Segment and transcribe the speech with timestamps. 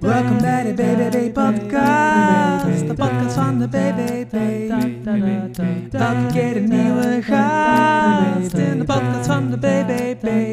[0.00, 4.34] Welkom bij de BBB Podcast, de podcast van de BBB.
[5.92, 10.49] Elke keer een nieuwe gast in de podcast van de BBB.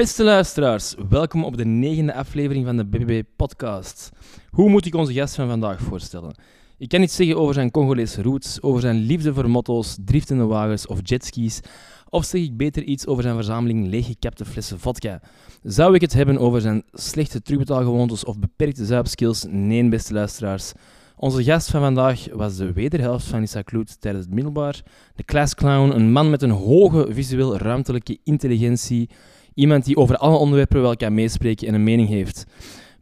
[0.00, 4.10] Beste luisteraars, welkom op de negende aflevering van de BBB Podcast.
[4.50, 6.34] Hoe moet ik onze gast van vandaag voorstellen?
[6.78, 10.86] Ik kan iets zeggen over zijn Congolese roots, over zijn liefde voor motto's, driftende wagens
[10.86, 11.60] of jetskis,
[12.08, 15.20] of zeg ik beter iets over zijn verzameling leeggekapte flessen vodka?
[15.62, 19.46] Zou ik het hebben over zijn slechte terugbetaalgewoontes of beperkte zuipskills?
[19.48, 20.72] Nee, beste luisteraars.
[21.16, 24.82] Onze gast van vandaag was de wederhelft van Issa Kloet tijdens het middelbaar.
[25.14, 29.08] De classclown, een man met een hoge visueel-ruimtelijke intelligentie.
[29.54, 32.46] Iemand die over alle onderwerpen wel kan meespreken en een mening heeft.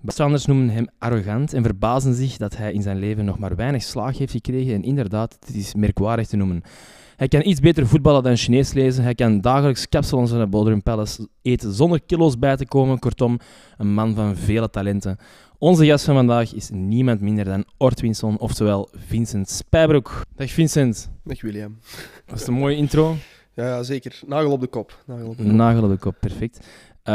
[0.01, 3.83] Bestaanders noemen hem arrogant en verbazen zich dat hij in zijn leven nog maar weinig
[3.83, 4.75] slaag heeft gekregen.
[4.75, 6.63] En inderdaad, het is merkwaardig te noemen.
[7.17, 9.05] Hij kan iets beter voetballen dan Chinees lezen.
[9.05, 12.99] Hij kan dagelijks capsules van de Bodrum Palace eten zonder kilo's bij te komen.
[12.99, 13.39] Kortom,
[13.77, 15.17] een man van vele talenten.
[15.59, 20.23] Onze gast van vandaag is niemand minder dan Ort Winson, oftewel Vincent Spijbroek.
[20.37, 21.11] Dag Vincent.
[21.25, 21.79] Dag William.
[22.27, 23.17] Dat is een mooie intro.
[23.59, 24.21] Ja, ja, zeker.
[24.27, 25.03] Nagel op de kop.
[25.07, 25.53] Nagel op de kop.
[25.53, 26.59] Nagel op de kop, perfect.
[27.05, 27.15] Uh,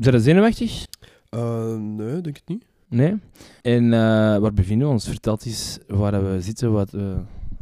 [0.00, 0.86] we zenuwachtig?
[1.28, 2.64] Eh, nee, denk ik niet.
[2.88, 3.14] Nee?
[3.62, 3.90] En uh,
[4.38, 5.08] waar bevinden we ons?
[5.08, 6.94] Vertel eens waar we zitten, wat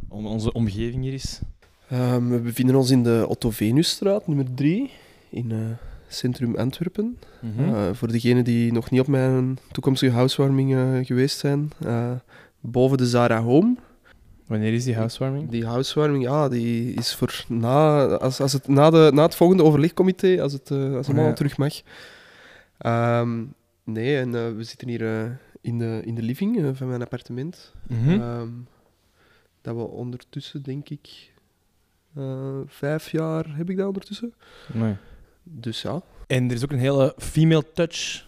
[0.07, 1.39] onze omgeving hier is.
[1.93, 4.89] Um, we bevinden ons in de Otto Venusstraat, nummer 3,
[5.29, 7.17] in centrum Antwerpen.
[7.39, 7.95] -hmm.
[7.95, 11.71] voor degenen die nog niet op mijn toekomstige housewarming geweest zijn,
[12.59, 13.75] boven de Zara Home.
[14.49, 15.49] Wanneer is die housewarming?
[15.49, 19.63] Die housewarming, ja, die is voor na, als, als het, na, de, na het volgende
[19.63, 21.81] overlegcomité, als het, uh, als het allemaal terug mag.
[22.85, 27.01] Um, nee, en uh, we zitten hier uh, in, de, in de living van mijn
[27.01, 27.73] appartement.
[27.87, 28.21] Mm -hmm.
[28.21, 28.67] um,
[29.61, 31.33] dat we ondertussen, denk ik,
[32.65, 34.33] vijf jaar heb ik dat ondertussen.
[34.73, 34.95] Nee.
[35.43, 36.01] Dus ja.
[36.27, 38.27] En er is ook een hele female touch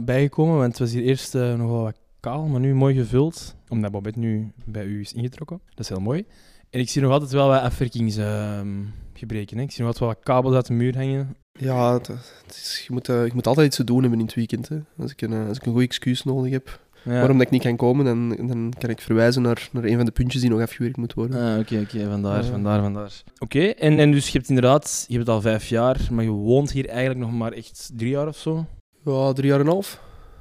[0.00, 3.54] bijgekomen, want het was hier eerst nog wel wat kaal, maar nu mooi gevuld.
[3.72, 5.60] Omdat Bobette nu bij u is ingetrokken.
[5.68, 6.24] Dat is heel mooi.
[6.70, 9.56] En ik zie nog altijd wel wat afwerkingsgebreken.
[9.56, 11.36] Uh, ik zie nog altijd wel wat kabels uit de muur hangen.
[11.52, 14.24] Ja, het, het is, je, moet, uh, je moet altijd iets te doen hebben in
[14.24, 14.68] het weekend.
[14.68, 14.78] Hè.
[14.98, 17.12] Als, ik een, uh, als ik een goed excuus nodig heb ja.
[17.12, 20.04] waarom dat ik niet kan komen, dan, dan kan ik verwijzen naar, naar een van
[20.04, 21.52] de puntjes die nog afgewerkt moet worden.
[21.52, 23.22] Ah, oké, oké, okay, vandaar, vandaar, vandaar.
[23.38, 26.24] Oké, okay, en, en dus je hebt inderdaad, je hebt het al vijf jaar, maar
[26.24, 28.66] je woont hier eigenlijk nog maar echt drie jaar of zo?
[29.04, 30.00] Ja, drie jaar en een half.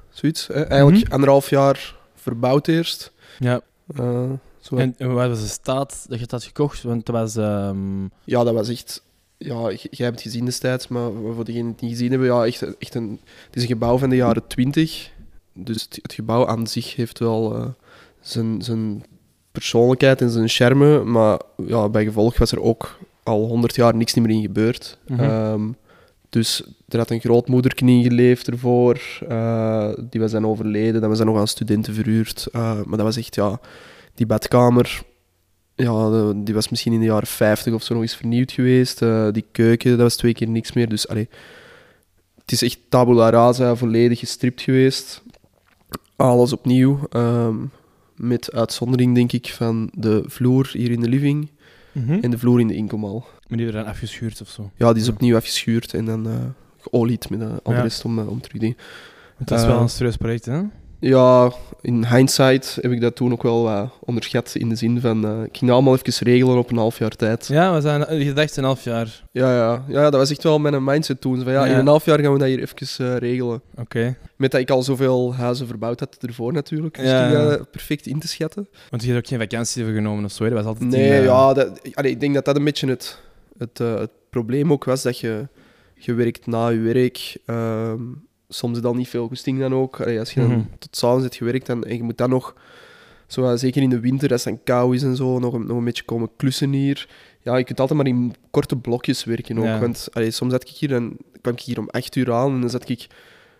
[0.09, 0.47] Zoiets.
[0.47, 0.53] Hè.
[0.53, 1.14] Eigenlijk mm -hmm.
[1.14, 3.14] anderhalf jaar verbouwd eerst.
[3.41, 3.62] Ja.
[4.00, 4.75] Uh, zo.
[4.75, 6.81] En, en wat was de staat dat je het had gekocht?
[6.81, 7.35] Want dat was...
[7.35, 8.12] Um...
[8.24, 9.03] Ja, dat was echt...
[9.38, 12.46] Ja, jij hebt het gezien destijds, maar voor degenen die het niet gezien hebben, ja,
[12.46, 15.12] echt, echt een, het is een gebouw van de jaren twintig.
[15.53, 17.68] Dus het, het, gebouw aan zich heeft wel uh,
[18.19, 19.03] zijn, zijn
[19.52, 24.13] persoonlijkheid en zijn charme, maar ja, bij gevolg was er ook al honderd jaar niks
[24.13, 24.97] meer in gebeurd.
[25.08, 25.29] Mm -hmm.
[25.29, 25.75] um,
[26.31, 29.02] dus er had een grootmoederknie geleefd ervoor.
[29.30, 31.02] Uh, die was dan overleden.
[31.02, 32.47] Dan was dan nog aan studenten verhuurd.
[32.52, 33.59] Uh, maar dat was echt, ja...
[34.16, 35.02] Die badkamer...
[35.75, 39.02] Ja, die was misschien in de jaren 50 of zo nog eens vernieuwd geweest.
[39.02, 40.90] Uh, die keuken, dat was twee keer niks meer.
[40.90, 41.30] Dus, allee,
[42.41, 45.24] het is echt tabula rasa, volledig gestript geweest.
[46.16, 47.00] Alles opnieuw.
[47.09, 47.72] Um,
[48.16, 51.50] met uitzondering, denk ik, van de vloer hier in de living.
[51.91, 52.20] Mm -hmm.
[52.22, 53.25] En de vloer in de inkomhal.
[53.51, 54.72] Maar die werden dan afgeschuurd of zo?
[54.75, 56.34] Ja, die is opnieuw afgeschuurd en dan uh,
[56.79, 58.75] geolied met uh, al de rest om, uh, om te
[59.38, 60.62] Het is wel een serieus project, hè?
[61.00, 61.51] Ja,
[61.81, 65.25] in hindsight heb ik dat toen ook wel uh, onderschat in de zin van...
[65.25, 67.47] Uh, ik ging allemaal even regelen op een half jaar tijd.
[67.47, 69.23] Ja, we zijn je dacht een half jaar.
[69.31, 71.44] Ja, ja, ja, dat was echt wel mijn mindset toen.
[71.44, 71.72] Van, ja, ja.
[71.72, 73.61] In een half jaar gaan we dat hier even uh, regelen.
[73.72, 73.81] Oké.
[73.81, 74.17] Okay.
[74.35, 76.95] Met dat ik al zoveel huizen verbouwd had ervoor natuurlijk.
[76.95, 77.31] Dus ja.
[77.31, 78.67] dat perfect in te schatten.
[78.90, 80.90] Want je hebt ook geen vakantie genomen of zo, dat was altijd...
[80.90, 83.19] Nee, ja, dat, allee, ik denk dat dat een beetje het,
[83.61, 85.47] het, het probleem ook was, dat je...
[85.93, 87.37] Je werkt na je werk...
[87.46, 87.93] Uh,
[88.49, 90.02] soms dat niet veel goesting dan ook.
[90.02, 90.69] Allee, als je dan mm -hmm.
[90.79, 92.55] tot s'avonds hebt gewerkt dan, en je moet dan nog,
[93.28, 95.78] zo, zeker in de winter, als het dan kou is en zo, nog, een- nog
[95.78, 97.09] een beetje komen klussen hier.
[97.41, 99.64] Ja, je kunt altijd maar in korte blokjes werken ook.
[99.64, 99.79] Ja.
[99.79, 102.61] Want allee, soms zat ik hier, dan kwam ik hier om acht uur aan en
[102.61, 103.07] dan zat ik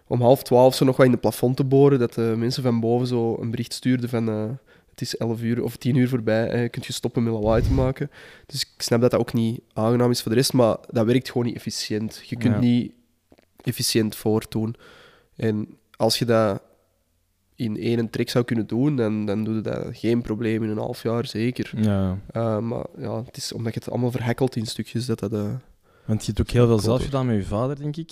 [0.08, 2.80] om half twaalf zo nog wat in de plafond te boren, dat de mensen van
[2.80, 4.30] boven zo een bericht stuurden van...
[4.30, 4.44] eh,
[4.92, 7.72] het is 11 uur of 10 uur voorbij, eh, kunt je stoppen met lawaai te
[7.72, 8.12] maken.
[8.46, 11.28] Dus ik snap dat dat ook niet aangenaam is voor de rest, maar dat werkt
[11.32, 12.22] gewoon niet efficiënt.
[12.26, 12.60] Je kunt Ja.
[12.60, 12.92] niet
[13.64, 14.76] efficiënt voortdoen.
[15.36, 16.62] En als je dat
[17.56, 20.78] in één trek zou kunnen doen, dan, dan doe je dat geen probleem in een
[20.78, 21.72] half jaar, zeker.
[21.76, 22.18] Ja.
[22.36, 25.54] Uh, maar ja, het is omdat je het allemaal verhakkelt in stukjes, dat dat, eh,
[26.06, 28.12] Want je hebt ook heel veel zelf gedaan met je vader, denk ik.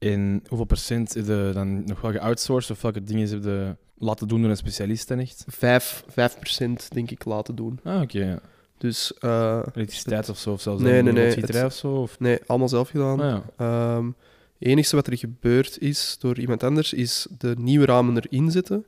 [0.00, 4.28] En hoeveel procent heb je dan nog wel geoutsourced of welke dingen heb je laten
[4.28, 5.44] doen door een specialist dan echt?
[5.48, 7.80] Vijf, 5% denk ik laten doen.
[7.84, 8.18] Ah, oké.
[8.24, 8.40] ja.
[8.78, 11.92] Dus eh, Elektriciteit of zo, of zelfs Nee, een nee, nee, loodgieterij het- of zo?
[11.92, 12.20] Of...
[12.20, 13.20] nee, allemaal zelf gedaan.
[13.20, 13.42] Ah, ja.
[13.56, 18.50] Ehm, het enige wat er gebeurd is door iemand anders, is de nieuwe ramen erin
[18.50, 18.86] zetten.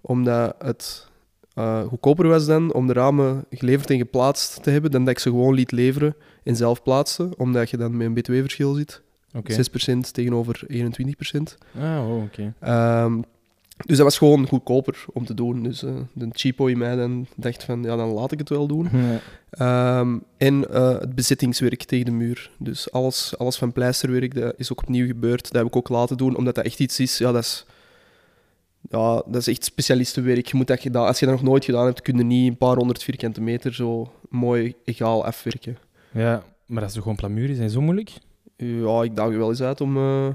[0.00, 1.06] Omdat het
[1.54, 5.18] eh, goedkoper was dan om de ramen geleverd en geplaatst te hebben, dan dat ik
[5.18, 6.14] ze gewoon liet leveren
[6.44, 7.28] en zelf plaatste.
[7.36, 9.02] Omdat je dan met een btw-verschil zit.
[9.34, 9.52] Oké.
[9.52, 11.56] 6% tegenover 21%.
[11.80, 12.54] Ah, oh, oké.
[12.60, 13.20] Ehm,
[13.86, 15.62] dus dat was gewoon goedkoper om te doen.
[15.62, 18.66] Dus eh, de cheapo in mij dan dacht van, ja, dan laat ik het wel
[18.66, 18.88] doen.
[18.92, 19.20] Ja.
[19.50, 22.50] Ehm, en eh, het bezettingswerk tegen de muur.
[22.58, 25.42] Dus alles, alles van pleisterwerk, dat is ook opnieuw gebeurd.
[25.42, 27.18] Dat heb ik ook laten doen, omdat dat echt iets is...
[27.18, 27.66] Ja, dat is,
[28.90, 30.46] ja, dat is echt specialistenwerk.
[30.46, 32.76] Je moet dat als je dat nog nooit gedaan hebt, kun je niet een paar
[32.76, 35.78] honderd vierkante meter zo mooi egaal afwerken.
[36.12, 37.50] ja, maar dat is toch gewoon plamuur?
[37.50, 38.12] Is dat zo moeilijk?
[38.66, 40.26] Ja, ik daag je wel eens uit om, eh,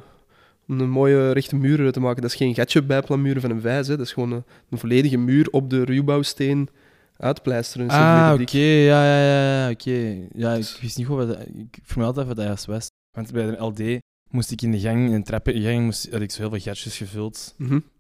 [0.68, 2.22] om een mooie rechte muur te maken.
[2.22, 3.88] Dat is geen gatje bij plamuren van een vijs.
[3.88, 3.98] Hè.
[3.98, 6.70] Dat is gewoon een, een volledige muur op de ruwbouwsteen
[7.18, 7.90] uitpleisteren.
[7.90, 8.58] Ah, oké.
[8.58, 10.18] Ja, ja, ja, ja, oké.
[10.34, 11.40] Ja, ik wist niet goed wat dat...
[11.40, 12.88] Ik altijd wat dat juist was.
[13.18, 16.32] Want bij de LD moest ik in de gang, in de trappengang, moest, had ik
[16.32, 17.56] zo heel veel gatjes gevuld.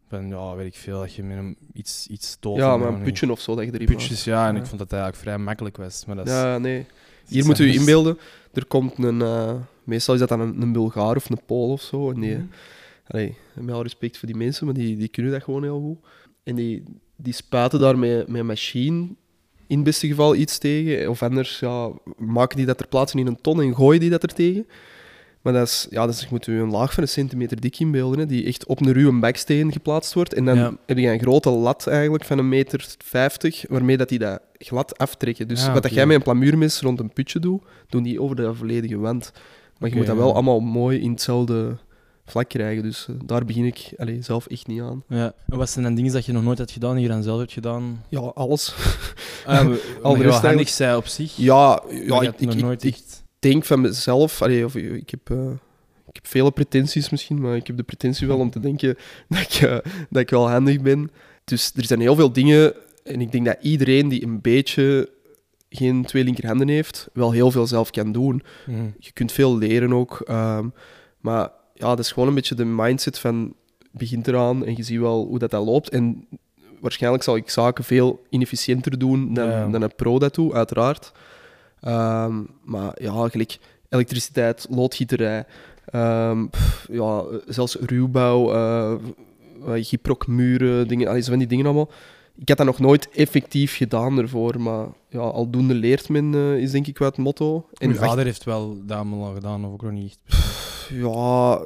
[0.09, 2.57] Van, ja, weet ik veel, dat je met een iets, iets stoot.
[2.57, 3.85] Ja, maar een putje of zo dat je erin.
[3.85, 4.47] Putjes, ja.
[4.47, 4.59] En Ja.
[4.61, 6.05] ik vond dat eigenlijk vrij makkelijk was.
[6.05, 6.85] Maar dat is Ja, nee.
[7.27, 8.17] Hier moet u inbeelden,
[8.53, 9.21] er komt een...
[9.21, 9.53] eh,
[9.83, 12.11] meestal is dat dan een, een Bulgaar of een Pool of zo.
[12.11, 12.43] En die, Mhm.
[13.07, 16.09] allee, met respect voor die mensen, maar die, die kunnen dat gewoon heel goed.
[16.43, 16.83] En die,
[17.15, 19.07] die spuiten daar met, met een machine
[19.67, 21.09] in het beste geval iets tegen.
[21.09, 24.23] Of anders ja, maken die dat ter plaatse in een ton en gooien die dat
[24.23, 24.67] er tegen.
[25.41, 28.19] Maar dat is, ja, dus je moet u een laag van een centimeter dik inbeelden,
[28.19, 30.33] hè, die echt op een ruwe baksteen geplaatst wordt.
[30.33, 30.77] En dan Ja.
[30.85, 34.97] heb je een grote lat eigenlijk van een meter vijftig, waarmee dat die dat glad
[34.97, 35.47] aftrekken.
[35.47, 38.35] Dus Ah, wat dat jij met een plamuurmes rond een putje doet, doen die over
[38.35, 39.31] de volledige wand.
[39.83, 40.21] Maar je moet dat ja.
[40.21, 41.77] wel allemaal mooi in hetzelfde
[42.25, 42.83] vlak krijgen.
[42.83, 45.03] Dus eh, daar begin ik allee, zelf echt niet aan.
[45.07, 45.33] Ja.
[45.49, 47.39] En wat zijn dan dingen dat je nog nooit hebt gedaan, die je dan zelf
[47.39, 48.03] hebt gedaan?
[48.09, 48.75] Ja, alles.
[49.45, 51.35] Ah, ja, Al de handig zij op zich.
[51.37, 52.95] Ja, ja ik,
[53.39, 54.41] denk van mezelf...
[54.41, 55.51] Allee, of, ik, heb, eh,
[56.07, 58.97] ik heb vele pretenties misschien, maar ik heb de pretentie wel om te denken
[59.29, 59.77] dat ik, eh,
[60.09, 61.11] dat ik wel handig ben.
[61.43, 62.73] Dus er zijn heel veel dingen...
[63.03, 65.09] En ik denk dat iedereen die een beetje
[65.75, 68.43] geen twee linkerhanden heeft, wel heel veel zelf kan doen.
[68.65, 68.85] Mhm.
[68.99, 70.21] je kunt veel leren ook.
[70.25, 70.67] ehm,
[71.21, 73.53] maar ja, dat is gewoon een beetje de mindset van
[73.91, 75.89] begint eraan en je ziet wel hoe dat, dat loopt.
[75.89, 76.27] En
[76.79, 79.67] waarschijnlijk zal ik zaken veel inefficiënter doen dan, Ja.
[79.67, 81.11] dan een pro dat doet, uiteraard.
[81.81, 83.57] Ehm, maar ja, gelijk
[83.89, 85.45] elektriciteit, loodgieterij,
[85.85, 88.93] ehm, pff, ja, zelfs ruwbouw, eh
[89.67, 91.89] uh, gyprokmuren, dingen, allee, zo van die dingen allemaal.
[92.35, 96.71] Ik had dat nog nooit effectief gedaan ervoor, maar ja, aldoende leert men, eh, is
[96.71, 97.65] denk ik wel het motto.
[97.73, 100.17] En acht- vader heeft wel dat al gedaan, of ook nog niet
[100.89, 101.59] ja,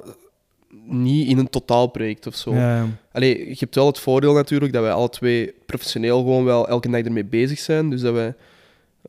[0.85, 2.53] niet in een totaalproject of zo.
[2.53, 6.67] Ja, Allee, je hebt wel het voordeel natuurlijk dat wij alle twee professioneel gewoon wel
[6.67, 7.89] elke dag ermee bezig zijn.
[7.89, 8.33] Dus dat wij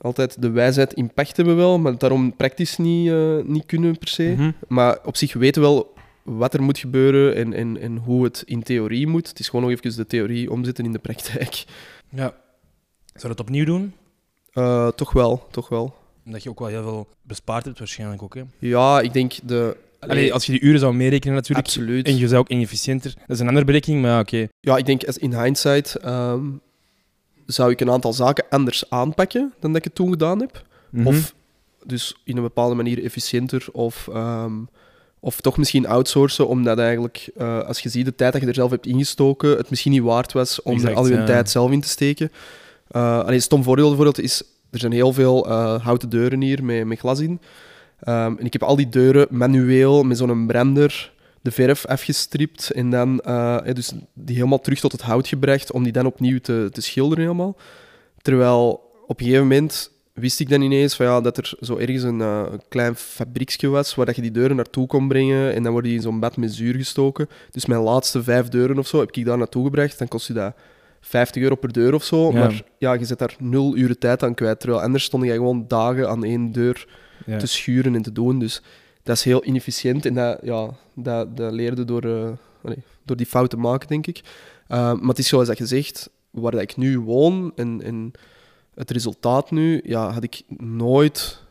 [0.01, 4.09] altijd de wijsheid in pacht hebben wel, maar daarom praktisch niet, eh, niet kunnen per
[4.09, 4.35] se.
[4.37, 4.51] Mhm.
[4.69, 5.93] Maar op zich weten we wel
[6.37, 9.29] wat er moet gebeuren en, en, en hoe het in theorie moet.
[9.29, 11.65] Het is gewoon nog even de theorie omzetten in de praktijk.
[12.11, 12.35] ja.
[13.07, 13.95] Zou je het opnieuw doen?
[14.53, 15.97] Eh, toch wel, toch wel.
[16.27, 18.43] Omdat je ook wel heel veel bespaard hebt waarschijnlijk ook, hè?
[18.59, 19.77] Ja, ik denk de...
[20.01, 21.67] Allee, als je die uren zou meerekenen natuurlijk.
[21.67, 22.07] absoluut.
[22.07, 23.15] En je zou ook inefficiënter.
[23.15, 24.49] Dat is een andere berekening, maar oké.
[24.61, 26.45] Ja, ik denk als in hindsight ehm,
[27.47, 30.67] zou ik een aantal zaken anders aanpakken dan dat ik het toen gedaan heb.
[30.91, 31.07] Mhm.
[31.07, 31.35] Of
[31.85, 34.55] dus in een bepaalde manier efficiënter of, ehm,
[35.29, 38.55] of toch misschien outsourcen, omdat eigenlijk, eh, als je ziet de tijd dat je er
[38.55, 41.25] zelf hebt ingestoken, het misschien niet waard was om Exact, er al je ja.
[41.25, 42.33] tijd zelf in te steken.
[42.89, 46.65] Eh alleen een stom voorbeeld bijvoorbeeld is, er zijn heel veel eh, houten deuren hier
[46.65, 47.41] met, met glas in.
[48.01, 52.91] Ehm, en ik heb al die deuren manueel met zo'n brander de verf afgestript en
[52.91, 53.17] dan
[53.75, 57.25] dus die helemaal terug tot het hout gebracht om die dan opnieuw te, te schilderen
[57.25, 57.57] helemaal.
[58.23, 58.71] Terwijl
[59.07, 62.21] op een gegeven moment wist ik dan ineens van, ja, dat er zo ergens een,
[62.21, 65.91] eh, klein fabrieksje was waar dat je die deuren naartoe kon brengen en dan worden
[65.91, 67.29] die in zo'n bad met zuur gestoken.
[67.51, 69.99] Dus mijn laatste vijf deuren of zo heb ik daar naartoe gebracht.
[69.99, 70.55] Dan kost je dat
[71.01, 72.33] 50 euro per deur of zo.
[72.33, 72.39] Ja.
[72.39, 74.61] Maar ja, je zet daar nul uren tijd aan kwijt.
[74.61, 76.87] Terwijl anders stond jij gewoon dagen aan één deur
[77.27, 77.39] Ja.
[77.39, 78.39] te schuren en te doen.
[78.39, 78.63] Dus
[79.03, 82.73] dat is heel inefficiënt en dat, ja, dat, dat leerde door, eh,
[83.05, 84.21] door die fouten maken, denk ik.
[84.69, 88.13] Uh, maar het is zoals dat je zegt, waar dat ik nu woon en, en
[88.79, 91.47] het resultaat nu, ja, had ik nooit...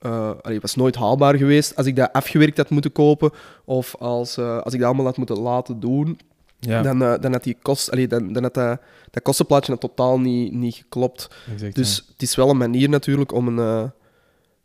[0.00, 3.30] Uh, allee, was nooit haalbaar geweest als ik dat afgewerkt had moeten kopen
[3.64, 6.18] of als, uh, als ik dat allemaal had moeten laten doen.
[6.58, 6.82] ja.
[6.82, 8.80] Dan, uh, dan had die kost, allee, dan, dan had dat,
[9.10, 11.28] dat kostenplaatje had totaal niet, niet geklopt.
[11.52, 13.90] exact, Dus het is wel een manier natuurlijk om een,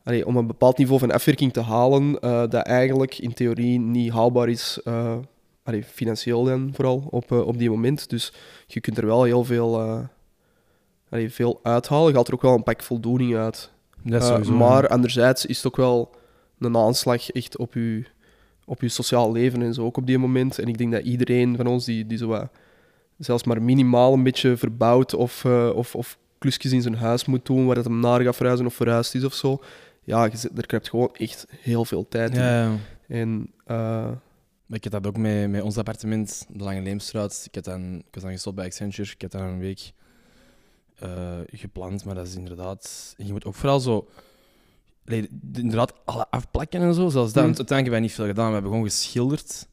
[0.04, 4.12] allee, om een bepaald niveau van afwerking te halen, eh, dat eigenlijk in theorie niet
[4.12, 5.18] haalbaar is, eh,
[5.86, 8.10] financieel dan vooral, op, eh, op die moment.
[8.10, 8.34] Dus
[8.68, 10.00] je kunt er wel heel veel, eh,
[11.10, 12.08] allee, veel uithalen.
[12.10, 13.72] Je haalt er ook wel een pak voldoening uit.
[14.04, 16.12] Dat Eh, sowieso, maar anderzijds is het ook wel
[16.60, 18.04] een aanslag echt op je,
[18.66, 20.60] op je sociaal leven en zo, ook op die moment.
[20.60, 22.50] En ik denk dat iedereen van ons die, die zo wat,
[23.18, 27.46] zelfs maar minimaal een beetje verbouwd of, eh, of, of klusjes in zijn huis moet
[27.46, 29.60] doen, waar het hem naar gaat verhuizen of verhuisd is of zo.
[30.04, 32.42] Ja, je zit- er kruipt gewoon echt heel veel tijd in.
[32.42, 32.72] Ja, ja.
[33.08, 34.08] En eh,
[34.70, 37.44] Ik heb dat ook met, met ons appartement, de Lange Leemstraat.
[37.46, 39.12] Ik, heb dan, ik was dan gestopt bij Accenture.
[39.12, 39.92] Ik heb daar een week
[41.00, 43.14] eh, gepland, maar dat is inderdaad...
[43.18, 44.08] Je moet ook vooral zo...
[45.54, 47.44] Inderdaad, alle afplakken en zo, zelfs dat.
[47.44, 48.48] Want Uiteindelijk hebben wij niet veel gedaan.
[48.48, 49.68] We hebben gewoon geschilderd.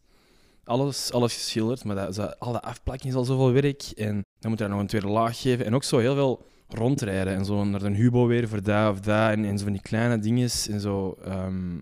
[0.65, 3.83] Alles, alles geschilderd, maar dat, zo, alle afplakken is al zoveel werk.
[3.97, 5.65] En dan moet je daar nog een tweede laag geven.
[5.65, 9.01] En ook zo heel veel rondrijden en zo naar een Hubo weer voor dat of
[9.01, 9.31] dat.
[9.31, 11.17] En, en zo van die kleine dinges en zo.
[11.25, 11.79] ehm,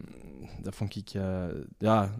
[0.64, 1.44] dat vond ik, eh,
[1.78, 2.14] ja,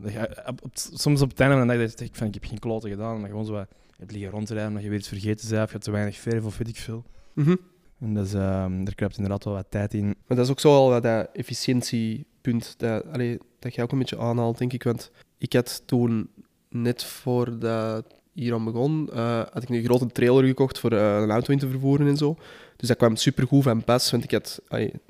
[0.45, 2.91] dat soms op het einde van de dag dacht ik van, ik heb geen kloten
[2.91, 3.21] gedaan.
[3.21, 5.73] Maar gewoon zo wat het liggen rondrijden, omdat je weer iets vergeten bent, of je
[5.73, 7.05] hebt te weinig verf of weet ik veel.
[7.33, 7.57] mhm.
[8.01, 10.05] En dat is, ehm er kruipt inderdaad wel wat tijd in.
[10.07, 14.19] Maar dat is ook zo wat dat efficiëntiepunt dat, allee, dat jij ook een beetje
[14.19, 14.83] aanhaalt, denk ik.
[14.83, 16.29] Want ik had toen,
[16.69, 21.31] net voordat hier aan begon, eh, had ik een grote trailer gekocht voor eh, een
[21.31, 22.37] auto in te vervoeren en zo.
[22.77, 24.61] Dus dat kwam supergoed van pas, want ik had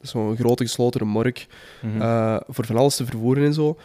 [0.01, 1.47] zo'n grote gesloten mork
[1.83, 2.01] Mhm.
[2.01, 3.79] eh, voor van alles te vervoeren en zo.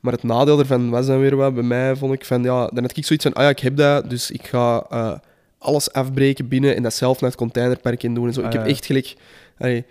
[0.00, 2.82] Maar het nadeel ervan was dan weer wat bij mij, vond ik van ja, dan
[2.82, 5.12] had ik zoiets van, ah ja, ik heb dat, dus ik ga eh,
[5.58, 8.40] alles afbreken binnen en dat zelf naar het containerpark in doen en zo.
[8.40, 8.70] Ah, ik heb ja.
[8.70, 9.14] echt gelijk,
[9.58, 9.84] allee,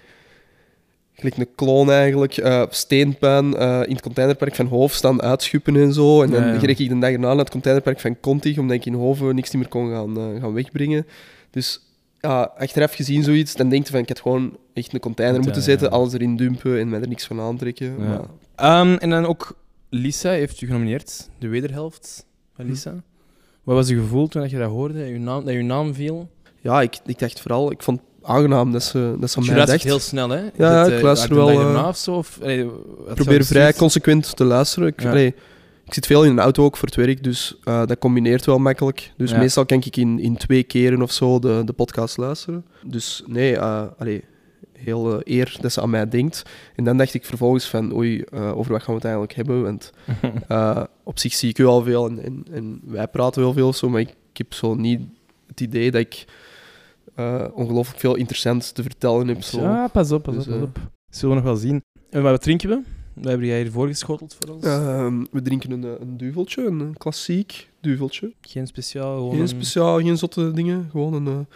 [1.13, 6.21] gelijk een kloon eigenlijk, steenpuin eh, in het containerpark van Hoof staan uitschuppen en zo.
[6.21, 6.67] En dan Ja, ja.
[6.67, 9.67] ik de dag erna naar het containerpark van Contig, omdat ik in Hoven niks meer
[9.67, 11.05] kon gaan, gaan wegbrengen.
[11.51, 11.79] Dus
[12.25, 15.61] ja, achteraf gezien zoiets, dan denk je van, ik had gewoon echt een container moeten
[15.61, 17.95] zetten, alles erin dumpen en mij er niks van aantrekken.
[17.95, 18.19] Maar,
[18.55, 19.55] Ehm, en dan ook
[19.89, 22.25] Lisa heeft u genomineerd, de wederhelft
[22.55, 23.03] van Lisa.
[23.63, 25.93] Wat was je gevoel toen dat je dat hoorde, dat je naam, dat je naam
[25.93, 26.29] viel?
[26.61, 29.51] Ja, ik, ik dacht vooral, ik vond het aangenaam dat ze, dat ze aan Je
[29.51, 29.83] mij dacht.
[29.83, 30.41] heel snel, hè?
[30.57, 32.13] Ja, ik eh, luister wel, of zo?
[32.13, 32.71] Of, zou
[33.13, 34.87] probeer je vrij consequent te luisteren.
[34.87, 35.13] Ik, Ja.
[35.13, 38.57] ik zit veel in een auto ook voor het werk, dus eh, dat combineert wel
[38.57, 39.11] makkelijk.
[39.17, 39.37] Dus Ja.
[39.37, 42.65] meestal kan ik in, in twee keren of zo de, de podcast luisteren.
[42.85, 44.23] Dus nee, eh, allee,
[44.77, 46.43] heel eh, eer dat ze aan mij denkt.
[46.75, 49.63] En dan dacht ik vervolgens van, oei, eh, over wat gaan we het eigenlijk hebben?
[49.63, 49.91] Want
[50.47, 53.73] eh, op zich zie ik u al veel en, en, en wij praten wel veel
[53.73, 55.01] zo, maar ik, ik heb zo niet
[55.47, 56.25] het idee dat ik
[57.53, 59.41] ongelooflijk veel interessants te vertellen heb.
[59.41, 59.61] Zo.
[59.61, 60.79] Ja, pas op, pas Dus, op, pas eh, op.
[61.09, 61.83] Zullen we nog wel zien.
[62.09, 62.81] En wat drinken we?
[63.13, 64.65] Wat heb jij hier voorgeschoteld voor ons?
[64.65, 68.33] Ehm, we drinken een, een duveltje, een, klassiek duveltje.
[68.41, 70.87] Geen speciaal, gewoon Geen een speciaal, geen zotte dingen.
[70.91, 71.47] Gewoon een,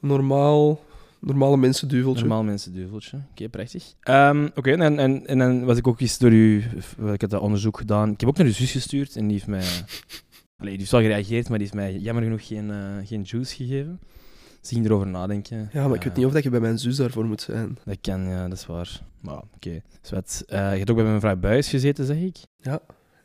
[0.00, 0.80] normaal,
[1.26, 2.20] normale mensen duveltje.
[2.20, 3.18] normaal mensen duveltje.
[3.30, 3.94] Oké, prachtig.
[4.00, 6.64] Ehm, Oké, en, en, en dan was ik ook eens door u...
[7.12, 8.10] Ik heb dat onderzoek gedaan.
[8.10, 9.60] Ik heb ook naar uw zus gestuurd en die heeft mij...
[10.58, 13.54] Allee, die heeft wel gereageerd, maar die heeft mij jammer genoeg geen, eh, geen juice
[13.54, 14.00] gegeven.
[14.60, 15.68] Ze ging erover nadenken.
[15.72, 17.78] Ja, maar ik weet Eh, niet of dat je bij mijn zus daarvoor moet zijn.
[17.84, 19.00] Dat kan, ja, dat is waar.
[19.20, 19.82] Maar oké.
[20.02, 20.42] Zwet.
[20.46, 22.36] Eh, je hebt ook bij mijn vrouw Buis gezeten, zeg ik.
[22.60, 22.80] Ja,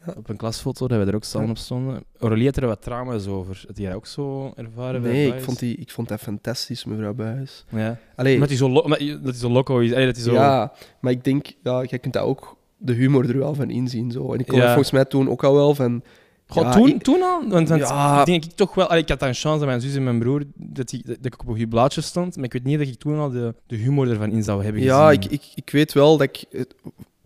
[0.05, 0.13] ja.
[0.17, 1.51] Op een klasfoto, dat we er ook samen Ja.
[1.53, 2.03] op stonden.
[2.19, 3.63] Aurelie had er wat trauma's over.
[3.67, 7.13] Had jij ook zo ervaren bij Nee, ik vond, die, ik vond dat fantastisch, mevrouw
[7.13, 7.65] Buijs.
[7.69, 7.97] Ja.
[8.15, 8.87] Allee, Omdat hij zo, lo-
[9.23, 9.93] dat zo loco is.
[9.93, 10.33] Allee, dat hij zo...
[10.33, 14.11] ja, maar ik denk, ja, jij kunt dat ook de humor er wel van inzien.
[14.11, 14.33] Zo.
[14.33, 14.65] En ik kon Ja.
[14.67, 16.03] volgens mij toen ook al wel van...
[16.47, 17.47] Goh, Ja, toen, ik- toen al?
[17.49, 18.23] Want, want Ja.
[18.23, 18.87] denk ik toch wel...
[18.87, 20.43] allee, ik had dan een chance dat mijn zus en mijn broer...
[20.55, 22.35] Dat, die, dat ik op een goed blaadje stond.
[22.35, 24.81] Maar ik weet niet dat ik toen al de, de humor ervan in zou hebben
[24.81, 25.31] Ja, ik, gezien.
[25.37, 26.65] ik, ik weet wel dat ik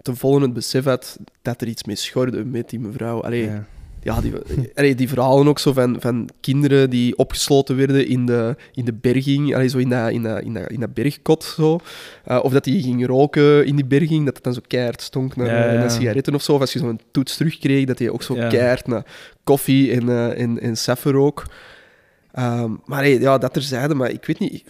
[0.05, 3.21] ten volle het besef had dat er iets mee schorde met die mevrouw.
[3.21, 3.65] Allee, Ja.
[4.01, 4.33] ja, die,
[4.75, 8.93] allee, die verhalen ook zo van, van kinderen die opgesloten werden in de, in de
[8.93, 11.43] berging, allee, zo in dat, in dat, in dat, in dat bergkot.
[11.43, 11.79] Zo.
[12.23, 15.35] Eh, of dat die ging roken in die berging, dat het dan zo keihard stonk
[15.35, 15.79] naar, Ja, ja.
[15.79, 16.53] naar sigaretten of zo.
[16.53, 19.05] Of als je zo'n toets terugkreeg, dat hij ook zo keihard naar
[19.43, 21.45] koffie en, eh en, rook.
[22.31, 24.63] Ehm, maar hey, ja, dat terzijde, maar ik weet niet...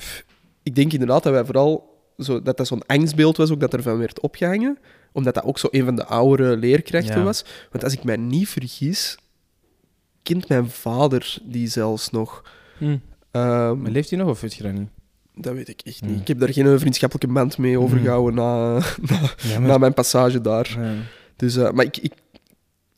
[0.64, 1.94] Ik denk inderdaad dat wij vooral...
[2.18, 4.78] Zo, dat dat zo'n angstbeeld was ook dat ervan werd opgehangen.
[5.16, 7.24] Omdat dat ook zo een van de oudere leerkrachten Ja.
[7.24, 7.46] was.
[7.72, 9.18] Want als ik mij niet vergis,
[10.24, 12.44] kent mijn vader die zelfs nog.
[12.78, 12.98] Hm.
[13.32, 14.90] Ehm, Maar leeft hij nog of weet je dat niet?
[15.38, 16.10] dat weet ik echt Hmm.
[16.12, 16.20] niet.
[16.22, 18.74] Ik heb daar geen vriendschappelijke band mee overgehouden na,
[19.10, 20.76] na, Ja, na mijn passage daar.
[20.80, 20.94] Ja.
[21.36, 22.14] Dus, eh, maar ik, ik,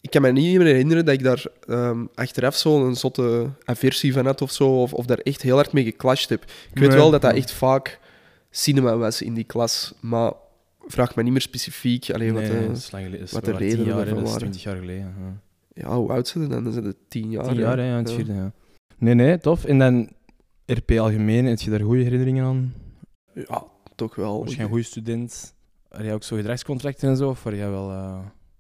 [0.02, 4.26] ik kan me niet meer herinneren dat ik daar ehm, achteraf zo'n zotte aversie van
[4.26, 4.82] had of zo.
[4.82, 6.44] Of, of daar echt heel hard mee geclashed heb.
[6.74, 8.00] Ik weet wel dat dat echt vaak
[8.52, 9.94] cinema was in die klas.
[10.00, 10.32] Maar
[10.88, 12.10] vraag me niet meer specifiek.
[12.12, 13.28] Alleen wat, Nee, is lang geleden.
[13.32, 14.38] Wat de redenen jaar, daarvan waren.
[14.38, 15.14] 20 jaar geleden.
[15.20, 15.42] Ja.
[15.90, 16.64] ja, hoe oud zijn ze dan?
[16.64, 17.44] Dan zijn het tien jaar.
[17.44, 17.62] Tien hè.
[17.62, 18.16] jaar, hè, ja, het Ja.
[18.16, 18.52] vierde, ja.
[18.98, 19.66] Nee, nee, tof.
[19.66, 20.10] En dan
[20.66, 22.74] RP Algemeen, heb je daar goede herinneringen aan?
[23.34, 23.64] Ja,
[23.96, 24.44] toch wel.
[24.44, 25.56] Was je een goede student?
[25.90, 27.30] had jij ook zo gedragscontracten en zo?
[27.30, 27.92] Of jij wel...
[27.92, 28.18] eh,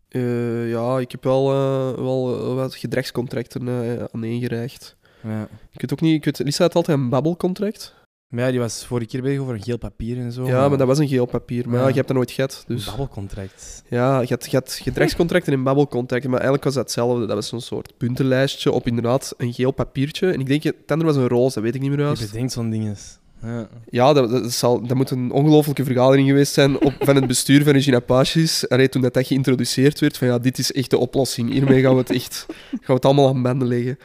[0.09, 4.95] Eh, ja, ik heb wel, eh, wel wat gedragscontracten eh, aaneengereicht.
[5.23, 5.47] ja.
[5.71, 7.95] Ik weet ook niet, ik weet, Lisa had altijd een babbelcontract.
[8.27, 10.45] Maar ja, die was vorige keer bezig over een geel papier en zo.
[10.47, 11.69] Ja, maar dat was een geel papier.
[11.69, 12.63] Maar ja, je hebt dat nooit gehad.
[12.67, 13.83] Een Dus babbelcontract.
[13.89, 16.29] ja, je had, je had gedragscontracten en babbelcontracten.
[16.29, 17.25] Maar eigenlijk was dat hetzelfde.
[17.25, 20.31] Dat was zo'n soort puntenlijstje op inderdaad een geel papiertje.
[20.31, 22.31] En ik denk, het andere was een roze, dat weet ik niet meer Je juist.
[22.31, 23.17] bedenkt zo'n dinges.
[23.41, 23.67] Ja.
[23.89, 27.63] Ja, dat, dat, zal, dat moet een ongelofelijke vergadering geweest zijn op, van het bestuur
[27.63, 28.65] van Regina Pages.
[28.89, 31.51] Toen dat, dat geïntroduceerd werd, van ja, dit is echt de oplossing.
[31.51, 33.97] Hiermee gaan we het echt gaan we het allemaal aan banden leggen.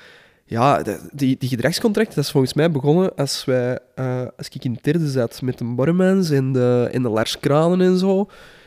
[0.52, 0.82] Ja,
[1.12, 4.85] die, die gedragscontracten, dat is volgens mij begonnen als, wij, eh, als ik in het
[4.85, 8.14] derde zat met de Bormans en de, en de Lars Kranen en zo.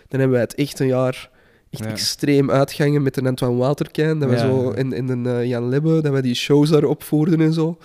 [0.08, 1.30] Dan hebben wij het echt een jaar
[1.70, 1.90] echt Ja.
[1.90, 4.20] extreem uitgangen met de Antoine Waterkijn.
[4.20, 4.38] Dat Ja.
[4.38, 7.78] zo, en, en de eh, Jan Lebbe, dat wij die shows daar opvoerden en zo.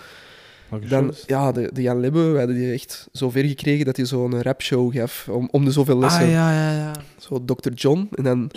[0.89, 4.05] Dan, ja, de, de Jan Lebbe, we hadden die echt zo ver gekregen dat hij
[4.05, 6.21] zo'n rapshow gaf om, om de zoveel lessen.
[6.25, 6.91] Ah, ja, ja, ja.
[7.17, 7.71] Zo Dr.
[7.73, 8.09] John.
[8.15, 8.51] En dan,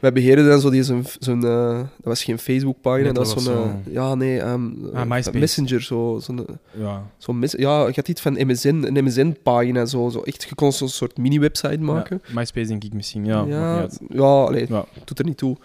[0.00, 3.34] wij beheerden dan zo die zo'n, zo'n eh, dat was geen Facebookpagina, Nee, dat dat
[3.34, 5.32] was zo'n, zo- eh, ja, nee, ehm, Ah, eh.
[5.32, 7.06] Messenger, zo, zo'n, Ja.
[7.32, 10.88] mes- ja, je had iets van MSN, een MSN-pagina, zo, zo echt, je kon zo'n
[10.88, 12.20] soort mini-website maken.
[12.26, 13.44] Ja, MySpace denk ik misschien, ja.
[13.48, 14.84] ja, ja, allee, ja.
[15.04, 15.56] doet er niet toe.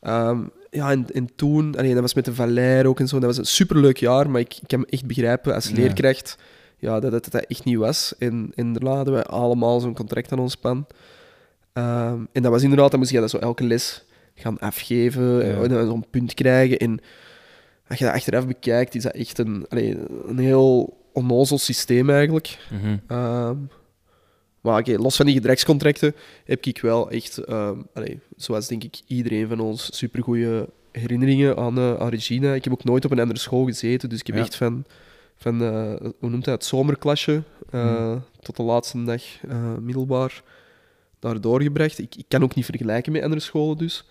[0.00, 0.38] Ehm,
[0.70, 3.38] ja, en, en toen, allee, dat was met de Valère ook en zo, dat was
[3.38, 6.38] een superleuk jaar, maar ik, ik kan me echt begrijpen als leerkracht
[6.78, 8.14] ja, dat het dat echt niet was.
[8.18, 10.86] En, en daarna hadden we allemaal zo'n contract aan ons span.
[11.72, 15.62] Ehm, en dat was inderdaad, dan moest je dat zo elke les gaan afgeven Ja.
[15.62, 16.78] en dan zo'n punt krijgen.
[16.78, 17.00] En
[17.88, 22.58] als je dat achteraf bekijkt, is dat echt een, allee, een heel onnozel systeem eigenlijk.
[22.70, 22.96] Mhm.
[23.06, 23.56] Ehm,
[24.60, 26.14] maar oké, los van die gedragscontracten
[26.44, 31.78] heb ik wel echt, ehm, allee, zoals denk ik iedereen van ons, supergoeie herinneringen aan,
[31.78, 32.54] eh, aan Regina.
[32.54, 34.42] Ik heb ook nooit op een andere school gezeten, dus ik heb Ja.
[34.42, 34.84] echt van,
[35.36, 38.18] van eh, hoe noemt dat, het zomerklasje eh, Mhm.
[38.40, 40.42] tot de laatste dag eh, middelbaar
[41.22, 41.98] daar doorgebracht.
[41.98, 44.04] Ik, ik kan ook niet vergelijken met andere scholen dus.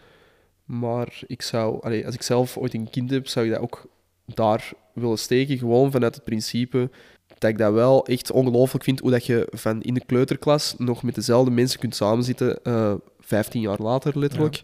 [0.65, 3.85] Maar ik zou, allee, als ik zelf ooit een kind heb, zou ik dat ook
[4.25, 5.57] daar willen steken.
[5.57, 6.89] Gewoon vanuit het principe
[7.37, 11.03] dat ik dat wel echt ongelooflijk vind hoe dat je van in de kleuterklas nog
[11.03, 14.61] met dezelfde mensen kunt samenzitten, eh 15 jaar later letterlijk.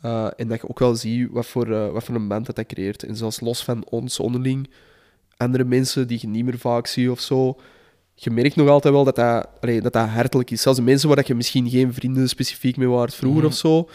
[0.00, 2.56] Eh, en dat je ook wel ziet wat voor, eh, wat voor een band dat,
[2.56, 3.02] dat creëert.
[3.02, 4.70] En zelfs los van ons onderling,
[5.36, 7.58] andere mensen die je niet meer vaak ziet of zo.
[8.20, 10.62] Je merkt nog altijd wel dat dat, allee, dat, dat hartelijk is.
[10.62, 13.48] Zelfs de mensen waar dat je misschien geen vrienden specifiek mee waart vroeger Mhm.
[13.50, 13.88] of zo,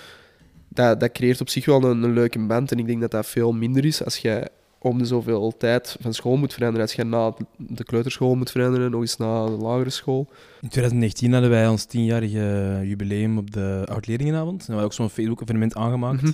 [0.67, 2.71] dat, dat creëert op zich wel een, een leuke band.
[2.71, 4.47] En ik denk dat dat veel minder is als jij
[4.79, 6.81] om de zoveel tijd van school moet veranderen.
[6.87, 10.27] Als je na de kleuterschool moet veranderen, nog eens na de lagere school.
[10.61, 14.59] In 2019 hadden wij ons tienjarige jubileum op de oud-leerlingenavond.
[14.59, 16.21] En we hadden ook zo'n Facebook-evenement aangemaakt.
[16.21, 16.31] Mhm.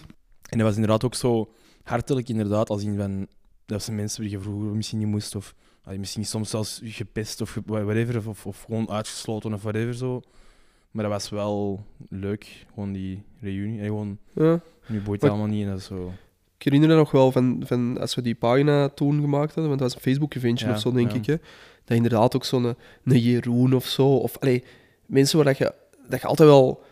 [0.49, 1.49] En dat was inderdaad ook zo
[1.83, 3.27] hartelijk, inderdaad, als in van...
[3.65, 5.55] Dat zijn mensen die je vroeger misschien niet moest, of
[5.97, 10.21] misschien soms zelfs gepest of whatever, of, of, of gewoon uitgesloten of whatever zo.
[10.91, 13.79] Maar dat was wel leuk, gewoon die reunie.
[13.79, 14.59] En gewoon, Ja.
[14.87, 16.11] nu boeit het allemaal niet en dat zo...
[16.57, 19.79] Ik herinner me nog wel van, van als we die pagina toen gemaakt hadden, want
[19.79, 21.17] dat was een Facebook-eventje Ja, of zo, denk ja.
[21.17, 21.25] ik.
[21.25, 21.35] Hè,
[21.85, 24.15] dat inderdaad ook zo'n een Jeroen of zo.
[24.15, 24.63] Of allee,
[25.05, 25.73] mensen waar dat je,
[26.07, 26.83] dat je altijd wel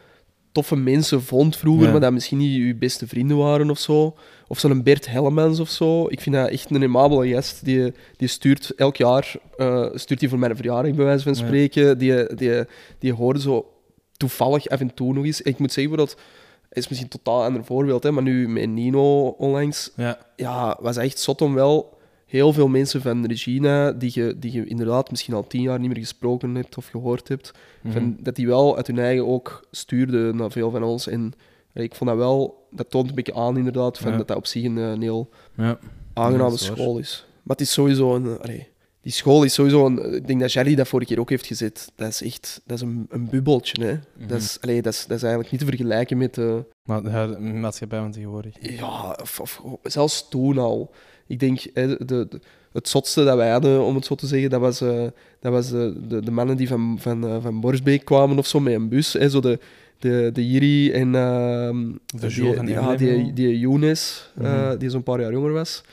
[0.58, 1.91] toffe mensen vond vroeger, Ja.
[1.91, 4.15] maar dat misschien niet je beste vrienden waren of zo.
[4.48, 6.08] Of zo'n Bert Hellemans of zo.
[6.10, 7.65] Ik vind dat echt een aimabele gast.
[7.65, 11.98] Die, die stuurt elk jaar eh, stuurt die voor mijn verjaardag, bij wijze van spreken.
[11.98, 12.63] Die, die,
[13.00, 13.65] die hoorde zo
[14.17, 15.41] toevallig af en toe nog eens.
[15.41, 16.15] Ik moet zeggen, het
[16.70, 20.98] is misschien een totaal ander voorbeeld, hè, maar nu met Nino onlangs Ja, ja, was
[20.98, 21.96] echt zot om wel
[22.28, 25.88] heel veel mensen van Regina, die je, die je inderdaad misschien al tien jaar niet
[25.90, 27.94] meer gesproken hebt of gehoord hebt, mhm.
[27.94, 31.08] van, dat die wel uit hun eigen ook stuurden naar veel van ons.
[31.08, 31.34] En
[31.74, 34.18] eh, ik vond dat wel, dat toont een beetje aan inderdaad, van Ja.
[34.18, 35.80] dat dat op zich een, eh, een heel ja.
[36.13, 37.26] aangename school is.
[37.44, 38.26] Maar het is sowieso een...
[38.26, 38.68] eh, allee,
[39.02, 40.13] die school is sowieso een...
[40.16, 41.92] Ik denk dat Jerry dat vorige keer ook heeft gezet.
[41.96, 42.62] Dat is echt...
[42.66, 43.94] Dat is een, een bubbeltje, hè.
[44.18, 44.28] Mhm.
[44.28, 46.38] Dat, is, allee, dat, is, dat is eigenlijk niet te vergelijken met...
[46.38, 48.54] eh, Maar de maatschappij van tegenwoordig.
[48.60, 50.92] ja, of, of zelfs toen al.
[51.28, 52.28] Ik denk, de, de-
[52.72, 55.04] het zotste dat wij hadden, om het zo te zeggen, dat was, eh,
[55.40, 58.60] dat was de, de, de mannen die van, van, eh, van Borsbeek kwamen of zo
[58.60, 59.13] met een bus.
[59.13, 59.60] Hè, zo de,
[60.00, 64.68] de, de Jiri en ehm, De die, Jules van die, ja, die, die Younes, eh,
[64.68, 64.78] Mhm.
[64.78, 65.84] die zo'n paar jaar jonger was.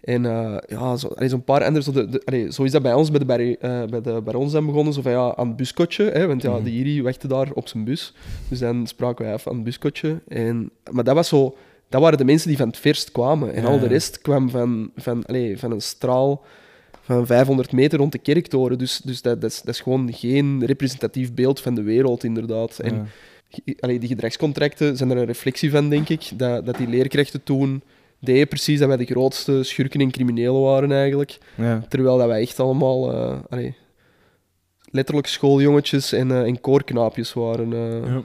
[0.00, 1.82] En eh, ja, zo, zo'n paar anderen.
[1.82, 4.52] Zo, de, allee, zo is dat bij ons bij de, bij, eh, bij de Barons
[4.52, 4.92] dan begonnen.
[4.92, 6.04] Zo van, ja, aan het buskotje.
[6.04, 6.64] Hè, want ja, Mhm.
[6.64, 8.14] de Jiri wachtte daar op zijn bus.
[8.48, 10.20] Dus dan spraken wij af aan het buskotje.
[10.28, 11.56] En, maar dat was zo...
[11.90, 13.52] Dat waren de mensen die van het verst kwamen.
[13.54, 16.44] En Ja, al de rest kwam van, van, allee, van een straal
[17.00, 18.78] van 500 meter rond de kerktoren.
[18.78, 22.78] Dus, dus dat, dat, is, dat is gewoon geen representatief beeld van de wereld, inderdaad.
[22.78, 23.08] En
[23.64, 23.72] Ja.
[23.80, 26.30] allee, die gedragscontracten zijn er een reflectie van, denk ik.
[26.36, 27.82] Dat, dat die leerkrachten toen
[28.18, 31.38] deden precies dat wij de grootste schurken en criminelen waren, eigenlijk.
[31.54, 31.84] Ja.
[31.88, 33.12] Terwijl dat wij echt allemaal...
[33.48, 33.74] allee,
[34.90, 37.72] letterlijk schooljongetjes en, eh, en koorknaapjes waren.
[37.72, 38.12] eh.
[38.12, 38.24] Ja.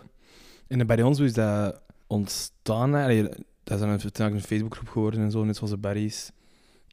[0.67, 2.93] En bij ons hoe is dat ontstaan?
[2.93, 3.27] Allee,
[3.65, 6.31] dat is dan uiteindelijk een Facebookgroep geworden en zo, net zoals de Barry's.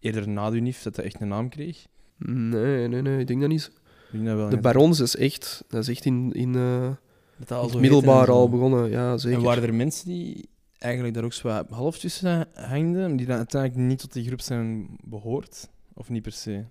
[0.01, 1.87] Eerder na de UNIF, dat dat echt een naam kreeg.
[2.17, 3.71] Nee, nee, nee, ik denk dat niet.
[4.07, 6.91] Ik denk dat wel De Barons is echt, dat is echt in, in, eh,
[7.39, 8.91] dat dat al in zo het heette middelbaar al begonnen.
[8.91, 9.39] Ja, zeker.
[9.39, 13.89] En waren er mensen die eigenlijk daar ook zo half tussen hangden, die dan uiteindelijk
[13.89, 15.69] niet tot die groep zijn behoord?
[15.95, 16.65] Of niet per se?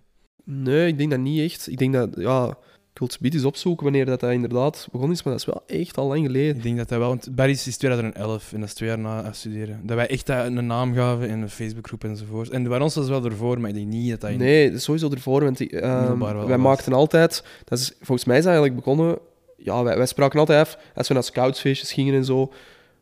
[0.43, 1.67] Nee, ik denk dat niet echt.
[1.67, 2.57] Ik denk dat, ja,
[2.93, 5.79] ik wil het eens opzoeken wanneer dat, dat inderdaad begonnen is, maar dat is wel
[5.79, 6.55] echt al lang geleden.
[6.55, 9.31] Ik denk dat dat wel, want Barry's is 2011 en dat is twee jaar na
[9.33, 9.79] studeren.
[9.83, 12.49] Dat wij echt dat een naam gaven in een Facebookgroep enzovoort.
[12.49, 14.37] En bij ons was wel ervoor, maar ik denk niet dat dat in...
[14.37, 16.57] Nee, dat is sowieso ervoor, want die, wel wij was.
[16.57, 19.17] maakten altijd, dat is, volgens mij is dat eigenlijk begonnen,
[19.57, 22.51] ja, wij, wij spraken altijd af, als we naar scoutsfeestjes gingen en zo,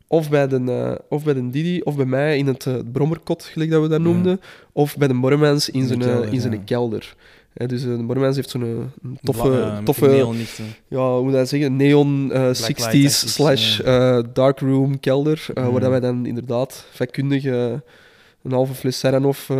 [0.06, 3.44] of bij de, eh, of bij de Didi, of bij mij in het eh, brommerkot,
[3.44, 4.04] gelijk dat we dat Ja.
[4.04, 4.40] noemden,
[4.72, 6.60] of bij de Bormans in zijn, eh, in zijn ja.
[6.64, 7.14] kelder.
[7.60, 10.64] Hè, dus eh, de Bormans heeft zo'n eh, toffe, Bla- toffe neonlichten.
[10.88, 15.64] ja, hoe moet dat zeggen, neon eh, Blacklight 60s acties, slash eh, darkroom kelder, eh,
[15.64, 15.70] Mm.
[15.70, 17.72] waar dat wij dan inderdaad vakkundig eh,
[18.42, 19.56] een halve fles Serenov eh,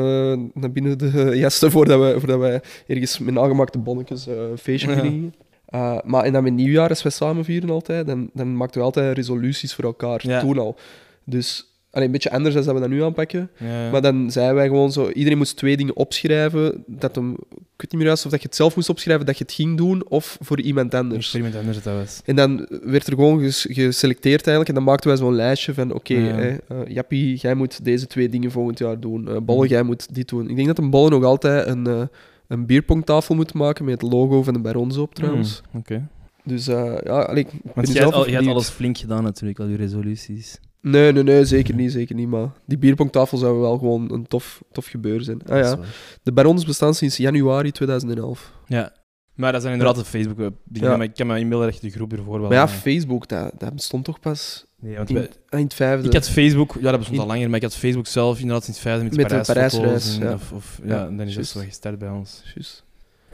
[0.54, 4.90] naar binnen de jasten voordat wij, voordat wij ergens met nagemaakte bonnetjes eh, een feestje
[4.90, 4.98] Ja.
[4.98, 5.34] gingen.
[5.66, 8.84] Eh, maar en dan met nieuwjaar, als wij samen vieren altijd, dan, dan maakten we
[8.86, 10.40] altijd resoluties voor elkaar, Ja.
[10.40, 10.76] toen al.
[11.24, 13.50] Dus allee, een beetje anders dan dat we dat nu aanpakken.
[13.58, 13.90] Ja.
[13.90, 17.36] Maar dan zeiden wij gewoon zo, iedereen moest twee dingen opschrijven, dat hem, ik
[17.76, 19.76] weet niet meer juist of dat je het zelf moest opschrijven, dat je het ging
[19.76, 21.18] doen, of voor iemand anders.
[21.18, 22.20] experiment anders dat was.
[22.24, 24.68] En dan werd er gewoon ges- geselecteerd eigenlijk.
[24.68, 25.92] En dan maakten wij zo'n lijstje van...
[25.92, 26.34] Oké, Ja.
[26.34, 29.24] hè, eh, Jappie, jij moet deze twee dingen volgend jaar doen.
[29.44, 29.72] Bolle, Mhm.
[29.72, 30.48] jij moet dit doen.
[30.48, 32.02] Ik denk dat een Bolle nog altijd een, eh
[32.48, 35.62] een bierpongtafel moet maken met het logo van de Barons op, trouwens.
[35.72, 36.06] Mm, Oké.
[36.44, 39.66] Dus eh, ja, allee, ik ben Want jij zelf had, alles flink gedaan natuurlijk, al
[39.66, 40.58] je resoluties.
[40.82, 42.28] Nee, nee, nee, zeker niet, zeker niet.
[42.28, 45.42] Maar die bierpongtafel zou wel gewoon een tof, tof gebeuren zijn.
[45.46, 45.78] Ah, ja.
[46.22, 48.52] De Barons bestaan sinds januari 2011.
[48.66, 48.92] Ja.
[49.34, 50.90] Maar dat zijn inderdaad de Facebook dingen.
[50.90, 50.96] Ja.
[50.96, 52.48] Maar ik kan me dat je de groep ervoor wel...
[52.48, 56.06] Maar ja, eh, Facebook, dat, dat bestond toch pas nee, want in, eind vijfde.
[56.06, 58.64] ik had Facebook, ja dat bestond In- al langer, maar ik had Facebook zelf inderdaad
[58.64, 60.32] sinds vijfde met, Met de Parijsreis, en- ja.
[60.32, 62.42] Of, of, Ja, ja, dan is dat zo gestart bij ons.
[62.54, 62.84] Juist.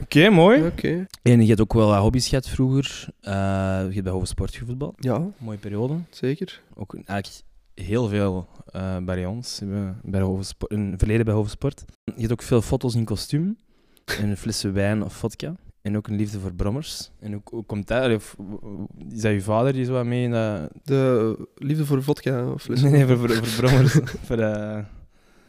[0.01, 0.65] Oké, mooi.
[0.65, 1.05] Oké.
[1.21, 3.05] En je hebt ook wel wat hobby's gehad vroeger.
[3.21, 4.95] Eh, je hebt bij Hovensport gevoetbald.
[4.99, 5.93] Ja, Mooie periode.
[6.09, 6.61] zeker.
[6.75, 9.61] Ook eigenlijk heel veel eh, bij ons.
[10.03, 11.85] Bij Hovensport, een verleden bij Hovensport.
[12.03, 13.57] Je hebt ook veel foto's in kostuum.
[14.21, 15.55] En flessen wijn of vodka.
[15.81, 17.11] En ook een liefde voor brommers.
[17.19, 18.15] En hoe, hoe komt dat?
[18.15, 18.35] Of,
[19.09, 20.69] is dat je vader die zo wat mee in dat...
[20.83, 23.93] De liefde voor vodka of Nee, nee, voor, voor, voor brommers.
[24.27, 24.83] voor eh,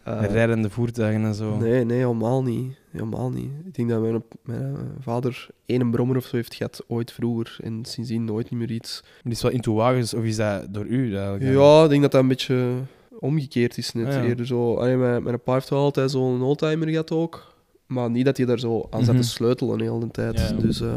[0.05, 1.57] Eh, rijdende voertuigen en zo.
[1.57, 2.77] nee, nee, helemaal niet.
[2.91, 3.51] Helemaal niet.
[3.65, 7.57] Ik denk dat mijn, mijn vader één brommer of zo heeft gehad ooit vroeger.
[7.63, 9.01] En sindsdien nooit niet meer iets.
[9.03, 11.17] Maar die is wel into wagens, of is dat door u?
[11.17, 11.55] eigenlijk?
[11.55, 12.73] Ja, ik denk dat dat een beetje
[13.19, 14.07] omgekeerd is net.
[14.07, 14.23] Ah, ja.
[14.25, 17.55] Eerder zo, allee, mijn, mijn pa heeft wel altijd zo'n oldtimer gehad ook.
[17.87, 19.23] Maar niet dat hij daar zo aan zat Mhm.
[19.23, 20.39] te sleutelen de hele tijd.
[20.41, 20.53] Ja.
[20.53, 20.95] Dus, eh,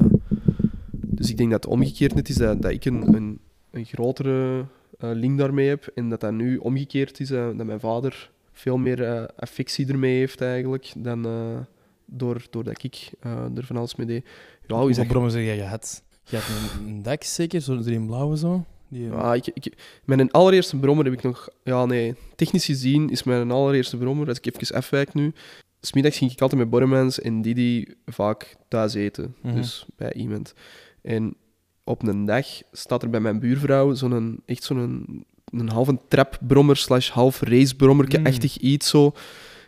[0.92, 3.40] dus ik denk dat het omgekeerd net is dat, dat ik een, een,
[3.72, 4.66] een grotere
[5.00, 5.92] eh, link daarmee heb.
[5.96, 8.30] En dat dat nu omgekeerd is, eh, dat mijn vader
[8.62, 10.92] veel meer eh, affectie ermee heeft eigenlijk.
[10.98, 11.60] Dan eh,
[12.06, 14.26] door, doordat ik eh, er van alles mee deed.
[14.68, 15.08] Ja, hoe is Hoeveel dat?
[15.08, 16.04] brommers heb jij gehad?
[16.24, 18.66] Je had een, een dak zeker, zo in blauwe zo?
[18.88, 19.74] Die, Ja, ik, ik,
[20.06, 21.50] mijn allereerste brommer heb ik nog...
[21.64, 22.16] Ja, nee.
[22.36, 25.34] Technisch gezien is mijn allereerste brommer, als ik even afwijk nu...
[25.80, 29.36] Smiddags ging ik altijd met Borremans en Didi vaak thuis eten.
[29.42, 29.56] Mhm.
[29.56, 30.54] Dus bij iemand.
[31.02, 31.36] En
[31.84, 34.42] op een dag staat er bij mijn buurvrouw zo'n...
[34.46, 35.26] Echt zo'n...
[35.52, 39.12] Een, halve trapbrommer slash half racebrommerke-achtig iets zo.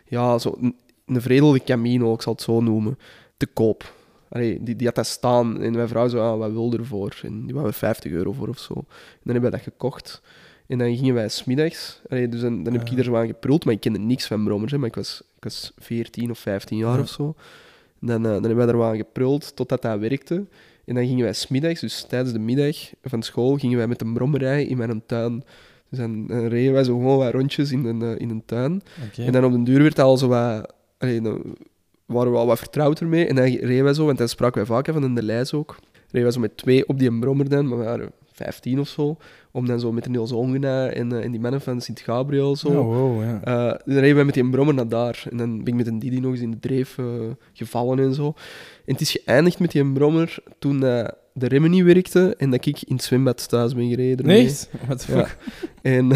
[0.06, 2.98] Ja, zo een, een vredelde Camino, ik zal het zo noemen.
[3.36, 3.92] Te koop.
[4.28, 7.20] Allee, die, die had dat staan en mijn vrouw zo, ah, wat wil ervoor?
[7.22, 8.72] En die wou er 50 euro voor of zo.
[8.74, 8.84] En
[9.22, 10.22] dan hebben wij dat gekocht.
[10.66, 12.00] En dan gingen wij smiddags.
[12.08, 12.94] Allee, dus dan, dan heb ik Ja.
[12.94, 14.72] hier zo aan geprult, maar ik kende niks van brommers.
[14.72, 17.00] Hè, maar ik was, ik was 14 of 15 jaar Ja.
[17.02, 17.34] of zo.
[18.00, 20.46] En dan, eh, dan hebben wij er wel aan geprult totdat dat werkte.
[20.84, 24.12] En dan gingen wij smiddags, dus tijdens de middag van school, gingen wij met een
[24.14, 25.44] brommerij in mijn tuin.
[25.90, 28.82] Dus dan, dan reden wij zo gewoon wat rondjes in een, eh, in een tuin.
[29.16, 30.74] En dan op den duur werd het al zo wat...
[30.98, 31.56] Allee, dan
[32.06, 33.26] waren we al wat vertrouwd ermee.
[33.26, 35.76] En dan reden wij zo, want dan spraken wij vaak van in de lijst ook.
[35.92, 39.16] Reden wij zo met twee op die brommer dan, maar we waren 15 of zo.
[39.50, 42.68] Om dan zo met de Niels Ongena en, en die mannen van Sint-Gabriel zo...
[42.68, 43.40] Oh, wow, ja.
[43.42, 45.24] Eh, dan reden wij met die brommer naar daar.
[45.30, 46.98] En dan ben ik met een Didi nog eens in de dreef
[47.52, 48.26] gevallen en zo.
[48.84, 50.80] En het is geëindigd met die brommer toen
[51.36, 54.26] de remmen niet werkten en dat ik in het zwembad thuis ben gereden.
[54.26, 54.70] Nee, echt?
[54.86, 55.24] What the Ja.
[55.26, 55.38] fuck?
[55.82, 56.10] En,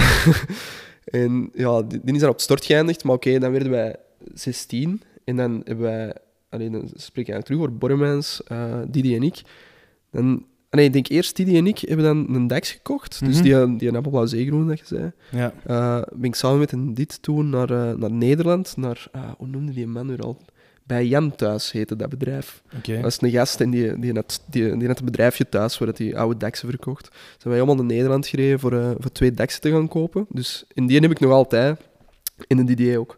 [1.20, 3.04] en ja, die, die is dan op stort geëindigd.
[3.04, 3.96] Maar oké, dan werden wij
[4.34, 5.02] 16.
[5.24, 6.14] En dan hebben wij...
[6.50, 9.42] Alleen, dan spreek ik eigenlijk terug voor Borremans, eh Didi en ik.
[10.10, 13.24] Dan, nee, ik denk eerst Didi en ik hebben dan een Dax gekocht.
[13.24, 13.42] Dus Mhm.
[13.42, 15.12] die, die een appelblauw zeegroen dat je zei.
[15.30, 15.52] Ja.
[15.66, 18.76] Eh, ben ik samen met een dit toen naar, eh, naar Nederland.
[18.76, 20.38] Naar, ah, hoe noemde die man weer al?
[20.88, 22.62] Bij Jan thuis heette dat bedrijf.
[22.82, 25.88] Dat is een gast en die, die, had, die, die had een bedrijfje thuis waar
[25.96, 27.08] hij oude deksen verkocht.
[27.38, 30.26] Zijn wij allemaal naar Nederland gereden voor, eh, voor twee deksen te gaan kopen.
[30.28, 31.80] Dus in die heb ik nog altijd.
[32.46, 33.16] In de DDA ook.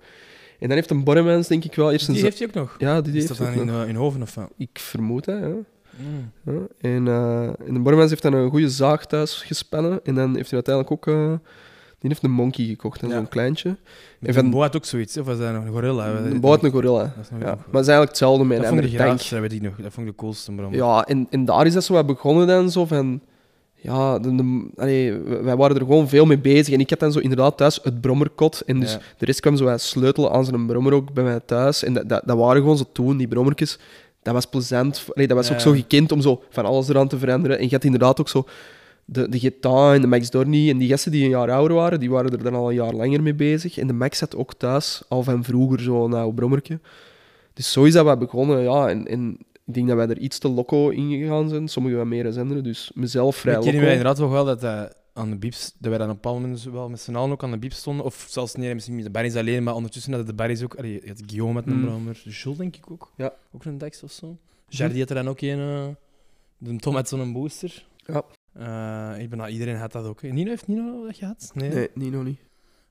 [0.58, 2.14] En dan heeft een Borremans denk ik wel eerst een...
[2.14, 2.74] Die heeft hij ook nog?
[2.78, 4.50] Ja, die Is heeft dat ook dan in, eh, in Hoven of wat?
[4.56, 5.46] Ik vermoed dat, ja.
[5.46, 6.32] Mm.
[6.44, 10.00] Ja, en, eh, en de Bormans heeft dan een goede zaag thuis gespannen.
[10.04, 11.40] En dan heeft hij uiteindelijk ook...
[12.00, 13.14] die heeft een monkey gekocht, en Ja.
[13.14, 13.76] zo'n kleintje.
[14.20, 16.06] En van- een boa had ook zoiets, of was dat een gorilla?
[16.16, 16.98] Een boot een gorilla.
[17.16, 17.36] Dat Ja.
[17.38, 19.28] Maar het is eigenlijk hetzelfde met Dat een andere tank.
[19.28, 19.74] dat weet ik nog.
[19.76, 20.74] Dat vond ik de coolste brom.
[20.74, 23.20] Ja, en, en daar is dat zo wat begonnen dan, zo van...
[23.82, 26.74] Ja, de, de- allee, wij waren er gewoon veel mee bezig.
[26.74, 28.60] En ik had dan zo inderdaad thuis het brommerkot.
[28.66, 28.98] En dus Ja.
[29.18, 31.84] de rest kwam zo wat sleutelen aan zijn brommer ook bij mij thuis.
[31.84, 33.78] En dat, dat, dat waren gewoon zo toen, die brommertjes.
[34.22, 35.04] Dat was plezant.
[35.14, 35.54] Allee, dat was Ja.
[35.54, 37.58] ook zo gekend om zo van alles eraan te veranderen.
[37.58, 38.44] En je had inderdaad ook zo
[39.12, 40.70] de, de Geta en de Max Dorney.
[40.70, 42.94] En die gasten die een jaar ouder waren, die waren er dan al een jaar
[42.94, 43.78] langer mee bezig.
[43.78, 46.80] En de Max had ook thuis, al van vroeger, zo'n oude brommertje.
[47.54, 48.88] Dus zo is dat wat begonnen, ja.
[48.88, 51.68] En, en ik denk dat wij er iets te loco in gegaan zijn.
[51.68, 52.64] Sommigen wat meer dan anderen.
[52.64, 53.96] Dus mezelf vrij ik herinner loco.
[53.98, 56.62] inderdaad nog wel dat, dat aan de bips, dat wij dan op een bepaald moment
[56.62, 58.04] wel met z'n allen ook aan de bips stonden.
[58.04, 60.74] Of zelfs nee, misschien met de Barry's alleen, maar ondertussen hadden de Barry's ook...
[60.74, 61.84] Allee, je had Guillaume met een Mm.
[61.84, 63.12] brommer, de Jules denk ik ook.
[63.16, 63.32] Ja.
[63.52, 64.36] Ook een Dex of zo.
[64.68, 65.58] Jardy had er dan ook een...
[65.58, 65.86] eh,
[66.58, 67.86] de Tom had zo'n booster.
[68.06, 68.24] Ja.
[68.52, 70.22] Eh, ik ben, iedereen had dat ook.
[70.22, 71.50] Nino heeft Nino dat gehad?
[71.54, 71.70] Nee.
[71.70, 72.40] Nee, niet nog niet.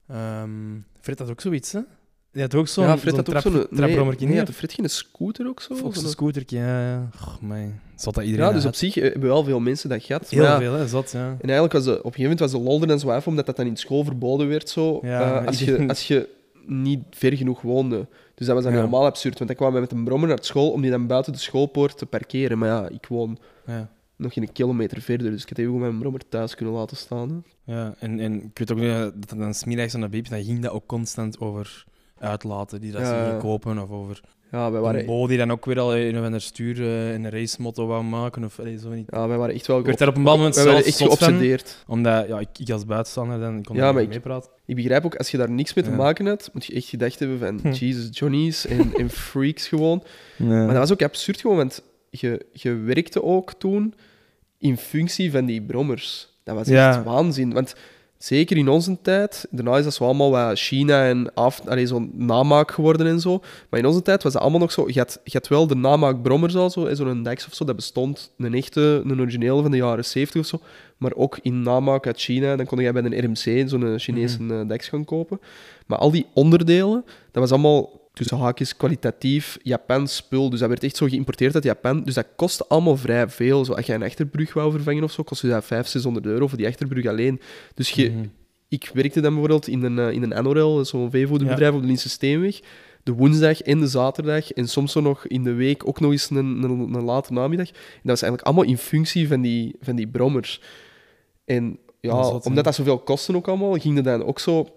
[0.08, 0.48] Ehm,
[1.00, 1.80] Fred had ook zoiets, hè?
[2.32, 3.66] Die had ook zo'n ja, Fred zo'n had ook zo'n...
[3.70, 5.74] Nee, nee, had Fred geen scooter ook zo?
[5.74, 6.90] Zo'n Zo'n- scootertje, ja.
[6.90, 7.08] ja.
[7.16, 7.74] Goh, man.
[7.96, 8.72] Zat dat iedereen Ja, dus had.
[8.72, 10.28] op zich eh, hebben wel veel mensen dat gehad.
[10.28, 10.88] Heel ja, veel, hè?
[10.88, 11.26] Zat, ja.
[11.28, 13.26] En eigenlijk was de, op een gegeven moment was de lol er dan zo af,
[13.26, 14.68] omdat dat dan in school verboden werd.
[14.68, 16.28] Zo, Ja, eh, als, je, als je
[16.66, 18.06] niet ver genoeg woonde.
[18.34, 19.34] Dus dat was dan helemaal absurd.
[19.38, 21.98] Want dan kwamen we met een brommer naar school om die dan buiten de schoolpoort
[21.98, 22.58] te parkeren.
[22.58, 23.90] Maar ja, ik woon ja.
[24.20, 27.44] Nog geen kilometer verder, dus ik had even goed mijn brommer thuis kunnen laten staan.
[27.64, 27.72] hè.
[27.74, 30.42] Ja, en, en ik weet ook nog dat er dan smiddags aan de beep, dan
[30.44, 31.84] ging dat ook constant over
[32.18, 33.36] uitlaten die dat ze Ja.
[33.40, 36.24] kopen, of over Ja, wij een waren, Bo die dan ook weer al een of
[36.24, 39.08] ander stuur eh, in een racemotto wou maken, of allee, zo niet.
[39.10, 39.78] ja, wij waren echt wel...
[39.78, 41.84] Ik werd daar op een bepaald moment zelfs echt van, geobsedeerd.
[41.86, 44.50] omdat ja, ik, ik als buitenstaander dan kon Ja, daar niet ik- meepraten.
[44.66, 47.18] Ik begrijp ook, als je daar niks mee te maken hebt, moet je echt gedacht
[47.18, 47.70] hebben van Hm.
[47.70, 50.02] Jesus Johnny's en, en freaks gewoon.
[50.36, 53.94] Maar dat was ook absurd gewoon, want je, je werkte ook toen
[54.60, 56.28] in functie van die brommers.
[56.44, 57.52] Dat was echt waanzin.
[57.52, 57.74] Want
[58.18, 62.10] zeker in onze tijd, daarna is dat zo allemaal wat China en af, allee, zo'n
[62.14, 63.42] namaak geworden en zo.
[63.70, 64.84] Maar in onze tijd was dat allemaal nog zo.
[64.88, 67.76] Je had, je had wel de namaak brommers al zo, zo'n Dex of zo, dat
[67.76, 68.32] bestond.
[68.38, 70.60] Een echte, een originele van de jaren 70 of zo.
[70.96, 74.60] Maar ook in namaak uit China, dan kon je bij een RMC zo'n Chinese Mhm.
[74.60, 75.40] eh, Dex gaan kopen.
[75.86, 80.50] Maar al die onderdelen, dat was allemaal tussen haakjes kwalitatief Japans spul.
[80.50, 82.02] Dus dat werd echt zo geïmporteerd uit Japan.
[82.02, 83.64] Dus dat kostte allemaal vrij veel.
[83.64, 86.58] Zo, als je een achterbrug wou vervangen of zo, kostte dat 500, 600 euro voor
[86.58, 87.40] die achterbrug alleen.
[87.74, 88.24] Dus je, Mhm.
[88.68, 92.60] ik werkte dan bijvoorbeeld in een, eh, in een zo'n veevoederbedrijf op de Linse Steenweg.
[93.02, 96.30] De woensdag en de zaterdag en soms zo nog in de week ook nog eens
[96.30, 97.68] een, een, een late namiddag.
[97.68, 100.60] En dat was eigenlijk allemaal in functie van die, van die brommers.
[101.44, 104.68] En ja, Dat omdat dat zoveel kostte ook allemaal, ging het dan ook zo...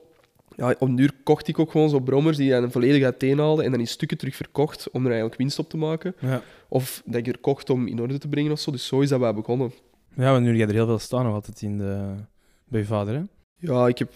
[0.55, 3.63] Ja, op een duur kocht ik ook gewoon zo brommers die je dan volledig uiteenhaalde
[3.63, 6.15] en dan in stukken terug verkocht om er eigenlijk winst op te maken.
[6.19, 6.41] Ja.
[6.67, 8.71] Of dat ik er kocht om in orde te brengen of zo.
[8.71, 9.71] Dus zo is dat wel begonnen.
[10.15, 12.15] ja, want nu jij er heel veel staan nog altijd in de,
[12.67, 13.23] bij je vader, hè?
[13.57, 14.11] Ja, ik heb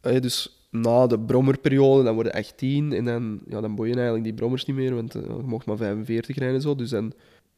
[0.00, 4.34] eh, dus na de brommerperiode, dan worden 18 en dan, ja, dan boeien eigenlijk die
[4.34, 6.74] brommers niet meer, want eh, je mocht maar 45 rijden en zo.
[6.74, 7.12] Dus dan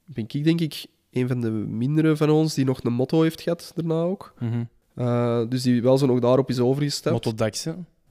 [0.04, 3.40] ben ik denk ik een van de mindere van ons die nog een motto heeft
[3.40, 4.34] gehad daarna ook.
[4.94, 7.14] Eh, dus die wel zo nog daarop is overgestapt.
[7.14, 7.66] Motto Dax?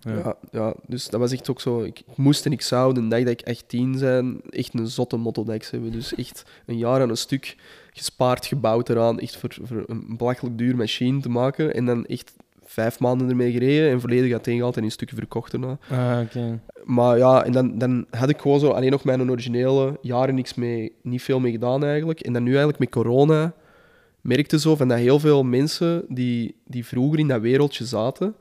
[0.06, 0.13] Ja.
[0.13, 1.84] Ja, ja, dus dat was echt ook zo.
[1.84, 5.72] Ik moest en ik zou de dag dat ik 18 zijn echt een zotte Motto-Dex
[5.72, 5.91] hebben.
[5.91, 7.56] Dus echt een jaar aan een stuk
[7.94, 9.20] gespaard, gebouwd eraan.
[9.20, 11.74] Echt voor, voor een belachelijk duur machine te maken.
[11.74, 15.78] En dan echt vijf maanden ermee gereden en volledig uiteengehaald en in stukken verkocht daarna.
[15.89, 16.60] Ah, oké.
[16.84, 20.54] Maar ja, en dan, dan had ik gewoon zo alleen nog mijn originele jaren niks
[20.54, 22.20] mee, niet veel mee gedaan eigenlijk.
[22.20, 23.54] En dan nu eigenlijk met corona
[24.22, 28.36] merkte zo van dat heel veel mensen die, die vroeger in dat wereldje zaten,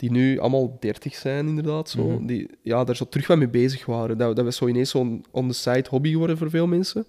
[0.00, 2.26] die nu allemaal 30 zijn inderdaad, zo, Mhm.
[2.26, 4.18] die ja, daar zo terug wat mee bezig waren.
[4.18, 7.06] Dat, dat was zo ineens zo'n on-the-side hobby geworden voor veel mensen.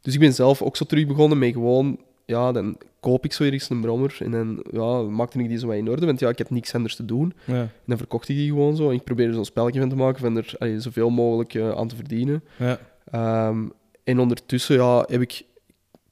[0.00, 3.44] Dus ik ben zelf ook zo terug begonnen met gewoon, ja, dan koop ik zo
[3.44, 6.28] ergens een brommer en dan ja, maakte ik die zo wat in orde, want ja,
[6.28, 7.32] ik had niks anders te doen.
[7.44, 7.54] Ja.
[7.60, 8.88] En dan verkocht ik die gewoon zo.
[8.88, 11.70] En ik probeerde er zo'n spelletje van te maken, van er allee, zoveel mogelijk eh,
[11.70, 12.42] aan te verdienen.
[12.58, 12.78] Ja.
[13.10, 13.68] Ehm,
[14.04, 15.32] en ondertussen ja, heb ik,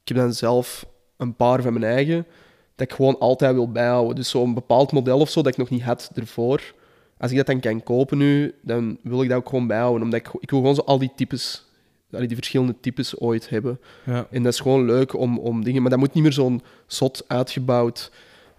[0.03, 2.27] ik heb dan zelf een paar van mijn eigen,
[2.75, 4.17] dat ik gewoon altijd wil bijhouden.
[4.17, 6.75] Dus zo'n bepaald model of zo dat ik nog niet had ervoor.
[7.19, 10.03] Als ik dat dan kan kopen nu, dan wil ik dat ook gewoon bijhouden.
[10.03, 11.65] Omdat ik, ik wil gewoon zo al die types,
[12.11, 13.81] die verschillende types ooit hebben.
[14.07, 14.27] Ja.
[14.31, 15.81] En dat is gewoon leuk om, om dingen...
[15.83, 18.11] Maar dat moet niet meer zo'n zot uitgebouwd,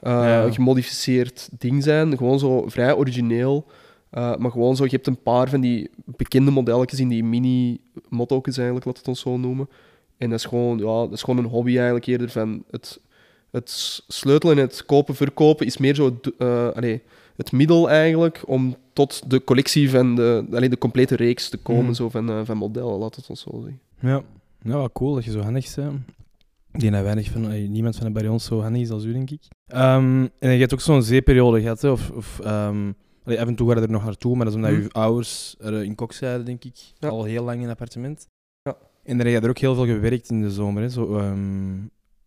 [0.01, 0.51] eh, Ja.
[0.51, 2.17] gemodificeerd ding zijn.
[2.17, 3.65] Gewoon zo vrij origineel.
[4.09, 8.57] Eh, maar gewoon zo, je hebt een paar van die bekende modelletjes in die mini-motto's
[8.57, 9.69] eigenlijk, laat het ons zo noemen.
[10.17, 12.99] En dat is gewoon, ja, dat is gewoon een hobby eigenlijk eerder van het,
[13.53, 17.01] het sleutelen en het kopen, verkopen is meer zo het, eh, allee,
[17.35, 21.83] het middel eigenlijk om tot de collectie van de, allee, de complete reeks te komen
[21.83, 21.93] Mhm.
[21.93, 23.79] zo van, eh, van modellen, laat het ons zo zeggen.
[23.99, 24.21] Ja.
[24.61, 25.99] ja, wat cool dat je zo handig bent.
[26.71, 29.03] Ik denk dat weinig van, eh, niemand van de bij ons zo handig is als
[29.03, 29.41] u, denk ik.
[29.67, 31.89] Ehm, en je hebt ook zo'n zeeperiode gehad, hè?
[31.91, 32.91] Of, of ehm,
[33.23, 35.83] allee, af en toe waren er nog naartoe, maar dat is omdat je ouders er
[35.83, 36.75] in Kok zeiden, denk ik.
[36.99, 37.09] Ja.
[37.09, 38.27] Al heel lang in een appartement.
[38.61, 38.77] Ja.
[39.03, 40.81] En daar heb je er ook heel veel gewerkt in de zomer.
[40.81, 40.89] Hè?
[40.89, 41.75] Zo, ehm,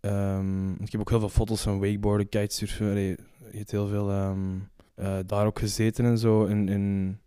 [0.07, 2.91] ehm, ik heb ook heel veel foto's van wakeboarden, kitesurfen.
[2.91, 3.17] Allee,
[3.51, 4.11] je hebt heel veel
[4.97, 6.47] eh, daar ook gezeten en zo.
[6.47, 7.19] En, en,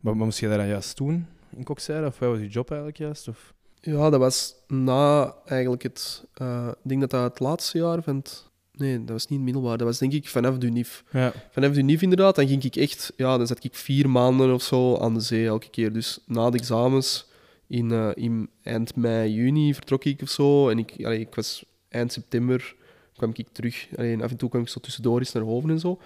[0.00, 2.06] wat, wat moest je daar juist doen in Kokzijde?
[2.06, 3.28] Of wat was je job eigenlijk juist?
[3.28, 3.54] Of?
[3.80, 6.24] Ja, dat was na eigenlijk het...
[6.34, 8.46] eh, ik denk dat dat het laatste jaar van het...
[8.72, 9.76] Nee, dat was niet middelbaar.
[9.76, 11.04] Dat was denk ik vanaf de UNIF.
[11.12, 11.32] Ja.
[11.50, 13.12] Vanaf de UNIF inderdaad, dan ging ik echt...
[13.16, 15.92] Ja, dan zat ik vier maanden of zo aan de zee elke keer.
[15.92, 17.26] Dus na de examens,
[17.66, 20.68] in, eh, in eind mei, juni vertrok ik of zo.
[20.68, 22.74] En ik, allee, ik was eind september
[23.16, 23.88] kwam ik terug.
[23.96, 25.98] Allee, en af en toe kwam ik zo tussendoor eens naar Hoven en zo.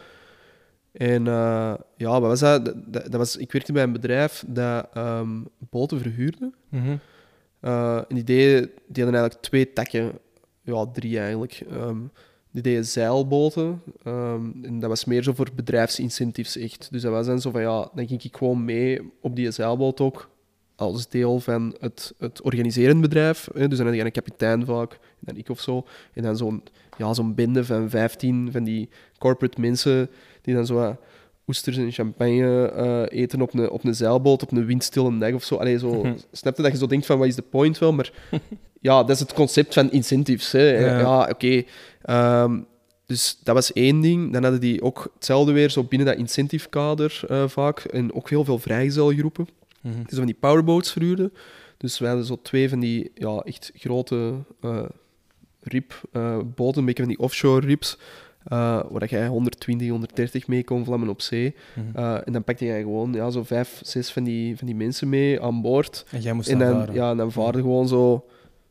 [0.92, 2.64] En eh, ja, wat was dat?
[2.64, 5.40] Dat, dat- dat was, ik werkte bij een bedrijf dat ehm,
[5.70, 6.52] boten verhuurde.
[6.68, 6.96] Mhm.
[7.60, 10.12] Eh, en die, deden, die hadden eigenlijk twee takken.
[10.62, 11.62] Ja, drie eigenlijk.
[11.70, 11.98] Ehm,
[12.50, 13.82] die deden zeilboten.
[14.02, 16.88] ehm, en dat was meer zo voor bedrijfsincentives echt.
[16.90, 20.00] Dus dat was dan zo van, ja, dan ging ik gewoon mee op die zeilboot
[20.00, 20.30] ook.
[20.82, 23.48] Als deel van het, het organiserend bedrijf.
[23.54, 23.68] Hè.
[23.68, 25.86] Dus dan had je een kapitein vaak, en dan ik of zo.
[26.12, 26.62] En dan zo'n
[26.98, 30.10] ja, zo'n bende van 15 van die corporate mensen
[30.42, 30.96] die dan zo
[31.46, 35.44] oesters en champagne eh, eten op een, op een zeilboot op een windstille dag of
[35.44, 35.56] zo.
[35.56, 37.92] Allee, zo snap je dat je zo denkt van wat is de point wel?
[37.92, 38.12] Maar
[38.80, 40.52] ja, dat is het concept van incentives.
[40.52, 40.78] Hè.
[40.78, 40.98] Ja.
[40.98, 41.62] Ja, oké.
[42.02, 42.60] Ehm,
[43.06, 44.32] dus dat was één ding.
[44.32, 47.78] Dan hadden die ook hetzelfde weer zo binnen dat incentive kader eh, vaak.
[47.78, 49.46] En ook heel veel vrijgezelgroepen
[49.82, 49.96] Mhm.
[49.96, 51.32] die zo van die powerboats verhuurden.
[51.76, 54.84] Dus wij hadden zo twee van die ja, echt grote eh
[55.62, 57.98] ribboten, een beetje van die offshore rips,
[58.44, 61.54] eh, waar dat jij 120, 130 mee kon vlammen op zee.
[61.74, 61.98] Mhm.
[61.98, 65.08] Eh, en dan pakte jij gewoon ja, zo vijf, zes van die, van die mensen
[65.08, 66.04] mee aan boord.
[66.10, 66.94] En jij moest En dan varen.
[66.94, 68.24] ja, en dan vaarde gewoon zo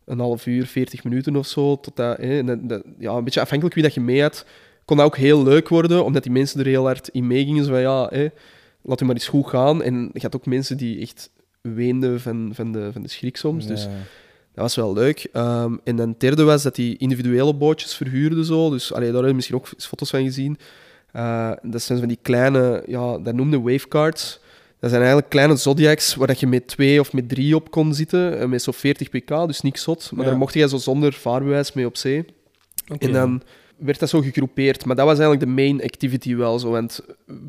[0.06, 1.80] een half uur, 40 minuten of zo.
[1.80, 2.46] Tot dat, en
[3.00, 4.46] ja, een beetje afhankelijk wie dat je mee had,
[4.86, 7.64] kon dat ook heel leuk worden, omdat die mensen er heel hard in meegingen.
[7.66, 8.28] Zo van, ja, hè,
[8.84, 9.84] laat u maar eens goed gaan.
[9.84, 11.30] En je had ook mensen die echt
[11.62, 13.68] weenden van, van, de, van de schrik soms.
[13.68, 13.84] Dus
[14.54, 15.28] dat was wel leuk.
[15.34, 18.70] Ehm, en dan het derde was dat die individuele bootjes verhuurden zo.
[18.70, 20.58] Dus allee, daar heb je misschien ook foto's van gezien.
[21.12, 24.40] Eh, dat zijn van die kleine, ja, dat noemden wavecards.
[24.80, 27.94] Dat zijn eigenlijk kleine Zodiacs waar dat je met twee of met drie op kon
[27.94, 28.40] zitten.
[28.40, 30.10] eh, Met zo'n 40 pk, dus niks zot.
[30.14, 30.30] Maar Ja.
[30.30, 32.26] daar mocht je zo zonder vaarbewijs mee op zee.
[33.00, 33.42] En dan
[33.82, 34.86] werd dat zo gegroepeerd.
[34.86, 36.70] Maar dat was eigenlijk de main activity wel zo.
[36.70, 37.00] Want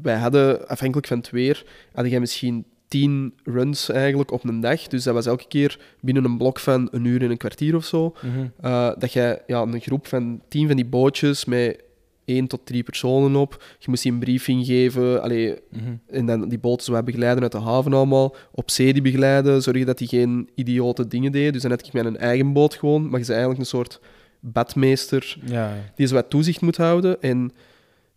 [0.03, 4.87] wij hadden, afhankelijk van het weer, hadden jij misschien tien runs eigenlijk op een dag.
[4.89, 7.85] Dus dat was elke keer binnen een blok van een uur en een kwartier of
[7.85, 8.15] zo.
[8.23, 8.47] Mhm.
[8.61, 11.83] eh, dat jij ja, een groep van tien van die bootjes met
[12.25, 13.65] één tot drie personen op.
[13.79, 15.23] Je moest die een briefing geven.
[15.23, 15.93] Allee, Mhm.
[16.11, 18.35] en dan die boten zo begeleiden uit de haven allemaal.
[18.53, 21.53] Op zee die begeleiden, zorgen dat die geen idiote dingen deden.
[21.53, 23.01] Dus dan had ik mijn eigen boot gewoon.
[23.03, 24.01] Maar je bent eigenlijk een soort
[24.43, 25.75] badmeester Ja.
[25.95, 27.23] die zo wat toezicht moet houden.
[27.23, 27.53] En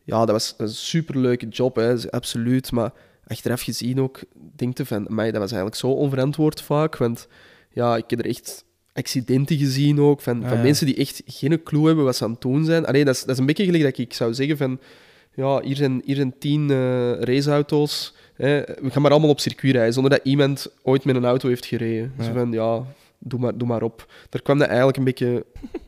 [0.03, 2.71] ja, dat was een superleuke job, hè, dus absoluut.
[2.71, 2.91] Maar
[3.27, 4.19] achteraf gezien ook,
[4.55, 6.97] denk je van, mij dat was eigenlijk zo onverantwoord vaak.
[6.97, 7.27] Want
[7.69, 10.63] ja, ik heb er echt accidenten gezien ook, van, van ja.
[10.63, 12.85] mensen die echt geen clue hebben wat ze aan het doen zijn.
[12.85, 14.79] Allee, dat, is, dat is een beetje gelijk dat ik zou zeggen van,
[15.33, 18.13] ja, hier zijn, hier zijn tien eh, raceauto's.
[18.33, 21.47] Hè, we gaan maar allemaal op circuit rijden, zonder dat iemand ooit met een auto
[21.47, 22.13] heeft gereden.
[22.17, 22.23] Ja.
[22.23, 22.83] Zo van, ja,
[23.19, 24.11] doe maar, doe maar op.
[24.29, 25.45] Daar kwam dat eigenlijk een beetje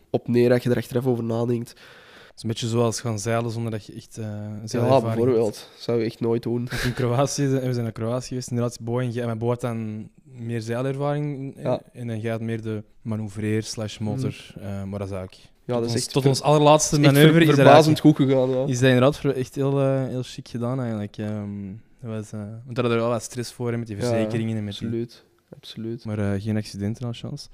[0.10, 1.70] op neer, als je er achteraf over nadenkt.
[1.70, 4.26] Het is een beetje zoals gaan zeilen zonder dat je echt eh
[4.65, 5.04] Ja, hebt.
[5.04, 5.70] bijvoorbeeld.
[5.78, 6.70] zou ik echt nooit doen.
[6.84, 10.10] In Kroatië, we zijn naar Kroatië geweest, inderdaad, Bo en jij, mijn Bo had dan
[10.24, 11.82] meer zeilervaring Ja.
[11.93, 14.36] en dan had meer de manoeuvreer slash motor.
[14.60, 15.36] eh, maar dat is eigenlijk...
[15.65, 18.50] Ja, tot dat is ons, echt tot ons allerlaatste manoeuvre is dat, verbazend goed gegaan.
[18.50, 18.65] Ja.
[18.67, 21.17] is dat inderdaad echt heel, eh, heel chic gedaan eigenlijk.
[21.17, 21.65] Ehm,
[22.02, 24.58] dat was, want daar hadden we wel wat stress voor hè, met die Ja, verzekeringen
[24.58, 25.08] en met die
[25.58, 26.06] Absoluut.
[26.06, 27.48] Maar eh, geen accidenten als chance.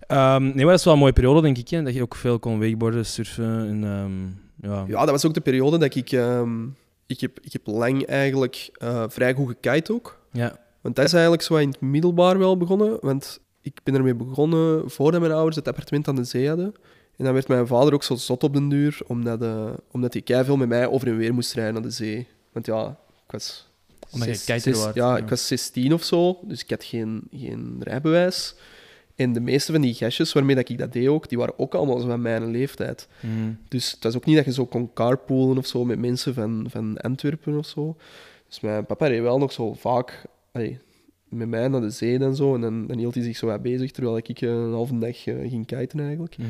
[0.00, 1.68] Ehm, nee, maar dat is wel een mooie periode, denk ik.
[1.68, 1.82] Hè?
[1.82, 3.68] Dat je ook veel kon wakeboarden, surfen.
[3.68, 4.84] En, ehm, ja.
[4.88, 6.12] Ja, dat was ook de periode dat ik...
[6.12, 6.66] ehm,
[7.06, 10.18] ik, heb, ik heb lang eigenlijk eh, vrij goed gekite ook.
[10.32, 10.56] Ja.
[10.80, 12.98] Want dat is eigenlijk zo in het middelbaar wel begonnen.
[13.00, 16.74] Want ik ben ermee begonnen voordat mijn ouders het appartement aan de zee hadden.
[17.16, 20.44] En dan werd mijn vader ook zo zot op den duur, omdat, eh omdat hij
[20.44, 22.26] veel met mij over en weer moest rijden naar de zee.
[22.52, 22.96] Want ja,
[23.26, 23.67] ik was...
[24.12, 25.16] Omdat je zes- Ja, ja.
[25.16, 28.54] ik was 16 of zo, dus ik had geen, geen rijbewijs.
[29.16, 31.74] En de meeste van die gastjes waarmee dat ik dat deed ook, die waren ook
[31.74, 33.08] allemaal zo van mijn leeftijd.
[33.20, 33.52] Mhm.
[33.68, 36.66] Dus het was ook niet dat je zo kon carpoolen of zo met mensen van,
[36.70, 37.96] van Antwerpen of zo.
[38.48, 40.78] Dus mijn papa reed wel nog zo vaak allee,
[41.28, 42.54] met mij naar de zee en zo.
[42.54, 45.50] En dan, dan hield hij zich zo wat bezig, terwijl ik een halve dag eh,
[45.50, 46.38] ging kiten eigenlijk.
[46.38, 46.46] Mhm.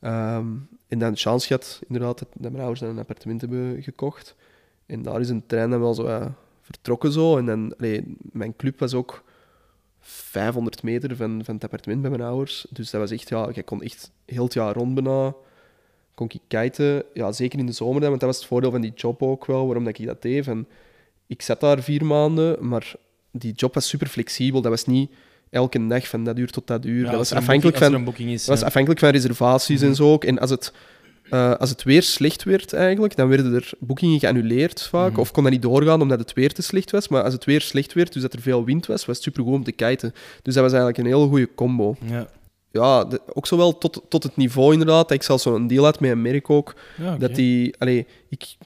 [0.00, 0.46] Ehm,
[0.88, 4.34] en dan de chance gehad, inderdaad, dat, mijn ouders dan een appartement hebben gekocht.
[4.86, 6.06] En daar is een trein dan wel zo
[6.70, 7.36] vertrokken zo.
[7.38, 9.24] En dan, allee, mijn club was ook
[10.00, 12.66] 500 meter van, van het appartement bij mijn ouders.
[12.70, 15.34] Dus dat was echt, ja, ik kon echt heel het jaar rond bijna,
[16.14, 17.04] kon ik kiten.
[17.14, 19.46] Ja, zeker in de zomer dan, want dat was het voordeel van die job ook
[19.46, 20.48] wel, waarom dat ik dat deed.
[21.26, 22.92] Ik zat daar vier maanden, maar
[23.30, 24.60] die job was super flexibel.
[24.60, 25.10] Dat was niet
[25.50, 27.04] elke dag van dat uur tot dat uur.
[27.04, 27.92] Ja, dat was een afhankelijk boeking- van...
[27.92, 28.40] als een boeking is.
[28.40, 28.66] Dat was ja.
[28.66, 29.96] afhankelijk van reservaties en Mhm.
[29.96, 30.24] zo ook.
[30.24, 30.72] En als het,
[31.30, 35.10] eh, als het weer slecht werd eigenlijk, dan werden er boekingen geannuleerd vaak.
[35.10, 35.20] Mhm.
[35.20, 37.08] Of kon dat niet doorgaan omdat het weer te slecht was.
[37.08, 39.54] Maar als het weer slecht werd, dus dat er veel wind was, was het supergoed
[39.54, 40.12] om te kiten.
[40.42, 41.96] Dus dat was eigenlijk een hele goede combo.
[42.06, 42.26] Ja.
[42.72, 45.08] Ja, de- ook zo wel tot, tot het niveau inderdaad.
[45.08, 46.74] Dat ik zelfs zo'n deal had met een merk ook.
[46.96, 47.16] Ja.
[47.16, 47.74] Dat die...
[47.78, 48.56] Allee, ik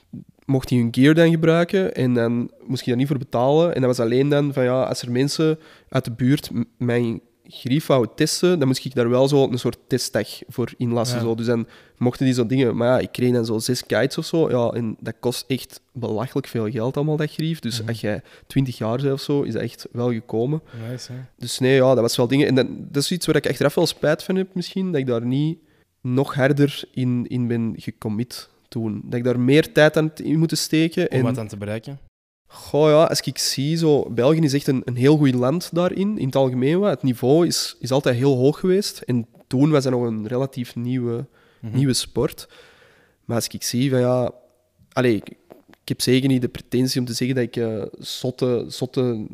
[0.45, 3.75] mocht die hun gear dan gebruiken en dan moest je daar niet voor betalen.
[3.75, 5.59] En dat was alleen dan van ja, als er mensen
[5.89, 9.77] uit de buurt mijn grief wouden testen, dan moest ik daar wel zo een soort
[9.87, 11.17] testdag voor inlassen.
[11.17, 11.23] Ja.
[11.23, 11.35] Zo.
[11.35, 11.67] Dus dan
[11.97, 12.75] mochten die zo dingen...
[12.77, 14.49] Maar ja, ik kreeg dan zo zes kites of zo.
[14.49, 17.59] Ja, en dat kost echt belachelijk veel geld allemaal, dat grief.
[17.59, 17.89] Dus Mhm.
[17.89, 20.61] als jij twintig jaar bent of zo, is dat echt wel gekomen.
[20.89, 21.17] Nice, hè.
[21.37, 22.47] Dus nee, ja, dat was wel dingen.
[22.47, 24.91] En dat, dat is iets waar ik achteraf wel spijt van heb, misschien.
[24.91, 25.57] Dat ik daar niet
[26.01, 29.01] nog harder in, in ben gecommit toen.
[29.05, 31.11] Dat ik daar meer tijd aan in moeten steken.
[31.11, 31.99] Om en, wat aan te bereiken.
[32.55, 36.17] Goh ja, als ik zie, zo, België is echt een, een heel goed land daarin,
[36.17, 36.81] in het algemeen.
[36.81, 38.99] Het niveau is, is altijd heel hoog geweest.
[38.99, 41.25] En toen was dat nog een relatief nieuwe,
[41.59, 41.75] Mhm.
[41.75, 42.47] nieuwe sport.
[43.25, 44.31] Maar als ik zie van ja...
[45.01, 45.29] Ik,
[45.81, 49.25] ik heb zeker niet de pretentie om te zeggen dat ik eh zotte, zotte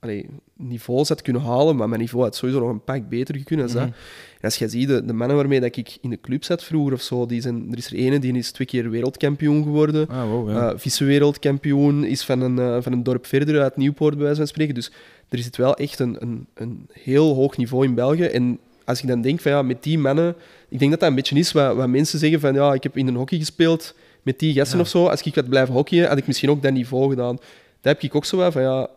[0.00, 0.26] allee,
[0.56, 3.70] niveaus had kunnen halen, maar mijn niveau had sowieso nog een pak beter dan dat.
[3.70, 3.82] Mhm.
[3.82, 6.92] En als je ziet, de, de mannen waarmee dat ik in de club zat vroeger
[6.92, 10.08] of zo, die zijn, er is er ene die is twee keer wereldkampioen geworden.
[10.08, 10.70] Ah, wow, ja.
[10.72, 14.46] Eh, vice-wereldkampioen is van een, eh, van een dorp verder uit Nieuwpoort, bij wijze van
[14.46, 14.74] spreken.
[14.74, 14.90] Dus
[15.28, 18.24] er zit wel echt een, een, een heel hoog niveau in België.
[18.24, 20.34] En als ik dan denk van ja, met die mannen...
[20.68, 22.96] Ik denk dat dat een beetje is wat, wat mensen zeggen van ja, ik heb
[22.96, 24.82] in een hockey gespeeld met die gasten Ja.
[24.82, 25.06] of zo.
[25.06, 27.36] Als ik had blijven hockeyen, had ik misschien ook dat niveau gedaan.
[27.80, 28.88] Dat heb ik ook zo wel van ja...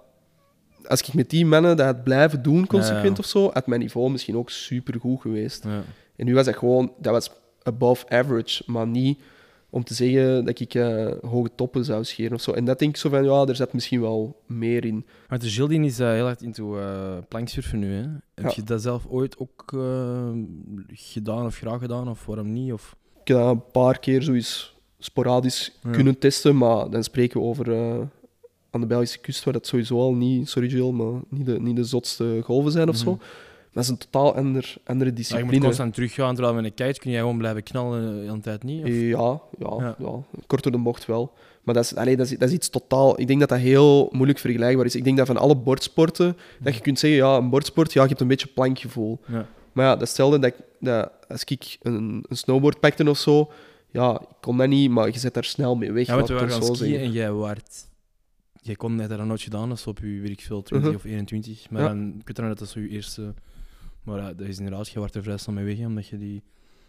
[0.91, 3.17] Als ik met die mannen dat had blijven doen, consequent Ja, ja.
[3.19, 5.63] of zo, had mijn niveau misschien ook supergoed geweest.
[5.63, 5.83] ja.
[6.15, 7.31] En nu was dat gewoon, dat was
[7.63, 9.19] above average, maar niet
[9.69, 12.51] om te zeggen dat ik eh, hoge toppen zou scheren of zo.
[12.51, 15.05] En dat denk ik zo van, ja, er zat misschien wel meer in.
[15.29, 17.93] Maar de Gildien is eh, heel hard into eh planksurfen nu.
[17.93, 18.05] Hè?
[18.43, 19.63] Heb je dat zelf ooit ook
[20.87, 22.09] gedaan of graag gedaan?
[22.09, 22.73] Of waarom niet?
[22.73, 22.95] Of...
[23.21, 27.65] Ik heb dat een paar keer zoiets sporadisch kunnen testen, maar dan spreken we over
[28.71, 31.75] aan de Belgische kust, waar dat sowieso al niet, sorry Jill, maar niet de, niet
[31.75, 33.11] de zotste golven zijn of zo.
[33.11, 33.21] Mhm.
[33.73, 35.51] Dat is een totaal ander, andere Ja, je discipline.
[35.51, 38.39] moet constant teruggaan, terwijl met een kite kun jij gewoon blijven knallen eh, de hele
[38.39, 38.83] tijd niet.
[38.83, 38.89] Of...
[38.89, 39.95] Ja, ja, Ja.
[39.99, 40.19] ja.
[40.47, 41.33] kort door de bocht wel.
[41.63, 43.19] Maar dat is, allee, dat, is, dat is iets totaal...
[43.19, 44.95] Ik denk dat dat heel moeilijk vergelijkbaar is.
[44.95, 48.07] Ik denk dat van alle bordsporten, dat je kunt zeggen, ja, een bordsport, ja, je
[48.07, 49.19] hebt een beetje plankgevoel.
[49.27, 49.45] Ja.
[49.71, 53.51] Maar ja, dat stelde dat, als ik een, een snowboard pakte of zo,
[53.91, 56.07] ja, ik kon dat niet, maar je zet daar snel mee weg.
[56.07, 57.89] Ja, want we waren gaan zo skiën en jij waart...
[58.63, 60.97] Jij kon net dat nooit gedaan, is op je, veel, 20 Mhm.
[60.97, 61.69] of 21.
[61.69, 61.87] Maar Ja.
[61.87, 63.33] dan, ik weet dan dat dat zo je eerste...
[64.03, 66.41] Maar ja, dat is inderdaad, je wordt er vrij snel mee weg, omdat je die...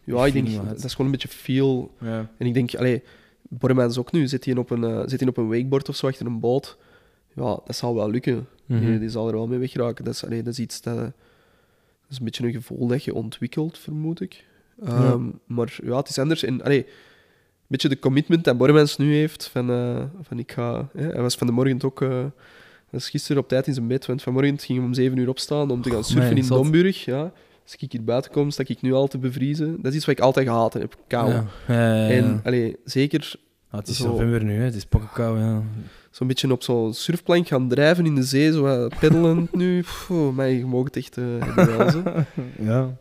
[0.04, 0.66] Ja, ik denk, had.
[0.68, 1.94] dat is gewoon een beetje feel.
[2.00, 2.30] Ja.
[2.38, 3.02] En ik denk, allee,
[3.48, 6.06] Bormans ook nu, zit hij op een, eh, zit hij op een wakeboard of zo
[6.06, 6.78] achter een boot.
[7.34, 8.46] Ja, dat zal wel lukken.
[8.66, 8.86] Mhm.
[8.86, 10.04] Die, die zal er wel mee weggeraken.
[10.04, 10.96] Dat is, allee, dat is iets dat...
[10.96, 11.12] Dat
[12.10, 14.44] is een beetje een gevoel dat je ontwikkelt, vermoed ik.
[14.84, 16.42] Ehm, Maar ja, het is anders.
[16.42, 16.86] En, allee,
[17.72, 19.48] beetje de commitment dat Bormans nu heeft.
[19.52, 20.88] Van, eh, van ik ga...
[20.96, 22.00] Hè, hij was van de morgen ook...
[22.00, 22.30] hij
[22.90, 25.70] was gisteren op tijd in zijn bed, want vanmorgen ging hij om zeven uur opstaan
[25.70, 26.62] om te gaan surfen in zot.
[26.62, 27.04] Domburg.
[27.04, 27.32] Ja.
[27.62, 29.76] Als ik hier buiten kom, sta ik nu al te bevriezen.
[29.82, 31.30] Dat is iets wat ik altijd gehaat heb, kou.
[31.32, 32.08] Ja.
[32.08, 33.34] En allee, zeker
[33.70, 34.64] Ah, het is zo- november nu, hè.
[34.64, 35.38] het is pokkenkou.
[35.38, 35.62] Ja.
[36.10, 39.80] zo'n beetje op zo'n surfplank gaan drijven in de zee, zo peddelend nu.
[39.82, 42.26] Pff, mij, je mag het echt eh, hebben
[42.58, 42.96] ja.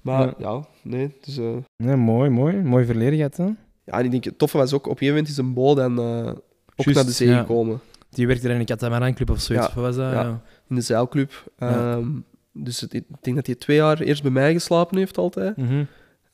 [0.00, 0.66] Maar Ja.
[0.82, 1.14] nee.
[1.24, 1.38] Dus,
[1.76, 2.56] ja, mooi, mooi.
[2.56, 3.48] Mooi verleden gehad, hè.
[3.84, 5.78] Ja, en ik denk, het toffe was ook, op een gegeven moment is een boot
[5.78, 6.32] en eh,
[6.76, 7.38] ook naar de zee ja.
[7.38, 7.80] gekomen.
[8.10, 9.66] Die werkte er in een catamaran-club of zoiets.
[9.74, 10.12] Ja, was dat?
[10.12, 10.40] ja.
[10.68, 11.50] In de zeilclub.
[11.58, 12.08] Ehm,
[12.52, 15.56] Dus het- ik denk dat hij twee jaar eerst bij mij geslapen heeft altijd.
[15.56, 15.84] Mhm.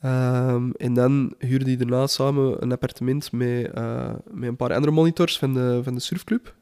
[0.00, 4.92] Ehm, en dan huurde hij daarna samen een appartement met, eh, met een paar andere
[4.92, 6.54] monitors van de, van de surfclub.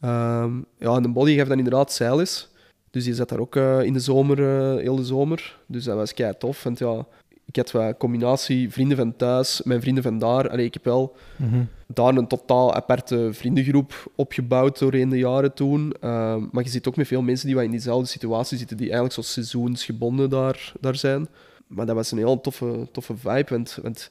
[0.00, 2.48] Ehm, ja, en de body gaf dan inderdaad zeiles.
[2.90, 5.58] Dus die zat daar ook eh, in de zomer, eh, heel de zomer.
[5.66, 6.62] Dus dat was kei tof.
[6.62, 7.06] Want ja,
[7.46, 10.48] ik had wat combinatie vrienden van thuis, mijn vrienden van daar.
[10.48, 11.64] Allee, ik heb wel Mhm.
[11.86, 15.94] daar een totaal aparte vriendengroep opgebouwd doorheen de jaren toen.
[16.00, 18.86] Ehm, maar je ziet ook met veel mensen die wat in diezelfde situatie zitten, die
[18.86, 21.28] eigenlijk zo seizoensgebonden daar, daar zijn.
[21.66, 24.10] Maar dat was een heel toffe, toffe vibe, want, want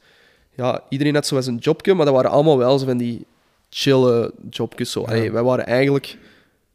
[0.56, 3.26] ja, iedereen had zo wel zijn jobje, maar dat waren allemaal wel zo van die
[3.70, 4.92] chille jobjes.
[4.92, 5.04] Zo.
[5.04, 6.18] Allee, wij waren eigenlijk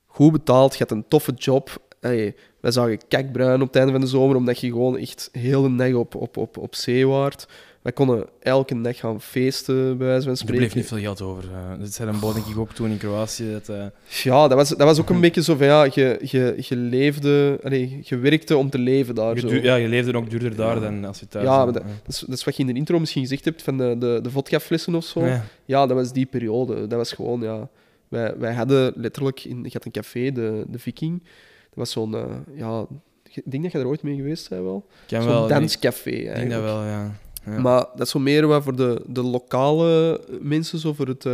[0.06, 0.72] goed betaald.
[0.72, 1.82] Je had een toffe job.
[2.00, 5.62] Allee, wij zagen kakbruin op het einde van de zomer, omdat je gewoon echt heel
[5.62, 7.46] de dag op, op, op, op zee waart.
[7.82, 10.56] Wij konden elke dag gaan feesten, bij wijze van Er spreken.
[10.60, 11.44] bleef niet veel geld over.
[11.44, 13.52] eh dat zei een boot denk ik ook toen in Kroatië.
[13.52, 13.84] Dat, eh,
[14.22, 17.58] Ja, dat was, dat was ook een beetje zo van, ja, je, je, je leefde...
[17.62, 19.34] Allee, je werkte om te leven daar.
[19.34, 19.48] je Zo.
[19.48, 20.80] duur- ja, je leefde ook duurder daar Ja.
[20.80, 22.98] dan als je thuis Ja, dat, dat, is, dat is wat je in de intro
[22.98, 25.26] misschien gezegd hebt, van de, de, de vodkaflessen of zo.
[25.26, 25.44] Ja.
[25.64, 26.74] Ja, dat was die periode.
[26.86, 27.68] Dat was gewoon, ja...
[28.08, 29.44] Wij, wij hadden letterlijk...
[29.44, 31.22] In, je had een café, de, de Viking.
[31.70, 32.14] Dat was zo'n...
[32.14, 32.86] eh, ja,
[33.32, 34.86] ik denk dat je er ooit mee geweest bent wel.
[35.06, 35.42] Zo'n wel.
[35.42, 37.14] ik danscafé, denk dat wel, ja.
[37.46, 37.58] ja.
[37.60, 41.24] Maar dat is zo meer wat voor de, de lokale mensen, zo voor het...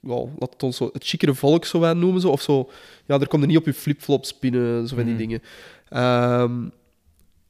[0.00, 2.20] wel, laat het ons zo het chicere volk zo wat noemen.
[2.20, 2.70] Zo, of zo.
[3.06, 5.22] Ja, er komt er niet op je flipflops binnen, zo van die Mhm.
[5.22, 5.42] dingen.
[5.88, 6.52] Ehm,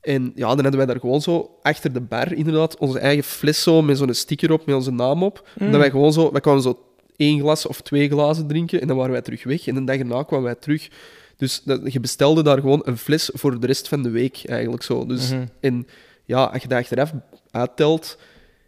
[0.00, 3.62] en ja, dan hadden wij daar gewoon zo achter de bar, inderdaad, onze eigen fles
[3.62, 5.48] zo met zo'n sticker op met onze naam op.
[5.58, 5.70] Mm.
[5.70, 6.78] Dat wij gewoon zo, wij kwamen zo
[7.16, 9.66] één glas of twee glazen drinken en dan waren wij terug weg.
[9.66, 10.88] En de dag erna kwamen wij terug.
[11.36, 14.82] Dus dat, je bestelde daar gewoon een fles voor de rest van de week, eigenlijk
[14.82, 15.06] zo.
[15.06, 15.44] Dus, Mhm.
[15.60, 15.86] En
[16.24, 17.12] ja, als je dat achteraf
[17.50, 18.18] uittelt,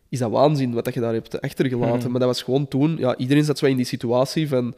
[0.09, 1.99] is dat waanzin wat dat je daar hebt achtergelaten.
[1.99, 2.11] Mhm.
[2.11, 4.75] Maar dat was gewoon toen, ja, iedereen zat zo in die situatie van,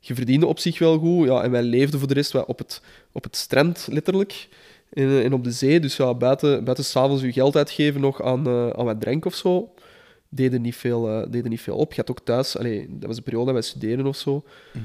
[0.00, 2.80] je verdiende op zich wel goed, ja, en wij leefden voor de rest op het,
[3.12, 4.48] op het strand, letterlijk,
[4.92, 5.80] en, en op de zee.
[5.80, 9.34] Dus ja, buiten, buiten s'avonds je geld uitgeven nog aan, eh, aan wat drank of
[9.34, 9.74] zo,
[10.28, 11.92] deden niet veel, eh, deden niet veel op.
[11.92, 14.84] Je had ook thuis, allee, dat was de periode dat wij studeerden of zo, Mhm.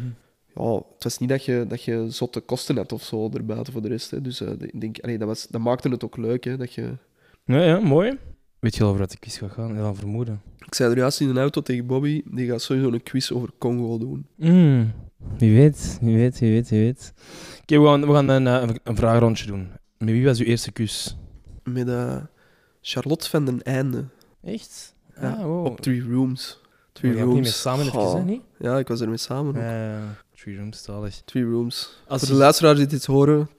[0.55, 3.81] Ja, het was niet dat je, dat je zotte kosten had of zo erbuiten voor
[3.81, 4.11] de rest.
[4.11, 4.21] Hè.
[4.21, 6.97] Dus eh, ik denk, allee, dat, was, dat maakte het ook leuk, hè, dat je...
[7.45, 8.17] Ja, ja, mooi.
[8.59, 9.75] Weet je al over wat de quiz gaat gaan?
[9.75, 10.41] Heel aan vermoeden.
[10.65, 13.49] Ik zei er juist in een auto tegen Bobby, die gaat sowieso een quiz over
[13.57, 14.25] Congo doen.
[14.35, 14.91] Mm,
[15.37, 17.13] wie weet, wie weet, wie weet, wie weet.
[17.61, 19.69] Oké, we gaan, we gaan een, eh, een vraagrondje doen.
[19.97, 21.17] Met wie was uw eerste kus?
[21.63, 22.17] Met eh,
[22.81, 24.05] Charlotte van den Einde
[24.43, 24.95] Echt?
[25.21, 25.65] Ja, ah, wow.
[25.65, 26.59] op Three Rooms.
[26.91, 27.33] Three gaan Rooms.
[27.33, 28.13] niet meer samen even, Oh.
[28.13, 28.41] hè, niet?
[28.59, 29.55] Ja, ik was ermee samen.
[29.55, 29.61] ook.
[30.41, 31.21] Three Rooms, zalig.
[31.25, 31.89] Three Rooms.
[32.07, 33.49] Als Voor je- de luisteraars die dit horen,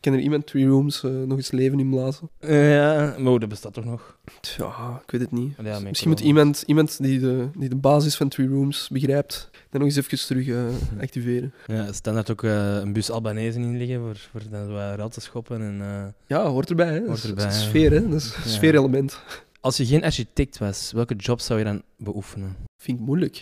[0.00, 2.30] kan er iemand Three Rooms eh, nog eens leven inblazen?
[2.38, 4.18] Eh, ja, maar oh, dat bestaat toch nog?
[4.56, 5.54] Ja, ik weet het niet.
[5.62, 6.38] Ja, Misschien moet corona.
[6.38, 10.18] iemand, iemand die, de, die de basis van Three Rooms begrijpt, dat nog eens even
[10.18, 10.64] terug eh,
[11.04, 11.52] activeren.
[11.66, 15.62] Ja, standaard ook eh, een bus Albanese inliggen voor, voor dan zo wat te schoppen.
[15.62, 16.86] En, eh, Ja, hoort erbij.
[16.92, 16.98] Hè.
[16.98, 17.50] Hoort Dat is- dat ja.
[17.50, 18.08] sfeer, hè.
[18.08, 18.48] Dat is een Ja.
[18.50, 19.20] sfeerelement.
[19.60, 22.56] als je geen architect was, welke job zou je dan beoefenen?
[22.82, 23.36] Vind ik moeilijk.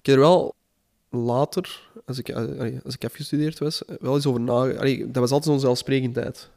[0.00, 0.54] Ik heb er wel
[1.16, 4.98] later, als ik, eh, allee, als ik afgestudeerd was, eh, wel eens over nagedacht.
[4.98, 6.50] Dat was altijd zo'n zelfsprekendheid.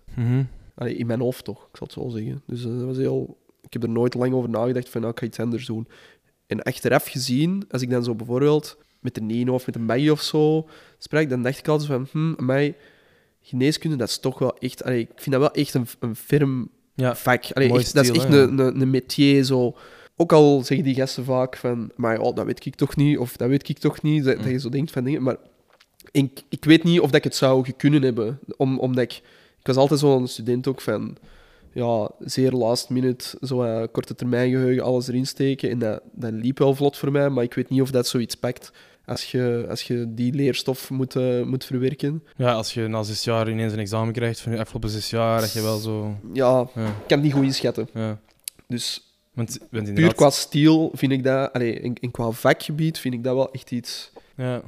[0.75, 2.41] Allee, in mijn hoofd toch, ik zal het zo zeggen.
[2.45, 3.37] Dus eh, dat was heel...
[3.61, 5.87] Ik heb er nooit lang over nagedacht van, nou, ik ga iets anders doen.
[6.47, 10.11] En achteraf gezien, als ik dan zo bijvoorbeeld met de Nino of met een Maggie
[10.11, 12.75] of zo sprak, dan dacht ik altijd van, hm, mij
[13.41, 14.85] geneeskunde, dat is toch wel echt...
[14.85, 17.51] Ik vind dat wel echt een, een firm Ja, vak.
[17.53, 19.75] Allee, dat is echt een, een, een métier, zo.
[20.19, 23.37] Ook al zeggen die gasten vaak van, maar oh, dat weet ik toch niet, of
[23.37, 25.35] dat weet ik toch niet, dat, dat je zo denkt van dingen, maar
[26.11, 29.21] ik, ik weet niet of dat ik het zou kunnen hebben, om, omdat ik...
[29.59, 31.17] Ik was altijd zo'n student ook van,
[31.73, 36.31] ja, zeer last minute, zo eh, korte termijn geheugen, alles erin steken, en dat, dat
[36.31, 38.71] liep wel vlot voor mij, maar ik weet niet of dat zoiets pakt
[39.05, 42.23] als je, als je die leerstof moet, eh, moet verwerken.
[42.35, 45.41] ja, als je na zes jaar ineens een examen krijgt van je afgelopen zes jaar,
[45.41, 46.15] dat je wel zo...
[46.33, 47.89] Ja, Ja, ik kan het niet goed inschatten.
[47.93, 48.19] ja.
[48.67, 49.06] Dus
[49.37, 53.23] Want, want puur qua stijl vind ik dat, allee, en, en qua vakgebied vind ik
[53.23, 54.11] dat wel echt iets.
[54.35, 54.61] Ja,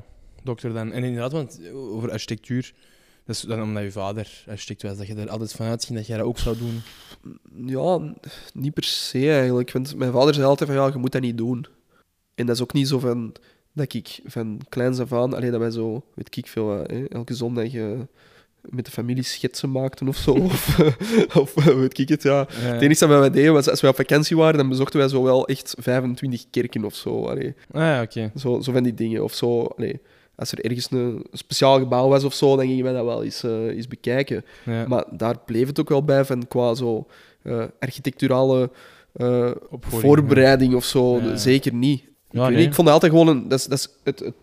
[0.43, 0.91] dokter dan.
[0.91, 2.73] En inderdaad, want over architectuur,
[3.25, 6.07] dat is dan omdat je vader architect was, dat je er altijd van uitging dat
[6.07, 6.81] jij dat ook zou doen.
[7.65, 8.13] Ja,
[8.53, 9.71] niet per se eigenlijk.
[9.71, 11.65] Want mijn vader zei altijd van ja, je moet dat niet doen.
[12.35, 13.33] En dat is ook niet zo van
[13.73, 17.33] dat ik van kleins af aan, alleen dat wij zo, weet ik veel, hè, elke
[17.33, 17.99] zondag eh,
[18.61, 20.31] met de familie schetsen maakten of zo.
[20.51, 20.79] of,
[21.35, 22.45] of eh, weet ik het, ja.
[22.49, 25.23] Het enige dat wij deden was als wij op vakantie waren, dan bezochten wij zo
[25.23, 27.25] wel echt 25 kerken of zo.
[27.25, 28.31] Allee, Ah ja, oké.
[28.35, 29.23] zo, zo van die dingen.
[29.23, 29.99] Of zo, allee,
[30.35, 33.43] als er ergens een speciaal gebouw was of zo, dan gingen wij dat wel eens,
[33.43, 34.45] eh, eens bekijken.
[34.65, 34.87] Ja.
[34.87, 37.07] Maar daar bleef het ook wel bij van qua zo
[37.43, 38.69] eh, architecturale
[39.79, 41.17] voorbereiding of zo.
[41.17, 41.35] Ja, ja.
[41.35, 42.03] Zeker niet.
[42.31, 42.65] Ja, ik, nee.
[42.65, 43.47] ik vond dat altijd gewoon een.
[43.47, 44.33] Dat is, dat is het, het,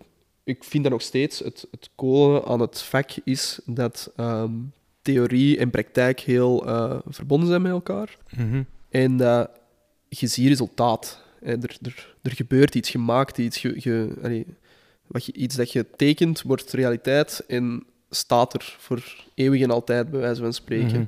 [0.46, 4.52] ik vind dat nog steeds het, het coole aan het vak is dat ehm,
[5.02, 8.16] theorie en praktijk heel eh, verbonden zijn met elkaar.
[8.36, 8.62] Mhm.
[8.90, 9.50] En dat
[10.08, 11.22] je ziet resultaat.
[11.40, 13.62] Eh, Er, er, er gebeurt iets, je maakt iets.
[13.62, 14.46] Je, je, allee,
[15.06, 20.10] wat je, iets dat je tekent wordt realiteit en staat er voor eeuwig en altijd,
[20.10, 21.00] bij wijze van spreken.
[21.00, 21.06] Mhm.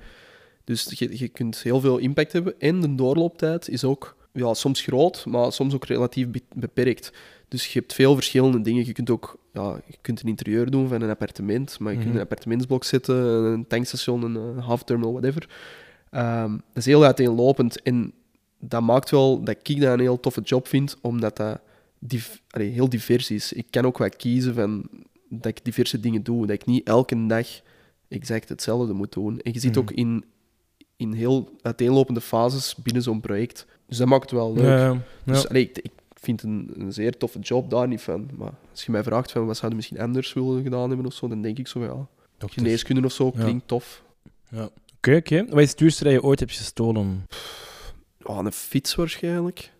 [0.64, 2.60] Dus je, je kunt heel veel impact hebben.
[2.60, 7.12] En de doorlooptijd is ook ja, soms groot, maar soms ook relatief be- beperkt.
[7.48, 8.86] Dus je hebt veel verschillende dingen.
[8.86, 12.08] Je kunt ook ja, je kunt een interieur doen van een appartement, maar je kunt
[12.08, 12.16] Mhm.
[12.18, 15.48] een appartementsblok zetten, een tankstation, een eh, half terminal, whatever.
[16.10, 17.82] Ehm, dat is heel uiteenlopend.
[17.82, 18.12] En
[18.60, 21.60] dat maakt wel dat ik dat een heel toffe job vind, omdat dat
[21.98, 23.52] div- allee, heel divers is.
[23.52, 24.88] Ik kan ook wat kiezen van
[25.28, 26.40] dat ik diverse dingen doe.
[26.46, 27.46] Dat ik niet elke dag
[28.08, 29.40] exact hetzelfde moet doen.
[29.40, 29.78] En je zit Mhm.
[29.80, 30.24] ook in,
[30.96, 33.66] in heel uiteenlopende fases binnen zo'n project.
[33.88, 34.64] Dus dat maakt het wel leuk.
[34.64, 34.96] Ja.
[35.24, 38.30] Dus allee, ik, ik vind een, een zeer toffe job daar niet van.
[38.36, 41.12] Maar als je mij vraagt van wat zou je misschien anders willen gedaan hebben of
[41.14, 44.02] zo, dan denk ik zo, ja, geneeskunde of zo klinkt tof.
[44.50, 44.68] Ja.
[44.96, 45.44] Oké, oké.
[45.48, 47.26] Wat is het duurste dat je ooit hebt gestolen?
[48.22, 49.72] Oh, een fiets waarschijnlijk.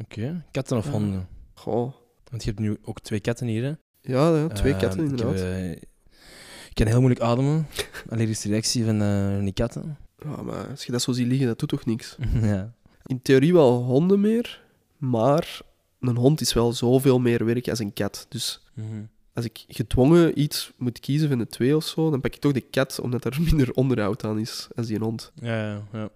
[0.00, 0.44] Oké.
[0.50, 1.28] Katten of honden?
[1.54, 1.92] Goh.
[2.30, 3.72] Want je hebt nu ook twee katten hier, hè?
[4.12, 5.40] Ja, ja twee Eh, katten ik heb, inderdaad.
[5.44, 7.66] eh, ik kan heel moeilijk ademen.
[8.08, 9.96] Allereerst reactie van eh, die katten.
[10.24, 12.16] Ja, maar als je dat zo ziet liggen, dat doet toch niks?
[12.42, 12.72] ja.
[13.06, 14.62] In theorie wel honden meer,
[14.96, 15.60] maar
[16.00, 18.26] een hond is wel zoveel meer werk als een kat.
[18.28, 19.02] Dus Mhm.
[19.34, 22.52] als ik gedwongen iets moet kiezen van de twee of zo, dan pak ik toch
[22.52, 25.32] de kat, omdat er minder onderhoud aan is als die hond.
[25.34, 26.08] Ja, ja, ja.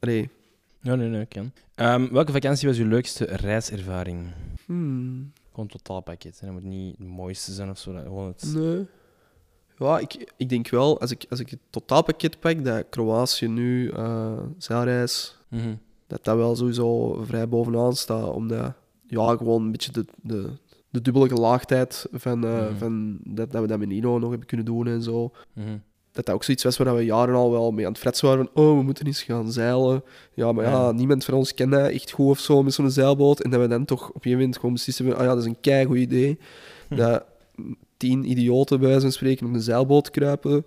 [0.00, 0.30] Allee,
[0.80, 1.52] Ja, nee, nee, ik kan.
[1.74, 4.26] Ehm, welke vakantie was uw leukste reiservaring?
[4.66, 6.40] hmm, Gewoon totaalpakket.
[6.40, 6.46] hè.
[6.46, 7.92] Dat moet niet het mooiste zijn of zo.
[7.92, 8.52] Gewoon het...
[8.54, 8.86] nee.
[9.78, 13.90] Ja, ik, ik denk wel, als ik, als ik het totaalpakket pak, dat Kroatië nu,
[13.90, 15.36] eh zeilreis.
[16.06, 18.32] Dat dat wel sowieso vrij bovenaan staat.
[18.32, 18.72] Omdat,
[19.06, 20.48] ja, gewoon een beetje de, de,
[20.90, 22.76] de dubbele gelaagdheid van, eh, Mhm.
[22.78, 25.30] van dat, dat we dat met Nino nog hebben kunnen doen en zo.
[25.52, 25.66] Mhm.
[26.12, 28.48] Dat dat ook zoiets was waar we jaren al wel mee aan het fretsen waren
[28.52, 30.02] van oh, we moeten eens gaan zeilen.
[30.34, 30.92] Ja, maar ja, Ja.
[30.92, 33.40] niemand van ons kent dat echt goed of zo met zo'n zeilboot.
[33.40, 35.38] En dat we dan toch op een gegeven moment gewoon beslissen van, ah ja, dat
[35.38, 36.38] is een keigoed idee.
[36.88, 36.96] Hm.
[36.96, 37.24] Dat
[37.96, 40.66] tien idioten bij wijze van spreken op een zeilboot kruipen.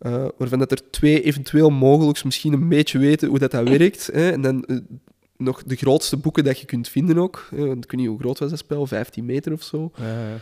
[0.00, 4.10] Eh, waarvan dat er twee eventueel mogelijk misschien een beetje weten hoe dat, dat werkt.
[4.12, 4.30] Hè?
[4.30, 4.76] En dan eh,
[5.36, 7.48] nog de grootste boeken dat je kunt vinden ook.
[7.50, 7.66] Hè?
[7.66, 9.90] Want ik weet niet hoe groot was dat spel, 15 meter of zo.
[9.96, 10.36] Ja, ja.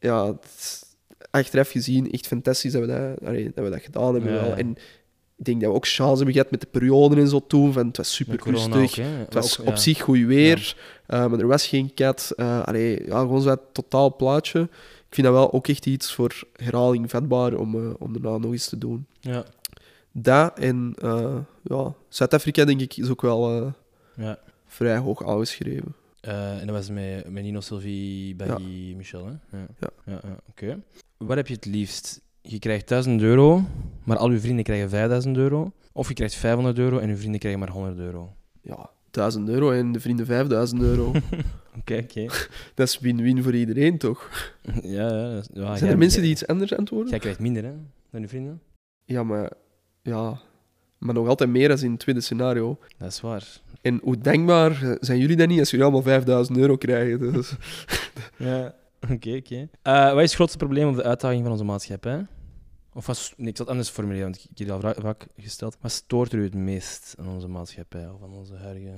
[0.00, 0.84] Ja, het is
[1.30, 4.32] achteraf gezien echt fantastisch dat we dat, allee, dat, we dat gedaan hebben.
[4.32, 4.54] Ja, wel.
[4.54, 4.70] En
[5.36, 7.72] ik denk dat we ook chance hebben gehad met de periode en zo toen.
[7.72, 8.98] Van, het was super rustig.
[8.98, 9.06] ook.
[9.06, 10.76] Het was Ook, op zich goed weer,
[11.06, 12.32] eh, maar er was geen kat.
[12.36, 14.68] Eh allee, ja, gewoon zo'n totaal plaatje.
[15.08, 18.68] Ik vind dat wel ook echt iets voor herhaling vatbaar om, om daarna nog eens
[18.68, 19.06] te doen.
[19.20, 19.44] Ja,
[20.12, 23.72] Dat en eh, ja, Zuid-Afrika, denk ik, is ook wel eh,
[24.16, 24.38] ja.
[24.66, 25.94] vrij hoog aangeschreven.
[26.20, 28.58] En dat was met, met Nino Sylvie bij
[28.96, 29.58] Michel, hè?
[29.58, 29.66] Ja.
[29.78, 29.90] Ja.
[30.04, 30.82] ja, ja, Oké.
[31.16, 32.20] Wat heb je het liefst?
[32.40, 33.62] Je krijgt 1000 euro,
[34.04, 35.72] maar al je vrienden krijgen 5000 euro.
[35.92, 38.32] Of je krijgt 500 euro en je vrienden krijgen maar 100 euro.
[38.62, 41.12] Ja, 1000 euro en de vrienden 5000 euro.
[41.78, 42.26] Oké, oké.
[42.74, 44.30] dat is win-win voor iedereen, toch?
[44.82, 45.32] Ja, ja.
[45.34, 47.10] dat is- ja, Zijn er mensen die iets anders antwoorden?
[47.10, 47.72] Jij krijgt minder, hè,
[48.10, 48.62] dan je vrienden.
[49.04, 49.52] Ja, maar,
[50.02, 50.40] ja,
[50.98, 52.78] maar nog altijd meer dan in het tweede scenario.
[52.98, 53.60] Dat is waar.
[53.82, 57.18] En hoe dankbaar eh, zijn jullie dan niet als jullie allemaal 5000 euro krijgen?
[57.32, 57.52] Dus,
[58.36, 58.74] Ja,
[59.12, 59.68] oké, oké.
[59.82, 62.26] Eh, wat is het grootste probleem of de uitdaging van onze maatschappij?
[62.92, 65.76] Of wat, nee, ik zal het anders formuleren, want ik heb die al vaak gesteld.
[65.80, 68.92] Wat stoort u het meest aan onze maatschappij of aan onze huidige...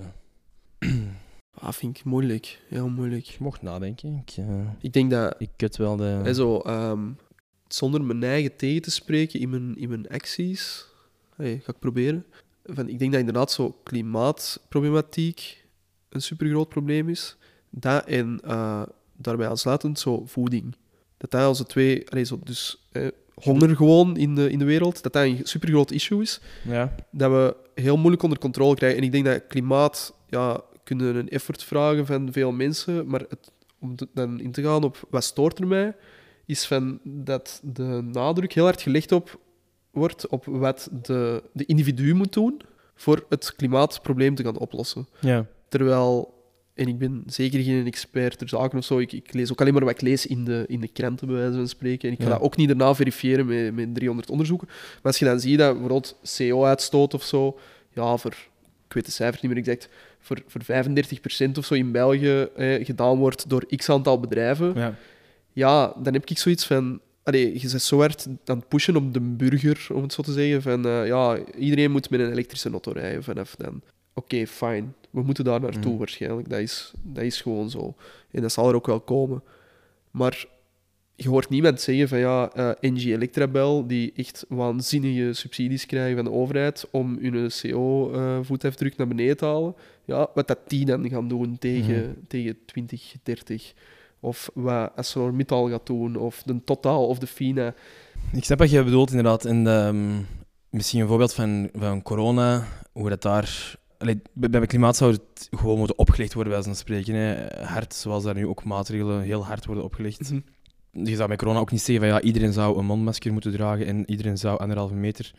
[1.55, 2.61] ah, vind ik moeilijk.
[2.69, 3.25] Heel moeilijk.
[3.25, 4.23] Je mocht nadenken.
[4.27, 6.05] Ik, eh, Ik denk dat, ik kut wel de...
[6.05, 7.09] hè, zo, ehm,
[7.69, 10.87] zonder mijn eigen tegen te spreken in mijn, in mijn acties,
[11.37, 12.25] hey, ga ik proberen.
[12.65, 15.65] Van, ik denk dat inderdaad zo klimaatproblematiek
[16.09, 17.37] een supergroot probleem is.
[17.71, 18.83] Dat en eh,
[19.17, 20.75] daarbij aansluitend zo voeding.
[21.17, 22.11] Dat dat onze twee...
[22.11, 25.91] allee, zo, dus eh, honger gewoon in de, in de wereld, dat dat een supergroot
[25.91, 26.41] issue is.
[26.65, 26.95] Ja.
[27.11, 28.99] dat we heel moeilijk onder controle krijgen.
[28.99, 30.61] En ik denk dat klimaat, ja,
[30.95, 34.85] kunnen een effort vragen van veel mensen, maar het, om te- dan in te gaan
[34.85, 35.97] op wat stoort er mij,
[36.47, 39.39] is van dat de nadruk heel hard gelegd op
[39.91, 42.61] wordt op wat de, de individu moet doen
[42.95, 45.09] voor het klimaatprobleem te gaan oplossen.
[45.21, 45.47] Ja.
[45.69, 46.35] Terwijl,
[46.75, 49.73] en ik ben zeker geen expert ter zaken of zo, ik, ik lees ook alleen
[49.73, 52.09] maar wat ik lees in de, in de kranten, bij wijze van spreken.
[52.09, 52.33] En ik ga Ja.
[52.35, 54.67] dat ook niet daarna verifiëren met, met 300 onderzoeken.
[54.69, 57.59] Maar als je dan ziet dat bijvoorbeeld CO-uitstoot of zo,
[57.95, 58.33] ja, voor,
[58.87, 59.89] ik weet de cijfers niet meer exact,
[60.21, 64.95] voor, voor 35% of zo in België eh, gedaan wordt door x aantal bedrijven, Ja.
[65.53, 67.01] ja, dan heb ik zoiets van...
[67.23, 70.33] Allee, je bent zo hard aan het pushen op de burger, om het zo te
[70.33, 70.63] zeggen.
[70.63, 73.81] Van, eh, ja, iedereen moet met een elektrische auto rijden vanaf dan.
[74.15, 74.95] Oké, fijn.
[75.11, 75.99] We moeten daar naartoe Mhm.
[75.99, 76.49] waarschijnlijk.
[76.49, 77.95] Dat is, dat is gewoon zo.
[78.31, 79.43] En dat zal er ook wel komen.
[80.11, 80.45] Maar
[81.23, 86.25] je hoort niemand zeggen van ja, eh NG Electrabel, die echt waanzinnige subsidies krijgen van
[86.25, 89.75] de overheid om hun CO-voetafdruk naar beneden te halen.
[90.05, 92.11] Ja, wat dat die dan gaan doen tegen, Mhm.
[92.29, 93.73] tegen 2030.
[94.21, 97.75] Of wat ArcelorMittal gaat doen, of de Total of de Fina.
[98.33, 99.45] Ik snap wat je bedoelt, inderdaad.
[99.45, 100.19] En ehm,
[100.71, 103.79] misschien een voorbeeld van, van corona, hoe dat daar...
[103.99, 107.15] Allee, bij, klimaat zou het gewoon moeten opgelegd worden, bij zo'n spreken.
[107.15, 107.47] Hè.
[107.65, 110.33] Hard, zoals daar nu ook maatregelen heel hard worden opgelegd.
[110.93, 113.87] Je zou met corona ook niet zeggen van ja, iedereen zou een mondmasker moeten dragen
[113.87, 115.33] en iedereen zou anderhalve meter.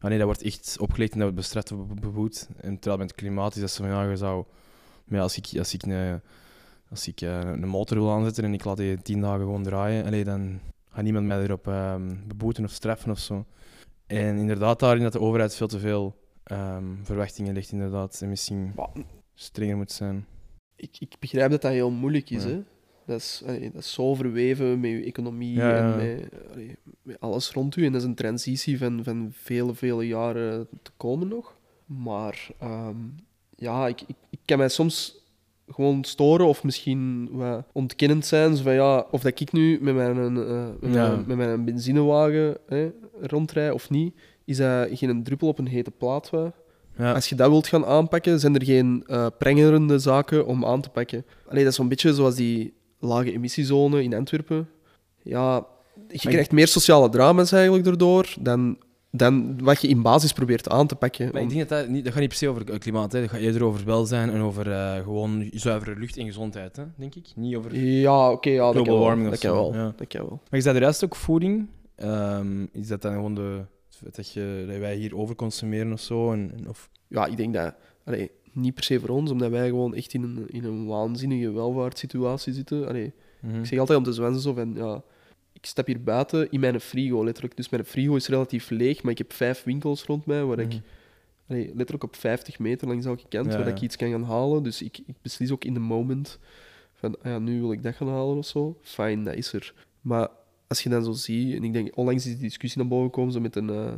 [0.00, 2.48] Ja, nee, dat wordt echt opgelegd en dat wordt bestraft beboet.
[2.60, 4.44] En terwijl met het klimaat is dat zo van ja, je zou.
[5.04, 6.20] Maar ja, als ik, als ik een,
[6.90, 10.04] als ik eh, een motor wil aanzetten en ik laat die tien dagen gewoon draaien,
[10.04, 13.44] allee, dan gaat niemand mij erop ehm, beboeten of straffen of zo.
[14.06, 18.20] En inderdaad, daarin dat de overheid veel te veel ehm, verwachtingen legt, inderdaad.
[18.22, 18.74] En misschien
[19.34, 20.26] strenger moet zijn.
[20.76, 22.42] ik, ik begrijp dat dat heel moeilijk is.
[22.42, 22.48] Ja.
[22.48, 22.62] Hè?
[23.08, 27.20] Dat, is allee, dat is zo verweven met je economie Ja, en met, allee, met
[27.20, 27.84] alles rond u.
[27.86, 31.56] En dat is een transitie van, van vele, vele jaren te komen nog.
[31.86, 32.96] Maar ehm,
[33.56, 35.26] ja, ik, ik, ik kan mij soms
[35.68, 38.56] gewoon storen of misschien wat ontkennend zijn.
[38.56, 41.08] Zo van, ja, of dat ik nu met mijn, eh, met Ja.
[41.08, 42.90] mijn, met mijn benzinewagen hè,
[43.20, 46.30] rondrijd of niet, is dat geen druppel op een hete plaat.
[46.96, 50.80] Ja, Als je dat wilt gaan aanpakken, zijn er geen eh prengerende zaken om aan
[50.80, 51.24] te pakken.
[51.48, 54.68] Allee, dat is zo'n beetje zoals die lage emissiezone in Antwerpen.
[55.22, 55.66] Ja,
[56.08, 58.76] je krijgt meer sociale drama's eigenlijk daardoor dan,
[59.10, 61.30] dan wat je in basis probeert aan te pakken.
[61.32, 63.20] maar ik denk dat dat, niet, dat gaat niet per se over klimaat, hè.
[63.20, 67.14] dat gaat eerder over welzijn en over eh, gewoon zuivere lucht en gezondheid, hè, denk
[67.14, 67.26] ik.
[67.36, 67.76] Niet over...
[67.78, 69.74] Ja, oké, ja, Global warming of zo, wel.
[69.74, 69.92] ja.
[69.96, 70.40] Dat kan wel.
[70.50, 71.66] Maar is dat de rest ook voeding?
[71.96, 73.60] Ehm, is dat dan gewoon de,
[74.12, 76.32] dat, je, dat wij hier overconsumeren of zo?
[76.32, 77.74] En, en- of, Ja, ik denk dat...
[78.04, 78.30] Allee,
[78.60, 82.52] niet per se voor ons, omdat wij gewoon echt in een, in een waanzinnige welvaartssituatie
[82.52, 82.88] zitten.
[82.88, 83.58] Allee, Mhm.
[83.60, 85.02] Ik zeg altijd om te zwensen zo van, ja,
[85.52, 87.56] ik stap hier buiten in mijn frigo, letterlijk.
[87.56, 90.68] Dus mijn frigo is relatief leeg, maar ik heb vijf winkels rond mij waar ik
[90.72, 90.78] Mhm.
[91.48, 93.74] allee, letterlijk op 50 meter langs elke kant, Ja, waar ja.
[93.74, 94.62] ik iets kan gaan halen.
[94.62, 96.38] Dus ik, ik beslis ook in de moment
[96.94, 98.78] van, ah ja, nu wil ik dat gaan halen of zo.
[98.82, 99.74] Fijn, dat is er.
[100.00, 100.28] Maar
[100.66, 103.32] als je dan zo ziet, en ik denk, onlangs is die discussie naar boven gekomen,
[103.32, 103.92] zo met een, eh,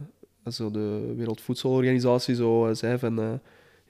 [0.53, 3.33] zo de Wereldvoedselorganisatie zo eh, zei van, eh,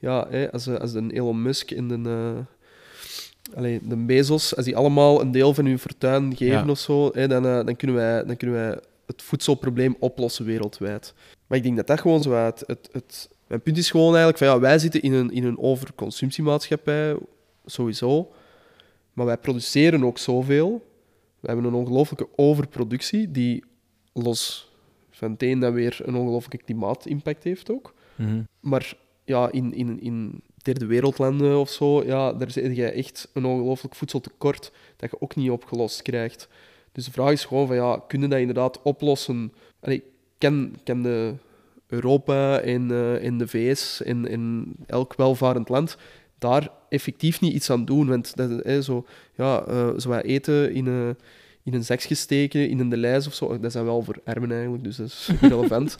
[0.01, 4.65] ja, hè, als, eh, als een Elon Musk en de, eh, allee, de Bezos, als
[4.65, 6.71] die allemaal een deel van hun fortuin geven Ja.
[6.71, 11.13] of zo, hè, dan, eh, dan, kunnen wij, dan kunnen wij het voedselprobleem oplossen wereldwijd.
[11.47, 13.29] Maar ik denk dat dat gewoon zo het, het, het...
[13.47, 17.17] Mijn punt is gewoon eigenlijk van ja, wij zitten in een, in een overconsumptiemaatschappij,
[17.65, 18.31] sowieso.
[19.13, 20.85] Maar wij produceren ook zoveel.
[21.39, 23.63] We hebben een ongelooflijke overproductie die
[24.13, 24.71] los
[25.11, 27.93] van het een dan weer een ongelooflijke klimaatimpact heeft ook.
[28.15, 28.41] Mhm.
[28.59, 28.93] Maar
[29.31, 33.95] ja, in, in, in derde wereldlanden of zo, ja, daar zit je echt een ongelooflijk
[33.95, 36.47] voedseltekort dat je ook niet opgelost krijgt.
[36.91, 39.53] Dus de vraag is gewoon van, ja, kunnen dat inderdaad oplossen?
[39.79, 40.03] Allee,
[40.37, 41.33] kan, kan de
[41.87, 45.97] Europa en, eh, en de VS en, en elk welvarend land
[46.37, 48.07] daar effectief niet iets aan doen?
[48.07, 49.05] Want dat, hè, zo,
[49.35, 51.17] ja, eh, zo wat eten in een,
[51.63, 54.83] in een zakje steken, in een delijs of zo, dat zijn wel voor armen eigenlijk,
[54.83, 55.97] dus dat is irrelevant.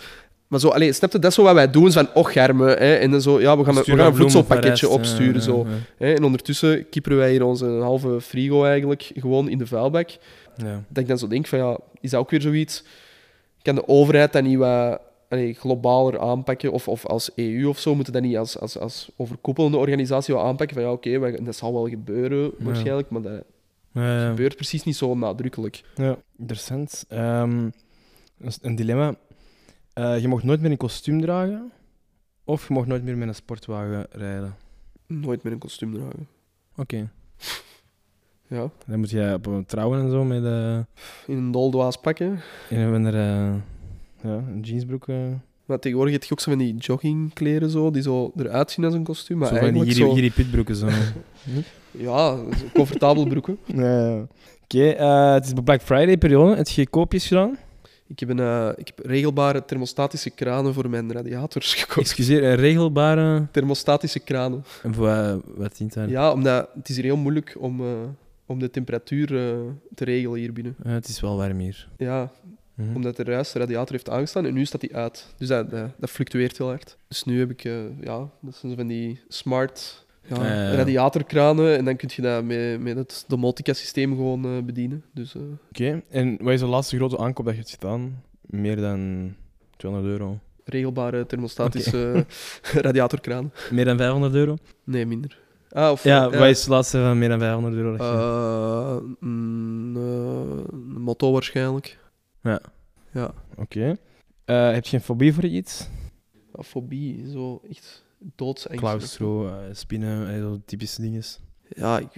[0.52, 2.94] Maar zo, allee, snap je, dat is zo wat wij doen, van, och, germen, hè,
[2.96, 5.66] en zo, ja, we gaan, een- we gaan een voedselpakketje rest, opsturen, ja, zo.
[5.98, 10.10] ja, en ondertussen kieperen wij hier onze halve frigo eigenlijk gewoon in de vuilbak.
[10.56, 10.84] ja.
[10.88, 12.84] Dat ik dan zo denk van ja, is dat ook weer zoiets?
[13.62, 15.00] Kan de overheid dat niet wat
[15.30, 16.72] allee, globaler aanpakken?
[16.72, 20.76] Of, of als EU of zo, moeten dat niet als, als, als overkoepelende organisatie aanpakken?
[20.76, 23.44] Van ja, oké, dat zal wel gebeuren waarschijnlijk, maar dat
[24.30, 25.82] gebeurt precies niet zo nadrukkelijk.
[25.96, 27.06] Ja, interessant.
[27.10, 27.64] Ehm,
[28.38, 29.16] dat is een dilemma.
[29.94, 31.72] Eh, je mag nooit meer een kostuum dragen,
[32.44, 34.56] of je mag nooit meer met een sportwagen rijden.
[35.08, 36.28] Nooit meer een kostuum dragen.
[36.78, 37.10] Oké.
[38.48, 40.78] Ja, Dan moet je op een trouwen en zo met eh
[41.28, 42.40] in een doldwaas pakken.
[42.70, 43.54] een of andere eh,
[44.24, 45.08] ja, een jeansbroek.
[45.08, 45.16] eh.
[45.66, 48.94] Maar tegenwoordig heb je ook zo van die joggingkleren zo, die zo eruit zien als
[48.94, 49.38] een kostuum.
[49.38, 50.14] Maar zo van die giri, zo...
[50.14, 50.88] giri pitbroeken zo.
[51.92, 53.58] Ja, zo comfortabele broeken.
[54.64, 56.56] Oké, eh, het is de Black Friday periode.
[56.56, 57.58] Heb je koopjes gedaan?
[58.12, 62.00] Ik heb, een, eh, ik heb regelbare thermostatische kranen voor mijn radiators gekocht.
[62.00, 63.48] Excuseer, een regelbare...
[63.52, 64.64] Thermostatische kranen.
[64.84, 66.10] En voor, eh, wat dient daar?
[66.10, 67.88] Ja, omdat het is hier heel moeilijk om, eh,
[68.46, 69.58] om de temperatuur eh,
[69.96, 70.76] te regelen hier binnen.
[70.84, 71.88] Eh, het is wel warm hier.
[71.98, 72.32] Ja,
[72.76, 72.96] Mhm.
[72.96, 75.34] omdat de juist de radiator heeft aangestaan en nu staat die uit.
[75.38, 76.98] Dus dat, dat, dat fluctueert heel hard.
[77.08, 80.76] Dus nu heb ik, eh, ja, dat zijn van die smart ja, ja.
[80.76, 85.04] radiatorkranen en dan kun je dat met, met het domotica-systeem gewoon eh, bedienen.
[85.14, 88.22] Dus eh, Oké, en wat is de laatste grote aankoop dat je hebt gedaan?
[88.42, 89.34] Meer dan
[89.78, 90.40] 200 euro?
[90.66, 92.26] regelbare thermostatische
[92.86, 93.52] radiatorkranen.
[93.72, 94.56] Meer dan 500 euro?
[94.84, 95.40] Nee, minder.
[95.72, 97.92] Ah, of, Ja, eh, wat is de laatste van meer dan 500 euro?
[97.98, 102.00] dat je- Eh, mm, eh, een motto waarschijnlijk.
[102.44, 102.62] Ja.
[103.12, 103.34] Ja.
[103.56, 103.96] Oké.
[104.46, 105.90] Eh, heb je een fobie voor iets?
[106.54, 108.01] Ja, fobie, zo echt
[108.36, 108.80] doodsangst.
[108.80, 111.24] Claustro, eh, spinnen, eh, typische dingen.
[111.70, 112.10] Ja, ik,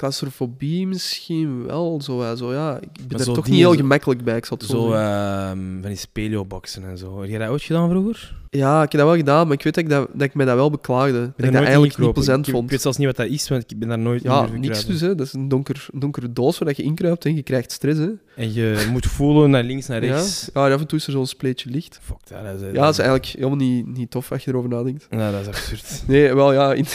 [0.00, 2.00] claustrofobie misschien wel.
[2.02, 2.78] Zo, ja, zo, ja.
[2.80, 5.08] Ik ben er toch niet heel gemakkelijk bij, ik zal het zo Zo zeggen.
[5.08, 7.20] ehm, van die speleo-boxen en zo.
[7.20, 8.38] Heb je dat ooit gedaan vroeger?
[8.50, 10.46] Ja, ik heb dat wel gedaan, maar ik weet dat ik, dat, dat ik mij
[10.46, 11.20] dat wel beklaagde.
[11.36, 12.64] Dat ik dat eigenlijk niet plezant ik, vond.
[12.64, 14.86] Ik weet zelfs niet wat dat is, want ik ben daar nooit ja, in niks
[14.86, 15.00] dus.
[15.00, 15.14] Hè.
[15.14, 17.98] Dat is een donker, donkere doos waar je inkruipt en je krijgt stress.
[17.98, 18.08] Hè.
[18.36, 20.50] En je moet voelen naar links, naar rechts.
[20.54, 22.00] Ja, af en toe is er zo'n spleetje licht.
[22.02, 22.60] Fuck, dat is...
[22.60, 25.06] Ja, dat is eigenlijk helemaal niet, niet tof als je erover nadenkt.
[25.10, 26.02] Ja, dat is absurd.
[26.06, 26.86] Nee, wel ja, in,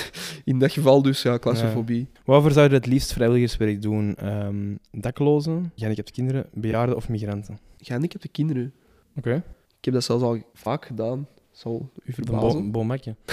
[0.43, 2.07] in dat geval dus, ja, claustrofobie.
[2.25, 4.15] Waarvoor zou je het liefst vrijwilligerswerk doen?
[4.15, 7.59] Ehm daklozen, gehandicapte kinderen, bejaarden of migranten?
[7.81, 8.73] Gehandicapte kinderen.
[9.17, 9.33] Oké.
[9.79, 11.27] Ik heb dat zelfs al vaak gedaan.
[11.51, 12.63] Zal u Een verbazen.
[12.71, 13.15] bo bomakje.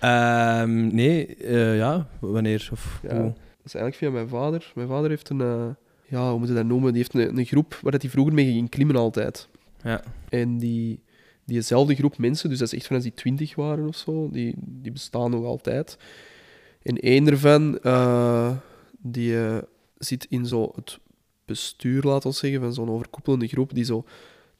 [0.00, 3.08] Ehm, nee, eh, ja, wanneer of Ja.
[3.16, 3.22] hoe?
[3.32, 4.72] Dat is eigenlijk via mijn vader.
[4.74, 5.66] Mijn vader heeft een, eh,
[6.04, 6.92] ja, hoe moet je dat noemen?
[6.92, 9.48] Die heeft een, een groep waar dat hij vroeger mee ging klimmen altijd.
[9.82, 10.02] Ja.
[10.28, 11.00] En die,
[11.44, 14.54] diezelfde groep mensen, dus dat is echt van als die twintig waren of zo, die,
[14.58, 15.96] die bestaan nog altijd.
[16.84, 18.50] En één ervan, eh,
[18.98, 19.56] die eh,
[19.98, 20.98] zit in zo het
[21.44, 24.04] bestuur, laten we zeggen, van zo'n overkoepelende groep, die zo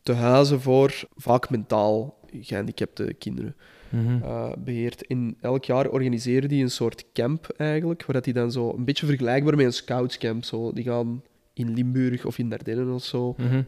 [0.02, 3.54] te huizen voor vaak mentaal gehandicapte kinderen
[3.90, 4.22] Mhm.
[4.22, 5.06] eh, beheert.
[5.06, 8.84] En elk jaar organiseren die een soort camp eigenlijk, waar dat die dan zo een
[8.84, 10.44] beetje vergelijkbaar met een scoutscamp.
[10.44, 10.72] Zo.
[10.72, 11.22] Die gaan
[11.52, 13.34] in Limburg of in Dardenne of zo.
[13.38, 13.62] Mhm.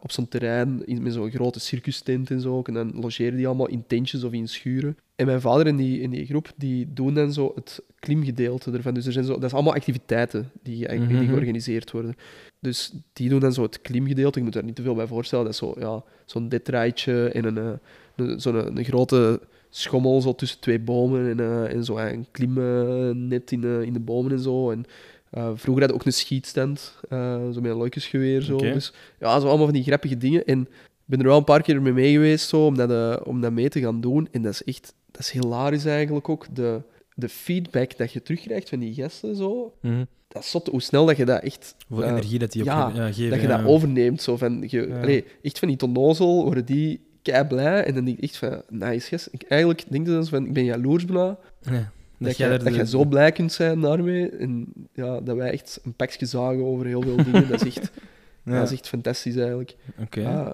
[0.00, 2.62] op zo'n terrein in, met zo'n grote circustent en zo.
[2.62, 4.96] En dan logeren die allemaal in tentjes of in schuren.
[5.16, 8.94] En mijn vader en die, in die groep die doen dan zo het klimgedeelte ervan.
[8.94, 11.26] Dus er zijn zo, dat is allemaal activiteiten die, die Mhm.
[11.26, 12.14] georganiseerd worden.
[12.60, 14.38] Dus die doen dan zo het klimgedeelte.
[14.38, 15.44] Ik moet daar niet te veel bij voorstellen.
[15.44, 17.70] Dat is zo, ja, zo'n dedraadje en een, eh,
[18.16, 19.40] een, zo'n een, een grote
[19.70, 24.00] schommel zo tussen twee bomen en, eh, en zo een klimnet in, de in de
[24.00, 24.70] bomen en zo.
[24.70, 24.84] En,
[25.30, 28.42] eh, vroeger had ik ook een schietstand, eh, zo met een luikjesgeweer.
[28.42, 28.54] Zo.
[28.54, 28.72] Oké.
[28.72, 30.44] Dus ja, zo allemaal van die grappige dingen.
[30.44, 33.26] En ik ben er wel een paar keer mee mee geweest zo, om, dat, eh,
[33.26, 34.28] om dat mee te gaan doen.
[34.30, 36.46] En dat is echt, dat is hilarisch eigenlijk ook.
[36.52, 36.80] De,
[37.14, 40.04] de feedback dat je terugkrijgt van die gasten, zo, Mhm.
[40.28, 42.66] dat is zot hoe snel dat je dat echt Hoeveel eh, energie dat die op
[42.68, 43.30] ja, je ja, geven.
[43.30, 43.56] dat je ja.
[43.56, 44.22] dat overneemt.
[44.22, 47.84] Zo van, je, allee, echt van die tonnozel worden die kei blij.
[47.84, 49.28] En dan denk ik echt van, nice, gast.
[49.30, 51.38] Ik, eigenlijk denk ik dan van, ik ben jaloers bijna.
[51.60, 51.92] Ja.
[52.18, 54.30] Dat, jij je, dat de- zo blij kunt zijn daarmee.
[54.30, 57.48] En ja, dat wij echt een pakje zagen over heel veel dingen.
[57.48, 57.90] dat, is echt,
[58.44, 58.52] Ja.
[58.58, 59.76] dat is echt fantastisch eigenlijk.
[60.00, 60.20] Oké.
[60.20, 60.52] Nee,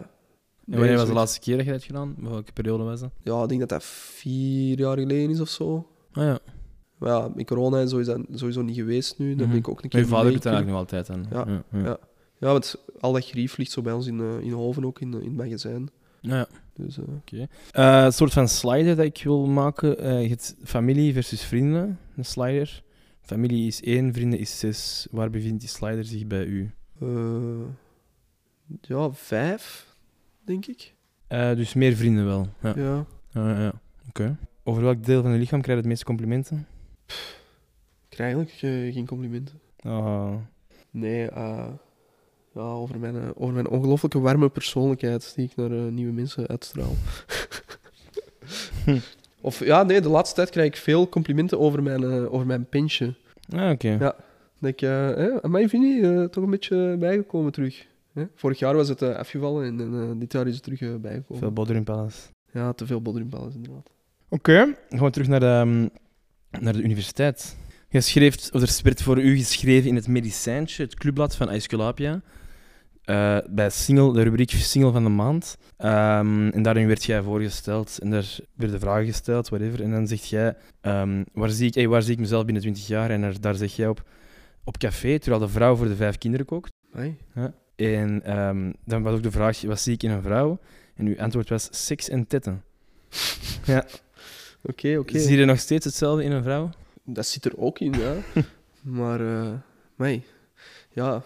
[0.79, 2.17] wanneer was de laatste keer dat je dat hebt gedaan?
[2.31, 3.11] Welke periode was dat?
[3.23, 5.87] Ja, ik denk dat dat vier jaar geleden is of zo.
[6.13, 6.39] Ah ja.
[6.99, 9.29] Maar ja, met corona en zo is dat sowieso niet geweest nu.
[9.29, 9.49] Dan Mhm.
[9.49, 11.47] ben ik ook een keer Mijn vader doet dat kunnen- eigenlijk nog altijd aan.
[11.49, 11.63] Ja.
[11.73, 11.83] Ja.
[11.89, 11.99] Ja.
[12.39, 15.13] Ja, want al dat grief ligt zo bij ons in, eh, in Hoven ook, in,
[15.13, 15.89] in het magazijn.
[16.21, 16.47] Ja.
[16.75, 16.99] Dus,
[17.71, 19.89] Eh, een soort van slider dat ik wil maken.
[20.23, 22.83] je hebt familie versus vrienden, een slider.
[23.23, 25.07] Familie is één, vrienden is zes.
[25.11, 26.71] Waar bevindt die slider zich bij u?
[28.81, 29.90] ja, vijf,
[30.51, 30.95] denk ik.
[31.27, 32.47] Eh, dus meer vrienden wel.
[32.63, 32.75] Ja.
[32.77, 33.07] Ja.
[33.33, 33.73] Ja.
[34.09, 34.37] Oké.
[34.65, 36.67] Over welk deel van je lichaam krijg je het meeste complimenten?
[37.07, 39.61] Ik krijg eigenlijk eh, geen complimenten.
[39.81, 40.35] Ah.
[40.91, 41.67] Nee, eh,
[42.55, 46.95] ja, over, mijn, over mijn ongelooflijke warme persoonlijkheid die ik naar nieuwe mensen uitstraal.
[49.41, 53.15] of ja, nee, de laatste tijd krijg ik veel complimenten over mijn, over mijn pensje.
[53.49, 53.89] Ah, oké.
[53.89, 54.17] Ja.
[54.61, 57.87] Dat ik, eh eh, aan mij vind je toch een beetje bijgekomen terug.
[58.13, 58.25] Hè?
[58.35, 60.95] Vorig jaar was het eh, afgevallen en, en, eh, dit jaar is het terug eh,
[60.95, 61.43] bijgekomen.
[61.43, 62.29] Veel bodder in palace.
[62.53, 63.91] Ja, te veel bodrimpallen inderdaad.
[64.29, 65.89] Oké, dan gaan we terug naar de, ehm,
[66.63, 67.57] naar de universiteit.
[67.89, 72.23] Je schreef, of er werd voor u geschreven in het Medicijntje, het clubblad van Aesculapia.
[73.05, 75.57] Eh, bij single, de rubriek Single van de Maand.
[75.77, 79.83] Ehm, en daarin werd jij voorgesteld en daar werden vragen gesteld, whatever.
[79.83, 82.87] En dan zegt jij, ehm, waar, zie ik, hey, waar zie ik mezelf binnen 20
[82.87, 83.11] jaar?
[83.11, 84.03] En daar, daar zeg jij op,
[84.65, 86.73] op café, terwijl de vrouw voor de vijf kinderen kookt.
[86.93, 87.17] Amai.
[87.81, 90.59] En ehm, dan was ook de vraag, wat zie ik in een vrouw?
[90.95, 92.63] En uw antwoord was seks en tetten.
[93.65, 93.87] ja.
[94.63, 95.19] Oké, oké.
[95.19, 96.71] Zie je nog steeds hetzelfde in een vrouw?
[97.05, 98.15] Dat zit er ook in, ja.
[98.99, 99.53] maar, eh
[99.95, 100.23] mij,
[100.93, 101.23] ja.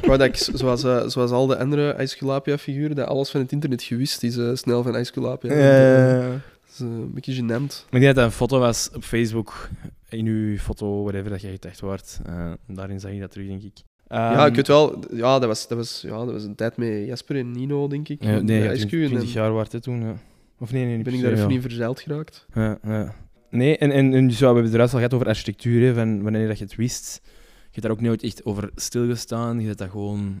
[0.00, 3.52] Ik wou dat ik, zoals, eh, zoals al de andere Aesculapia-figuren, dat alles van het
[3.52, 5.54] internet gewist is, eh, snel van Aesculapia.
[5.54, 6.30] Ja.
[6.30, 6.40] Dat
[6.72, 7.84] is een beetje gênant.
[7.84, 9.68] Ik denk dat dat een foto was op Facebook,
[10.08, 12.20] in uw foto, whatever, dat je gedacht wordt.
[12.66, 13.82] Daarin zag je dat terug, denk ik.
[14.08, 16.76] Ja, Ehm, ik weet wel, ja dat, was, dat, was, ja, dat was een tijd
[16.76, 18.24] met Jasper en Nino, denk ik.
[18.24, 20.00] Ja, nee, ja, ISQ, 20, en 20 dan jaar waard hè, toen.
[20.00, 20.14] Ja.
[20.58, 21.54] Of nee, nee, niet ben ik daar even ja.
[21.54, 22.46] in verzeild geraakt.
[22.54, 23.14] Ja, ja.
[23.50, 25.94] Nee, en, en, en dus, ja, we hebben het eruit al gehad over architectuur, hè,
[25.94, 27.20] van wanneer dat je het wist.
[27.22, 29.60] Je hebt daar ook nooit echt over stilgestaan.
[29.60, 30.40] Je hebt dat gewoon...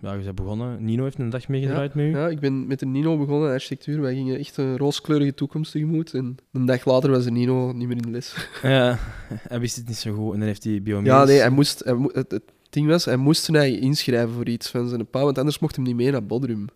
[0.00, 0.84] Ja, je bent begonnen.
[0.84, 2.10] Nino heeft een dag meegedraaid met u.
[2.10, 4.00] Ja, ik ben met de Nino begonnen, architectuur.
[4.00, 6.14] Wij gingen echt een rooskleurige toekomst tegemoet.
[6.14, 8.48] En een dag later was de Nino niet meer in de les.
[8.62, 8.98] Ja,
[9.48, 10.32] hij wist het niet zo goed.
[10.32, 11.12] En dan heeft hij biomedisch...
[11.12, 12.42] Ja, nee, hij moest, hij mo- het, het
[12.72, 15.76] ding was, hij moest zijn eigen inschrijven voor iets van zijn pa, want anders mocht
[15.76, 16.68] hij niet mee naar Bodrum.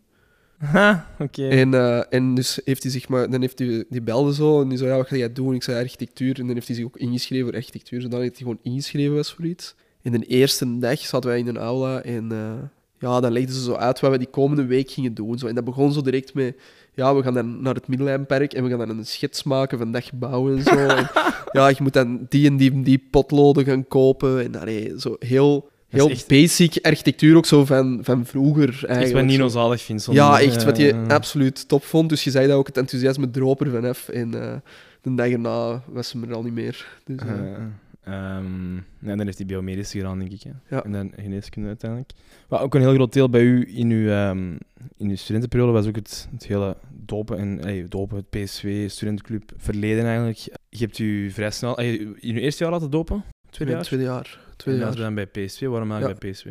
[0.59, 1.49] Ha, oké.
[1.49, 4.68] En, eh, en dus heeft hij zich maar, dan heeft hij, die belde zo en
[4.68, 5.55] die zei, ja, wat ga jij doen?
[5.55, 6.40] Ik zei architectuur.
[6.40, 9.44] En dan heeft hij zich ook ingeschreven voor architectuur, zodat hij gewoon ingeschreven was voor
[9.44, 9.74] iets.
[10.03, 12.53] En de eerste dag zaten wij in een aula en eh,
[12.99, 15.38] ja, dan legden ze zo uit wat we die komende week gingen doen.
[15.38, 15.47] Zo.
[15.47, 16.57] En dat begon zo direct met,
[16.94, 19.92] ja, we gaan dan naar het Middellijnpark en we gaan dan een schets maken van
[19.92, 20.76] dat gebouw en zo.
[20.76, 21.11] en,
[21.53, 24.44] ja, je moet dan die en die, die potloden gaan kopen.
[24.44, 28.91] En allee, zo heel heel echt- basic architectuur ook zo van, van vroeger Echt wat
[28.91, 29.26] eigenlijk.
[29.26, 29.59] Nino Zo.
[29.59, 30.03] zalig vindt.
[30.03, 32.09] zo'n- Ja, echt, wat je absoluut top vond.
[32.09, 34.09] Dus je zei dat ook het enthousiasme droop er vanaf.
[34.09, 34.55] En eh,
[35.03, 36.87] de dag erna was ze er al niet meer.
[37.05, 37.57] Dus, eh, eh,
[38.05, 40.43] ehm, ja, dan heeft hij biomedisch gedaan, denk ik.
[40.43, 40.76] Hè.
[40.76, 40.84] Ja.
[40.84, 42.11] En dan geneeskunde uiteindelijk.
[42.49, 44.53] Maar ook een heel groot deel bij u in uw, ehm,
[44.97, 49.53] in uw studentenperiode was ook het, het hele dopen en ey, dopen, het PSV, studentenclub,
[49.57, 50.39] verleden eigenlijk.
[50.70, 53.24] Je hebt u vrij snel, in uw eerste jaar laten dopen?
[53.51, 53.87] Tweede in jaar?
[53.89, 54.39] tweede jaar.
[54.57, 54.96] Tweede en jaar.
[54.96, 55.66] dan bij PSV.
[55.66, 56.46] Waarom eigenlijk bij PSV?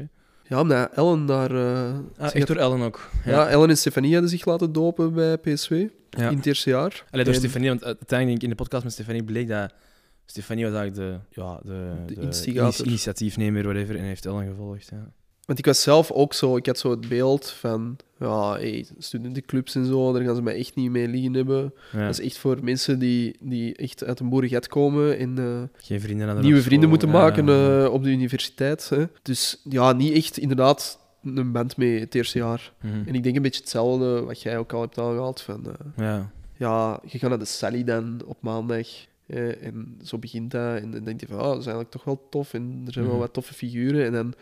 [0.47, 1.51] Ja, omdat Ellen daar...
[1.51, 3.09] Ah, zich echt door Ellen ook.
[3.25, 3.47] ja.
[3.47, 6.29] Ellen en Stefanie hadden zich laten dopen bij PSV Ja.
[6.29, 7.03] in het eerste jaar.
[7.11, 9.73] Allee, door En- Stefanie, want uiteindelijk denk ik in de podcast met Stefanie bleek dat
[10.25, 14.89] Stefanie was eigenlijk de, ja, de, De initiatiefnemer, whatever, en heeft Ellen gevolgd.
[14.91, 15.11] Ja.
[15.45, 19.75] Want ik was zelf ook zo, ik had zo het beeld van, ja, hey, studentenclubs
[19.75, 21.73] en zo, daar gaan ze mij echt niet mee liggen hebben.
[21.91, 22.05] Ja.
[22.05, 26.01] Dat is echt voor mensen die, die echt uit een boerenget komen en eh, Geen
[26.01, 27.83] vrienden aan de nieuwe vrienden moeten maken ja.
[27.85, 28.89] eh, op de universiteit.
[28.89, 29.05] Hè.
[29.21, 32.73] Dus ja, niet echt inderdaad een band mee het eerste jaar.
[32.81, 33.07] Mhm.
[33.07, 35.41] En ik denk een beetje hetzelfde wat jij ook al hebt aangehaald.
[35.41, 35.73] Van, eh,
[36.05, 36.31] Ja.
[36.57, 38.87] ja, je gaat naar de Sally dan op maandag.
[39.27, 40.81] eh, en zo begint dat.
[40.81, 42.53] En dan denk je van, oh, dat is eigenlijk toch wel tof.
[42.53, 43.23] En er zijn wel Mhm.
[43.23, 44.05] wat toffe figuren.
[44.05, 44.33] En dan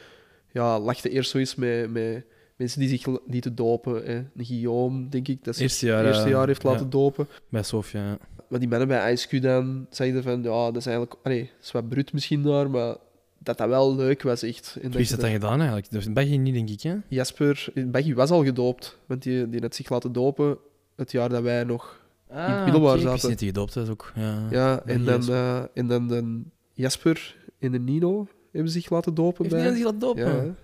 [0.53, 2.25] ja, lag je eerst zo eens met, met
[2.55, 4.05] mensen die zich lieten dopen.
[4.05, 4.15] Hè.
[4.15, 6.89] Een Guillaume, denk ik, dat Eerste jaar, het eerste eh, jaar heeft laten ja.
[6.89, 7.27] dopen.
[7.49, 8.01] Bij Sofia.
[8.01, 8.17] ja.
[8.49, 11.15] Maar die mannen bij ISQ dan zeiden van, ja, dat is eigenlijk...
[11.23, 12.95] Allee, dat is wat bruut misschien daar, maar
[13.37, 14.77] dat dat wel leuk was, echt.
[14.81, 15.91] En Wie is dat dan gedaan eigenlijk?
[15.91, 16.95] Dus België niet, denk ik, hè?
[17.07, 20.57] Jasper, Baggy was al gedoopt, want die, die had zich laten dopen
[20.95, 22.01] het jaar dat wij nog...
[22.29, 23.29] Ah, middelbaar oké, Ik wist zaten.
[23.29, 24.11] niet dat gedoopt was ook.
[24.15, 26.41] Ja, Ja, en dan, eh, en dan de
[26.73, 28.27] Jasper en de Nino
[28.57, 29.73] hebben zich laten dopen Heeft bij...
[29.73, 30.45] zich laten dopen?
[30.45, 30.55] ja,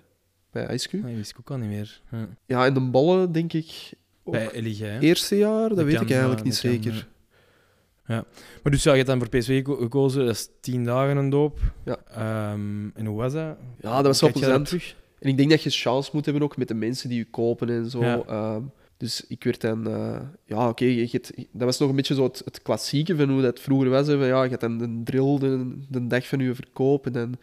[0.50, 0.94] bij ISQ.
[0.94, 2.00] Ah, dat wist ik ook al niet meer.
[2.10, 2.28] Ja.
[2.46, 3.92] Ja, en de bollen, denk ik,
[4.24, 4.98] ook Bij Elige, hè?
[5.00, 7.08] eerste jaar, dat, Dat weet kan, ik eigenlijk ja, niet kan, zeker.
[8.06, 8.24] ja.
[8.62, 11.30] Maar dus ja, je hebt dan voor PSV geko- gekozen, dat is tien dagen een
[11.30, 11.58] doop.
[11.84, 11.96] Ja.
[12.08, 13.56] Ehm, en hoe was dat?
[13.80, 14.72] Ja, dat was wel plezant.
[15.18, 17.68] En ik denk dat je chance moet hebben ook met de mensen die je kopen
[17.68, 18.00] en zo.
[18.04, 18.22] Ja.
[18.26, 18.62] Ehm,
[18.96, 19.88] dus ik werd dan...
[19.88, 21.06] eh, ja, oké,
[21.52, 24.06] dat was nog een beetje zo het, het klassieke van hoe dat vroeger was.
[24.06, 27.12] Hè, van, ja, je had dan de drill de, de dag van je verkoop en
[27.12, 27.36] dan...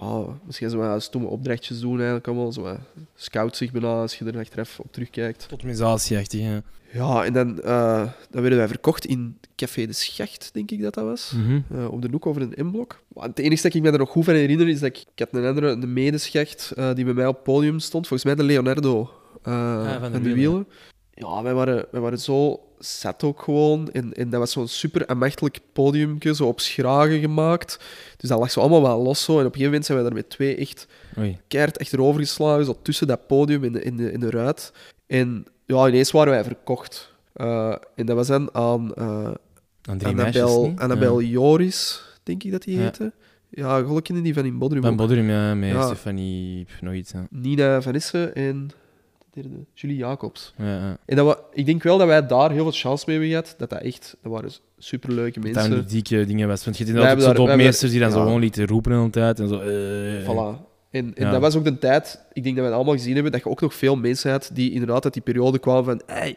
[0.00, 2.52] Ja, misschien zo wat stomme opdrachtjes doen eigenlijk allemaal.
[2.52, 2.78] Zo wat
[3.14, 5.46] scout zich bijna als je er achteraf op terugkijkt.
[5.48, 6.58] Totmisatie-achtig, hè?
[6.92, 10.94] Ja, en dan, eh, dan werden wij verkocht in Café de Schacht, denk ik dat
[10.94, 11.32] dat was.
[11.36, 11.60] Mhm.
[11.80, 13.02] Eh, op de hoek over een M-blok.
[13.14, 15.18] Maar Het enige dat ik me er nog goed van herinner is dat ik, ik
[15.18, 18.06] had een andere, een medeschacht eh, die bij mij op het podium stond.
[18.06, 19.10] Volgens mij de Leonardo
[19.42, 20.34] eh, Ah, van de van de wielen.
[20.34, 20.66] wielen.
[21.14, 23.90] Ja, wij waren, wij waren zo zet ook gewoon.
[23.90, 27.78] En, en dat was zo'n super ambachtelijk podiumje, zo op schragen gemaakt.
[28.16, 29.32] Dus dat lag zo allemaal wel los zo.
[29.32, 30.86] En op een gegeven moment zijn wij daar met twee echt
[31.18, 31.38] Oei.
[31.48, 34.72] keihard achterover geslagen, zo tussen dat podium in de, in de, in de ruit.
[35.06, 37.12] En ja, ineens waren wij verkocht.
[37.32, 39.30] Eh, en dat was dan aan eh
[39.82, 40.72] Aan drie meisjes, Annabel?
[40.76, 41.28] Annabel Ja.
[41.28, 43.12] Joris, denk ik dat die heette.
[43.50, 44.82] Ja, kennen die van in Bodrum.
[44.82, 44.96] Van.
[44.96, 45.86] Bodrum, ja, met Ja.
[45.86, 47.12] Stefanie, nog iets.
[47.30, 48.70] Nina Van Issen en
[49.42, 50.54] derde, Julie Jacobs.
[50.58, 50.98] Ja, ja.
[51.06, 53.54] En dat wa- ik denk wel dat wij daar heel veel chance mee hebben gehad.
[53.58, 55.70] Dat dat echt, dat waren superleuke Dat mensen.
[55.74, 56.64] die dieke dingen was.
[56.64, 58.98] Want je hebt Wij zo daar- wij doopmeesters die dan zo gewoon lieten roepen de
[58.98, 59.40] hele tijd.
[59.40, 60.66] En zo, eh, Voilà.
[60.90, 63.32] En, en dat was ook de tijd, ik denk dat we het allemaal gezien hebben,
[63.32, 66.36] dat je ook nog veel mensen had die inderdaad uit die periode kwamen van hey,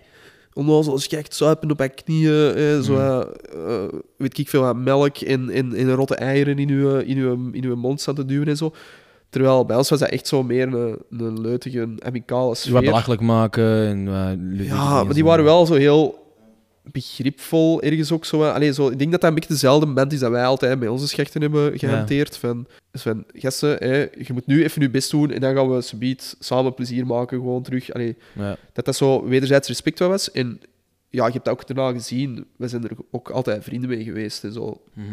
[0.53, 3.25] onnozel als je echt zuipen op je knieën, eh, zo, Mm.
[3.67, 3.83] eh,
[4.17, 7.63] weet ik veel, aan melk en, en, en rotte eieren in je, in, uw, in
[7.63, 8.73] uw mond staan te duwen en zo.
[9.32, 12.82] Terwijl bij ons was dat echt zo meer een, een leutige, amicale Zo wat sfeer.
[12.82, 13.86] belachelijk maken.
[13.88, 16.19] En, Ja, maar die waren wel zo heel
[16.91, 18.43] begripvol, ergens ook zo.
[18.43, 20.88] Allee, zo ik denk dat dat een beetje dezelfde band is dat wij altijd bij
[20.88, 22.38] onze schechten hebben gehanteerd.
[22.38, 25.75] Van, dus van, gasten, hè, je moet nu even je best doen en dan gaan
[25.75, 27.93] we subiet samen plezier maken, gewoon terug.
[27.93, 28.55] Allee, Ja.
[28.73, 30.32] dat dat zo wederzijds respect was.
[30.32, 30.59] En
[31.09, 32.45] ja, je hebt dat ook daarna gezien.
[32.55, 34.82] We zijn er ook altijd vrienden mee geweest en zo.
[34.93, 35.05] Mhm.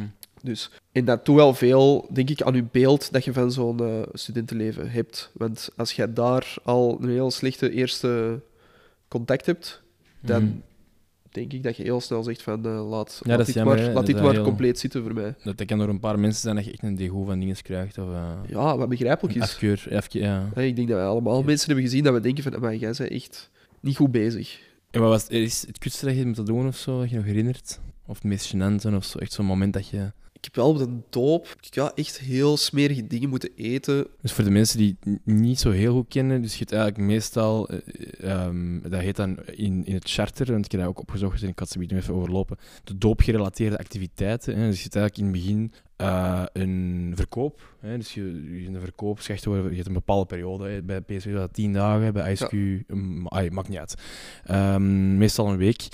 [0.42, 3.80] Dus, en dat doet wel veel, denk ik, aan je beeld dat je van zo'n
[3.80, 5.30] eh, studentenleven hebt.
[5.34, 8.40] Want als jij daar al een heel slechte eerste
[9.08, 9.82] contact hebt,
[10.20, 10.52] dan Mhm.
[11.30, 13.92] denk ik dat je heel snel zegt van eh, laat, Ja, laat dit jammer, maar,
[13.92, 15.34] laat dit dat maar heel- compleet zitten voor mij.
[15.44, 17.98] Dat kan door een paar mensen zijn dat je echt een degoe van dingen krijgt.
[17.98, 19.42] Of, eh, Ja, wat begrijpelijk is.
[19.42, 20.48] afkeur, afke- ja.
[20.54, 23.10] Ik denk dat wij allemaal mensen hebben gezien dat we denken van, maar jij bent
[23.10, 24.60] echt niet goed bezig.
[24.90, 27.16] En wat was het, is het kutste dat je moeten doen of zo, dat je
[27.16, 27.78] nog herinnert?
[28.06, 29.18] Of het meest gênante of zo?
[29.18, 30.12] Echt zo'n moment dat je...
[30.38, 34.06] Ik heb wel op de doop ja, echt heel smerige dingen moeten eten.
[34.20, 37.02] Dus voor de mensen die het niet zo heel goed kennen, dus je hebt eigenlijk
[37.10, 41.00] meestal, eh, ehm, dat heet dan in, in het charter, want ik heb dat ook
[41.00, 44.56] opgezocht en ik had ze even overlopen, de doopgerelateerde activiteiten.
[44.56, 44.66] Hè.
[44.66, 47.74] Dus je hebt eigenlijk in het begin eh, een verkoop.
[47.80, 47.96] Hè.
[47.96, 50.68] Dus je, je hebt een verkoop, zegt je hebt een bepaalde periode.
[50.68, 50.82] Hè.
[50.82, 52.52] Bij PSV dat 10 dagen, bij ISQ,
[52.86, 53.94] mm, ai, maakt niet uit.
[54.44, 55.88] Ehm, meestal een week.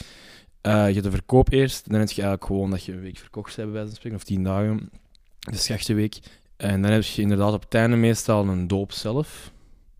[0.64, 3.16] Eh, je hebt de verkoop eerst, dan heb je eigenlijk gewoon dat je een week
[3.18, 4.90] verkocht hebt, bij wijze van spreken, of 10 dagen.
[5.38, 6.18] De schachtenweek.
[6.56, 9.52] En dan heb je inderdaad op het einde meestal een doop zelf.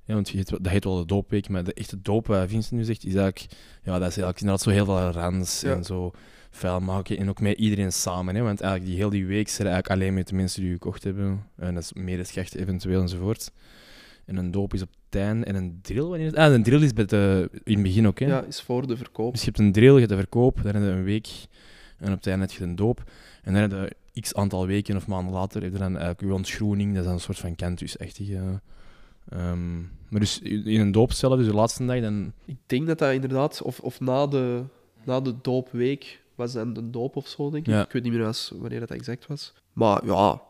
[0.05, 2.73] Ja, want je heet, dat heet wel de doopweek, maar de echte doop, wat Vincent
[2.81, 3.47] nu zegt, is eigenlijk,
[3.83, 5.75] ja, dat is eigenlijk inderdaad zo heel veel rans Ja.
[5.75, 6.11] en zo
[6.51, 7.19] vuil maken.
[7.19, 10.15] En ook met iedereen samen, hè, want eigenlijk die heel die week zijn eigenlijk alleen
[10.15, 11.47] met de mensen die gekocht hebben.
[11.57, 13.51] En dat is meer het eventueel enzovoort.
[14.27, 15.47] En een doop is op het einde.
[15.47, 16.35] En een drill, wanneer is?
[16.35, 18.27] Ah, een drill is bij de, in het begin ook, hè.
[18.27, 19.33] Ja, is voor de verkoop.
[19.33, 21.29] Dus je hebt een drill, je hebt de verkoop, dan heb je een week
[21.99, 23.03] en op het einde heb je een doop.
[23.43, 23.71] En dan heb
[24.13, 27.05] je x aantal weken of maanden later heb je dan eigenlijk je ontgroening, dat is
[27.05, 28.61] dan een soort van kentusachtige.
[29.29, 29.81] ehm
[30.15, 32.33] maar dus in een doop zelf, dus de laatste dag, dan...
[32.45, 34.63] Ik denk dat dat inderdaad, of, of na, de,
[35.05, 37.73] na de doopweek was dan de doop of zo, denk ik.
[37.73, 37.85] Ja.
[37.85, 39.55] Ik weet niet meer wanneer dat exact was.
[39.73, 40.43] Maar ja,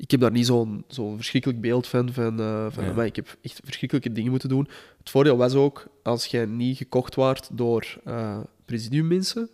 [0.00, 2.12] ik heb daar niet zo'n zo'n verschrikkelijk beeld van.
[2.12, 2.92] van, eh, van Ja.
[2.92, 4.68] maar ik heb echt verschrikkelijke dingen moeten doen.
[4.98, 9.48] Het voordeel was ook, als jij niet gekocht waart door eh presidiummensen,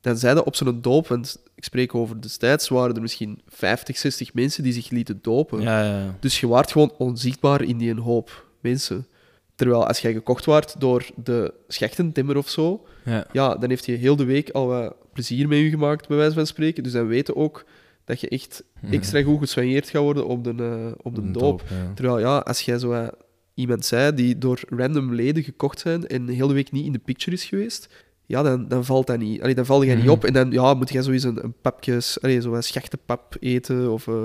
[0.00, 4.34] dan zeiden op zo'n doop, want ik spreek over destijds, waren er misschien 50, 60
[4.34, 5.60] mensen die zich lieten dopen.
[5.60, 6.16] Ja, ja.
[6.20, 9.06] Dus je waart gewoon onzichtbaar in die een hoop mensen.
[9.54, 13.26] Terwijl als jij gekocht waart door de schechtentimmer of zo, ja.
[13.32, 16.34] ja, dan heeft je heel de week al wat plezier met je gemaakt, bij wijze
[16.34, 16.82] van spreken.
[16.82, 17.64] Dus dan weten ook
[18.08, 21.62] dat je echt extra goed gesoigneerd gaat worden op de, eh, op de Een doop.
[21.70, 21.92] ja.
[21.94, 23.14] Terwijl ja, als jij zo wat
[23.54, 26.98] iemand zei die door random leden gekocht zijn en de hele week niet in de
[26.98, 27.88] picture is geweest,
[28.26, 29.40] ja, dan, dan valt dat niet.
[29.42, 30.12] Allee, dan val jij niet Mhm.
[30.12, 33.92] op en dan ja, moet jij sowieso een, een papjes, allee, zo wat schachtenpap eten
[33.92, 34.08] of...
[34.08, 34.24] eh,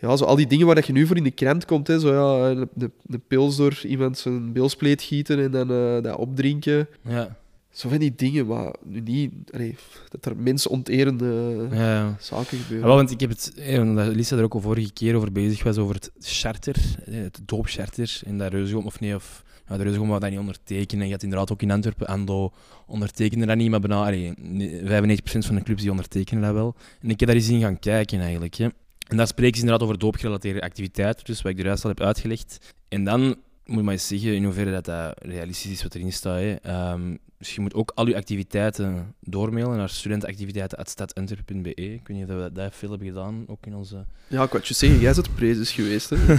[0.00, 1.98] ja, zo al die dingen waar dat je nu voor in de krant komt, hè,
[2.00, 6.16] zo ja, een, een, een pils door iemand zijn bilspleet gieten en dan eh, dat
[6.16, 6.88] opdrinken.
[7.02, 7.36] Ja,
[7.70, 9.32] Zo van die dingen, maar nu niet...
[9.50, 9.76] Allee,
[10.08, 12.86] dat er mensonterende ja, zaken gebeuren.
[12.86, 15.62] wel, want ik heb het, eh, omdat Lisa er ook al vorige keer over bezig
[15.62, 19.82] was, over het charter, eh, het doopcharter in dat Reuzegom, of nee, of ja, de
[19.82, 21.06] Reuzegom wou dat niet ondertekenen.
[21.06, 22.52] Je had inderdaad ook in Antwerpen, Ando
[22.86, 26.74] ondertekende dat niet, maar bijna, allee, nee, 95% van de clubs die ondertekenen dat wel.
[27.00, 28.54] En ik heb daar eens in gaan kijken eigenlijk.
[28.54, 28.68] Hè.
[29.08, 32.00] En daar spreken ze inderdaad over doopgerelateerde activiteiten, dus wat ik er juist al heb
[32.00, 32.74] uitgelegd.
[32.88, 33.22] En dan
[33.64, 36.38] moet je maar eens zeggen in hoeverre dat, dat realistisch is wat erin staat.
[36.38, 36.54] Hè.
[36.54, 41.74] Ehm, dus je moet ook al je activiteiten doormailen naar studentenactiviteiten.stadantwerpen.be.
[41.74, 44.04] Ik weet niet of we dat veel hebben gedaan, ook in onze...
[44.26, 46.16] Ja, ik je zeggen, jij bent prezes geweest, hè?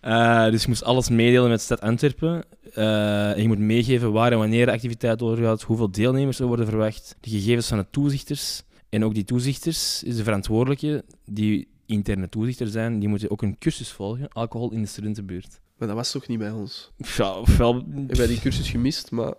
[0.00, 2.44] Eh, dus je moest alles meedelen met Stad Antwerpen.
[2.74, 6.66] Eh, en je moet meegeven waar en wanneer de activiteit doorgaat, hoeveel deelnemers er worden
[6.66, 8.62] verwacht, de gegevens van de toezichters.
[8.88, 13.58] En ook die toezichters is de verantwoordelijke, die interne toezichter zijn, die moeten ook een
[13.58, 15.60] cursus volgen, alcohol in de studentenbuurt.
[15.78, 16.90] Maar dat was toch niet bij ons?
[17.16, 17.76] Ja, ofwel...
[18.08, 19.34] Ik heb die cursus gemist, maar...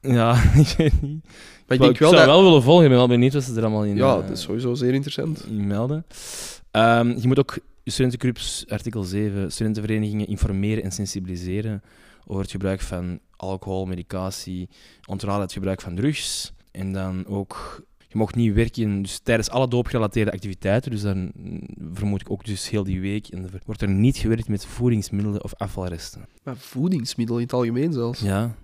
[0.00, 1.24] Ja, ik weet niet.
[1.66, 2.34] Maar ik denk wel zou dat...
[2.34, 4.30] wel willen volgen, ik ben wel benieuwd wat ze er allemaal in, Ja, eh, dat
[4.30, 5.46] is sowieso zeer interessant.
[5.46, 6.04] in melden.
[6.70, 11.82] Ehm, je moet ook studentenclubs, artikel 7, studentenverenigingen informeren en sensibiliseren
[12.26, 14.68] over het gebruik van alcohol, medicatie,
[15.06, 16.52] onthouden het gebruik van drugs.
[16.70, 21.32] En dan ook, je mag niet werken dus tijdens alle doopgerelateerde activiteiten, dus dan
[21.92, 25.44] vermoed ik ook dus heel die week, en er wordt er niet gewerkt met voedingsmiddelen
[25.44, 26.26] of afvalresten.
[26.42, 28.20] Maar voedingsmiddelen in het algemeen zelfs.
[28.20, 28.54] Ja.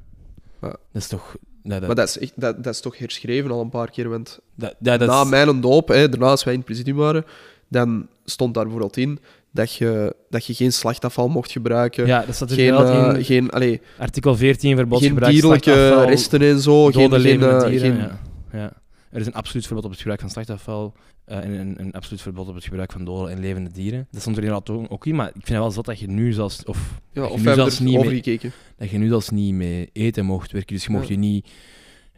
[0.67, 0.77] Ja.
[0.93, 1.37] Dat is toch...
[1.63, 4.09] Dat, dat, Maar dat is, echt, dat, dat is toch herschreven al een paar keer,
[4.09, 7.25] want dat, dat, na is- mijn doop, hè, daarna als wij in het presidium waren,
[7.69, 9.19] dan stond daar bijvoorbeeld in
[9.51, 12.07] dat je, dat je geen slachtafval mocht gebruiken.
[12.07, 16.05] ja, dat staat er geen, eh, in geen, allee, artikel 14, verbod geen dierlijke slachtafval.
[16.09, 16.85] resten en zo.
[16.87, 18.19] Geen, geen, eh, dieren, geen, ja.
[18.53, 18.73] ja.
[19.11, 20.95] Er is een absoluut verbod op het gebruik van slachtafval
[21.27, 24.07] eh, en een, een absoluut verbod op het gebruik van dode en levende dieren.
[24.11, 26.09] Dat stond er inderdaad ook ook in, maar ik vind het wel zot dat je
[26.09, 28.41] nu zelfs, of ja, dat je of nu zelfs niet mee-
[28.77, 30.75] dat je nu zelfs niet mee eten mocht werken.
[30.75, 31.13] Dus je mocht Ja.
[31.15, 31.49] je niet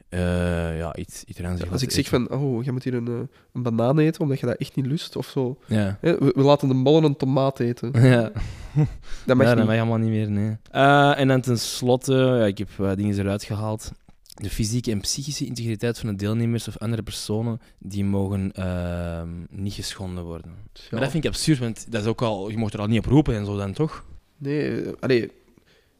[0.08, 3.06] eh, ja, iets, iets eraan Ja, als ik zeg van, oh, je moet hier een,
[3.06, 3.14] eh,
[3.52, 5.58] een banaan eten, omdat je dat echt niet lust, of zo.
[5.66, 5.98] Ja.
[6.00, 7.90] Hè, we, we laten de bollen een tomaat eten.
[8.10, 8.30] ja.
[9.26, 9.56] Dat mag ja, niet.
[9.56, 10.56] dat mag allemaal niet meer, nee.
[10.70, 13.92] Eh, en dan tenslotte, ja, ik heb dingen eruit gehaald.
[14.38, 19.72] De fysieke en psychische integriteit van de deelnemers of andere personen, die mogen ehm, niet
[19.72, 20.50] geschonden worden.
[20.72, 20.80] Ja.
[20.90, 22.98] Maar dat vind ik absurd, want dat is ook al, je mocht er al niet
[22.98, 24.04] op roepen en zo dan, toch?
[24.36, 25.30] Nee, eh, allee,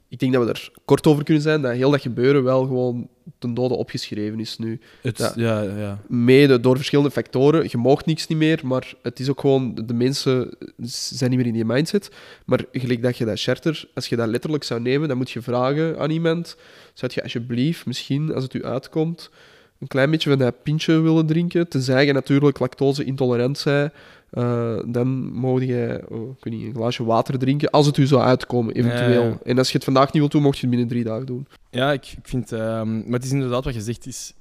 [0.08, 3.08] ik denk dat we er kort over kunnen zijn, dat heel dat gebeuren wel gewoon
[3.38, 4.80] ten dode opgeschreven is nu.
[5.02, 5.32] Het, Ja.
[5.36, 5.62] ja.
[5.62, 7.66] Ja, Mede door verschillende factoren.
[7.70, 9.74] Je mag niks niet meer, maar het is ook gewoon...
[9.74, 10.56] De mensen
[10.86, 12.10] zijn niet meer in die mindset.
[12.44, 15.42] Maar gelijk dat je dat charter, als je dat letterlijk zou nemen, dan moet je
[15.42, 16.56] vragen aan iemand.
[16.94, 19.30] Zou je alsjeblieft, misschien, als het u uitkomt,
[19.78, 21.68] een klein beetje van dat pintje willen drinken?
[21.68, 23.92] Tenzij je natuurlijk lactose-intolerant bent,
[24.30, 28.22] eh, dan mag je oh, weet niet, een glaasje water drinken, als het u zou
[28.22, 29.22] uitkomen, eventueel.
[29.22, 29.38] Ja, ja.
[29.44, 31.46] En als je het vandaag niet wilt doen, mocht je het binnen drie dagen doen.
[31.70, 32.52] ja ik, ik vind...
[32.52, 34.32] ehm, maar het is inderdaad wat je zegt, is,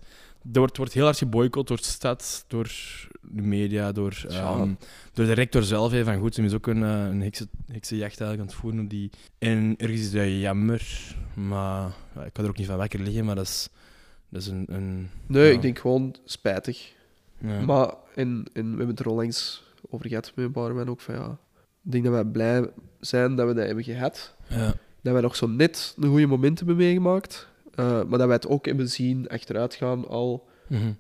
[0.54, 2.72] er wordt, wordt heel hard geboycott door de stad, door
[3.22, 4.36] de media, door, Ja.
[4.42, 4.74] ehm,
[5.14, 5.92] door de rector zelf.
[5.92, 8.80] hè, van goed, ze is ook een, eh, een heksen, heksenjacht eigenlijk aan het voeren
[8.84, 9.10] op die...
[9.40, 11.88] En ergens is dat jammer, maar
[12.26, 13.70] ik kan er ook niet van wakker liggen, maar dat is,
[14.30, 14.66] dat is een...
[14.70, 16.94] een Nee, ik denk gewoon spijtig.
[17.38, 17.62] ja.
[17.62, 21.16] Maar, en, en we hebben het er al langs over gehad met mensen ook van
[21.16, 21.38] ja.
[21.86, 22.70] Ik denk dat wij blij
[23.00, 24.36] zijn dat we dat hebben gehad.
[24.50, 24.74] Ja.
[25.02, 27.48] Dat wij nog zo net een goede moment hebben meegemaakt.
[27.76, 30.92] Eh, maar dat wij het ook hebben zien achteruit gaan al Mhm.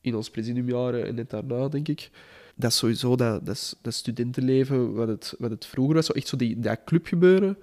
[0.00, 2.10] in ons presidiumjaren en net daarna, denk ik.
[2.54, 6.12] Dat is sowieso dat, dat, is- dat studentenleven, wat het, wat het vroeger was, zo
[6.12, 7.58] echt zo die, dat clubgebeuren.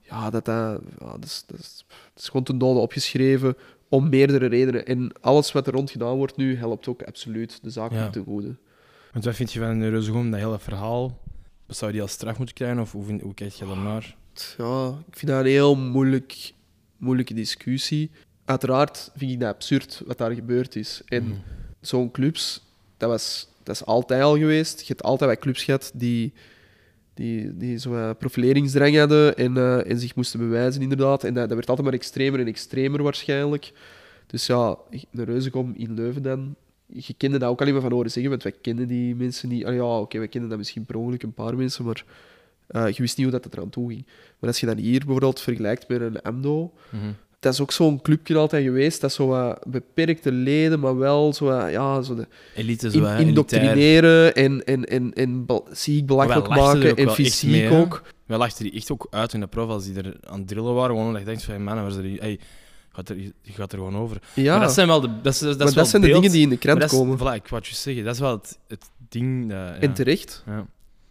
[0.00, 3.56] Ja, dat, dat, ja, dat, is, dat, is, dat is gewoon ten dode opgeschreven
[3.88, 4.86] om meerdere redenen.
[4.86, 8.10] En alles wat er rond gedaan wordt nu, helpt ook absoluut de zaak Ja.
[8.10, 8.56] ten goede.
[9.12, 11.18] Want wat vind je van de Reuzegom, dat hele verhaal?
[11.66, 14.16] Zou die als straf moeten krijgen of hoe, vind, hoe kijk je daarnaar?
[14.58, 16.52] Ja, ik vind dat een heel moeilijk,
[16.96, 18.10] moeilijke discussie.
[18.44, 21.02] Uiteraard vind ik dat absurd wat daar gebeurd is.
[21.06, 21.34] En Mhm.
[21.80, 22.62] zo'n clubs,
[22.96, 24.80] dat, was, dat is altijd al geweest.
[24.80, 26.32] Je hebt altijd bij clubs gehad die,
[27.14, 31.24] die, die zo'n profileringsdrang hadden en, en zich moesten bewijzen, inderdaad.
[31.24, 33.72] En dat, dat werd altijd maar extremer en extremer waarschijnlijk.
[34.26, 34.76] Dus ja,
[35.10, 36.54] de Reuzenkom in Leuven dan.
[36.92, 39.64] Je kende dat ook alleen maar van horen zeggen, want wij kennen die mensen niet.
[39.64, 42.04] Ah ja, oké, wij kennen dat misschien per ongeluk een paar mensen, maar
[42.66, 44.06] eh, je wist niet hoe dat het eraan toe ging.
[44.38, 47.02] Maar als je dan hier bijvoorbeeld vergelijkt met een AMDO, Mhm.
[47.40, 51.32] dat is ook zo'n clubje altijd geweest, dat is zo wat beperkte leden, maar wel
[51.32, 56.48] zo wat, ja, zo de Elite, zo, in, indoctrineren en, en, en, en ziek belachelijk
[56.48, 58.02] maken en fysiek mee, ook.
[58.26, 60.74] Wij lachten die echt ook uit in de prof als die er aan het drillen
[60.74, 60.90] waren.
[60.90, 62.20] Gewoon omdat je denkt van, mannen, waar is er?
[62.20, 62.38] Hey,
[62.98, 64.20] gaat er, je gaat er gewoon over.
[64.34, 66.20] Ja, Maar dat zijn wel de, dat is, dat is maar dat zijn de beeld.
[66.22, 67.18] dingen die in de krant is, komen.
[67.18, 68.04] Voilà, ik het je zeggen.
[68.04, 69.40] Dat is wel het, het ding.
[69.48, 69.74] dat- ja.
[69.74, 70.42] En terecht.
[70.46, 70.66] Ja.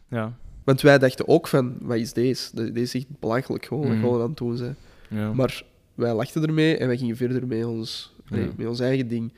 [0.09, 0.33] Ja.
[0.63, 2.49] Want wij dachten ook van, wat is deze?
[2.55, 4.01] Deze is echt belachelijk gewoon, wat Mhm.
[4.01, 4.75] gewoon aan het doen zijn.
[5.09, 5.33] Ja.
[5.33, 5.63] Maar
[5.95, 9.33] wij lachten ermee en wij gingen verder met ons, nee, met ons eigen ding.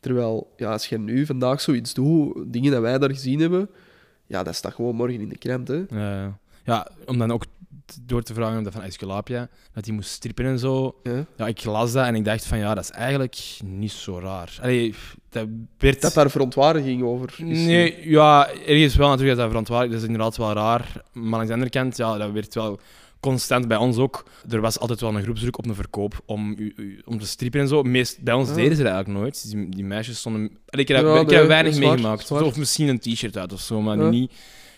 [0.00, 3.68] Terwijl, ja, als je nu vandaag zoiets doet, dingen dat wij daar gezien hebben,
[4.26, 5.74] ja, dat staat gewoon morgen in de krant, hè.
[5.90, 6.38] Ja, ja.
[6.64, 7.44] ja, om dan ook
[8.02, 10.94] door te vragen om dat van Esculapia, dat hij moest strippen en zo.
[11.02, 11.24] Ja.
[11.36, 14.58] Ja, ik las dat en ik dacht van, ja, dat is eigenlijk niet zo raar.
[14.62, 14.94] Allee,
[15.30, 15.46] dat
[15.78, 16.00] werd...
[16.00, 17.58] Dat daar verontwaardiging over is.
[17.58, 21.02] Nee, ja, ergens wel natuurlijk dat dat dat is inderdaad wel raar.
[21.12, 22.80] Maar aan de andere kant, ja, dat werd wel
[23.20, 24.24] constant bij ons ook.
[24.50, 27.60] Er was altijd wel een groepsdruk op een verkoop om, u, u- om te strippen
[27.60, 27.82] en zo.
[27.82, 29.50] Meest, bij ons deden ze dat eigenlijk nooit.
[29.50, 30.40] Die, die meisjes stonden...
[30.68, 32.22] Allee, ik heb, Ja, ik heb nee, dat weinig is meegemaakt.
[32.22, 32.30] is.
[32.30, 34.08] Of misschien een t-shirt uit of zo, maar Ja.
[34.08, 34.32] niet...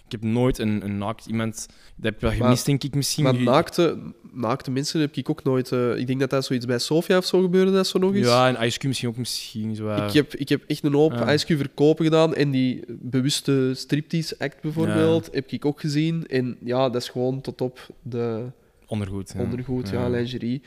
[0.07, 1.67] Ik heb nooit een, een naakt iemand...
[1.69, 3.25] Dat heb ik wel gemist, denk ik, misschien.
[3.25, 3.99] Maar Je- naakte,
[4.33, 5.73] naakte mensen heb ik ook nooit...
[5.73, 8.27] eh, ik denk dat dat zoiets bij Sofia of zo gebeurde, dat zo nog eens.
[8.27, 9.75] Ja, en Ice Cube misschien ook misschien.
[9.75, 11.33] Zo, eh, Ik heb, ik heb echt een hoop Ja.
[11.33, 16.27] Ice Cube verkopen gedaan en die bewuste striptease act bijvoorbeeld heb ik ook gezien.
[16.27, 18.45] En ja, dat is gewoon tot op de
[18.87, 19.33] ondergoed.
[19.37, 19.43] ja.
[19.43, 20.63] ondergoed, ja, lingerie.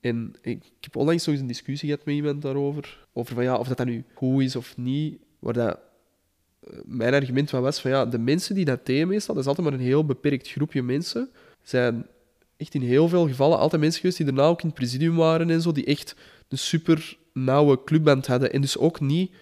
[0.00, 3.06] En ik, ik heb onlangs nog eens een discussie gehad met iemand daarover.
[3.12, 5.16] Over van, ja, of dat, dat nu goed is of niet.
[5.38, 5.78] Waar dat,
[6.84, 9.66] mijn argument van was van ja, de mensen die dat deden meestal, dat is altijd
[9.68, 11.30] maar een heel beperkt groepje mensen,
[11.62, 12.06] zijn
[12.56, 15.50] echt in heel veel gevallen altijd mensen geweest die daarna ook in het presidium waren
[15.50, 16.14] en zo, die echt
[16.48, 18.52] een super nauwe clubband hadden.
[18.52, 19.32] En dus ook niet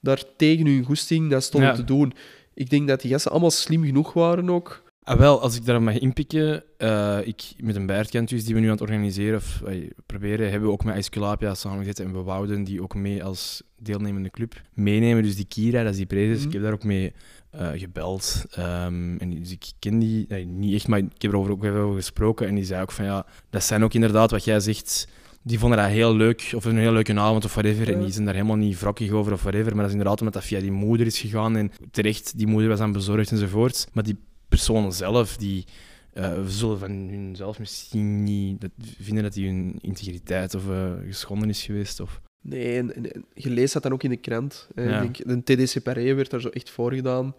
[0.00, 1.74] daar tegen hun goesting dat stonden Ja.
[1.76, 2.12] te doen.
[2.54, 4.82] Ik denk dat die gasten allemaal slim genoeg waren ook.
[5.04, 8.66] Ah, wel, als ik daar mag inpikken, eh, ik, met een bijertcampus die we nu
[8.66, 12.64] aan het organiseren, of eh, proberen, hebben we ook met Esculapia samengezet en we wouden
[12.64, 15.22] die ook mee als deelnemende club meenemen.
[15.22, 16.46] Dus die Kira, dat is die prezes, Mhm.
[16.46, 17.12] ik heb daar ook mee
[17.50, 18.44] eh, gebeld.
[18.50, 21.78] Ehm, en dus ik ken die, nee, niet echt, maar ik heb erover ook even
[21.78, 25.08] over gesproken en die zei ook van ja, dat zijn ook inderdaad wat jij zegt,
[25.42, 27.92] die vonden dat heel leuk, of een heel leuke avond of whatever.
[27.92, 29.66] En die zijn daar helemaal niet wrokkig over of whatever.
[29.66, 31.56] Maar dat is inderdaad omdat dat via die moeder is gegaan.
[31.56, 33.88] En terecht, die moeder was aan bezorgd enzovoort.
[33.92, 34.16] Maar die
[34.54, 35.64] personen zelf, die
[36.12, 38.70] eh, zullen van hunzelf misschien niet dat,
[39.00, 42.00] vinden dat die hun integriteit of eh, geschonden is geweest.
[42.00, 42.20] Of...
[42.40, 44.68] Nee, en, en, je leest dat dan ook in de krant.
[44.74, 44.82] hè.
[44.82, 45.00] Ja.
[45.00, 47.34] Ik denk, de TDC Paré werd daar zo echt voor gedaan.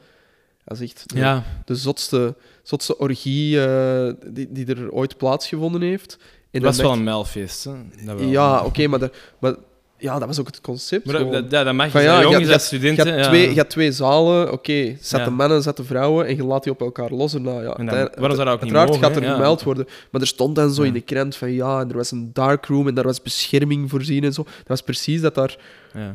[0.63, 5.81] Dat is echt de, Ja, de zotste, zotste orgie eh, die, die er ooit plaatsgevonden
[5.81, 6.17] heeft.
[6.19, 7.63] En het was wel een mijlfeest.
[7.63, 7.71] Hè?
[8.05, 8.27] Dat wel.
[8.29, 9.55] Ja, oké, maar, dat- maar
[9.97, 11.05] ja, dat was ook het concept.
[11.05, 11.13] Maar
[11.49, 13.07] dat, mag je ja, je had- je studenten.
[13.09, 13.23] had, ja.
[13.27, 15.25] twee, je had twee zalen, oké, zat Ja.
[15.25, 17.33] de mannen, zat de vrouwen, en je laat die op elkaar los.
[17.33, 19.85] Nou, ja, En dan- waarom zou dat ook niet uiteraard mogen, gaat er gemeld worden.
[20.11, 22.87] Maar er stond dan zo in de krant van ja, en er was een darkroom
[22.87, 24.43] en daar was bescherming voorzien en zo.
[24.43, 25.57] Dat was precies dat daar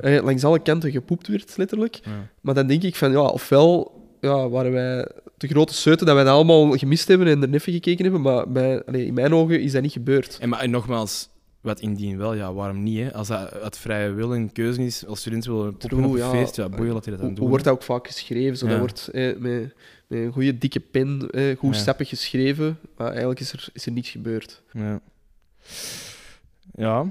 [0.01, 2.01] eh, langs alle kanten gepoept werd, letterlijk.
[2.41, 6.25] Maar dan denk ik van, ja, ofwel ja, waren wij de grote seuten dat wij
[6.25, 9.61] dat allemaal gemist hebben en er neffen gekeken hebben, maar bij, allee, in mijn ogen
[9.61, 10.39] is dat niet gebeurd.
[10.41, 11.29] En, maar, en nogmaals,
[11.61, 12.99] wat indien wel, ja, waarom niet?
[12.99, 13.13] Hè?
[13.15, 16.19] Als dat uit vrije wil en keuze is, als student wil poppen True, op een
[16.19, 16.31] ja.
[16.31, 17.39] feest, ja, boeien, laat hij dat dan Hoe, doen.
[17.39, 18.57] hoe wordt dat ook vaak geschreven?
[18.57, 18.71] Zo, Ja.
[18.71, 19.75] Dat wordt eh, met,
[20.07, 21.95] met een goede dikke pen, eh, goed Ja.
[21.99, 24.63] geschreven, maar eigenlijk is er, is er niets gebeurd.
[24.73, 25.01] Ja,
[26.75, 27.07] ja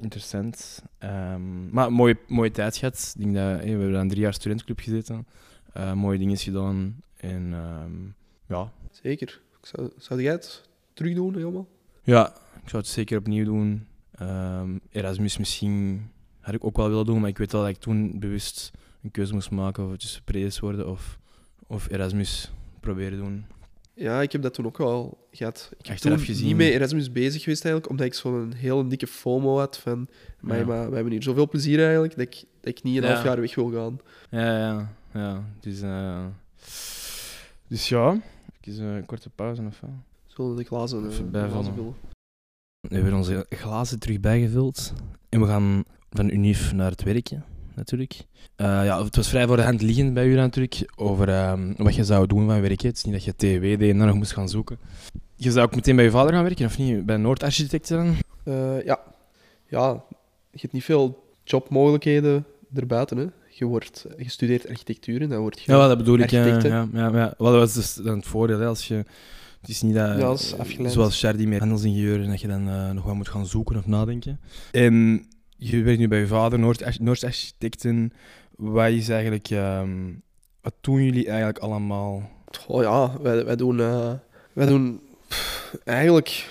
[0.00, 0.82] interessant.
[0.98, 3.14] Ehm, maar mooie, mooie tijd gehad.
[3.16, 5.26] Ik denk dat, hey, we hebben aan drie jaar studentclub gezeten.
[5.72, 7.02] Eh, mooie dingen gedaan.
[7.16, 7.92] En ehm,
[8.58, 8.72] ja.
[9.02, 9.40] Zeker.
[9.62, 11.66] Zou, zou jij het terug doen, helemaal?
[12.02, 12.28] ja,
[12.62, 13.86] ik zou het zeker opnieuw doen.
[14.20, 16.10] Ehm, Erasmus misschien
[16.40, 18.70] had ik ook wel willen doen, maar ik weet wel dat ik toen bewust
[19.02, 21.18] een keuze moest maken of het tussen Prees worden of,
[21.66, 23.44] of Erasmus proberen doen.
[23.94, 25.68] Ja, ik heb dat toen ook al gehad.
[25.78, 26.46] Ik heb Achteraf toen gezien.
[26.46, 30.08] niet met Erasmus bezig geweest eigenlijk, omdat ik zo'n heel dikke FOMO had van...
[30.40, 30.64] Maar, Ja.
[30.64, 33.12] maar we hebben hier zoveel plezier eigenlijk, dat ik, dat ik niet een Ja.
[33.12, 33.98] half jaar weg wil gaan.
[34.30, 35.44] Ja, ja, ja.
[35.60, 36.26] Dus, eh,
[37.68, 38.20] dus ja,
[38.60, 39.90] even een korte pauze of wat?
[40.26, 41.94] Zullen we de glazen, eh, Even vullen?
[42.80, 44.92] We hebben onze glazen terug bijgevuld.
[45.28, 47.42] En we gaan van Unif naar het werkje,
[47.74, 48.24] natuurlijk.
[48.56, 51.94] Eh, ja, het was vrij voor de hand liggend bij u natuurlijk, over ehm, wat
[51.94, 52.80] je zou doen van werk.
[52.80, 54.78] Het is niet dat je TW deed en dan nog moest gaan zoeken.
[55.36, 57.06] Je zou ook meteen bij je vader gaan werken, of niet?
[57.06, 58.16] Bij Noordarchitecten?
[58.44, 59.00] Eh, ja.
[59.66, 60.04] ja,
[60.50, 63.16] je hebt niet veel jobmogelijkheden erbuiten.
[63.16, 63.26] Hè.
[63.48, 65.72] Je wordt gestudeerd architectuur en dan word je...
[65.72, 66.30] Ja, dat bedoel ik.
[66.30, 66.68] Ja, hè?
[66.68, 67.34] ja, ja, ja.
[67.38, 68.58] Wel, dat was dus dan het voordeel.
[68.58, 69.04] Hè, als je,
[69.60, 70.92] het is niet dat, Ja, dat is afgeleid.
[70.92, 73.86] zoals Shardy met handelsingenieur, en dat je dan eh, nog wat moet gaan zoeken of
[73.86, 74.40] nadenken.
[74.72, 75.24] En
[75.56, 78.12] je werkt nu bij je vader, Noord- Noordarchitecten.
[78.56, 79.50] Wat is eigenlijk...
[79.50, 79.90] ehm,
[80.60, 82.30] wat doen jullie eigenlijk allemaal?
[82.68, 84.12] Oh ja, wij, wij doen, eh,
[84.52, 86.48] wij doen pff, eigenlijk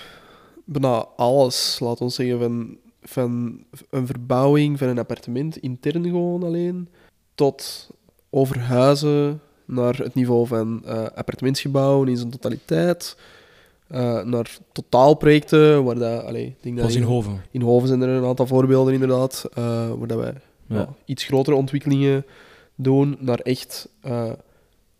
[0.64, 6.88] bijna alles, laat ons zeggen, van, van een verbouwing van een appartement intern gewoon alleen,
[7.34, 7.90] tot
[8.30, 9.40] overhuizen
[9.70, 13.16] naar het niveau van eh, appartementsgebouwen in zijn totaliteit,
[13.88, 17.42] eh, naar totaalprojecten, waar dat, allee, ik denk dat Zoals in Hoven.
[17.50, 20.34] in Hoven zijn er een aantal voorbeelden inderdaad, eh, waar dat wij
[20.66, 20.88] Ja.
[21.04, 22.24] iets grotere ontwikkelingen
[22.74, 23.88] doen naar echt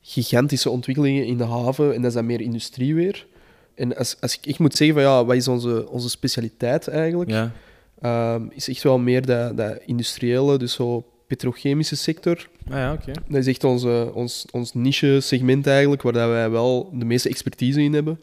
[0.03, 1.95] gigantische ontwikkelingen in de haven.
[1.95, 3.27] En dat is dan meer industrie weer.
[3.75, 7.31] En als, als ik echt moet zeggen van ja, wat is onze, onze specialiteit eigenlijk,
[7.31, 7.53] Ja.
[8.01, 12.48] Ehm, is echt wel meer dat, dat industriële, dus zo petrochemische sector.
[12.69, 13.12] Ah ja, oké.
[13.28, 17.82] Dat is echt onze, ons, ons niche-segment eigenlijk, waar dat wij wel de meeste expertise
[17.82, 18.20] in hebben.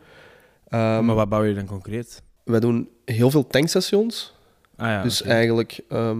[0.67, 2.21] Ehm, maar wat bouw je dan concreet?
[2.43, 4.34] Wij doen heel veel tankstations.
[4.75, 6.19] Ah ja, dus eigenlijk, ehm,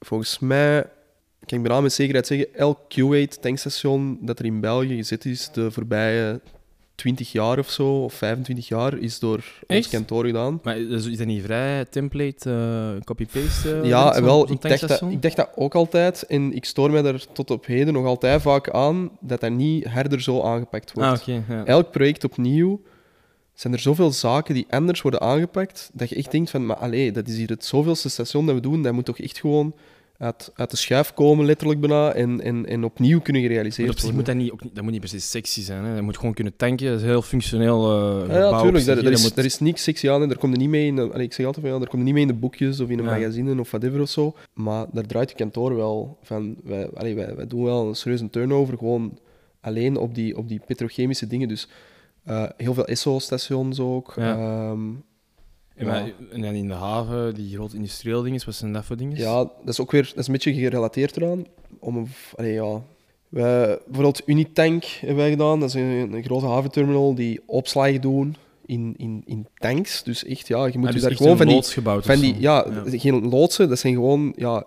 [0.00, 0.82] volgens mij,
[1.46, 5.50] kan ik bijna met zekerheid zeggen, elk Q8 tankstation dat er in België gezet is
[5.52, 6.40] de voorbije
[6.94, 9.88] 20 jaar of zo, of 25 jaar, is door ons Echt?
[9.88, 10.60] kantoor gedaan.
[10.62, 13.80] Maar is is dat niet vrij template, eh, copy-paste?
[13.80, 16.22] eh, ja, wel, ik dacht, dat, ik dacht dat ook altijd.
[16.22, 19.84] En ik stoor mij daar tot op heden nog altijd vaak aan dat dat niet
[19.88, 21.28] herder zo aangepakt wordt.
[21.28, 21.64] Ah, ja.
[21.64, 22.80] Elk project opnieuw
[23.54, 27.12] zijn er zoveel zaken die anders worden aangepakt, dat je echt denkt van, maar allee,
[27.12, 29.74] dat is hier het zoveelste station dat we doen, dat moet toch echt gewoon
[30.24, 33.94] uit, uit de schuif komen, letterlijk bijna, en, en, en opnieuw kunnen Maar gerealiseerd op
[33.96, 34.14] worden.
[34.14, 35.84] moet dat, niet, ook niet, dat moet niet se sexy zijn.
[35.84, 35.94] Hè.
[35.94, 36.86] Dat moet gewoon kunnen tanken.
[36.86, 39.02] Dat is heel functioneel eh Ja, ja, gebouw op tuurlijk, zich, daar, hè.
[39.02, 40.96] daar Dat is, moet- is niks sexy aan en daar komt er niet mee in,
[40.96, 42.80] de- allee, ik zeg altijd van ja, daar komt er niet mee in de boekjes
[42.80, 43.10] of in een Ja.
[43.10, 47.34] magazine of whatever of zo, maar daar draait je kantoor wel van, wij, allee, wij,
[47.36, 49.18] wij doen wel een serieuze turnover, gewoon
[49.60, 51.68] alleen op die, op die petrochemische dingen, dus
[52.24, 54.12] eh, heel veel ESSO-stations ook.
[54.16, 54.36] Ja.
[54.36, 54.80] Ehm,
[55.74, 58.96] En, maar- en dan in de haven, die grote industrieel dingen, wat zijn dat voor
[58.96, 59.16] dingen?
[59.16, 61.44] Ja, dat is ook weer dat is een beetje gerelateerd eraan.
[61.78, 62.80] Om een, allee, ja.
[63.28, 65.60] wij, bijvoorbeeld Unitank hebben wij gedaan.
[65.60, 68.36] Dat is een, een grote haventerminal die opslagen doen
[68.66, 70.02] in, in, in tanks.
[70.02, 72.20] Dus echt, ja, je moet Ah, je dus daar gewoon van die, loods gebouwd van
[72.20, 72.40] die zo.
[72.40, 74.64] ja, geen loodsen, dat zijn gewoon ja,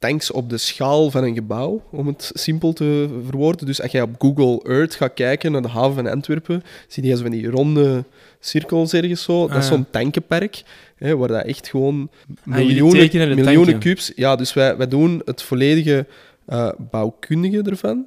[0.00, 3.66] tanks op de schaal van een gebouw, om het simpel te verwoorden.
[3.66, 7.16] Dus als je op Google Earth gaat kijken naar de haven van Antwerpen, zie je
[7.16, 8.04] zo van die ronde
[8.40, 9.40] cirkels ergens zo.
[9.48, 10.62] dat is Ah, zo'n tankenpark,
[10.96, 13.78] hè, waar dat echt gewoon Ah, miljoenen, miljoenen tanken.
[13.78, 14.12] cubes...
[14.16, 16.06] Ja, dus wij, wij doen het volledige
[16.46, 18.06] eh, bouwkundige ervan.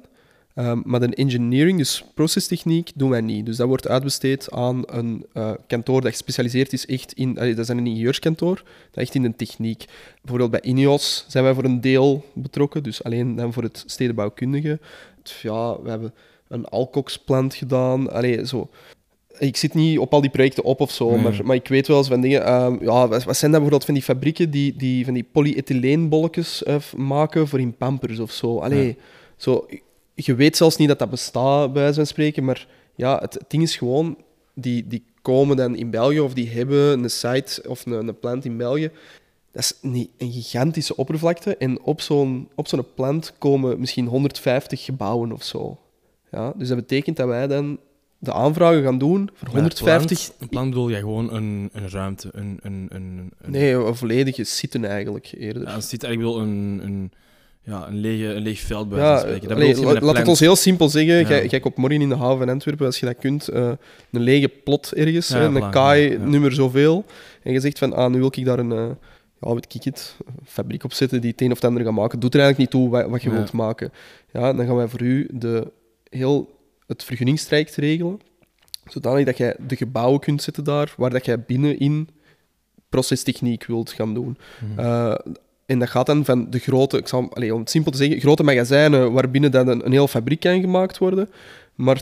[0.54, 3.46] Ehm, maar de engineering, dus procestechniek, doen wij niet.
[3.46, 7.38] Dus dat wordt uitbesteed aan een eh, kantoor dat gespecialiseerd is echt in...
[7.38, 9.84] allee, dat is een ingenieurskantoor, dat echt in de techniek.
[10.20, 14.78] Bijvoorbeeld bij INEOS zijn wij voor een deel betrokken, dus alleen dan voor het stedenbouwkundige.
[15.42, 16.14] Ja, we hebben
[16.48, 18.12] een Alcox-plant gedaan.
[18.12, 18.68] Allee, zo.
[19.38, 21.18] Ik zit niet op al die projecten op of zo, Nee.
[21.22, 22.44] maar, maar ik weet wel eens van dingen.
[22.44, 26.62] ehm, ja, wat, wat zijn dat bijvoorbeeld van die fabrieken die, die van die polyethyleenbolletjes
[26.62, 28.58] eh, maken voor in pampers of zo?
[28.58, 28.94] Allee, Ja.
[29.36, 29.66] zo,
[30.14, 33.50] je weet zelfs niet dat dat bestaat, bij wijze van spreken, maar ja, het, het
[33.50, 34.16] ding is gewoon,
[34.54, 38.44] die, die komen dan in België of die hebben een site of een, een plant
[38.44, 38.90] in België.
[39.52, 44.84] Dat is niet een gigantische oppervlakte en op zo'n, op zo'n plant komen misschien 150
[44.84, 45.78] gebouwen of zo.
[46.30, 47.78] Ja, dus dat betekent dat wij dan
[48.18, 51.70] de aanvragen gaan doen voor Maar een 150 plant- Een plan bedoel je gewoon een,
[51.72, 52.58] een ruimte, een...
[52.62, 55.62] een, een, een Nee, een volledige zitten eigenlijk eerder.
[55.62, 57.12] Ja, het zit eigenlijk wel een, een,
[57.64, 59.48] ja, een, lege, een leeg veld bij Ja, spreken.
[59.48, 61.14] Dat allee, laat het ons heel simpel zeggen.
[61.14, 61.28] Ja.
[61.28, 63.70] Jij, jij koopt morgen in de haven van Antwerpen, als je dat kunt, eh,
[64.10, 67.04] een lege plot ergens, Ja, hè, een kaai, nummer zoveel.
[67.42, 68.90] En je zegt van, ah, nu wil ik daar een, eh,
[69.40, 72.20] ja, weet ik het, fabriek op zetten die het een of het ander gaat maken.
[72.20, 73.92] Doet er eigenlijk niet toe wat, wat je wilt maken.
[74.32, 75.72] Ja, dan gaan wij voor u de,
[76.10, 78.20] heel het vergunningstraject regelen,
[78.86, 82.08] zodanig dat jij de gebouwen kunt zetten daar, waar dat jij binnenin
[82.88, 84.38] procestechniek wilt gaan doen.
[84.60, 84.78] Mhm.
[84.78, 85.14] Eh,
[85.66, 88.42] en dat gaat dan van de grote, ik zal, om het simpel te zeggen, grote
[88.42, 91.30] magazijnen waarbinnen dan een, een hele fabriek kan gemaakt worden.
[91.74, 92.00] Maar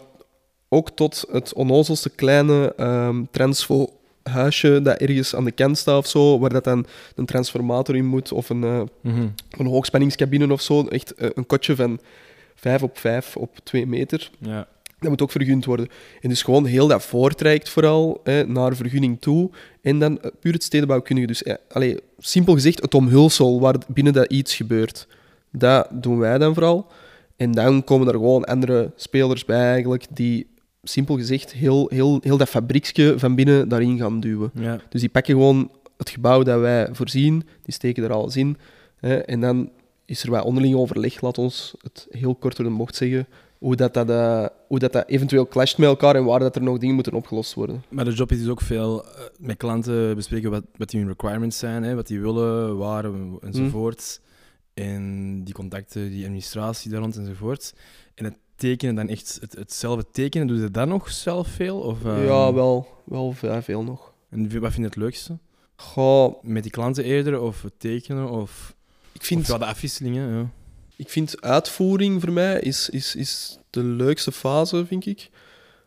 [0.69, 3.87] ook tot het onnozelste kleine ehm transfo
[4.23, 8.07] huisje dat ergens aan de kant staat of zo, waar dat dan een transformator in
[8.07, 9.27] moet of een, Mhm.
[9.51, 10.87] een hoogspanningscabine of zo.
[10.87, 12.01] Echt eh, een kotje van
[12.55, 14.31] 5 op 5 op 2 meter.
[14.39, 14.67] Ja.
[15.03, 15.89] Dat moet ook vergund worden.
[16.21, 19.51] En dus gewoon heel dat voortraject vooral hè, naar vergunning toe.
[19.81, 21.27] En dan eh, puur het stedenbouwkundige.
[21.27, 25.07] Dus allee, simpel gezegd, het omhulsel waar binnen dat iets gebeurt.
[25.53, 26.87] Dat doen wij dan vooral.
[27.37, 30.47] En dan komen er gewoon andere spelers bij eigenlijk, die
[30.83, 34.51] simpel gezegd heel, heel, heel dat fabrieksje van binnen daarin gaan duwen.
[34.55, 34.81] Ja.
[34.89, 38.57] Dus die pakken gewoon het gebouw dat wij voorzien, die steken er alles in.
[38.97, 39.71] Hè, en dan
[40.05, 43.27] is er wat onderling overleg, laat ons het heel kort door de bocht zeggen,
[43.63, 46.63] hoe dat, dat, eh, hoe dat, dat eventueel clasht met elkaar en waar dat er
[46.63, 47.85] nog dingen moeten opgelost worden.
[47.89, 51.09] Maar de job is dus ook veel eh, met klanten bespreken wat, wat die hun
[51.09, 53.05] requirements zijn, hè, wat die willen, waar
[53.41, 54.21] enzovoort.
[54.75, 57.75] En die contacten, die administratie daar rond enzovoort.
[58.15, 61.79] En het tekenen dan echt, het, het zelf tekenen, doe je dat nog zelf veel?
[61.79, 64.13] Of, ehm, Ja, wel, wel veel, veel nog.
[64.31, 65.39] En wat vind je het leukste?
[65.77, 68.75] Goh, Met die klanten eerder, of het tekenen, of,
[69.13, 70.37] ik of vind, ja, de afwisselingen?
[70.37, 70.51] Ja.
[71.03, 75.31] Ik vind uitvoering voor mij is, is, is de leukste fase, vind ik.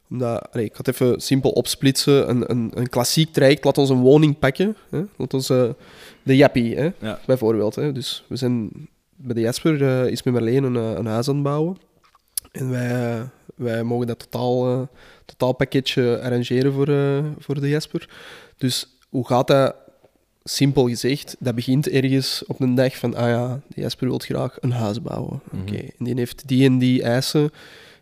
[0.10, 2.30] Omdat, ik ga het even simpel opsplitsen.
[2.30, 4.76] Een, een, een klassiek traject, laat ons een woning pakken.
[4.90, 5.04] Hè?
[5.18, 5.70] Laat ons eh,
[6.24, 6.90] de Jappie, hè?
[7.00, 7.20] Ja.
[7.26, 7.76] bijvoorbeeld.
[7.76, 7.92] Hè?
[7.92, 8.72] Dus we zijn
[9.16, 11.78] bij de Jasper eh, is met Marleen een, eh, een huis aan het bouwen.
[12.52, 14.82] En wij, wij mogen dat totaal, eh,
[15.26, 16.88] totaalpakketje arrangeren voor,
[17.40, 18.10] voor de Jasper.
[18.58, 19.76] Dus hoe gaat dat?
[20.50, 24.58] Simpel gezegd, dat begint ergens op een dag van, ah ja, de Jasper wil graag
[24.60, 25.42] een huis bouwen.
[25.52, 25.62] Mhm.
[25.62, 27.52] Oké, en die heeft die en die eisen.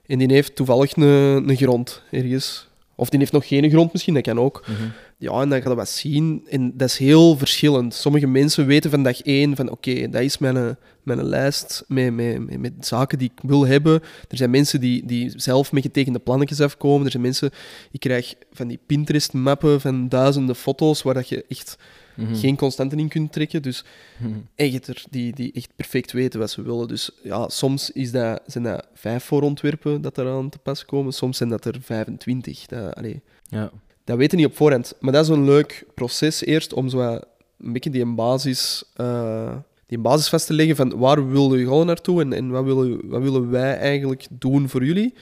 [0.06, 2.68] En die heeft toevallig een, een grond ergens.
[2.96, 4.64] Of die heeft nog geen grond misschien, dat kan ook.
[4.68, 4.90] Mhm.
[5.18, 6.44] Ja, en dan ga je wat zien.
[6.50, 7.94] En dat is heel verschillend.
[7.94, 12.50] Sommige mensen weten van dag één van oké, dat is mijn, mijn lijst met, met,
[12.50, 14.02] met, met zaken die ik wil hebben.
[14.30, 17.06] Er zijn mensen die, die zelf met getekende plannetjes afkomen.
[17.06, 17.52] Er zijn mensen,
[17.92, 21.78] ik krijg van die Pinterest-mappen van duizenden foto's waar dat je echt
[22.16, 22.36] Mhm.
[22.36, 23.62] geen constanten in kunt trekken.
[23.62, 23.84] Dus
[24.18, 24.32] Mhm.
[24.56, 26.88] echter, die, die echt perfect weten wat ze willen.
[26.88, 31.14] Dus ja, soms is dat, zijn dat vijf voorontwerpen dat eraan te pas komen.
[31.14, 32.66] Soms zijn dat er 25.
[32.66, 33.72] Dat, allee, Ja.
[34.04, 34.94] dat weten niet op voorhand.
[35.00, 39.56] Maar dat is een leuk proces eerst om zo een beetje die een basis, eh,
[39.88, 43.10] die basis vast te leggen van waar willen we gewoon naartoe en, en wat, willen,
[43.10, 45.14] wat willen wij eigenlijk doen voor jullie.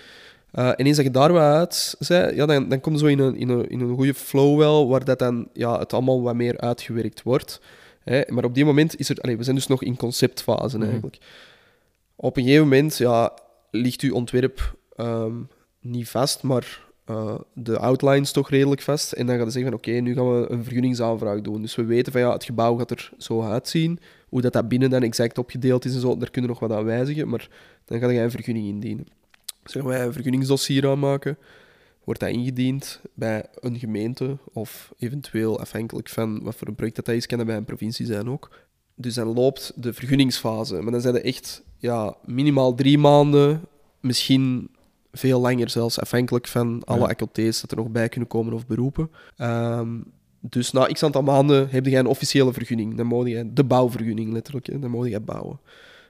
[0.51, 3.05] Eh, en eens dat je daar wat uit zei, ja, dan, dan kom je zo
[3.05, 6.21] in een, in, een, in een goede flow wel, waar dat dan, ja, het allemaal
[6.21, 7.61] wat meer uitgewerkt wordt.
[8.03, 8.21] Hè.
[8.27, 9.37] Maar op die moment is er...
[9.37, 10.85] We zijn dus nog in conceptfase Mhm.
[10.85, 11.17] eigenlijk.
[12.15, 13.33] Op een gegeven moment ja,
[13.71, 15.33] ligt uw ontwerp ehm,
[15.79, 19.11] niet vast, maar eh, de outlines toch redelijk vast.
[19.11, 21.61] En dan gaat je zeggen van oké, nu gaan we een vergunningsaanvraag doen.
[21.61, 23.99] Dus we weten van ja, het gebouw gaat er zo uitzien.
[24.29, 26.77] Hoe dat, dat binnen dan exact opgedeeld is en zo, daar kunnen we nog wat
[26.79, 27.27] aan wijzigen.
[27.27, 27.49] Maar
[27.85, 29.07] dan ga je een vergunning indienen.
[29.63, 31.38] Gaan wij een vergunningsdossier aanmaken.
[32.03, 37.05] Wordt dat ingediend bij een gemeente of eventueel afhankelijk van wat voor een project dat,
[37.05, 38.51] dat is, kan dat bij een provincie zijn ook.
[38.95, 40.81] Dus dan loopt de vergunningsfase.
[40.81, 43.61] Maar dan zijn er echt ja, minimaal drie maanden,
[43.99, 44.69] misschien
[45.11, 47.35] veel langer zelfs, afhankelijk van alle Ja.
[47.61, 49.11] dat er nog bij kunnen komen of beroepen.
[49.38, 49.99] Ehm,
[50.39, 52.95] dus na x aantal maanden heb je een officiële vergunning.
[52.97, 54.79] Dan moet je de bouwvergunning letterlijk, hè.
[54.79, 55.59] dan moet je gaan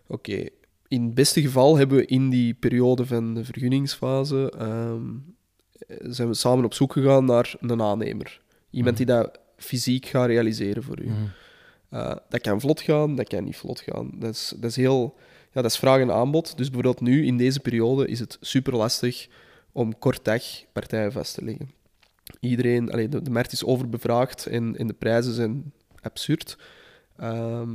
[0.07, 0.47] Oké,
[0.91, 5.07] in het beste geval hebben we in die periode van de vergunningsfase ehm,
[5.99, 8.41] zijn we samen op zoek gegaan naar een aannemer.
[8.69, 11.09] Iemand die dat fysiek gaat realiseren voor u.
[11.09, 11.15] Mhm.
[11.93, 14.11] Uh, dat kan vlot gaan, dat kan niet vlot gaan.
[14.13, 15.15] Dat is, dat is heel...
[15.53, 16.57] Ja, dat is vraag en aanbod.
[16.57, 19.27] Dus bijvoorbeeld nu, in deze periode, is het super lastig
[19.71, 20.43] om kort dag
[20.73, 21.71] partijen vast te leggen.
[22.39, 22.91] Iedereen...
[22.91, 26.57] Allee, de, de markt is overbevraagd en, en de prijzen zijn absurd.
[27.17, 27.69] Ehm,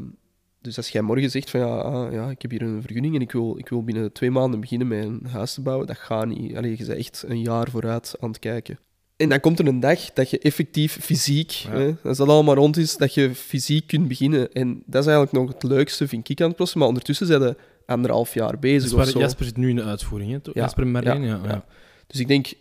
[0.66, 3.20] dus als jij morgen zegt van ja, ah, ja, ik heb hier een vergunning en
[3.20, 6.26] ik wil, ik wil binnen twee maanden beginnen met een huis te bouwen, dat gaat
[6.26, 6.56] niet.
[6.56, 8.78] Allee, je bent echt een jaar vooruit aan het kijken.
[9.16, 11.70] En dan komt er een dag dat je effectief fysiek, Ja.
[11.70, 14.52] hè, als dat allemaal rond is, dat je fysiek kunt beginnen.
[14.52, 16.74] En dat is eigenlijk nog het leukste, vind ik, aan het proces.
[16.74, 17.56] Maar ondertussen zijn we
[17.86, 19.18] anderhalf jaar bezig Dus waar.
[19.18, 20.38] Jasper zit nu in de uitvoering, hè?
[20.42, 20.50] Ja.
[20.52, 21.00] Jasper ja.
[21.00, 21.40] Ja, ja.
[21.44, 21.64] ja.
[22.06, 22.52] Dus ik denk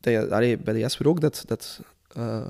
[0.00, 1.80] dat je, allee, bij de Jasper ook dat, dat
[2.14, 2.48] eh,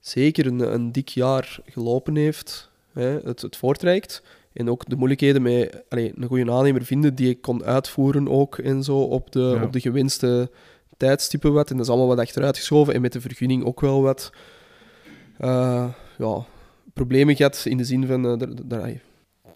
[0.00, 4.22] zeker een, een dik jaar gelopen heeft, hè, het, het voortreikt.
[4.52, 8.58] En ook de moeilijkheden met allee, een goede aannemer vinden die ik kon uitvoeren ook
[8.58, 9.62] en zo op de, Ja.
[9.62, 10.50] op de gewenste
[10.96, 11.70] tijdstippen wat.
[11.70, 12.94] En dat is allemaal wat achteruit geschoven.
[12.94, 14.32] En met de vergunning ook wel wat
[15.38, 15.88] eh,
[16.18, 16.44] ja,
[16.94, 18.94] problemen gehad in de zin van eh,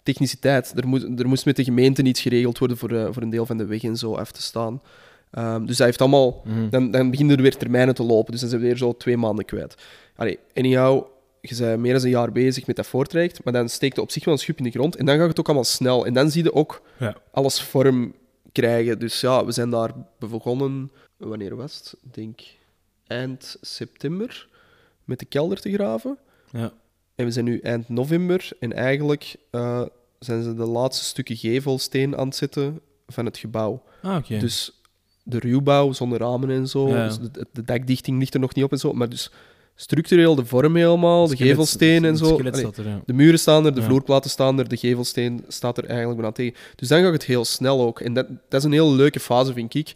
[0.03, 0.73] techniciteit.
[0.75, 3.45] Er, moet, er moest met de gemeente iets geregeld worden voor, eh, voor een deel
[3.45, 4.81] van de weg en zo af te staan.
[5.31, 6.69] Ehm, dus dat heeft allemaal Mhm.
[6.69, 8.31] dan, dan beginnen er weer termijnen te lopen.
[8.31, 9.75] Dus dan zijn we weer zo twee maanden kwijt.
[10.15, 11.05] Allee, anyhow,
[11.49, 14.11] je bent meer dan een jaar bezig met dat voortraject, maar dan steekt er op
[14.11, 16.05] zich wel een schub in de grond en dan gaat het ook allemaal snel.
[16.05, 17.15] En dan zie je ook Ja.
[17.31, 18.13] alles vorm
[18.51, 18.99] krijgen.
[18.99, 21.95] Dus ja, we zijn daar begonnen, wanneer was het?
[22.03, 22.39] Ik denk
[23.07, 24.47] eind september,
[25.03, 26.17] met de kelder te graven.
[26.51, 26.71] Ja.
[27.15, 29.81] En we zijn nu eind november en eigenlijk eh,
[30.19, 33.83] zijn ze de laatste stukken gevelsteen aan het zetten van het gebouw.
[34.01, 34.37] Ah, oké.
[34.37, 34.81] Dus
[35.23, 37.07] de ruwbouw zonder ramen en zo, ja.
[37.07, 39.31] dus de, de dekdichting ligt er nog niet op en zo, maar dus
[39.75, 42.37] structureel de vorm helemaal, de gevelsteen en zo.
[42.37, 43.01] Allee, er, ja.
[43.05, 43.85] de muren staan er, de Ja.
[43.85, 46.55] vloerplaten staan er, de gevelsteen staat er eigenlijk bijna tegen.
[46.75, 47.99] Dus dan gaat het heel snel ook.
[47.99, 49.93] En dat, dat is een hele leuke fase, vind ik.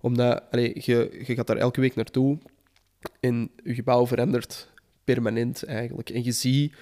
[0.00, 2.38] Omdat allee, je, je gaat daar elke week naartoe
[3.20, 4.68] en je gebouw verandert
[5.04, 6.10] permanent eigenlijk.
[6.10, 6.74] En je ziet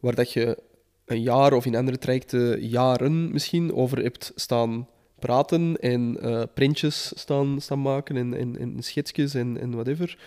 [0.00, 0.58] waar dat je
[1.04, 4.88] een jaar of in andere trajecten jaren misschien over hebt staan
[5.18, 10.18] praten en eh, printjes staan, staan maken en, en, en schetsjes en, en whatever.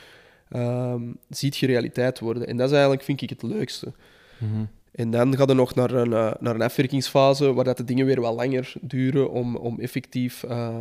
[0.49, 2.47] Ehm, ziet je realiteit worden.
[2.47, 3.93] En dat is eigenlijk, vind ik, het leukste.
[4.37, 4.65] Mhm.
[4.91, 8.05] En dan gaat er nog naar een, eh, naar een afwerkingsfase, waar dat de dingen
[8.05, 10.77] weer wat langer duren om, om effectief eh,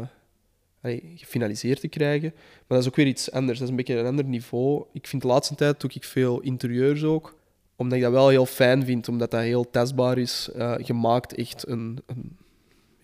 [0.81, 2.32] allee, gefinaliseerd te krijgen.
[2.35, 3.59] Maar dat is ook weer iets anders.
[3.59, 4.85] Dat is een beetje een ander niveau.
[4.93, 7.36] Ik vind de laatste tijd doe ik veel interieurs ook,
[7.77, 10.51] omdat ik dat wel heel fijn vind, omdat dat heel testbaar is.
[10.55, 12.36] Eh, gemaakt echt een, een,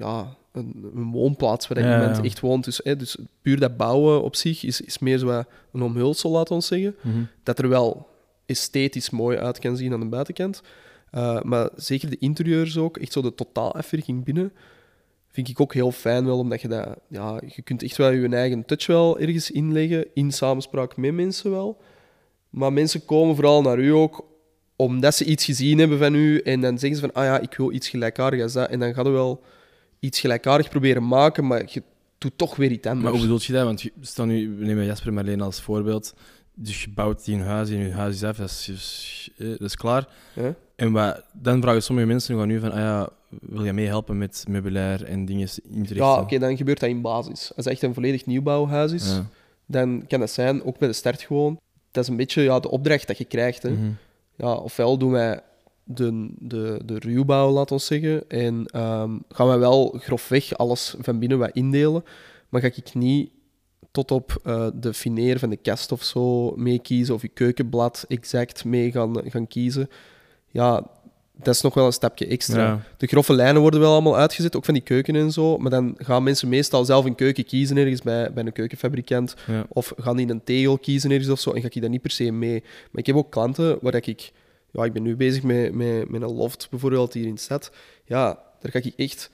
[0.01, 2.65] ja, een, een woonplaats waar Ja, iemand echt woont.
[2.65, 6.49] Dus, hè, dus puur dat bouwen op zich is, is meer zo een omhulsel, laten
[6.49, 7.23] we ons zeggen Mhm.
[7.43, 8.09] dat er wel
[8.47, 10.63] esthetisch mooi uit kan zien aan de buitenkant.
[11.15, 14.53] Uh, maar zeker de interieurs ook, echt zo de totaalafwerking binnen,
[15.29, 16.89] vind ik ook heel fijn wel, omdat je dat...
[17.09, 21.51] Ja, je kunt echt wel je eigen touch wel ergens inleggen, in samenspraak met mensen
[21.51, 21.79] wel.
[22.51, 24.29] Maar mensen komen vooral naar u ook
[24.77, 27.55] omdat ze iets gezien hebben van u en dan zeggen ze van, ah ja, ik
[27.57, 28.55] wil iets gelijkaardigs.
[28.55, 29.43] En dan gaan we wel
[30.01, 31.83] iets gelijkaardig proberen maken, maar je
[32.19, 33.03] doet toch weer iets anders.
[33.05, 33.65] Maar hoe bedoel je dat?
[33.65, 36.15] Want stel nu, we nemen Jasper maar alleen als voorbeeld.
[36.55, 39.49] Dus je bouwt die een huis en je huis is af, dat is, is- eh,
[39.49, 40.09] dat is klaar.
[40.35, 40.55] Ja?
[40.77, 44.45] En wat, dan vragen sommige mensen gewoon nu van, ah ja, wil je meehelpen met
[44.49, 45.97] meubilair en dingen in te richten?
[45.97, 47.53] Ja, oké, dan gebeurt dat in basis.
[47.57, 49.27] Als het echt een volledig nieuwbouwhuis is, Ja.
[49.67, 51.61] dan kan dat zijn, ook bij de start gewoon.
[51.91, 53.63] Dat is een beetje ja, de opdracht dat je krijgt.
[53.63, 53.71] Hè.
[53.71, 53.91] Mhm.
[54.37, 55.41] Ja, ofwel doen wij
[55.85, 61.19] de, de, de ruwbouw, laat ons zeggen, en ehm, gaan wij wel grofweg alles van
[61.19, 62.05] binnen wat indelen,
[62.49, 63.31] maar ga ik niet
[63.91, 68.05] tot op eh, de fineer van de kast of zo mee kiezen, of je keukenblad
[68.09, 69.89] exact mee gaan, gaan kiezen.
[70.49, 70.87] Ja,
[71.43, 72.63] dat is nog wel een stapje extra.
[72.63, 72.83] Ja.
[72.97, 75.59] De grove lijnen worden wel allemaal uitgezet, ook van die keuken en zo.
[75.59, 79.35] Maar dan gaan mensen meestal zelf een keuken kiezen ergens bij, bij een keukenfabrikant.
[79.47, 79.67] Ja.
[79.69, 81.51] Of gaan die een tegel kiezen ergens of zo.
[81.51, 82.61] En ga ik daar niet per se mee.
[82.61, 84.33] Maar ik heb ook klanten waar ik...
[84.73, 87.71] Ja, ik ben nu bezig met, met, met een loft bijvoorbeeld hier in de stad.
[88.05, 89.31] Ja, daar ga ik echt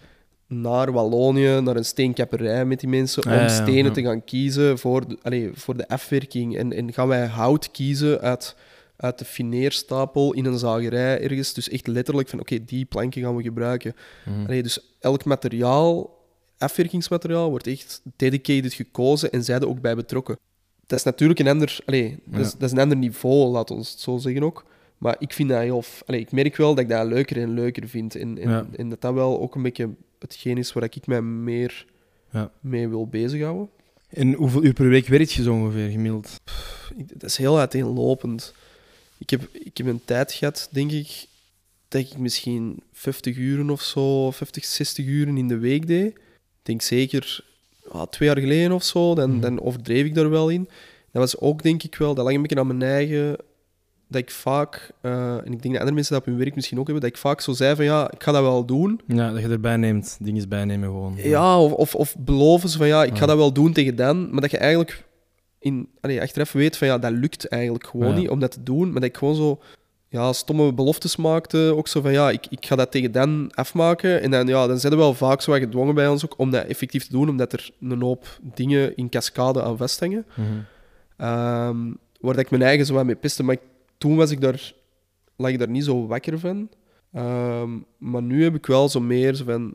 [0.47, 3.91] naar Wallonië, naar een steenkapperij met die mensen, om Ja, ja, stenen ja.
[3.91, 6.57] te gaan kiezen voor de, voor de afwerking.
[6.57, 8.57] En, en gaan wij hout kiezen uit,
[8.97, 11.55] uit de fineerstapel in een zagerij ergens.
[11.55, 13.95] Dus echt letterlijk van, oké, die planken gaan we gebruiken.
[14.25, 14.45] Mhm.
[14.45, 16.11] Allee, dus elk materiaal,
[16.59, 20.39] afwerkingsmateriaal, wordt echt dedicated gekozen en zij er ook bij betrokken.
[20.87, 22.53] Dat is natuurlijk een ander, allee, dat, is, Ja.
[22.59, 24.65] dat is een ander niveau, laat ons het zo zeggen ook.
[24.99, 25.85] Maar ik vind dat heel...
[26.07, 28.15] Allee, ik merk wel dat ik dat leuker en leuker vind.
[28.15, 28.67] En, en, Ja.
[28.77, 31.87] en dat dat wel ook een beetje hetgeen is waar ik mij meer
[32.33, 32.51] Ja.
[32.61, 33.69] mee wil bezighouden.
[34.09, 36.41] En hoeveel uur per week werk je zo ongeveer gemiddeld?
[36.97, 38.55] Dat is heel uiteenlopend.
[39.19, 41.27] Ik heb, ik heb een tijd gehad, denk ik,
[41.89, 46.07] dat ik misschien 50 uren of zo, 50, 60 uren in de week deed.
[46.07, 46.19] Ik
[46.63, 47.45] denk zeker
[47.91, 49.41] ah, twee jaar geleden of zo, dan, Mhm.
[49.41, 50.65] dan overdreef ik daar wel in.
[51.13, 53.37] Dat was ook, denk ik wel, dat lag een beetje aan mijn eigen,
[54.09, 56.79] dat ik vaak, eh, en ik denk dat andere mensen dat op hun werk misschien
[56.79, 59.01] ook hebben, dat ik vaak zo zei van ja, ik ga dat wel doen.
[59.07, 61.15] Ja, dat je erbij neemt, dingen bijnemen gewoon.
[61.17, 63.27] Ja, of, of, of beloven ze van ja, ik ga Ja.
[63.27, 65.05] dat wel doen tegen dan, maar dat je eigenlijk
[65.59, 68.15] in, allee, achteraf weet van ja, dat lukt eigenlijk gewoon Ja.
[68.19, 69.61] niet om dat te doen, maar dat ik gewoon zo
[70.09, 74.23] ja, stomme beloftes maakte, ook zo van ja, ik, ik ga dat tegen dan afmaken
[74.23, 76.65] en dan, ja, dan zijn er wel vaak zo gedwongen bij ons ook om dat
[76.67, 80.27] effectief te doen, omdat er een hoop dingen in cascade aan vasthangen.
[81.17, 81.79] Ehm,
[82.21, 83.43] waar dat ik mijn eigen zo mee piste.
[83.43, 83.61] Maar ik-
[83.99, 84.73] toen was ik daar,
[85.37, 86.69] lag ik daar niet zo wakker van.
[87.13, 89.75] Ehm, maar nu heb ik wel zo meer zo van...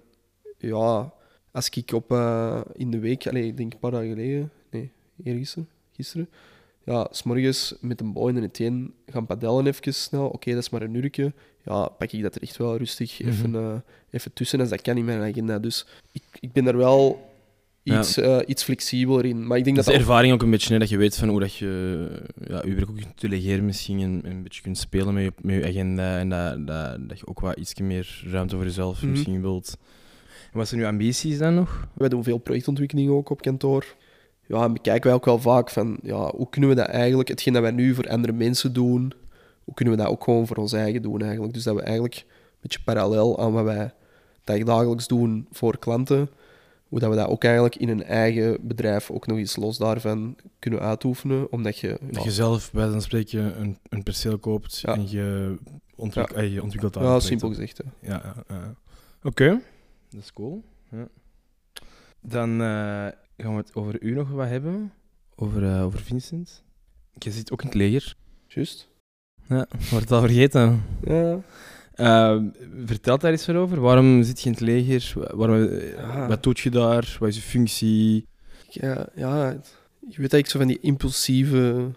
[0.57, 1.14] Ja,
[1.52, 3.27] als ik op, eh, in de week...
[3.27, 4.52] Allez, ik denk een paar dagen geleden...
[4.69, 4.91] Nee,
[5.23, 5.69] eergisteren.
[5.91, 6.30] Gisteren.
[6.84, 10.27] Ja, s'morgens met een boy en een teen gaan padellen even snel.
[10.27, 11.34] Oké, dat is maar een uurtje.
[11.64, 13.30] Ja, pak ik dat er echt wel rustig Mhm.
[13.30, 13.76] even, eh,
[14.10, 14.60] even tussen.
[14.60, 15.60] Als dat kan in mijn agenda.
[15.60, 17.31] Dus ik, ik ben er wel
[17.84, 17.99] Ja.
[17.99, 19.48] iets, eh, iets flexibeler in.
[19.48, 20.10] Maar ik denk Dat dat is dat...
[20.10, 22.08] ervaring ook een beetje, hè, dat je weet van hoe dat je
[22.48, 25.32] ja, je werk ook kunt delegeren misschien en, en een beetje kunt spelen met je,
[25.41, 29.02] met je agenda en dat, dat, dat je ook wat iets meer ruimte voor jezelf
[29.02, 29.12] Mhm.
[29.12, 29.78] misschien wilt.
[30.52, 31.88] En wat zijn uw ambities dan nog?
[31.94, 33.86] Wij doen veel projectontwikkeling ook op kantoor.
[34.48, 37.53] Ja, en bekijken wij ook wel vaak van, ja, hoe kunnen we dat eigenlijk, hetgeen
[37.53, 39.12] dat wij nu voor andere mensen doen,
[39.64, 41.53] hoe kunnen we dat ook gewoon voor ons eigen doen eigenlijk.
[41.53, 43.94] Dus dat we eigenlijk een beetje parallel aan wat wij
[44.64, 46.30] dagelijks doen voor klanten,
[46.92, 50.36] hoe dat we dat ook eigenlijk in een eigen bedrijf ook nog eens los daarvan
[50.60, 51.98] kunnen uitoefenen, omdat je...
[52.02, 54.94] Dat ja, je zelf bij dan spreken een, een perceel koopt Ja.
[54.96, 55.58] en je,
[55.96, 56.36] ontwik Ja.
[56.36, 57.78] eh, je ontwikkelt daar ja, simpel gezegd.
[57.78, 57.84] hè.
[58.12, 58.76] Ja, ja, ja.
[59.24, 59.62] Oké,
[60.10, 60.64] dat is cool.
[60.92, 61.08] Ja.
[62.22, 63.08] Dan eh,
[63.38, 64.92] gaan we het over u nog wat hebben.
[65.36, 66.64] Over, eh, over Vincent.
[67.20, 68.16] Je zit ook in het leger.
[68.48, 68.90] Juist?
[69.48, 70.84] Ja, wordt het al vergeten.
[71.04, 71.40] Ja.
[71.94, 72.38] Eh,
[72.86, 73.80] vertel daar eens wat over.
[73.82, 75.12] Waarom zit je in het leger?
[75.16, 76.28] Wa- Waarom, eh, Ja.
[76.28, 77.16] Wat doet je daar?
[77.20, 78.26] Wat is je functie?
[78.70, 79.50] Ja, ja,
[80.10, 81.90] je weet dat ik zo van die impulsieve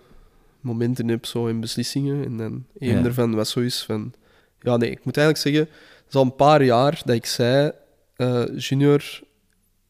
[0.60, 2.24] momenten heb zo in beslissingen.
[2.24, 3.02] En dan een Ja.
[3.02, 4.12] daarvan was zoiets van...
[4.60, 5.74] Ja, nee, ik moet eigenlijk zeggen...
[5.96, 7.72] Het is al een paar jaar dat ik zei...
[8.16, 9.20] eh, junior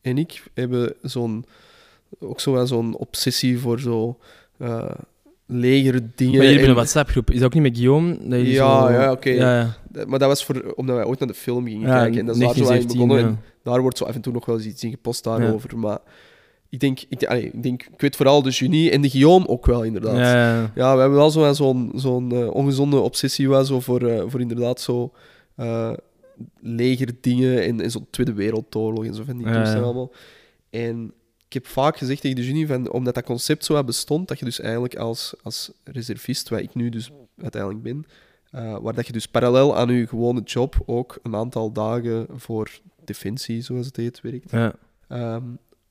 [0.01, 1.45] en ik hebben zo'n...
[2.19, 4.19] Ook zo wel zo'n obsessie voor zo...
[4.59, 4.91] eh
[5.47, 6.09] leger dingen.
[6.17, 7.31] Maar jullie hebben en- een WhatsApp-groep.
[7.31, 8.13] Is dat ook niet met Guillaume?
[8.13, 9.31] Dat jullie Ja, zo- ja, oké.
[9.31, 9.59] Ja,
[9.93, 10.05] ja.
[10.07, 12.19] Maar dat was voor, omdat wij ooit naar de film gingen Ja, kijken.
[12.21, 13.19] En dat is daar zo eigenlijk 1917, begonnen.
[13.31, 13.53] ja.
[13.65, 15.79] En daar wordt zo af en toe nog wel eens iets in gepost daarover.
[15.79, 15.99] Maar
[16.69, 17.83] ik denk, ik, allee, ik denk...
[17.83, 20.17] Ik weet vooral de Junie en de Guillaume ook wel, inderdaad.
[20.17, 20.71] Ja, ja.
[20.75, 24.41] Ja, we hebben wel zo- zo'n zo'n eh, ongezonde obsessie wel, zo voor, eh, voor
[24.41, 25.13] inderdaad zo
[25.57, 25.93] eh
[26.61, 29.59] legerdingen en, en zo'n Tweede Wereldoorlog en zo van die Ja, ja.
[29.59, 30.13] toestanden allemaal.
[30.71, 31.13] En
[31.55, 34.45] ik heb vaak gezegd tegen de Junie, van, omdat dat concept zo bestond, dat je
[34.45, 37.11] dus eigenlijk als, als reservist, wat ik nu dus
[37.43, 38.07] uiteindelijk ben,
[38.51, 42.71] eh, waar dat je dus parallel aan je gewone job ook een aantal dagen voor
[43.05, 44.51] defensie, zoals het heet, werkt.
[44.51, 44.75] Ja.
[45.09, 45.43] Ehm,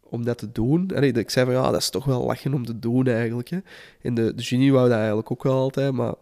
[0.03, 0.87] om dat te doen.
[0.87, 3.49] Dat ik zei van ja, dat is toch wel lachen om te doen eigenlijk.
[3.49, 3.59] Hè.
[4.01, 6.13] En de, de genie wou dat eigenlijk ook wel altijd, maar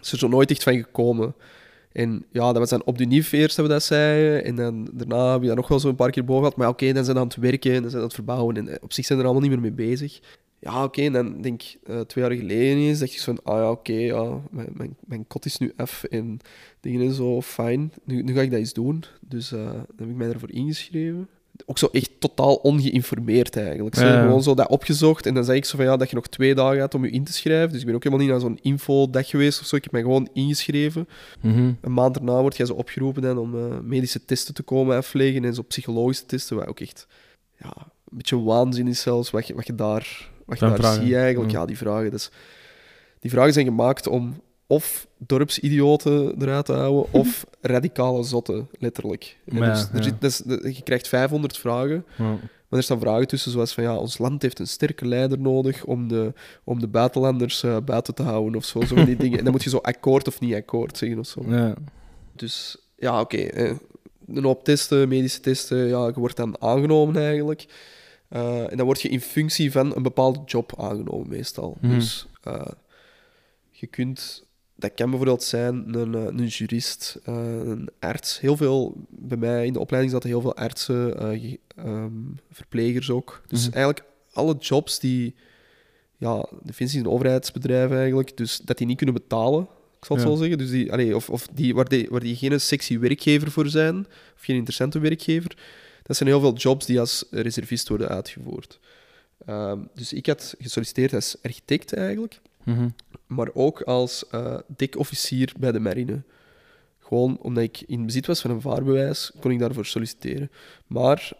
[0.00, 1.34] is er zo nooit echt van gekomen.
[1.96, 4.44] En ja, dat was op de NIF eerst dat we dat zeiden.
[4.44, 6.56] En dan daarna heb je dat nog wel zo een paar keer boven gehad.
[6.56, 8.56] Maar oké, dan zijn we aan het werken en dan zijn we aan het verbouwen.
[8.56, 10.20] En eh, op zich zijn er allemaal niet meer mee bezig.
[10.58, 13.52] Ja, oké, en dan denk ik eh, twee jaar geleden eens, dacht ik zo van,
[13.52, 16.38] ah ja, oké, ja, mijn, mijn, kot is nu af en
[16.80, 17.92] dingen en zo, fijn.
[18.04, 19.04] Nu, nu ga ik dat eens doen.
[19.20, 21.28] Dus eh, dan heb ik mij daarvoor ingeschreven.
[21.66, 23.94] Ook zo echt totaal ongeïnformeerd eigenlijk.
[23.94, 24.04] Zo.
[24.04, 24.22] Ja.
[24.22, 26.54] Gewoon zo dat opgezocht en dan zei ik zo van ja, dat je nog twee
[26.54, 27.70] dagen had om je in te schrijven.
[27.70, 29.76] Dus ik ben ook helemaal niet naar zo'n infodag geweest of zo.
[29.76, 31.08] Ik heb mij gewoon ingeschreven.
[31.40, 31.72] Mhm.
[31.80, 35.44] Een maand daarna word jij zo opgeroepen dan om eh, medische testen te komen afleggen
[35.44, 37.06] en zo psychologische testen, wat ook echt
[37.58, 41.02] ja, een beetje waanzin is zelfs, wat je, wat je daar, wat je daar vragen.
[41.04, 41.52] ziet eigenlijk.
[41.52, 41.58] Mm.
[41.58, 42.10] Ja, die vragen.
[42.10, 42.30] Dus,
[43.20, 49.36] die vragen zijn gemaakt om of dorpsidioten eruit te houden, of radicale zotten, letterlijk.
[49.46, 50.02] En Maar ja, dus, er ja.
[50.02, 50.42] zit, dus,
[50.76, 52.24] je krijgt 500 vragen, Ja.
[52.68, 55.84] maar er staan vragen tussen zoals van ja, ons land heeft een sterke leider nodig
[55.84, 56.32] om de,
[56.64, 59.38] om de buitenlanders eh, buiten te houden of zo, zo die dingen.
[59.38, 61.44] En dan moet je zo akkoord of niet akkoord zeggen of zo.
[61.46, 61.74] Ja.
[62.32, 63.36] Dus ja, oké.
[63.36, 63.72] eh,
[64.26, 67.66] een hoop testen, medische testen, ja, je wordt dan aangenomen eigenlijk.
[68.28, 71.76] Eh, en dan word je in functie van een bepaalde job aangenomen, meestal.
[71.80, 71.94] Mhm.
[71.94, 72.26] Dus
[73.70, 74.44] je kunt,
[74.76, 77.34] dat kan bijvoorbeeld zijn een, eh, een jurist, eh,
[77.64, 78.40] een arts.
[78.40, 82.10] Heel veel, bij mij in de opleiding zaten heel veel artsen, eh, ehm,
[82.50, 83.42] verplegers ook.
[83.46, 83.74] Dus Mhm.
[83.76, 85.34] eigenlijk alle jobs die,
[86.16, 89.62] ja, Defensie is een overheidsbedrijf eigenlijk, dus dat die niet kunnen betalen,
[89.98, 90.32] ik zal het Ja.
[90.32, 90.58] zo zeggen.
[90.58, 93.98] Dus die, allee, of, of die, waar, die, waar die geen sexy werkgever voor zijn,
[94.36, 95.56] of geen interessante werkgever,
[96.02, 98.78] dat zijn heel veel jobs die als reservist worden uitgevoerd.
[99.46, 102.88] Ehm, dus ik had gesolliciteerd als architect eigenlijk, Mhm.
[103.26, 106.22] maar ook als eh dekofficier bij de marine.
[107.00, 110.50] Gewoon omdat ik in bezit was van een vaarbewijs, kon ik daarvoor solliciteren.
[110.86, 111.32] Maar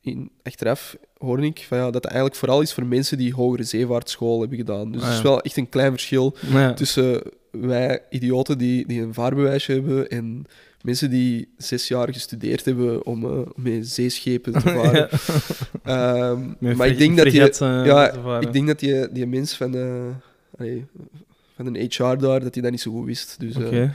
[0.00, 3.62] in, achteraf hoorde ik van, ja, dat het eigenlijk vooral is voor mensen die hogere
[3.62, 4.92] zeevaartschool hebben gedaan.
[4.92, 5.28] Dus Ah, het is ja.
[5.28, 6.72] wel echt een klein verschil Ja.
[6.74, 10.44] tussen wij idioten die, die een vaarbewijsje hebben en
[10.82, 15.08] mensen die zes jaar gestudeerd hebben om met zeeschepen te varen.
[15.82, 19.74] Ehm, Met maar ik denk dat eh, ja, ik denk dat die, die mens van,
[19.76, 20.06] eh,
[20.58, 20.84] allee,
[21.56, 23.40] van een HR daar, dat hij dat niet zo goed wist.
[23.40, 23.94] Dus eh, Oké.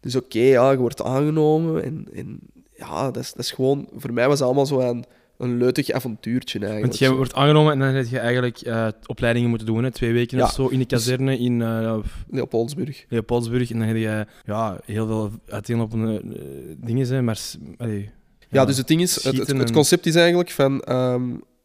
[0.00, 2.38] dus oké, ja, je wordt aangenomen en, en
[2.76, 3.88] ja, dat is, dat is gewoon...
[3.96, 5.04] Voor mij was het allemaal zo een,
[5.38, 6.86] een leutig avontuurtje eigenlijk.
[6.86, 7.16] Want zo.
[7.16, 10.44] wordt aangenomen en dan heb je eigenlijk eh, opleidingen moeten doen, hè, twee weken Ja.
[10.44, 11.98] of zo, in de Dus- kazerne in eh,
[12.30, 13.04] Leopoldsburg.
[13.08, 13.70] Leopoldsburg.
[13.70, 16.40] En dan heb je ja, heel veel uiteenlopende eh,
[16.76, 17.40] dingen, hè, maar...
[17.78, 18.10] allee,
[18.48, 20.84] Ja, dus het ding is, het, het, concept is eigenlijk van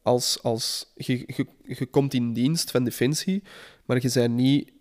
[0.05, 3.43] als, als, als je, je, je komt in dienst van Defensie,
[3.85, 4.71] maar je bent niet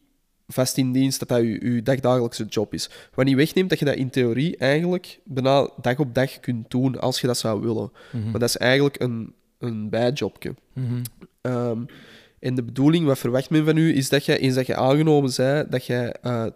[0.47, 2.91] vast in dienst dat dat je, je dagdagelijkse job is.
[3.15, 7.01] Wat niet wegneemt dat je dat in theorie eigenlijk bijna dag op dag kunt doen
[7.01, 7.93] als je dat zou willen.
[8.13, 8.31] mhm.
[8.31, 10.55] Maar dat is eigenlijk een, een bijjobje.
[11.41, 11.83] Ehm,
[12.39, 15.33] en de bedoeling, wat verwacht men van u, is dat je, eens dat je aangenomen
[15.37, 16.47] bent, dat jij eh,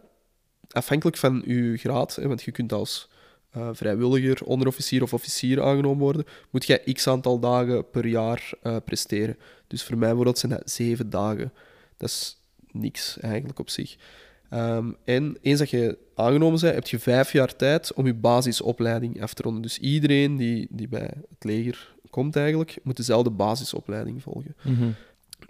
[0.71, 3.09] afhankelijk van je graad, hè, want je kunt als
[3.51, 8.77] eh, vrijwilliger, onderofficier of officier aangenomen worden, moet jij x aantal dagen per jaar eh,
[8.85, 9.37] presteren.
[9.67, 11.53] Dus voor mij bijvoorbeeld zijn dat zeven dagen.
[11.97, 12.38] Dat is
[12.73, 13.97] niks eigenlijk op zich.
[14.51, 19.23] Ehm, en eens dat je aangenomen bent, heb je vijf jaar tijd om je basisopleiding
[19.23, 19.63] af te ronden.
[19.63, 24.55] Dus iedereen die, die bij het leger komt eigenlijk, moet dezelfde basisopleiding volgen.
[24.63, 24.91] Mhm.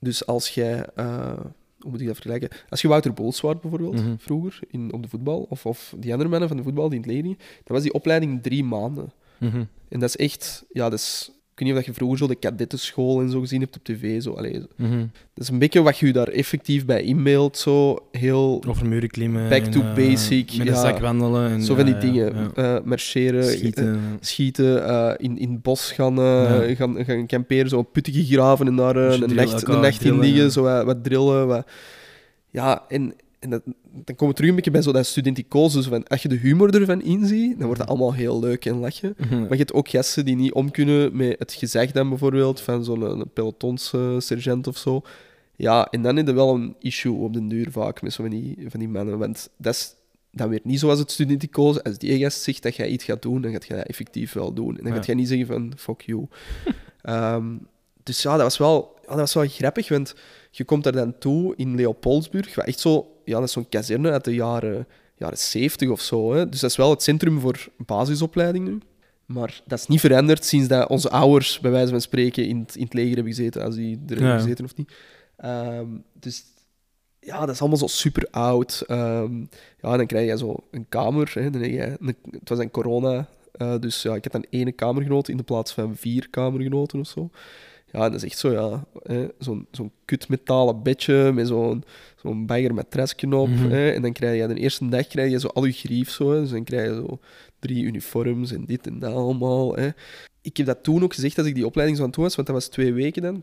[0.01, 1.33] Dus als jij, eh,
[1.79, 2.49] hoe moet ik dat vergelijken?
[2.69, 4.15] Als je Wouter Boots was bijvoorbeeld, Mhm.
[4.19, 7.03] vroeger in, op de voetbal, of, of die andere mannen van de voetbal die in
[7.05, 9.13] het leger gingen, dan was die opleiding drie maanden.
[9.39, 9.65] Mhm.
[9.89, 12.35] En dat is echt, ja, dat is, ik weet niet of je vroeger zo de
[12.35, 14.23] kadettenschool en zo gezien hebt op tv.
[14.23, 14.33] Zo.
[14.33, 14.99] Allee, Mhm.
[15.35, 19.49] dat is een beetje wat je daar effectief bij inbeeldt, zo heel Over muren klimmen.
[19.49, 21.51] Back en, to eh, basic, Met een zak wandelen.
[21.51, 22.51] En, zo van die ja, ja, dingen.
[22.55, 22.77] ja.
[22.77, 24.01] eh, marcheren, eh, Schieten.
[24.21, 28.77] schieten, eh, in, in het bos gaan, eh, gaan, gaan camperen, zo putje graven en
[28.77, 31.47] daar eh, een, nacht, een nacht in liggen, zo wat, wat drillen.
[31.47, 31.67] Wat...
[32.51, 33.63] Ja, en, en dat,
[33.93, 35.73] dan komen we terug een beetje bij zo dat studenticoos.
[35.73, 38.79] Dus van, als je de humor ervan inziet, dan wordt het allemaal heel leuk en
[38.79, 39.15] lachen.
[39.19, 39.41] Mhm.
[39.41, 42.85] Maar je hebt ook gasten die niet om kunnen met het gezegd dan bijvoorbeeld van
[42.85, 45.03] zo'n een pelotonssergeant of zo.
[45.57, 48.31] Ja, en dan is er wel een issue op den duur vaak met zo van
[48.31, 49.19] die, van die mannen.
[49.19, 49.95] Want dat is
[50.33, 51.83] dan weer niet zoals het studenticoos.
[51.83, 54.53] Als die gast zegt dat jij iets gaat doen, dan gaat jij dat effectief wel
[54.53, 54.69] doen.
[54.77, 54.95] En dan Ja.
[54.95, 56.27] gaat jij niet zeggen van fuck you.
[57.03, 57.45] Ehm,
[58.03, 60.15] dus ja, dat was, wel, ja, dat was wel grappig, want
[60.51, 64.11] je komt daar dan toe in Leopoldsburg, wat echt zo, ja, dat is zo'n kazerne
[64.11, 64.87] uit de jaren,
[65.17, 66.33] jaren 70 of zo.
[66.33, 66.49] Hè.
[66.49, 68.79] Dus dat is wel het centrum voor basisopleiding nu.
[69.27, 72.77] Maar dat is niet veranderd sinds dat onze ouders, bij wijze van spreken, in het,
[72.77, 74.39] in het leger hebben gezeten, als die er Ja.
[74.39, 74.93] gezeten of niet.
[75.37, 76.45] Ehm, dus
[77.21, 78.85] ja, dat is allemaal zo super oud.
[78.87, 79.41] Ehm,
[79.81, 81.31] ja, dan krijg je zo een kamer.
[81.35, 84.75] Hè, dan je een- het was een corona, eh, dus ja, ik heb dan één
[84.75, 87.31] kamergenoot in de plaats van vier kamergenoten of zo.
[87.93, 88.85] Ja, dat is echt zo, ja,
[89.39, 91.85] zo'n zo'n kutmetalen bedje met zo'n
[92.17, 93.49] zo'n bagger matresje op.
[93.49, 93.69] Mhm.
[93.71, 96.33] hè, en dan krijg je de eerste dag krijg je zo al je grief zo.
[96.33, 97.19] Hè, dus dan krijg je zo
[97.59, 99.77] drie uniforms en dit en dat allemaal.
[99.77, 99.89] Hè.
[100.43, 102.47] Ik heb dat toen ook gezegd als ik die opleiding zo aan doen was, want
[102.47, 103.43] dat was twee weken dan.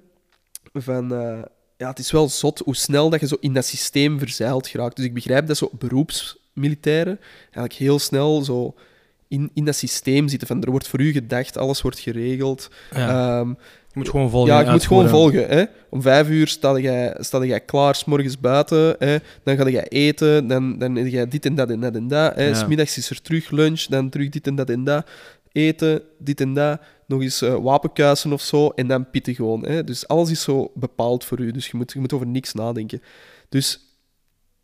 [0.74, 1.42] Van, eh,
[1.78, 4.96] ja, het is wel zot hoe snel dat je zo in dat systeem verzeild geraakt.
[4.96, 8.76] Dus ik begrijp dat zo beroepsmilitairen eigenlijk heel snel zo
[9.28, 10.48] in, in dat systeem zitten.
[10.48, 12.70] Van, er wordt voor u gedacht, alles wordt geregeld.
[12.92, 13.40] Ja.
[13.40, 13.54] Ehm,
[13.96, 14.54] moet gewoon volgen.
[14.54, 15.48] ja, je moet gewoon volgen.
[15.48, 15.64] Hè.
[15.90, 18.96] Om vijf uur sta jij, sta jij klaar, 's morgens buiten.
[19.00, 19.18] Hè.
[19.44, 22.36] Dan ga jij eten, dan, dan eet jij dit en dat en dat en dat.
[22.36, 22.48] Hè.
[22.48, 22.54] Ja.
[22.54, 25.10] 's middags is er terug lunch, dan terug dit en dat en dat.
[25.52, 26.82] Eten, dit en dat.
[27.08, 28.70] Nog eens eh, wapenkuisen of zo.
[28.70, 29.66] En dan pitten gewoon.
[29.66, 29.84] Hè.
[29.84, 31.52] Dus alles is zo bepaald voor u.
[31.52, 33.02] Dus je moet, je moet over niks nadenken.
[33.50, 33.80] Dus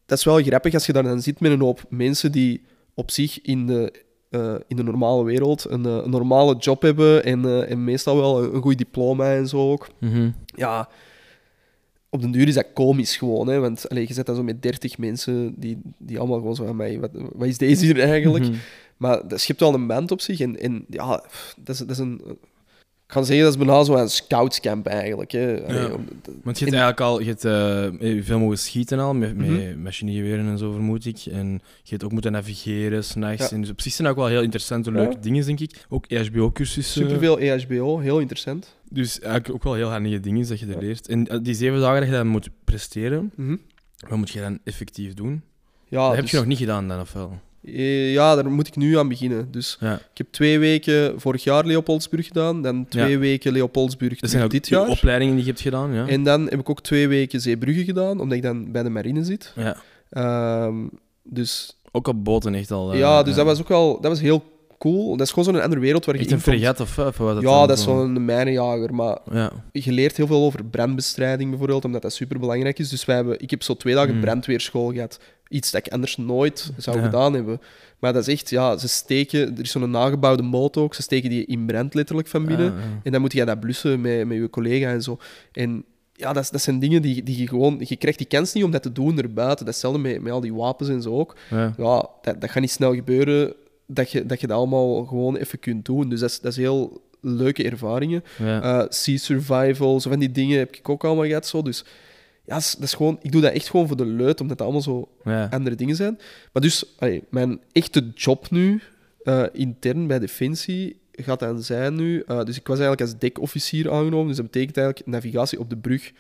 [0.06, 3.12] dat is wel grappig als je daar dan zit met een hoop mensen die op
[3.12, 3.94] zich in de,
[4.32, 8.16] eh, in de normale wereld een, eh, een normale job hebben en, eh, en meestal
[8.16, 9.88] wel een, een goed diploma en zo ook.
[9.98, 10.30] Mhm.
[10.46, 10.90] Ja,
[12.10, 14.62] op den duur is dat komisch gewoon, hè, want allee, je zit dan zo met
[14.62, 18.44] 30 mensen die, die allemaal gewoon zo van mij, wat, wat is deze hier eigenlijk?
[18.44, 18.54] Mhm.
[18.98, 21.24] Maar dat schept wel een band op zich en, en ja,
[21.58, 22.22] dat is, dat is een...
[23.12, 25.32] Ik kan zeggen, dat is bijna zo een scoutscamp eigenlijk.
[25.32, 25.64] Hè.
[25.68, 25.86] Allee, Ja.
[25.94, 26.06] om-
[26.44, 29.48] Want je hebt En- eigenlijk al je hebt, eh, veel mogen schieten al, met, met
[29.50, 29.82] Mhm.
[29.82, 31.18] machinegeweren en zo, vermoed ik.
[31.32, 31.52] En
[31.84, 33.50] je hebt ook moeten navigeren, s'nachts.
[33.50, 33.56] Ja.
[33.56, 34.98] En dus op zich zijn ook wel heel interessante, Ja.
[34.98, 35.86] leuke dingen, denk ik.
[35.90, 37.02] Ook EHBO-cursussen.
[37.04, 38.76] Superveel EHBO, heel interessant.
[38.90, 41.08] Dus eigenlijk ook wel heel handige dingen dat je er leert.
[41.08, 43.56] En eh, die zeven dagen dat je dan moet presteren, Mhm.
[44.10, 45.42] wat moet je dan effectief doen?
[45.88, 47.40] Ja, dat heb dus- je nog niet gedaan dan, of wel?
[47.66, 49.52] Eh, Ja, daar moet ik nu aan beginnen.
[49.52, 49.94] Dus Ja.
[49.96, 53.18] ik heb twee weken vorig jaar Leopoldsburg gedaan, dan twee Ja.
[53.18, 54.88] weken Leopoldsburg Dat zijn dit jaar.
[54.88, 56.08] opleidingen die je hebt gedaan, ja?
[56.08, 59.24] En dan heb ik ook twee weken Zeebrugge gedaan, omdat ik dan bij de marine
[59.24, 59.54] zit.
[59.56, 59.78] ja.
[60.10, 60.76] Ehm,
[61.24, 62.94] dus Ook op boten echt al.
[62.94, 64.44] eh, ja, dus dat was ook wel dat was heel
[64.78, 65.18] cool.
[65.18, 67.42] Dat is gewoon zo'n andere wereld waar je Echt een fregat of, of wat Ja,
[67.42, 69.52] dan dat is zo- zo'n mijnenjager, maar Ja.
[69.72, 72.90] je leert heel veel over brandbestrijding bijvoorbeeld, omdat dat super belangrijk is.
[72.90, 74.22] Dus wij hebben, ik heb zo twee dagen Mm.
[74.22, 75.20] brandweerschool gehad.
[75.52, 77.04] Iets dat ik anders nooit zou Ja.
[77.04, 77.62] gedaan hebben.
[78.00, 81.30] Maar dat is echt, ja, ze steken, er is zo'n nagebouwde moot ook, ze steken
[81.30, 82.72] die in brand letterlijk van binnen.
[82.72, 83.00] Ah, ja.
[83.04, 85.18] En dan moet je dat blussen met, met je collega en zo.
[85.52, 85.84] En
[86.14, 87.82] ja, dat, dat zijn dingen die, die je gewoon...
[87.88, 89.66] Je krijgt die kans niet om dat te doen erbuiten.
[89.66, 91.36] Dat is hetzelfde met, met al die wapens en zo ook.
[91.50, 91.74] Ja.
[91.78, 93.54] Ja, dat, dat gaat niet snel gebeuren
[93.88, 96.10] dat je, dat je dat allemaal gewoon even kunt doen.
[96.10, 98.24] Dus dat is, dat is heel leuke ervaringen.
[98.38, 98.62] Ja.
[98.62, 101.48] Eh, sea survival, zo van die dingen heb ik ook allemaal gehad.
[101.48, 101.62] Zo.
[101.62, 101.84] Dus
[102.46, 104.58] ja, dat is, dat is gewoon, ik doe dat echt gewoon voor de leut, omdat
[104.58, 105.48] dat allemaal zo ja.
[105.52, 106.20] andere dingen zijn.
[106.54, 108.82] Maar dus, allee, mijn echte job nu,
[109.24, 112.24] eh, intern bij Defensie, gaat dan zijn nu...
[112.28, 115.78] eh, dus ik was eigenlijk als dekofficier aangenomen, dus dat betekent eigenlijk navigatie op de
[115.78, 116.12] brug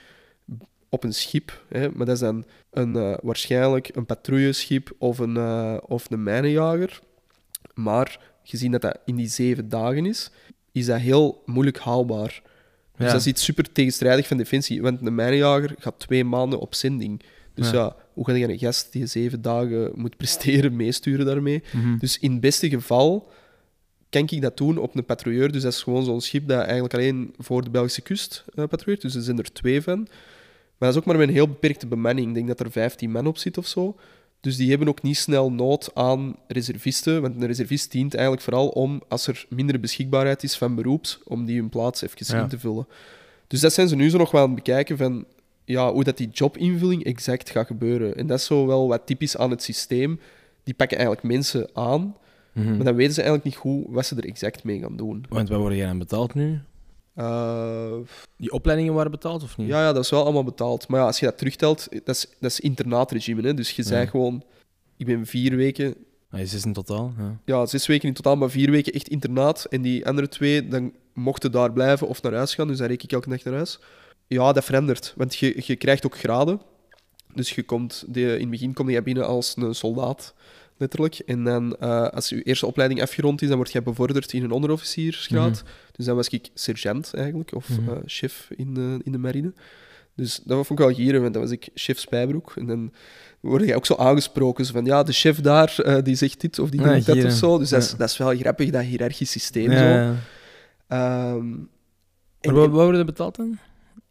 [0.89, 1.64] op een schip.
[1.69, 5.38] Hè, maar dat is dan een, eh, waarschijnlijk een patrouilleschip of een,
[5.81, 6.99] of een mijnenjager.
[7.73, 10.31] Maar gezien dat dat in die zeven dagen is,
[10.72, 12.41] is dat heel moeilijk haalbaar.
[13.02, 13.14] Dus Ja.
[13.15, 14.82] dat is iets super tegenstrijdig van Defensie.
[14.82, 17.22] Want een mijnenjager gaat twee maanden op zending.
[17.53, 17.78] Dus Ja.
[17.78, 21.64] ja, hoe ga je een gast die zeven dagen moet presteren meesturen daarmee?
[21.73, 21.98] Mhm.
[21.98, 23.32] Dus in het beste geval
[24.10, 25.52] kan ik dat doen op een patrouilleur.
[25.52, 29.02] Dus dat is gewoon zo'n schip dat eigenlijk alleen voor de Belgische kust eh, patrouilleert.
[29.02, 29.98] Dus er zijn er twee van.
[29.99, 32.28] Maar dat is ook maar met een heel beperkte bemanning.
[32.28, 33.95] Ik denk dat er 15 man op zit of zo.
[34.42, 37.22] Dus die hebben ook niet snel nood aan reservisten.
[37.22, 41.46] Want een reservist dient eigenlijk vooral om, als er minder beschikbaarheid is van beroeps, om
[41.46, 42.42] die hun plaats even Ja.
[42.44, 42.88] in te vullen.
[43.48, 45.26] Dus dat zijn ze nu zo nog wel aan het bekijken van
[45.66, 48.16] ja, hoe dat die jobinvulling exact gaat gebeuren.
[48.16, 50.20] En dat is zo wel wat typisch aan het systeem.
[50.64, 52.16] Die pakken eigenlijk mensen aan,
[52.54, 52.76] Mhm.
[52.76, 55.26] maar dan weten ze eigenlijk niet goed wat ze er exact mee gaan doen.
[55.30, 56.60] Want wat word jij aan betaald nu?
[57.14, 57.94] Eh,
[58.38, 59.68] Die opleidingen waren betaald of niet?
[59.68, 60.88] ja, ja, dat is wel allemaal betaald.
[60.88, 63.42] Maar ja, als je dat terugtelt, dat is, dat is internaatregime.
[63.42, 63.54] Hè?
[63.54, 63.88] Dus je Ja.
[63.88, 64.44] zei gewoon,
[64.98, 65.96] ik ben vier weken
[66.30, 67.14] Ah, is zes in totaal.
[67.18, 67.40] Ja.
[67.46, 69.66] ja, zes weken in totaal, maar vier weken echt internaat.
[69.66, 72.68] En die andere twee, dan mochten daar blijven of naar huis gaan.
[72.68, 73.80] Dus dan reek ik elke nacht naar huis.
[74.28, 75.14] Ja, dat verandert.
[75.18, 76.62] Want je, je krijgt ook graden.
[77.34, 80.34] Dus je komt, de, in het begin kom je binnen als een soldaat,
[80.82, 81.20] letterlijk.
[81.20, 84.52] En dan, eh, als je eerste opleiding afgerond is, dan word je bevorderd in een
[84.52, 85.64] onderofficiersgraad.
[85.91, 87.90] Dus dan was ik sergeant eigenlijk, of Mhm.
[87.90, 89.53] eh, chef in de, in de marine.
[90.16, 92.53] Dus dat vond ik wel gieren, want dan was ik chef Spijbroek.
[92.56, 92.94] En dan
[93.40, 96.60] word je ook zo aangesproken, zo van ja, de chef daar, eh, die zegt dit
[96.60, 97.58] of die Ah, doet dat of zo.
[97.58, 99.72] Dus dat, is, dat is wel grappig, dat hiërarchisch systeem.
[99.72, 99.78] Ja,
[100.14, 100.16] Zo.
[100.88, 101.58] Ehm, Maar
[102.40, 103.58] en- wat, wat worden betaald dan?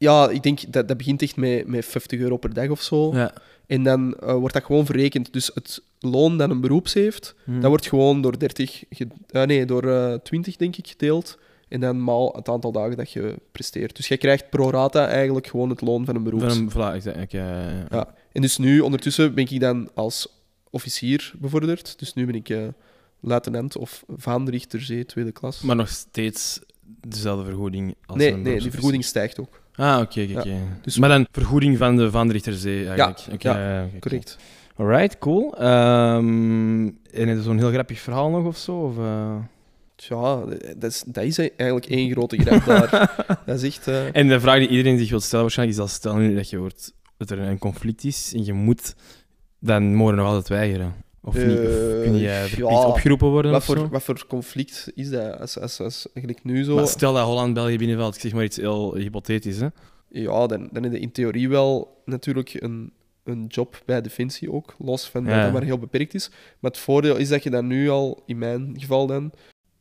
[0.01, 3.15] Ja, ik denk dat dat begint echt met, met 50 euro per dag of zo.
[3.15, 3.35] Ja.
[3.67, 5.33] En dan eh, wordt dat gewoon verrekend.
[5.33, 7.61] Dus het loon dat een beroeps heeft, Hm.
[7.61, 11.39] dat wordt gewoon door 30, ge- eh, nee, door eh 20 denk ik gedeeld.
[11.69, 13.97] En dan maal het aantal dagen dat je presteert.
[13.97, 16.55] Dus jij krijgt pro rata eigenlijk gewoon het loon van een beroeps.
[16.55, 17.87] Van een, voilà, ik ik, eh, ja.
[17.91, 18.15] Ja.
[18.33, 20.29] En dus nu, ondertussen, ben ik dan als
[20.71, 21.99] officier bevorderd.
[21.99, 22.55] Dus nu ben ik
[23.21, 25.61] luitenant of vaandrichter zee, tweede klas.
[25.61, 26.61] Maar nog steeds
[27.07, 29.60] dezelfde vergoeding als nee, een nee, die vergoeding stijgt ook.
[29.81, 30.57] Ah, oké, oké, oké.
[30.83, 33.21] Dus- Maar dan vergoeding van de Vaandrichterzee eigenlijk.
[33.33, 33.99] Oké, ja, oké.
[33.99, 34.39] Correct.
[34.77, 35.55] Alright, cool.
[35.59, 38.73] Ehm en is zo'n heel grappig verhaal nog of zo?
[38.77, 39.35] Of, eh?
[39.97, 40.45] Tja,
[40.77, 42.91] dat is, dat is eigenlijk één grote grap daar.
[43.47, 43.89] dat is echt...
[43.89, 46.51] eh, En de vraag die iedereen zich wil stellen waarschijnlijk is als stel nu dat
[46.51, 48.95] je hoort dat er een conflict is en je moet,
[49.59, 50.95] dan mogen we nog altijd weigeren.
[51.23, 51.45] Of niet?
[51.45, 52.87] Of Eh, kun je verplicht ja.
[52.87, 55.39] opgeroepen worden wat, voor, wat voor conflict is dat?
[55.41, 56.75] Als, als, als eigenlijk nu zo...
[56.75, 59.69] Maar stel dat Holland België binnenvalt, ik zeg maar iets heel hypothetisch, hè?
[60.09, 62.93] Ja, dan, dan heb je in theorie wel natuurlijk een,
[63.25, 66.29] een job bij Defensie ook, los van dat maar heel beperkt is.
[66.59, 69.33] Maar het voordeel is dat je dan nu al, in mijn geval dan,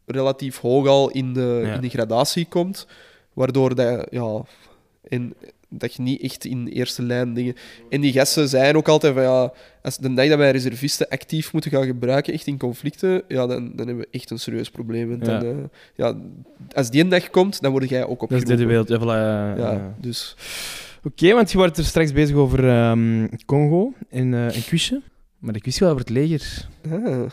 [0.05, 1.73] relatief hoog al in de, Ja.
[1.73, 2.87] in de gradatie komt,
[3.33, 4.41] waardoor dat, ja,
[5.03, 5.33] en,
[5.69, 7.55] dat je niet echt in eerste lijn dingen...
[7.89, 9.51] En die gasten zeiden ook altijd van, ja,
[9.81, 13.71] als de dag dat wij reservisten actief moeten gaan gebruiken, echt in conflicten, ja, dan,
[13.75, 15.09] dan hebben we echt een serieus probleem.
[15.09, 15.39] Want Ja.
[15.39, 15.63] Dan, eh,
[15.95, 16.15] ja,
[16.75, 18.87] als die een dag komt, dan word jij ook Dat is de wereld.
[18.87, 19.95] Ja, voilà, ja, Ja, ja.
[19.99, 20.35] dus...
[21.03, 25.01] Oké, want je wordt er straks bezig over ehm, Congo en een quizje.
[25.37, 26.67] Maar de quiz wel over het leger.
[26.91, 26.91] Ah,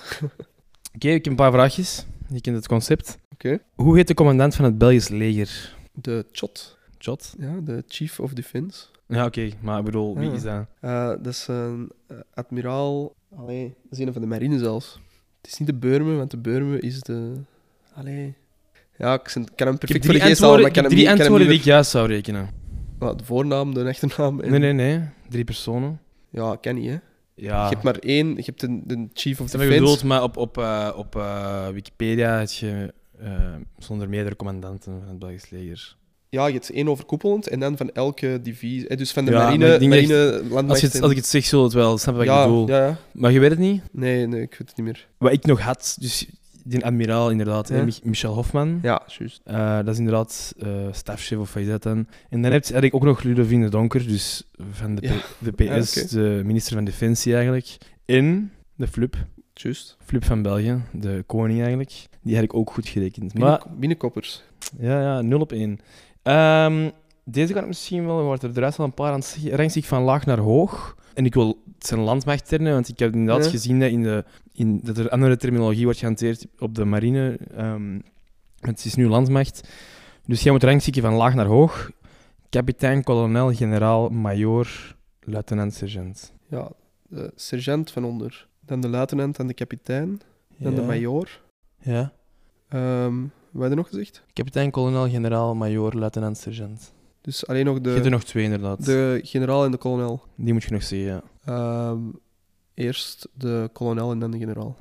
[0.95, 2.07] Oké, ik heb een paar vraagjes.
[2.29, 3.19] Je kent het concept.
[3.33, 3.59] Oké.
[3.75, 5.75] Hoe heet de commandant van het Belgisch leger?
[5.97, 6.76] de CHOT,
[7.07, 7.35] Jot?
[7.39, 8.87] ja, de Chief of Defense.
[9.07, 9.51] Ja, oké.
[9.61, 10.67] Maar ik bedoel, wie is dat?
[10.81, 13.15] Eh, dat is een eh, admiraal...
[13.37, 15.01] Allee, dat is een van de marine zelfs.
[15.43, 17.33] Het is niet de Beurme, want de Beurme is de...
[17.95, 18.35] Allee...
[18.99, 19.23] Ja, ik
[19.55, 20.99] kan hem Ik perfect voor de geest halen, antwoorden, maar ik ik kan hem drie
[20.99, 21.07] niet...
[21.07, 22.49] kan hem antwoorden die ik juist zou rekenen.
[22.99, 24.41] Ah, de voornaam, de achternaam...
[24.41, 24.51] En...
[24.51, 25.09] Nee, nee, nee.
[25.29, 26.01] Drie personen.
[26.31, 26.99] Ja, ken niet, hè.
[27.35, 27.63] Ja.
[27.63, 29.81] Je hebt maar één, je hebt de, de Chief of ik Defense.
[29.81, 31.27] bedoeld, maar op, op, eh, op
[31.73, 32.95] Wikipedia heb je
[33.79, 35.97] zonder meerdere commandanten van het Belgisch leger.
[36.29, 38.89] Ja, je hebt één overkoepelend en dan van elke divisie.
[38.89, 40.81] eh, Dus van de Ja, marine, marine Als, landmacht...
[40.81, 42.69] je het, als ik het zeg, zul het wel wat ja, ik bedoel.
[42.69, 42.97] ja, ja.
[43.13, 43.83] Maar je weet het niet?
[43.93, 45.07] Nee, nee, ik weet het niet meer.
[45.19, 46.27] Wat ik nog had, dus
[46.65, 48.79] die admiraal inderdaad, hè, Michel Hofman.
[48.83, 49.41] Ja, juist.
[49.45, 52.07] Eh, dat is inderdaad eh stafchef of wat is dat dan.
[52.31, 55.97] En dan heb je eigenlijk ook nog Ludovine de Donker, dus van de, de PS,
[55.99, 56.07] oké.
[56.15, 57.77] de minister van Defensie eigenlijk.
[58.05, 59.17] En de Flup,
[59.55, 59.97] Juist.
[60.05, 61.93] Flup van België, de koning eigenlijk.
[62.23, 63.35] Die heb ik ook goed gerekend.
[63.39, 64.43] Maar binnenkoppers.
[64.79, 65.79] ja, ja, 0 op 1.
[66.27, 66.91] Ehm,
[67.25, 69.39] deze kan ik misschien wel, want er de rest wel een paar aan het.
[69.51, 70.97] Rangt van laag naar hoog.
[71.15, 73.51] En ik wil, het zijn landmachttermen, want ik heb inderdaad Ja.
[73.51, 77.39] gezien dat, in de, in, dat er andere terminologie wordt gehanteerd op de marine.
[77.57, 77.99] Ehm,
[78.61, 79.69] het is nu landmacht.
[80.25, 81.91] Dus jij moet rangschikken van laag naar hoog.
[82.51, 86.33] Kapitein, kolonel, generaal, majoor, luitenant, sergeant.
[86.49, 86.71] Ja,
[87.09, 88.49] de sergeant van onder.
[88.61, 90.21] Dan de luitenant, dan de kapitein.
[90.57, 91.41] Dan de majoor.
[91.83, 92.13] Ja.
[92.69, 93.15] Ehm
[93.57, 94.23] wat je nog gezegd?
[94.33, 96.93] Kapitein, kolonel, generaal, majoor, luitenant, sergeant.
[97.21, 98.85] Dus alleen nog Je hebt er de, nog twee inderdaad.
[98.85, 100.23] de generaal en de kolonel.
[100.35, 101.23] Die moet je nog zeggen, ja.
[101.45, 101.99] Ehm,
[102.75, 104.77] eerst de kolonel en dan de generaal.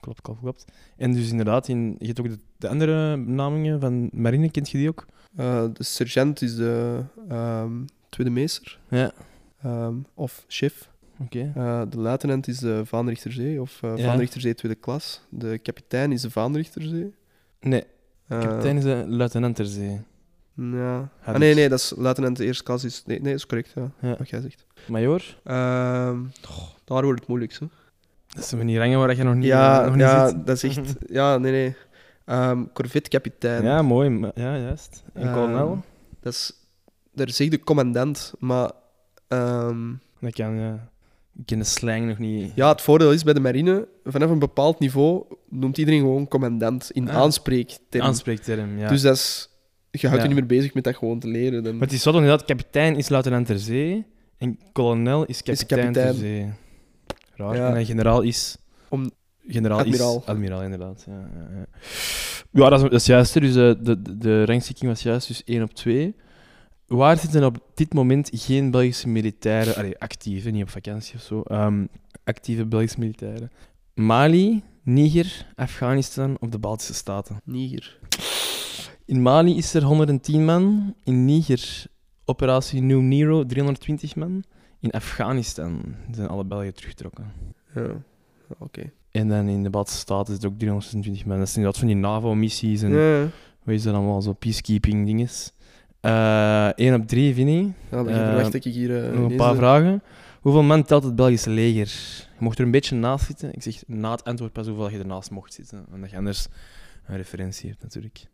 [0.00, 0.64] Klopt, klopt, klopt.
[0.96, 4.78] En dus inderdaad, in, je hebt ook de, de andere benamingen van marine, kent je
[4.78, 5.06] die ook?
[5.36, 7.72] Eh, de sergeant is de ehm,
[8.08, 8.78] tweede meester.
[8.88, 9.12] Ja.
[9.62, 10.90] ehm, of chef.
[11.20, 11.52] Oké.
[11.54, 14.04] Eh, de luitenant is de vaanrichterzee of uh, Ja.
[14.04, 15.20] vaanrichterzee tweede klas.
[15.28, 17.14] De kapitein is de vaanrichterzee.
[17.60, 17.84] Nee,
[18.28, 20.00] Eh, kapitein is de luitenant ter zee.
[20.54, 21.08] Ja.
[21.24, 21.56] Ah, nee, ik.
[21.56, 22.84] nee, dat is luitenant eerste klas.
[22.84, 24.16] Is, nee, nee, dat is correct, ja, Ja.
[24.18, 24.66] wat jij zegt.
[24.88, 25.38] Major?
[25.44, 26.22] Ehm,
[26.84, 27.60] daar wordt het moeilijkst.
[27.60, 27.66] Hè.
[28.28, 30.46] Dat zijn die rangen waar je nog niet, Ja, nog niet ja zit.
[30.46, 30.94] dat is echt...
[31.18, 31.76] Ja, nee, nee.
[32.24, 33.62] Ehm Corvette-kapitein.
[33.64, 34.30] Ja, mooi.
[34.34, 35.02] Ja, juist.
[35.12, 35.84] En kolonel?
[36.20, 36.52] Dat is...
[37.14, 38.70] Daar zegt de commandant, maar...
[39.28, 40.88] ehm, Dat kan, ja.
[41.38, 42.52] Ik ken de slang nog niet.
[42.54, 46.90] ja, het voordeel is bij de marine, vanaf een bepaald niveau noemt iedereen gewoon commandant
[46.90, 47.16] in Ah.
[47.16, 48.04] aanspreekterm.
[48.04, 48.88] Aanspreekterm, ja.
[48.88, 49.48] Dus dat is...
[49.90, 50.28] Je houdt Ja.
[50.28, 51.62] je niet meer bezig met dat gewoon te leren.
[51.62, 51.72] Dan...
[51.72, 54.06] Maar het is zo inderdaad, kapitein is luitenant ter zee
[54.38, 56.10] en kolonel is kapitein, kapitein.
[56.12, 56.52] ter zee.
[57.34, 57.56] Raar.
[57.56, 57.74] Ja.
[57.76, 58.56] En generaal is...
[58.88, 59.10] Om-
[59.50, 60.18] Generaal Admiraal.
[60.18, 60.26] is...
[60.26, 61.04] Admiraal, inderdaad.
[61.06, 61.66] Ja, ja, ja.
[62.62, 63.34] ja dat, is, dat is juist.
[63.34, 63.40] hè.
[63.40, 66.14] Dus eh, de, de, de rangschikking was juist, dus 1 op 2.
[66.88, 71.42] Waar zitten op dit moment geen Belgische militairen, allee, actieve, niet op vakantie of zo,
[71.42, 71.86] ehm,
[72.24, 73.50] actieve Belgische militairen?
[73.94, 77.40] Mali, Niger, Afghanistan of de Baltische Staten?
[77.44, 77.98] Niger.
[79.04, 80.94] In Mali is er 110 man.
[81.04, 81.86] In Niger,
[82.24, 84.44] operatie New Nero, 320 man.
[84.80, 87.32] In Afghanistan zijn alle Belgen teruggetrokken.
[87.74, 88.02] Ja,
[88.58, 88.92] oké.
[89.10, 91.38] En dan in de Baltische Staten is het ook 326 man.
[91.38, 93.20] Dat zijn inderdaad van die NAVO-missies en Ja,
[93.64, 95.52] wat is dat allemaal, zo peacekeeping dinges.
[95.57, 95.57] Eh
[96.00, 97.72] 1 op 3, Vinnie.
[97.90, 99.04] Ja, je Eh, verwacht ik hier...
[99.04, 100.02] eh, Nog een paar de- vragen.
[100.40, 101.86] Hoeveel man telt het Belgische leger?
[102.38, 103.52] Je mocht er een beetje naast zitten.
[103.52, 105.86] Ik zeg na het antwoord pas hoeveel je ernaast mocht zitten.
[105.92, 106.46] Omdat je anders
[107.06, 108.24] een referentie hebt, natuurlijk.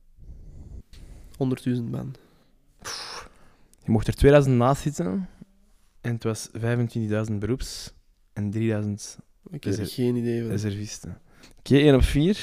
[1.36, 2.14] 100.000 man.
[3.84, 5.28] Je mocht er 2000 naast zitten.
[6.00, 6.48] En het was
[7.28, 7.92] 25.000 beroeps
[8.32, 9.18] en 3000
[9.50, 10.40] Ik heb geen idee.
[10.40, 10.50] Van.
[10.50, 11.18] reservisten.
[11.58, 12.30] Oké, 1 op 4.
[12.30, 12.36] Ik,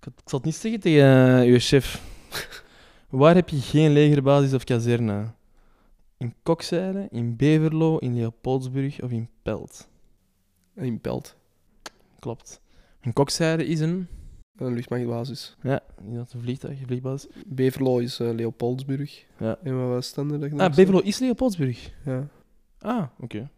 [0.00, 2.02] had- ik zal het niet zeggen tegen uh, uw chef.
[3.08, 5.26] Waar heb je geen legerbasis of kazerne?
[6.16, 9.88] In Kokzijde, in Beverlo, in Leopoldsburg of in Pelt?
[10.74, 11.36] In Pelt.
[12.18, 12.60] Klopt.
[13.00, 14.06] In Kokzijde is een...
[14.56, 15.56] Een luchtmachtbasis.
[15.62, 15.80] Ja,
[16.10, 17.30] is dat een vliegtuig, een vliegbasis?
[17.46, 19.24] Beverlo is eh, Leopoldsburg.
[19.38, 19.58] Ja.
[19.62, 20.40] En wat was dan?
[20.40, 21.92] dat Ah, Beverlo is Leopoldsburg.
[22.04, 22.28] Ja.
[22.78, 23.50] Ah, oké.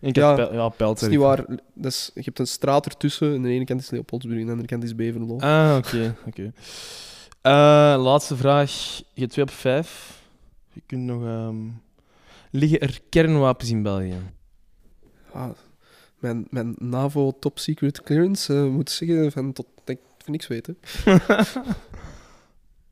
[0.00, 0.78] Ik Ja, heb ja, Pelt.
[0.78, 1.44] Dat is niet waar.
[1.74, 3.34] Dat is, je hebt een straat ertussen.
[3.34, 5.38] Aan de ene kant is Leopoldsburg en aan de andere kant is Beverlo.
[5.38, 6.16] Ah, oké.
[6.26, 6.52] oké.
[8.02, 8.70] Laatste vraag.
[9.14, 10.22] Je hebt 2 op 5.
[10.72, 11.22] Je kunt nog...
[11.24, 11.56] ehm,
[12.50, 14.16] Liggen er kernwapens in België?
[15.32, 15.50] Ah,
[16.18, 20.66] mijn, mijn NAVO top secret clearance eh, moet zeggen van tot ik van niks weet.
[20.66, 20.74] Hè.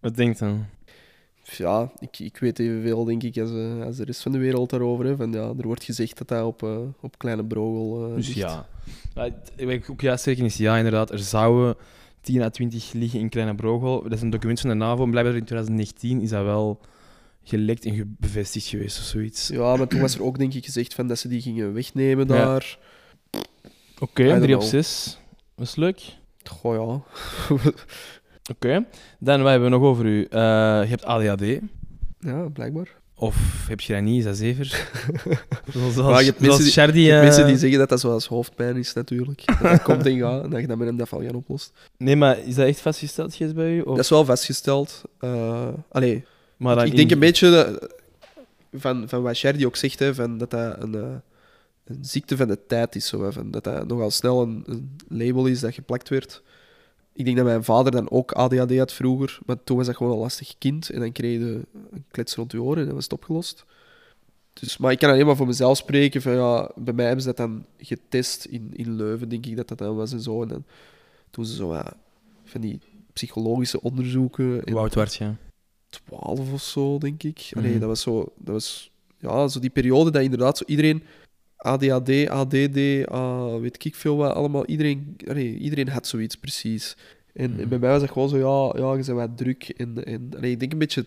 [0.01, 0.67] Wat denkt dan?
[1.57, 4.71] Ja, ik, ik weet evenveel denk ik als, eh, als de rest van de wereld
[4.71, 5.05] daarover.
[5.05, 5.17] Hè.
[5.17, 8.39] Van, ja, er wordt gezegd dat dat op, eh, op kleine brogel eh Dus ligt.
[8.39, 8.67] ja.
[9.15, 11.11] Wat ik ook juist zeggen is ja, inderdaad.
[11.11, 11.77] Er zouden
[12.27, 14.03] 10 à 20 liggen in Kleine Brogel.
[14.03, 15.07] Dat is een document van de NAVO.
[15.07, 16.81] Blijkbaar in 2019 is dat wel
[17.43, 19.49] gelekt en bevestigd geweest of zoiets.
[19.49, 22.27] Ja, maar toen was er ook denk ik gezegd van dat ze die gingen wegnemen
[22.29, 22.35] Ja.
[22.35, 22.79] daar.
[24.01, 24.73] Oké, I don't 3 op know.
[24.73, 25.19] 6.
[25.57, 26.01] Dat is leuk.
[26.45, 27.03] Goh ja.
[28.55, 28.87] Oké.
[29.19, 30.23] Dan, wat hebben we nog over u?
[30.25, 30.39] Eh,
[30.83, 31.61] je hebt ADHD.
[32.21, 32.95] ja, blijkbaar.
[33.19, 34.89] Of heb je dat niet, is dat zever?
[35.73, 38.01] zoals Maar je hebt mensen die- Shardy, Je hebt eh, mensen die zeggen dat dat
[38.01, 39.43] zoals hoofdpijn is natuurlijk.
[39.47, 41.73] Dat, dat komt en gaat en dat je dat met een gaan oplost.
[41.99, 43.81] Nee, maar is dat echt vastgesteld, bij u?
[43.81, 43.87] Of...
[43.97, 45.03] Dat is wel vastgesteld.
[45.19, 46.25] Eh allee,
[46.57, 47.95] maar ik in- denk een beetje dat-
[48.75, 51.01] van, van wat Sherdy ook zegt, hè, van dat dat een, eh,
[51.85, 53.07] een ziekte van de tijd is.
[53.07, 56.43] Zo, hè, van dat dat nogal snel een, een label is dat geplakt werd.
[57.17, 60.13] Ik denk dat mijn vader dan ook ADHD had vroeger, maar toen was dat gewoon
[60.13, 61.61] een lastig kind en dan kreeg je
[61.91, 63.65] een klets rond je oren en dan was het opgelost.
[64.53, 66.23] Dus, maar ik kan alleen maar voor mezelf spreken.
[66.23, 69.69] Van, ja, bij mij hebben ze dat dan getest in, in Leuven, denk ik dat
[69.69, 70.43] dat dan was en zo.
[70.43, 70.65] En dan
[71.31, 71.93] toen ze zo ja,
[72.45, 72.79] van die
[73.13, 74.65] psychologische onderzoeken.
[74.65, 75.31] en- Hoe oud werd je?
[75.89, 77.51] 12 of zo, denk ik.
[77.57, 77.81] Allee, Mhm.
[77.81, 81.03] dat was zo, dat was ja, zo die periode dat inderdaad zo iedereen
[81.57, 84.67] ADHD, ADD, ah, weet ik veel wat, allemaal.
[84.67, 86.97] Iedereen, allee, iedereen had zoiets precies.
[87.33, 87.61] En, Mhm.
[87.61, 89.69] en bij mij was dat gewoon zo, ja, ja je bent wat druk.
[89.69, 91.07] En, en allee, ik denk een beetje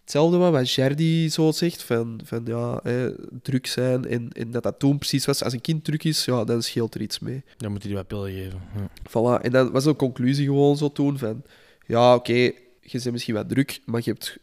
[0.00, 3.10] hetzelfde wat, wat Jerdy zo zegt, van, van ja, hè,
[3.42, 4.06] druk zijn.
[4.06, 6.94] En, en dat dat toen precies was, als een kind druk is, ja, dan scheelt
[6.94, 7.42] er iets mee.
[7.56, 8.60] Dan moet je die wat pillen geven.
[8.76, 8.88] Ja.
[9.08, 9.42] Voilà.
[9.42, 11.42] En dat was de conclusie gewoon zo toen van...
[11.86, 12.52] Ja, oké, je
[12.90, 14.38] bent misschien wat druk, maar je, hebt,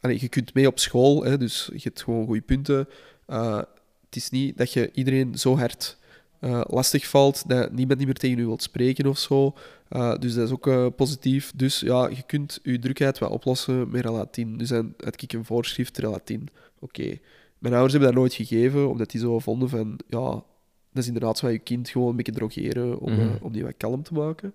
[0.00, 2.88] allee, je kunt mee op school, hè, dus je hebt gewoon goede punten.
[3.28, 3.62] Uh,
[4.14, 5.96] het is niet dat je iedereen zo hard
[6.40, 9.54] uh, lastig valt dat niemand niet meer tegen u wilt spreken of zo.
[9.90, 11.52] Uh, dus dat is ook uh, positief.
[11.56, 14.56] Dus ja, je kunt je drukheid wat oplossen met Relatin.
[14.56, 16.48] Dus dan had ik een voorschrift Relatin.
[16.78, 17.00] Oké.
[17.00, 17.20] Okay.
[17.58, 19.98] Mijn ouders hebben dat nooit gegeven, omdat die zo vonden van...
[20.08, 20.30] Ja,
[20.92, 23.38] dat is inderdaad zo je kind gewoon een beetje drogeren om, mm -hmm.
[23.40, 24.52] om die wat kalm te maken.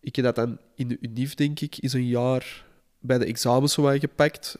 [0.00, 2.64] Ik heb dat dan in de UNIF, denk ik, is een jaar
[2.98, 4.58] bij de examens zo gepakt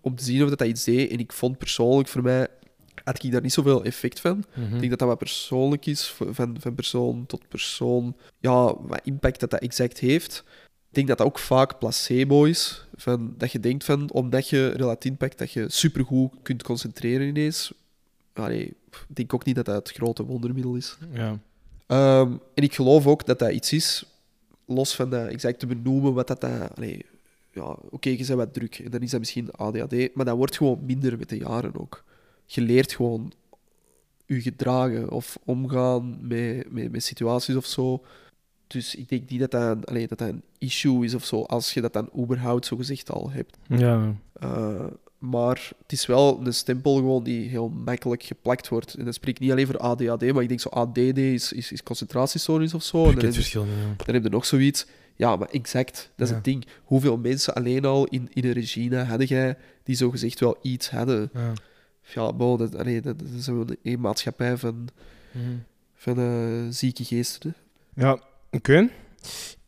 [0.00, 1.10] om te zien of dat, dat iets deed.
[1.10, 2.48] En ik vond persoonlijk voor mij
[3.08, 4.44] had ik daar niet zoveel effect van.
[4.54, 4.74] Mhm.
[4.74, 8.16] Ik denk dat dat wat persoonlijk is, van, van persoon tot persoon.
[8.38, 10.44] Ja, wat impact dat dat exact heeft.
[10.88, 12.86] Ik denk dat dat ook vaak placebo is.
[12.96, 17.72] Van, dat je denkt van, omdat je Relatin pakt, dat je supergoed kunt concentreren ineens.
[18.32, 20.96] Allee, ik denk ook niet dat dat het grote wondermiddel is.
[21.12, 21.38] Ja.
[21.86, 24.04] Ehm, en ik geloof ook dat dat iets is,
[24.64, 26.40] los van dat exact te benoemen, wat dat...
[26.40, 27.06] dat allee,
[27.52, 30.56] ja, oké, je bent wat druk en dan is dat misschien ADHD, maar dat wordt
[30.56, 32.04] gewoon minder met de jaren ook.
[32.50, 33.32] Je leert gewoon
[34.26, 38.04] je gedragen of omgaan met, met, met situaties of zo.
[38.66, 41.42] Dus ik denk niet dat dat, een, allee, dat dat een issue is of zo,
[41.42, 43.56] als je dat dan überhaupt zo gezegd al hebt.
[43.68, 44.14] Ja.
[44.42, 44.86] Uh,
[45.18, 48.94] maar het is wel een stempel gewoon die heel makkelijk geplakt wordt.
[48.94, 51.72] En dat spreek ik niet alleen voor ADHD, maar ik denk zo ADD is, is,
[51.72, 52.98] is concentratiestoornis of zo.
[52.98, 54.04] En heb dan, het heb, ja.
[54.04, 54.86] dan heb je nog zoiets.
[55.16, 56.34] Ja, maar exact, dat is Ja.
[56.34, 56.66] het ding.
[56.84, 60.90] Hoeveel mensen alleen al in, in een regime hadden jij die zo gezegd wel iets
[60.90, 61.30] hadden?
[61.34, 61.52] Ja.
[62.14, 64.88] Ja, bon, dat, allee, dat, dat is een, een maatschappij van,
[65.32, 65.44] Mhm.
[65.94, 67.54] van eh, zieke geesten.
[67.94, 68.04] hè.
[68.06, 68.18] Ja,
[68.50, 68.88] oké.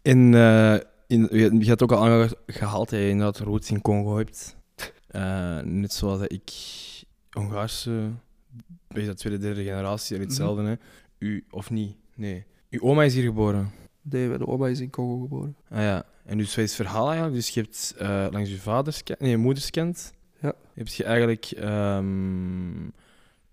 [0.03, 0.75] In, eh,
[1.07, 4.57] in, je, je hebt ook al aangehaald dat je inderdaad roots in Congo hebt.
[5.11, 6.51] Eh, net zoals dat ik
[7.31, 8.11] Hongaarse,
[8.89, 10.75] je dat tweede, derde generatie, en hetzelfde, hè.
[11.19, 11.97] U, of niet?
[12.17, 12.45] Nee.
[12.71, 13.71] Uw oma is hier geboren.
[14.03, 15.57] Nee, mijn oma is in Congo geboren.
[15.71, 16.05] Ah ja.
[16.25, 17.35] En dus wat is het verhaal eigenlijk?
[17.37, 20.19] Dus je hebt eh, langs je vaders kant, nee, je moeders kant, Ja.
[20.81, 22.89] Heb je eigenlijk ehm,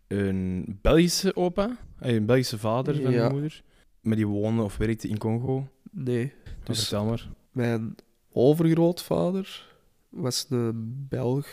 [0.07, 3.23] een Belgische opa, eh, een Belgische vader van Ja.
[3.25, 3.63] je moeder,
[4.01, 5.67] maar die woonde of werkte in Congo.
[5.91, 6.33] Nee.
[6.43, 7.29] Dus, Dus- vertel maar.
[7.51, 7.95] Mijn
[8.31, 9.75] overgrootvader
[10.09, 11.47] was een Belg,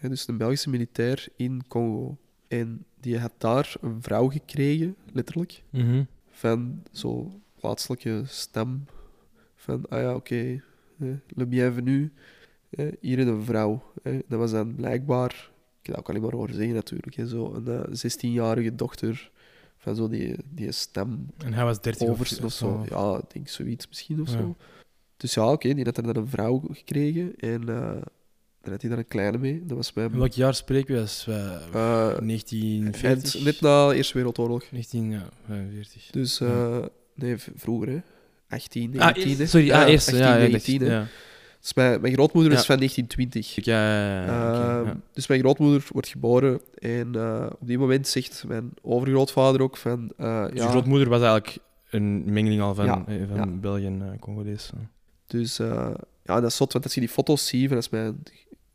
[0.00, 2.16] dus een Belgische militair in Congo.
[2.48, 6.02] En die had daar een vrouw gekregen, letterlijk, Mhm.
[6.30, 8.84] van zo'n plaatselijke stem.
[9.54, 10.62] Van, ah ja, oké,
[10.98, 12.12] eh, le bienvenu,
[13.00, 13.82] hier is een vrouw.
[14.02, 15.30] Dat was dan blijkbaar,
[15.80, 19.30] ik heb dat ook alleen maar horen zeggen natuurlijk, zo een eh, 16-jarige dochter
[19.76, 22.86] van zo die, die stem En hij was 30 over of zo.
[22.90, 24.36] Ja, ik denk zoiets misschien of Ja.
[24.38, 24.56] zo.
[25.16, 27.96] Dus ja, oké, die had er dan een vrouw gekregen en eh
[28.60, 29.62] daar had hij dan een kleine mee.
[29.66, 30.12] Dat was mijn...
[30.12, 31.00] In welk jaar spreken we?
[31.32, 33.34] Eh, eh, 1940?
[33.34, 34.64] eind- net na de Eerste Wereldoorlog.
[34.70, 36.10] 1945.
[36.10, 36.78] Dus eh,
[37.14, 38.00] nee, vroeger hè.
[38.48, 39.32] 18, Ah, 19.
[39.32, 39.38] hè.
[39.38, 40.06] eerst- sorry, Ja, ah, eerst.
[40.08, 40.80] 18, ja, ja, 19.
[40.80, 40.86] hè.
[40.92, 41.06] Ja.
[41.60, 42.58] Dus mijn, mijn grootmoeder Ja.
[42.58, 43.64] is van 1920.
[43.64, 44.96] Ja, ja, ja, oké, Ehm.
[45.12, 50.12] Dus mijn grootmoeder wordt geboren en eh, op die moment zegt mijn overgrootvader ook van...
[50.16, 51.58] eh, Dus je grootmoeder was eigenlijk
[51.90, 53.60] een mengeling al van, eh, van.
[53.60, 54.70] België en Congolees.
[55.26, 55.94] Dus ja,
[56.40, 58.22] dat is zot, want als je die foto's ziet van als mijn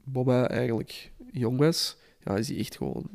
[0.03, 3.09] Bobba eigenlijk jong was, ja, is die echt gewoon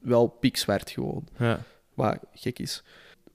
[0.00, 1.24] wel pikzwart gewoon.
[1.38, 1.60] Ja.
[1.94, 2.82] Wat gek is.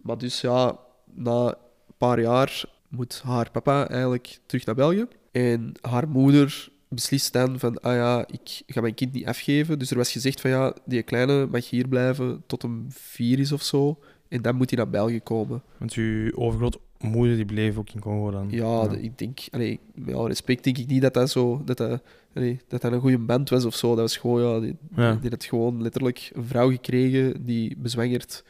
[0.02, 0.78] Maar dus ja,
[1.14, 5.06] na een paar jaar moet haar papa eigenlijk terug naar België.
[5.41, 9.80] En haar moeder beslist dan van, ah ja, ik ga mijn kind niet afgeven.
[9.80, 13.52] Dus er was gezegd van, ja, die kleine mag hier blijven tot hem vier is
[13.52, 13.99] of zo.
[14.28, 15.62] En dan moet hij naar België komen.
[15.78, 18.48] Want uw overgrootmoeder die bleef ook in Congo dan.
[18.49, 21.78] Ja, de- ik denk, allee, met alle respect denk ik niet dat dat zo, dat
[21.78, 22.02] dat,
[22.36, 23.88] allee, dat, dat een goede band was of zo.
[23.90, 25.16] Dat was gewoon, ja, die, Ja.
[25.22, 28.44] die had gewoon letterlijk een vrouw gekregen die bezwangerd,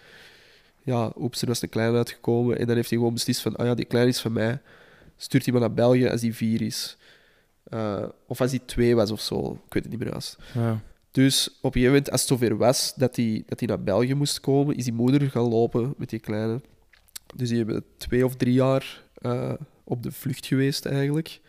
[0.84, 2.60] ja, oeps, er was een klein uitgekomen.
[2.60, 4.60] En dan heeft hij gewoon beslist van, ah ja, die klein is van mij.
[5.18, 6.98] Stuurt hij maar naar België als die vier is.
[7.64, 10.38] Eh, of als die twee was of zo, ik weet het niet meer juist.
[10.54, 10.82] Ja.
[11.12, 14.14] Dus op een gegeven moment, als het zover was dat hij, dat hij naar België
[14.14, 16.62] moest komen, is die moeder gaan lopen met die kleine.
[17.36, 21.42] Dus die hebben twee of drie jaar eh, op de vlucht geweest eigenlijk.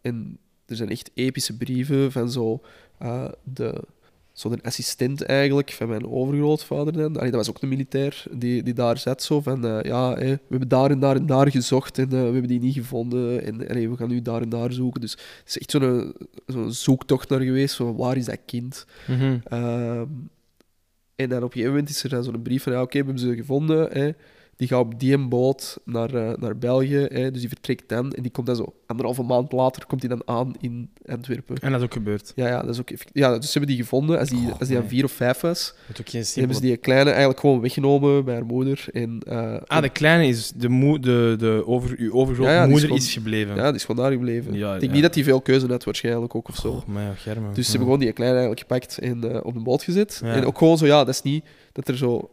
[0.00, 2.62] En er zijn echt epische brieven van zo
[2.98, 3.84] eh, de,
[4.32, 7.16] zo de assistent eigenlijk van mijn overgrootvader dan.
[7.16, 10.38] Allee, dat was ook een militair die, die daar zat zo van eh, ja, we
[10.48, 13.68] hebben daar en daar en daar gezocht en eh, we hebben die niet gevonden en
[13.68, 15.00] allee, we gaan nu daar en daar zoeken.
[15.00, 16.14] Dus het is echt zo'n
[16.46, 18.86] zo'n zoektocht naar geweest van waar is dat kind?
[19.06, 19.38] Mhm.
[19.44, 20.06] Ehm,
[21.14, 23.04] en dan op een gegeven moment is er dan zo'n brief van, ja, oké, we
[23.04, 24.16] hebben ze gevonden.
[24.60, 27.06] Die gaat op die boot naar, eh, naar België.
[27.08, 27.30] Hè.
[27.30, 28.12] Dus die vertrekt dan.
[28.12, 31.56] En die komt dan zo anderhalve maand later komt hij dan aan in Antwerpen.
[31.56, 32.32] En dat is ook gebeurd.
[32.36, 34.18] Ja, ja, dat is ook ja, dus ze hebben die gevonden.
[34.18, 36.76] Als die, als die aan vier of vijf was, Dat ook geen hebben ze die
[36.76, 38.84] kleine eigenlijk gewoon weggenomen bij haar moeder.
[38.92, 40.52] En, eh, Ah, de kleine is...
[40.56, 43.56] De, moe, de, de over, uw overgrootmoeder Ja, ja, die is gebleven.
[43.56, 44.54] ja, die is gewoon daar gebleven.
[44.54, 46.68] Ja, ik denk niet dat hij veel keuze had, waarschijnlijk ook of zo.
[46.68, 47.54] Oh, maar ja, Germen.
[47.54, 50.20] Dus ze hebben gewoon die kleine eigenlijk gepakt en eh, op de boot gezet.
[50.24, 52.30] En ook gewoon zo, ja, dat is niet dat er zo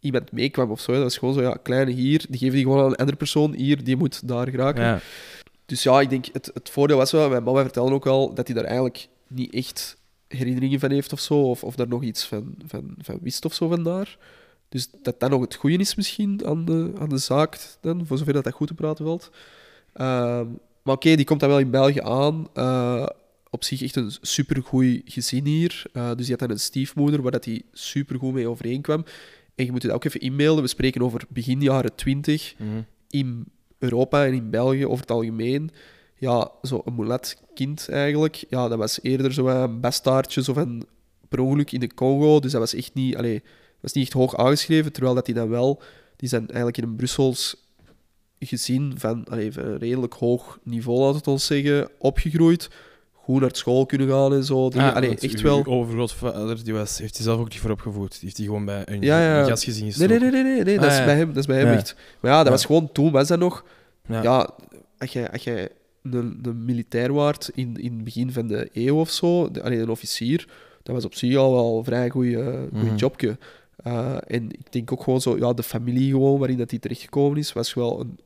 [0.00, 0.92] iemand meekwam of zo.
[0.92, 3.54] Dat is gewoon zo, ja, kleine hier, die geven die gewoon aan een andere persoon.
[3.54, 4.82] Hier, die moet daar geraken.
[4.82, 5.00] Ja.
[5.66, 8.46] Dus ja, ik denk, het, het voordeel was wel, mijn mama vertelde ook al, dat
[8.46, 9.96] hij daar eigenlijk niet echt
[10.28, 11.34] herinneringen van heeft of zo.
[11.34, 14.18] Of, of daar nog iets van, van, van wist of zo vandaar.
[14.68, 18.18] Dus dat dat nog het goede is misschien aan de, aan de zaak dan, voor
[18.18, 19.30] zover dat dat goed te praten valt.
[19.92, 20.46] Ehm,
[20.82, 22.48] maar oké, die komt dan wel in België aan.
[22.54, 23.06] Eh,
[23.50, 25.82] op zich echt een supergoeie gezin hier.
[25.92, 29.04] Eh, dus die had dan een stiefmoeder waar dat hij supergoed mee overeenkwam.
[29.58, 30.62] En je moet dat ook even inbeelden.
[30.62, 32.80] We spreken over begin jaren 20 Mhm.
[33.10, 33.44] in
[33.78, 35.70] Europa en in België over het algemeen.
[36.20, 38.44] ja, zo een mulet kind eigenlijk.
[38.48, 40.86] Ja, dat was eerder zo een bestaartje zo van
[41.28, 42.40] per ongeluk in de Congo.
[42.40, 43.42] Dus dat was echt niet, allee,
[43.80, 44.92] was niet echt hoog aangeschreven.
[44.92, 45.82] Terwijl dat die dan wel,
[46.16, 47.56] die zijn eigenlijk in een Brussels
[48.40, 52.68] gezin van, allee, een redelijk hoog niveau, laten we het ons zeggen, opgegroeid.
[53.28, 54.68] Goed naar school kunnen gaan en zo.
[54.68, 55.64] Ah, allee, want echt uw- wel.
[55.66, 58.10] Overgrootvader die was, heeft hij zelf ook niet voor opgevoed.
[58.10, 59.40] Die heeft hij gewoon bij een, Ja, ja.
[59.40, 60.20] een gastgezin Nee, gestoken.
[60.20, 61.04] nee, nee, nee, nee, nee, dat Ah, is ja.
[61.04, 61.72] bij hem, dat is bij hem Ja.
[61.72, 61.94] echt.
[62.20, 62.52] Maar ja, dat Ja.
[62.52, 63.64] was gewoon toen, was dat nog.
[64.08, 64.22] Ja.
[64.22, 64.50] Ja,
[64.98, 65.68] als jij, als jij
[66.02, 69.78] een, een militair waart in, in het begin van de eeuw of zo, de, allee,
[69.78, 70.48] een officier,
[70.82, 72.96] dat was op zich al wel een vrij goede Mhm.
[72.96, 73.36] jobje.
[73.76, 77.38] Eh, en ik denk ook gewoon zo, ja, de familie gewoon waarin dat hij terechtgekomen
[77.38, 78.18] is, was wel een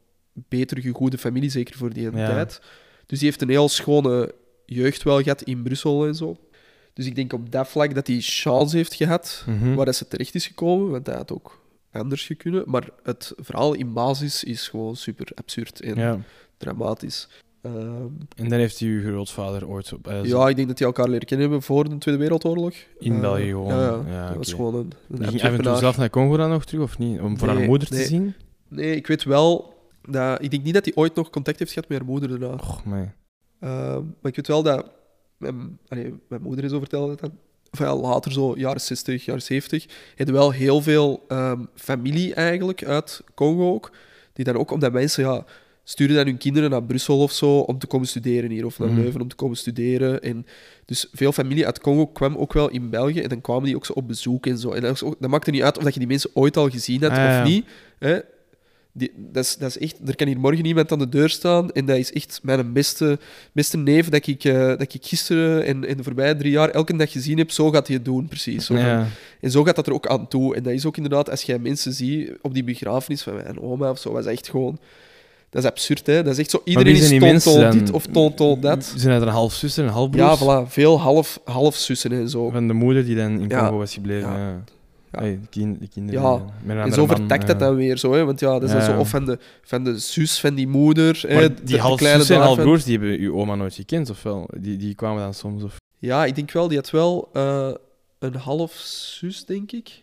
[0.49, 2.11] beter gegoede familie, zeker voor die Ja.
[2.27, 2.61] tijd.
[3.07, 4.35] Dus die heeft een heel schone
[4.67, 6.37] jeugd wel gehad in Brussel en zo.
[6.95, 9.75] Dus ik denk op dat vlak dat hij chance heeft gehad Mhm.
[9.75, 11.61] waar dat ze terecht is gekomen, want dat had ook
[11.93, 12.67] anders gekund.
[12.67, 16.19] Maar het verhaal in basis is gewoon super absurd en ja.
[16.57, 17.29] dramatisch.
[17.63, 18.07] Ehm,
[18.37, 21.27] En dan heeft uw grootvader ooit op, eh, ja, ik denk dat die elkaar leren
[21.27, 22.75] kennen hebben voor de Tweede Wereldoorlog.
[22.99, 23.69] in Eh, België gewoon.
[23.75, 24.03] Ja, ja.
[24.13, 25.77] Ja, dat was gewoon een, een Die ging af en toe Antwerpenaar.
[25.79, 27.21] zelf naar Congo dan nog terug, of niet?
[27.21, 28.35] Om voor Nee, haar moeder te zien?
[28.69, 29.71] Nee, ik weet wel...
[30.09, 32.55] Dat, ik denk niet dat hij ooit nog contact heeft gehad met haar moeder daarna.
[32.55, 33.09] Och, nee.
[33.63, 34.91] Ehm, maar ik weet wel dat...
[35.37, 37.31] Mijn, allee, mijn moeder is zo vertelde dat.
[37.71, 39.87] Of ja, later, zo jaren 60, jaren 70,
[40.17, 43.91] hadden wel heel veel ehm, familie eigenlijk uit Congo ook.
[44.33, 45.45] Die dan ook, omdat mensen ja,
[45.85, 48.89] sturen dan hun kinderen naar Brussel of zo om te komen studeren hier, of naar
[48.89, 49.01] Mhm.
[49.01, 50.23] Leuven om te komen studeren.
[50.23, 50.47] En
[50.85, 53.87] dus veel familie uit Congo kwam ook wel in België en dan kwamen die ook
[53.87, 54.71] zo op bezoek en zo.
[54.71, 56.69] En dat, was ook, dat maakte niet uit of dat je die mensen ooit al
[56.71, 57.43] gezien hebt Ah, ja.
[57.43, 57.67] of niet.
[57.99, 58.19] Hè?
[58.95, 61.71] Die, dat, is, dat is echt, er kan hier morgen iemand aan de deur staan
[61.71, 63.19] en dat is echt mijn beste,
[63.53, 66.97] beste neef dat ik, eh, dat ik gisteren en, en de voorbije drie jaar elke
[66.97, 67.51] dag gezien heb.
[67.51, 68.67] Zo gaat hij het doen, precies.
[68.67, 69.07] Zo Ja.
[69.41, 70.55] En zo gaat dat er ook aan toe.
[70.57, 73.91] En dat is ook inderdaad, als jij mensen ziet op die begrafenis van mijn oma
[73.91, 74.79] of zo, was echt gewoon...
[75.51, 76.23] Dat is absurd, hè?
[76.23, 78.93] Dat is echt zo, iedereen is mensen dit of toon dat.
[78.97, 80.41] Zijn er een half zus en een half Ja, broers?
[80.67, 80.69] voilà.
[80.71, 82.51] Veel half, half zussen en zo.
[82.51, 83.59] Van de moeder die dan in Ja.
[83.65, 84.31] Congo was gebleven.
[84.31, 84.39] Ja.
[84.39, 84.65] Ja.
[85.13, 85.19] Ja.
[85.21, 86.23] Hey, de, kin- de kinderen.
[86.23, 86.37] Ja.
[86.37, 87.39] die, eh, een En zo ja.
[87.39, 88.25] dat dan weer zo, hè?
[88.25, 91.25] Want ja, dat is dan zo of van de, van de zus van die moeder.
[91.27, 92.65] hè, die de half kleine zus en half daarvan.
[92.65, 94.49] broers, die hebben uw oma nooit gekend, of wel?
[94.59, 95.77] Die, die kwamen dan soms, of...
[95.99, 97.71] Ja, ik denk wel, die had wel eh,
[98.19, 100.03] een half zus, denk ik.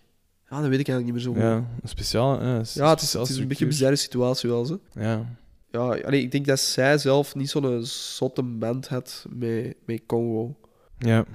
[0.49, 1.41] Ja, dat weet ik eigenlijk niet meer zo goed.
[1.41, 2.43] Ja, een speciaal...
[2.43, 4.79] Ja, Ja, het is, het is een beetje een bizarre situatie wel, zo.
[4.93, 5.25] Ja.
[5.71, 10.55] Ja, allee, ik denk dat zij zelf niet zo'n zotte band had met, met Congo.
[10.97, 11.25] ja.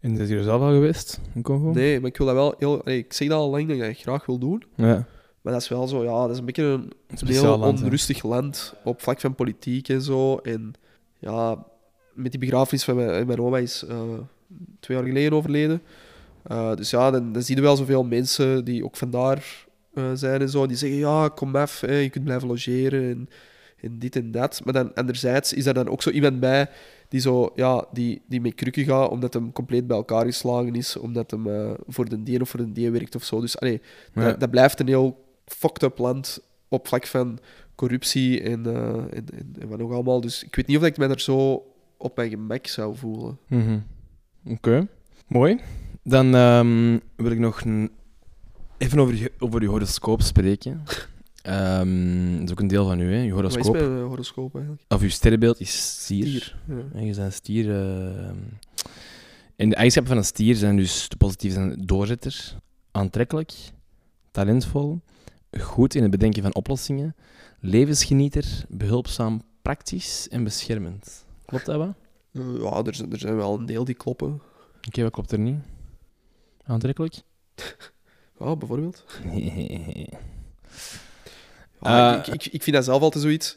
[0.00, 1.72] En is hier zelf al geweest, in Congo?
[1.72, 2.88] Nee, maar ik wil dat wel heel...
[2.88, 4.62] ik zeg dat al lang dat ik dat graag wil doen.
[4.74, 5.06] Ja,
[5.40, 7.78] Maar dat is wel zo, ja, dat is een beetje een, een heel land.
[7.78, 7.84] hè.
[7.84, 10.36] onrustig land op vlak van politiek en zo.
[10.36, 10.72] En
[11.18, 11.64] ja,
[12.14, 13.98] met die begrafenis van mijn, mijn oma is eh,
[14.80, 15.82] twee jaar geleden overleden.
[16.42, 20.40] Eh, dus ja, dan, dan zie je wel zoveel mensen die ook vandaar eh, zijn
[20.40, 20.66] en zo.
[20.66, 23.28] Die zeggen, ja, kom af, hè, je kunt blijven logeren en,
[23.82, 24.60] en dit en dat.
[24.64, 26.68] Maar dan anderzijds is er dan ook zo iemand bij
[27.08, 30.96] die, zo, ja, die, die met krukken gaat omdat hem compleet bij elkaar geslagen is,
[30.96, 33.40] omdat hem eh, voor de die of voor de die werkt of zo.
[33.40, 33.80] Dus allee,
[34.14, 34.24] Ja.
[34.24, 37.38] dat, dat blijft een heel fucked up land op vlak van
[37.74, 40.20] corruptie en, eh, en, en, en wat nog allemaal.
[40.20, 41.64] Dus ik weet niet of ik mij daar zo
[41.96, 43.38] op mijn gemak zou voelen.
[43.46, 43.78] Mhm.
[44.46, 44.86] Oké,
[45.26, 45.58] mooi.
[46.02, 47.62] Dan ehm, wil ik nog
[48.78, 50.82] even over je, over je horoscoop spreken.
[51.42, 53.20] Ehm, dat is ook een deel van u, hè?
[53.22, 54.08] Je Wat is horoscoop.
[54.08, 54.84] horoscoop eigenlijk?
[54.88, 56.26] Of je sterrenbeeld is stier.
[56.26, 56.56] Stier.
[56.68, 56.74] Ja.
[56.92, 57.70] Ja, je bent een stier.
[57.70, 58.36] ehm.
[59.56, 62.56] En de eigenschappen van een stier zijn dus de positieve zijn doorzetter,
[62.90, 63.52] aantrekkelijk,
[64.30, 65.00] talentvol,
[65.60, 67.14] goed in het bedenken van oplossingen,
[67.60, 71.24] levensgenieter, behulpzaam, praktisch en beschermend.
[71.44, 71.94] Klopt dat wel?
[72.32, 74.40] Eh, ja, er, zijn- er zijn wel een deel die kloppen.
[74.86, 75.58] Oké, wat klopt er niet?
[76.64, 77.14] Aantrekkelijk?
[78.38, 79.04] Ja, bijvoorbeeld.
[81.80, 83.56] Eh, Ja, ik, ik, ik vind dat zelf altijd zoiets.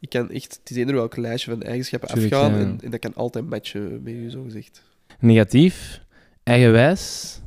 [0.00, 2.58] Ik kan echt, het is eender welk lijstje van eigenschappen Tuurlijk, afgaan ja.
[2.58, 4.82] en, en dat kan altijd matchen met je, zo gezegd.
[5.20, 6.00] Negatief,
[6.42, 7.38] eigenwijs,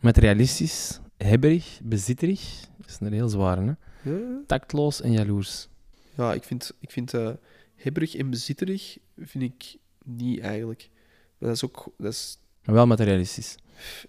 [0.00, 2.40] materialistisch, hebberig, bezitterig.
[2.76, 3.60] Dat is een heel zware,
[4.02, 4.10] hè?
[4.10, 5.68] Ja, Tactloos en jaloers.
[6.14, 7.30] ja ik vind, ik vind eh,
[7.74, 10.90] hebberig en bezitterig vind ik niet eigenlijk.
[11.38, 13.56] Maar dat is ook, dat is, Maar wel materialistisch.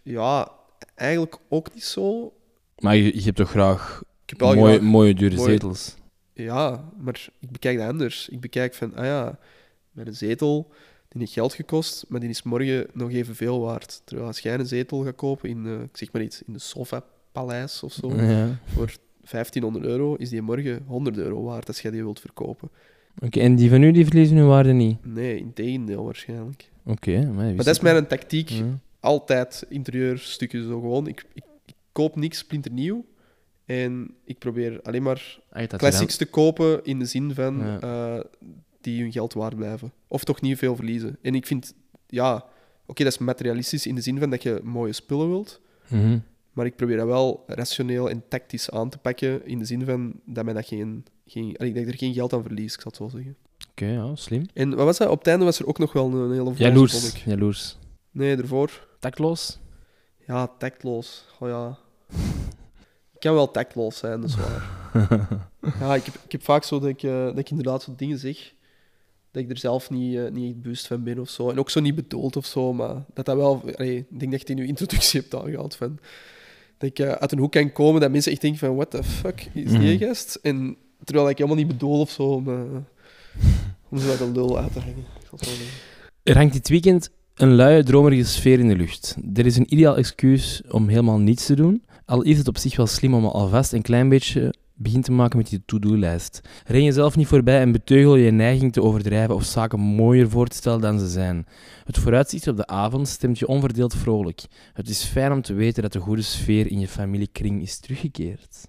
[0.04, 0.52] ja,
[0.96, 2.34] eigenlijk ook niet zo.
[2.80, 5.96] Maar je, je hebt toch graag Ik heb wel mooie, mooie dure mooie- zetels.
[6.34, 8.30] Ja, maar ik bekijk dat anders.
[8.30, 9.40] Ik bekijk van, ah ja,
[9.92, 10.68] met een zetel,
[11.10, 14.02] die heeft geld gekost, maar die is morgen nog evenveel waard.
[14.06, 16.60] Terwijl als jij een zetel gaat kopen in, eh, ik zeg maar iets, in de
[16.60, 18.60] Sofa-paleis of zo, Ja.
[18.66, 18.92] voor
[19.24, 22.70] 1500 euro, is die morgen 100 euro waard als jij die wilt verkopen.
[23.24, 25.06] Oké, en die van u die verliezen hun waarde niet?
[25.06, 26.70] Nee, in tegendeel waarschijnlijk.
[26.86, 28.50] Oké, maar, Maar dat is mijn tactiek.
[28.50, 28.80] Ja.
[29.00, 31.08] Altijd interieurstukken zo gewoon.
[31.08, 33.06] Ik, ik, ik koop niks splinternieuw.
[33.66, 37.80] En ik probeer alleen maar Ah, classics te kopen in de zin van Ja.
[37.80, 38.24] eh,
[38.82, 39.92] die hun geld waard blijven.
[40.08, 41.18] Of toch niet veel verliezen.
[41.22, 41.74] En ik vind,
[42.08, 42.46] ja,
[42.86, 45.62] oké, dat is materialistisch in de zin van dat je mooie spullen wilt.
[45.88, 46.20] Mhm.
[46.54, 49.46] Maar ik probeer dat wel rationeel en tactisch aan te pakken.
[49.46, 52.34] In de zin van dat, mij dat, geen, geen, allee, dat ik er geen geld
[52.34, 53.36] aan verlies, ik zal het zo zeggen.
[53.72, 54.46] Oké, ja, slim.
[54.54, 55.10] En wat was dat?
[55.10, 56.92] Op het einde was er ook nog wel een hele Jaloers.
[57.02, 57.22] vond ik.
[57.26, 57.78] Jaloers.
[58.12, 58.88] Nee, ervoor.
[59.00, 59.60] Tactloos?
[60.28, 61.26] Ja, tactloos.
[61.40, 61.78] Oh ja.
[63.16, 64.84] Ik kan wel tactloos zijn, dat is waar.
[65.80, 68.18] Ja, ik heb, ik heb vaak zo dat ik, eh, dat ik inderdaad zo dingen
[68.18, 68.54] zeg
[69.32, 71.50] dat ik er zelf niet, eh, niet echt bewust van ben of zo.
[71.50, 73.62] En ook zo niet bedoeld of zo, maar dat dat wel...
[73.76, 76.00] allee, ik denk dat je het in je introductie hebt aangehaald van...
[76.78, 78.76] Dat ik eh, uit een hoek kan komen dat mensen echt denken van...
[78.76, 79.98] What the fuck is die Mhm.
[80.08, 80.40] gast?
[80.42, 82.48] En terwijl ik helemaal niet bedoel of zo om,
[83.90, 85.06] om zo uit een lul uit te hangen.
[86.24, 89.16] Er hangt dit weekend een luie, dromerige sfeer in de lucht.
[89.34, 92.76] Er is een ideaal excuus om helemaal niets te doen, al is het op zich
[92.76, 96.42] wel slim om alvast een klein beetje begin te maken met je to-do-lijst.
[96.66, 100.56] Ren jezelf niet voorbij en beteugel je neiging te overdrijven of zaken mooier voor te
[100.56, 101.46] stellen dan ze zijn.
[101.84, 104.46] Het vooruitzicht op de avond stemt je onverdeeld vrolijk.
[104.74, 108.68] Het is fijn om te weten dat de goede sfeer in je familiekring is teruggekeerd.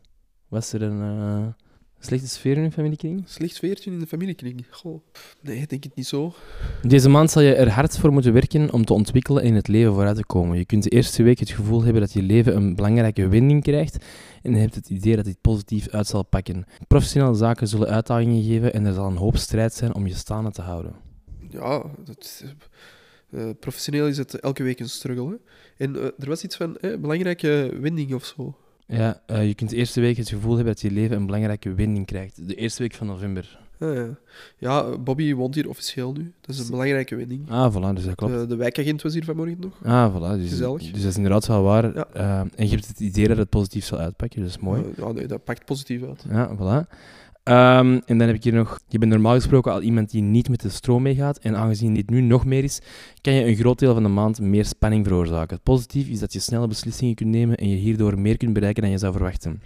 [0.48, 1.65] Was er een eh,
[2.07, 3.23] slechte sfeer in je familiekring?
[3.27, 4.66] Slecht sfeertje in de familiekring.
[4.70, 5.01] Goh.
[5.41, 6.35] Nee, ik denk het niet zo.
[6.83, 9.69] Deze maand zal je er hard voor moeten werken om te ontwikkelen en in het
[9.69, 10.59] leven vooruit te komen.
[10.59, 14.05] Je kunt de eerste week het gevoel hebben dat je leven een belangrijke wending krijgt
[14.43, 16.65] en je hebt het idee dat dit positief uit zal pakken.
[16.89, 20.51] Professionele zaken zullen uitdagingen geven en er zal een hoop strijd zijn om je staande
[20.51, 20.95] te houden.
[21.51, 22.45] Ja, dat,
[23.31, 25.28] eh, professioneel is het elke week een struggle.
[25.28, 25.37] Hè?
[25.85, 28.57] En eh, er was iets van eh, belangrijke wending of zo.
[28.86, 31.74] Ja, eh, je kunt de eerste week het gevoel hebben dat je leven een belangrijke
[31.74, 32.48] wending krijgt.
[32.48, 33.58] De eerste week van november.
[33.78, 34.08] Ah, ja.
[34.58, 36.32] ja, Bobby woont hier officieel nu.
[36.40, 37.50] Dat is een belangrijke wending.
[37.50, 38.32] Ah, voilà, dus dat klopt.
[38.32, 39.78] De, de wijkagent was hier vanmorgen nog.
[39.82, 40.40] Ah, voilà.
[40.40, 40.82] Dus, Gezellig.
[40.82, 41.94] dus dat is inderdaad wel waar.
[41.94, 42.06] Ja.
[42.12, 44.82] Eh, en je hebt het idee dat het positief zal uitpakken, dus mooi.
[44.96, 46.24] Ja, nee, dat pakt positief uit.
[46.30, 46.88] Ja, voilà.
[47.47, 48.78] Ehm, en dan heb ik hier nog...
[48.89, 51.39] Je bent normaal gesproken al iemand die niet met de stroom meegaat.
[51.39, 52.81] En aangezien dit nu nog meer is,
[53.20, 55.55] kan je een groot deel van de maand meer spanning veroorzaken.
[55.55, 58.82] Het positief is dat je snelle beslissingen kunt nemen en je hierdoor meer kunt bereiken
[58.82, 59.62] dan je zou verwachten.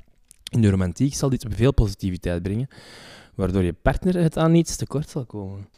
[0.50, 2.68] In de romantiek zal dit veel positiviteit brengen,
[3.34, 5.68] waardoor je partner het aan niets tekort zal komen.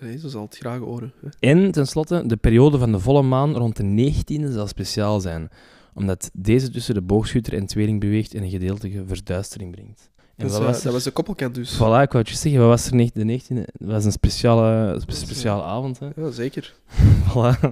[0.00, 1.12] Nee, zo zal het graag horen.
[1.20, 1.28] Hè.
[1.48, 5.48] En tenslotte, de periode van de volle maan rond de 19e zal speciaal zijn,
[5.94, 10.10] omdat deze tussen de boogschutter en tweeling beweegt en een gedeeltige verduistering brengt.
[10.36, 11.74] En Dus, wat eh, was er- dat was de koppelkant dus.
[11.74, 13.58] Voilà, ik wou het je zeggen, wat was er niet- de 19e?
[13.58, 15.98] Het was een speciale, spe- speciale avond.
[15.98, 16.08] Hè?
[16.16, 16.74] Ja, zeker.
[17.32, 17.70] Voilà.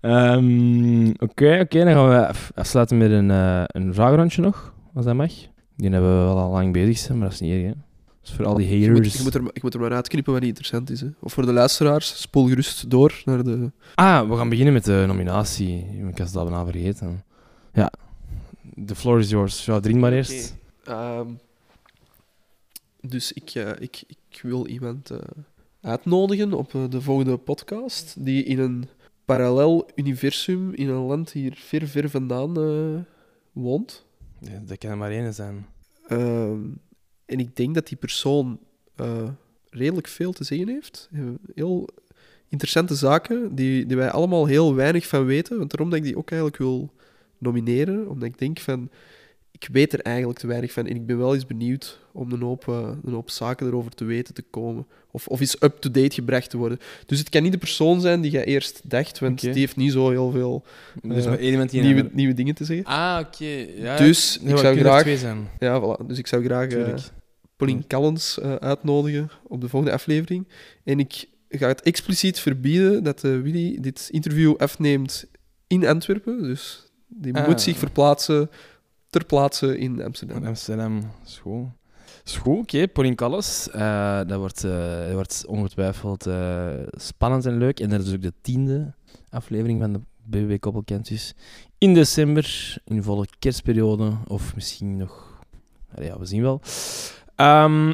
[0.00, 5.04] Ehm, Oké, oké, dan gaan we af- afsluiten met een, eh een vraagrondje nog, als
[5.04, 5.32] dat mag.
[5.76, 7.62] Die hebben we wel al lang bezig zijn, maar dat is niet erg.
[7.62, 7.68] Hè?
[7.68, 7.74] Dat
[8.24, 9.16] is voor al die moet, haters.
[9.16, 11.00] je, moet er, je moet er maar uitknippen wat niet interessant is.
[11.00, 11.06] Hè.
[11.20, 13.70] Of voor de luisteraars, spoel gerust door naar de...
[13.94, 15.86] Ah, we gaan beginnen met de nominatie.
[16.08, 17.22] Ik was dat bijna vergeten.
[17.72, 17.90] Ja,
[18.86, 19.64] the floor is yours.
[19.64, 20.56] Ja, drink maar eerst.
[20.86, 21.28] Ehm,
[23.00, 25.18] dus ik, eh, ik, ik wil iemand eh,
[25.80, 28.84] uitnodigen op eh, de volgende podcast, die in een
[29.24, 32.54] parallel universum in een land hier ver, ver vandaan
[33.52, 34.04] woont.
[34.38, 35.66] Ja, dat kan er maar één zijn.
[36.06, 36.60] Ehm,
[37.24, 38.58] en ik denk dat die persoon
[39.70, 41.08] redelijk veel te zeggen heeft.
[41.54, 41.88] Heel
[42.48, 45.58] interessante zaken die, die wij allemaal heel weinig van weten.
[45.58, 46.92] Want daarom dat ik die ook eigenlijk wil
[47.38, 48.08] nomineren.
[48.08, 48.90] Omdat ik denk van,
[49.60, 50.86] ik weet er eigenlijk te weinig van.
[50.86, 54.04] En ik ben wel eens benieuwd om een hoop, eh, een hoop zaken erover te
[54.04, 54.86] weten te komen.
[55.10, 56.78] Of, of eens up-to-date gebracht te worden.
[57.06, 59.18] Dus het kan niet de persoon zijn die je eerst dacht.
[59.18, 60.64] Want die heeft niet zo heel veel
[61.02, 62.84] Dus Eh, maar één iemand die nieuwe, nieuwe dingen te zeggen.
[62.86, 63.44] Ah, oké.
[63.76, 65.00] Ja, Dus ik zou graag...
[65.02, 65.48] twee zijn.
[65.58, 66.06] Ja, voilà.
[66.06, 66.68] Dus ik zou graag...
[66.68, 66.94] eh.
[67.56, 70.48] Pauline Callens eh, uitnodigen op de volgende aflevering.
[70.84, 75.26] En ik ga het expliciet verbieden dat eh, Willy dit interview afneemt
[75.66, 76.42] in Antwerpen.
[76.42, 77.46] Dus die Ah.
[77.46, 78.50] moet zich verplaatsen
[79.16, 80.36] ter plaatse in Amsterdam.
[80.36, 81.72] In Amsterdam, school.
[82.24, 83.70] School, oké, Pauline Callas.
[83.70, 87.80] Eh, dat, wordt, eh, dat wordt ongetwijfeld eh, spannend en leuk.
[87.80, 88.94] En dat is ook de tiende
[89.30, 91.08] aflevering van de BBB Koppelkent.
[91.08, 91.34] Dus
[91.78, 94.12] in december, in volle kerstperiode.
[94.26, 95.40] Of misschien nog...
[95.94, 96.60] Allee, Ja, we zien wel.
[97.34, 97.92] Ehm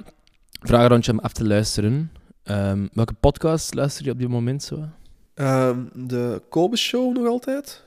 [0.62, 2.12] vragenrondje om af te luisteren.
[2.42, 4.74] Ehm, welke podcast luister je op dit moment zo?
[4.74, 4.88] Oké.
[5.34, 7.84] Ehm, de Kobe Show nog altijd.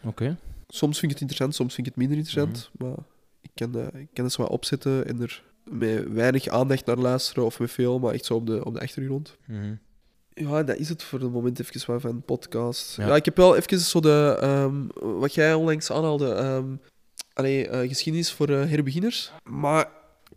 [0.67, 2.69] Soms vind ik het interessant, soms vind ik het minder interessant.
[2.73, 2.89] Mhm.
[2.89, 2.97] Maar
[3.45, 6.97] ik kan, eh, ik kan het zo wat opzetten en er met weinig aandacht naar
[6.97, 9.37] luisteren of met veel, maar echt zo op de, op de achtergrond.
[10.33, 12.95] Ja, dat is het voor het moment even wat van podcast.
[12.97, 13.07] Ja.
[13.07, 13.15] Ja.
[13.15, 14.37] ik heb wel even zo de...
[14.41, 14.75] ehm,
[15.19, 16.63] wat jij onlangs aanhaalde...
[17.33, 19.31] allee, eh, geschiedenis voor eh, herbeginners.
[19.43, 19.81] Maar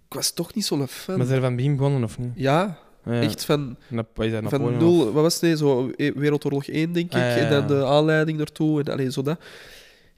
[0.08, 1.16] ik was toch niet zo'n fan.
[1.16, 2.32] Maar zijn er van begin begonnen of niet?
[2.34, 3.20] Ja, Ah, ja.
[3.20, 5.06] echt van, wat is dat, van Napoleon nul...
[5.06, 5.42] of- Wat was het?
[5.42, 7.12] Nee, zo eh, Wereldoorlog 1, denk ik.
[7.12, 8.80] Ah, ja, ja, En dan de aanleiding daartoe.
[8.82, 9.40] En allee, zo dat.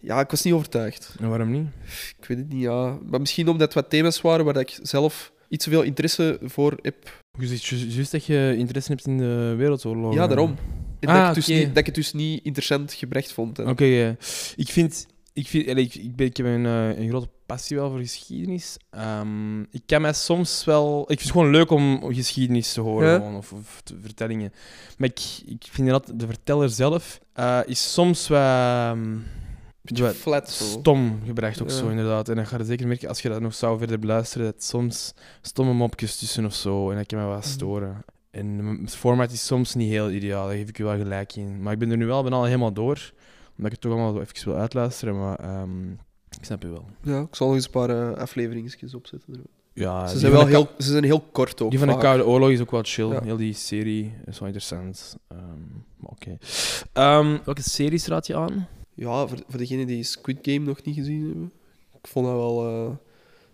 [0.01, 1.15] Ja, ik was niet overtuigd.
[1.21, 1.67] En waarom niet?
[2.19, 2.99] Ik weet het niet, ja.
[3.11, 6.79] Maar misschien omdat het wat thema's waren waar ik zelf iets te veel interesse voor
[6.83, 7.23] heb.
[7.39, 10.15] Je zegt ju- juist dat je interesse hebt in de wereldoorlog.
[10.15, 10.57] Ja, daarom.
[11.01, 13.59] En Ah, dat, ik het dus niet, dat ik het dus niet interessant gebracht vond.
[13.59, 14.17] Oké,
[14.57, 15.07] ik vind...
[15.33, 18.77] Ik, vind ik, ik, ben, ik heb een, eh, een grote passie wel voor geschiedenis.
[18.91, 21.01] Ehm, ik kan mij soms wel...
[21.01, 23.17] Ik vind het gewoon leuk om geschiedenis te horen, Ja.
[23.17, 24.53] gewoon, of, of te- vertellingen.
[24.99, 28.41] Maar ik, ik vind dat de verteller zelf eh, is soms wel...
[28.41, 29.17] ehm,
[29.91, 30.51] Beetje wat flat.
[30.51, 30.65] Zo.
[30.65, 31.75] stom gebracht ook Ja.
[31.77, 32.29] zo, inderdaad.
[32.29, 35.15] En dan ga je zeker merken, als je dat nog zou verder beluisteren, dat soms
[35.41, 36.91] stomme mopjes tussen of zo.
[36.91, 37.47] En dat kan mij wel Mhm.
[37.47, 38.05] storen.
[38.31, 41.63] En het format is soms niet heel ideaal, daar geef ik je wel gelijk in.
[41.63, 43.13] Maar ik ben er nu wel bijna helemaal door,
[43.51, 45.19] omdat ik het toch allemaal even wil uitluisteren.
[45.19, 45.91] Maar ehm,
[46.31, 46.85] ik snap je wel.
[47.03, 49.43] Ja, ik zal nog eens een paar uh, opzetten.
[49.73, 51.71] Ja, ze, zijn wel heel, ze zijn heel kort ook.
[51.71, 51.97] Die van de.
[51.99, 53.09] Koude Oorlog is ook wel chill.
[53.09, 53.23] Ja.
[53.23, 55.17] Heel die serie is wel interessant.
[55.29, 55.41] Ehm,
[55.97, 56.39] maar oké.
[56.93, 58.69] Ehm, welke series raad je aan?
[59.01, 61.53] Ja, voor, voor degenen die Squid Game nog niet gezien hebben.
[62.03, 62.97] Ik vond dat wel eh,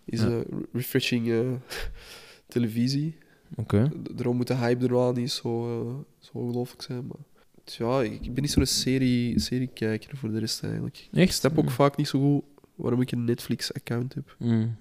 [0.05, 0.27] is, Ja.
[0.27, 0.39] eh,
[0.73, 1.49] refreshing eh,
[2.47, 3.17] televisie.
[3.55, 3.91] Oké.
[4.15, 7.07] Daarom moet de hype er wel niet zo, eh, zo ongelooflijk zijn.
[7.07, 7.17] Maar
[7.65, 11.07] ja, ik ik ben niet zo'n serie, seriekijker voor de rest eigenlijk.
[11.11, 11.33] Ik Echt?
[11.33, 11.69] snap ook Mm.
[11.69, 12.43] vaak niet zo goed
[12.75, 14.35] waarom ik een Netflix-account heb.
[14.39, 14.75] Mm.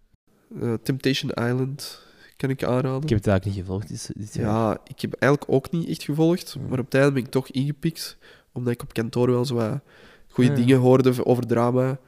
[0.82, 3.02] Temptation Island kan ik aanraden.
[3.02, 4.44] Ik heb het eigenlijk niet gevolgd dit, dit jaar.
[4.46, 6.66] Ja, ik heb eigenlijk ook niet echt gevolgd, Ja.
[6.68, 8.18] maar op het einde ben ik toch ingepikt,
[8.58, 9.80] omdat ik op kantoor wel zo wat
[10.28, 10.56] goede Ja.
[10.56, 11.98] dingen hoorde over drama.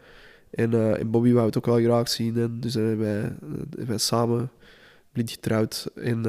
[0.50, 3.86] En, eh, en Bobby wou het ook wel graag zien, en dus hebben wij, eh,
[3.86, 4.50] wij samen
[5.12, 6.24] blind getrouwd in,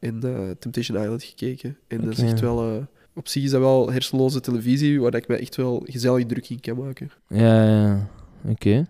[0.00, 1.78] in eh, Temptation Island gekeken.
[1.88, 2.86] En dat is echt wel...
[3.14, 6.60] op zich is dat wel hersenloze televisie, waar ik me echt wel gezellig druk in
[6.60, 7.10] kan maken.
[7.28, 8.08] Ja, ja.
[8.44, 8.88] Oké.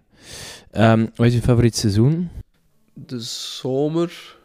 [0.70, 2.28] Ehm, wat is je favoriet seizoen?
[2.92, 4.36] De zomer...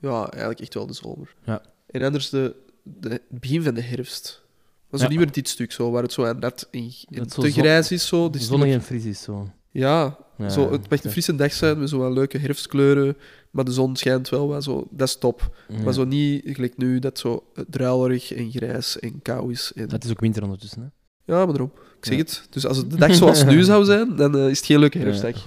[0.00, 1.34] Ja, eigenlijk echt wel de zomer.
[1.44, 1.62] Ja.
[1.90, 4.44] En anders de, de, het begin van de herfst.
[4.90, 5.10] Maar zo Ja.
[5.10, 8.06] niet meer dit stuk, zo, waar het zo Dat zo te zon- grijs is.
[8.06, 8.26] Zo.
[8.26, 9.50] Is niet Zonnig en fris is zo.
[9.70, 13.16] Ja, Ja, zo, het mag een frisse dag zijn met zo wat leuke herfstkleuren,
[13.50, 14.86] maar de zon schijnt wel wat zo.
[14.90, 15.56] Dat is top.
[15.68, 15.82] Ja.
[15.82, 19.72] Maar zo niet gelijk nu, dat zo druilerig en grijs en kou is.
[19.74, 19.90] En...
[19.90, 20.86] Het is ook winter ondertussen, hè?
[21.32, 21.72] Ja, maar daarom.
[21.98, 22.46] Ik zeg het.
[22.50, 24.98] Dus als het de dag zoals nu zou zijn, dan eh, is het geen leuke
[24.98, 25.46] herfstdag.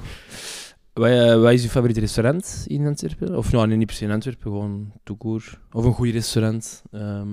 [0.94, 3.38] Wat, eh, wat is je favoriete restaurant in Antwerpen?
[3.38, 5.60] Of nou, nee, niet per se in Antwerpen, gewoon toekoer.
[5.72, 6.82] Of een goed restaurant.
[6.92, 7.28] Ehm,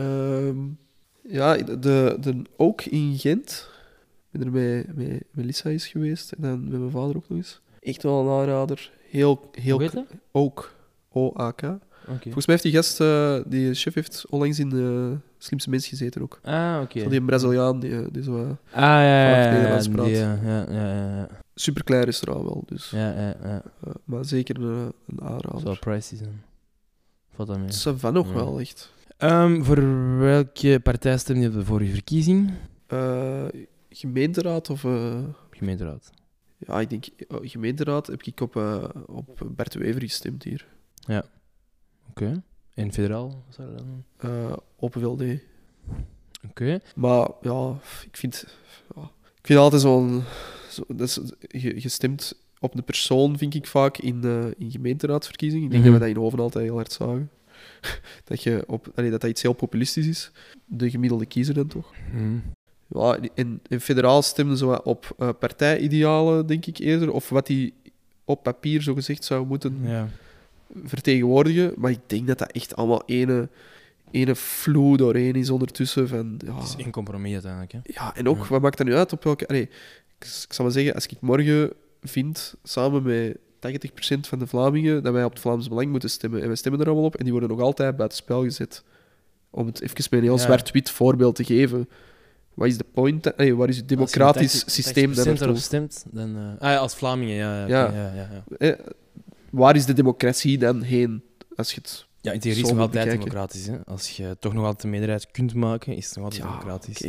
[0.00, 0.56] Ehm,
[1.22, 3.68] ja, de, de Ook in Gent.
[4.30, 4.52] Ik ben er
[4.86, 7.60] met, met Melissa is geweest en dan met mijn vader ook nog eens.
[7.80, 8.90] Echt wel een aanrader.
[9.10, 10.06] Heel, heel hoe heet dat?
[10.32, 10.74] Ook.
[11.12, 11.60] O-A-K.
[12.06, 16.22] Volgens mij heeft die gast, eh, die chef, heeft onlangs in de Slimste Mens gezeten
[16.22, 16.40] ook.
[16.42, 17.00] Ah, oké.
[17.00, 18.36] Zo Die Braziliaan, die, eh, die zo...
[18.36, 20.06] eh, Ah, ja, ja, Nederlands ja, praat.
[20.06, 21.28] die, ja, ja, ja, ja.
[21.54, 22.90] Superklein restaurant wel, dus.
[22.90, 23.62] Ja, ja, ja.
[23.84, 25.78] eh, maar zeker een, aanrader.
[25.78, 26.42] pricey zijn.
[27.34, 27.68] Valt dat mee?
[27.68, 28.34] Ça va nog Ja.
[28.34, 28.92] wel, echt.
[29.20, 29.78] Ehm, voor
[30.18, 32.50] welke partij stem je voor je verkiezing?
[32.86, 33.44] Eh,
[33.90, 34.84] gemeenteraad of...
[34.84, 35.18] eh,
[35.50, 36.10] Gemeenteraad.
[36.58, 40.66] ja, ik denk eh, gemeenteraad heb ik op, eh, op Bert de Wever gestemd hier.
[42.10, 42.42] Oké.
[42.74, 43.44] En federaal?
[43.48, 43.84] Zou dat
[44.20, 44.58] dan?
[44.76, 45.22] Open VLD.
[46.48, 46.80] Oké.
[46.96, 47.74] Maar ja,
[48.10, 48.46] ik vind,
[48.96, 49.02] ja,
[49.40, 50.22] ik vind altijd zo'n.
[50.70, 51.20] Zo, dat is,
[51.62, 54.24] je, je stemt op een persoon, vind ik vaak, in,
[54.58, 55.64] in gemeenteraadsverkiezingen.
[55.64, 55.92] Ik denk Mhm.
[55.92, 57.30] dat we dat in Hoven altijd heel hard zagen.
[58.24, 60.30] dat, je op, allee, dat dat iets heel populistisch is.
[60.64, 61.90] De gemiddelde kiezer dan toch.
[62.10, 62.38] Hm.
[62.98, 67.12] Ja, en, en federaal stemden ze wat op eh, partijidealen, denk ik eerder.
[67.12, 67.72] Of wat die
[68.24, 70.08] op papier zo gezegd zou moeten Ja.
[70.84, 71.72] vertegenwoordigen.
[71.76, 73.48] Maar ik denk dat dat echt allemaal ene,
[74.10, 76.08] ene vloe doorheen is ondertussen.
[76.08, 77.78] Van, ja, Het is één compromis uiteindelijk, hè?
[77.82, 78.48] ja, en ook, Ja.
[78.48, 79.46] wat maakt dat nu uit op welke...
[79.48, 83.38] Allee, ik, ik zal maar zeggen, als ik morgen vind, samen met
[83.68, 86.80] 80% van de Vlamingen, dat wij op het Vlaams Belang moeten stemmen, en wij stemmen
[86.80, 88.82] er allemaal op, en die worden nog altijd buitenspel gezet.
[89.50, 90.42] Om het even met een heel Ja.
[90.42, 91.88] zwart-wit voorbeeld te geven.
[92.54, 93.36] Wat is de point?
[93.36, 96.36] Allee, waar is het democratisch Als je 80% systeem dan erop stemt, dan...
[96.36, 97.60] eh, Ah ja, als Vlamingen, ja.
[97.60, 97.86] Ja, Ja.
[97.86, 98.28] oké, ja, ja,
[98.58, 98.66] ja.
[98.68, 98.78] Eh,
[99.50, 101.22] waar is de democratie dan heen?
[101.56, 102.06] Als je het...
[102.20, 103.28] Ja, in theorie is het nog altijd bekijken.
[103.28, 103.66] democratisch.
[103.66, 103.76] Hè?
[103.84, 106.98] Als je toch nog altijd de meerderheid kunt maken, is het nog altijd democratisch.
[106.98, 107.08] ja.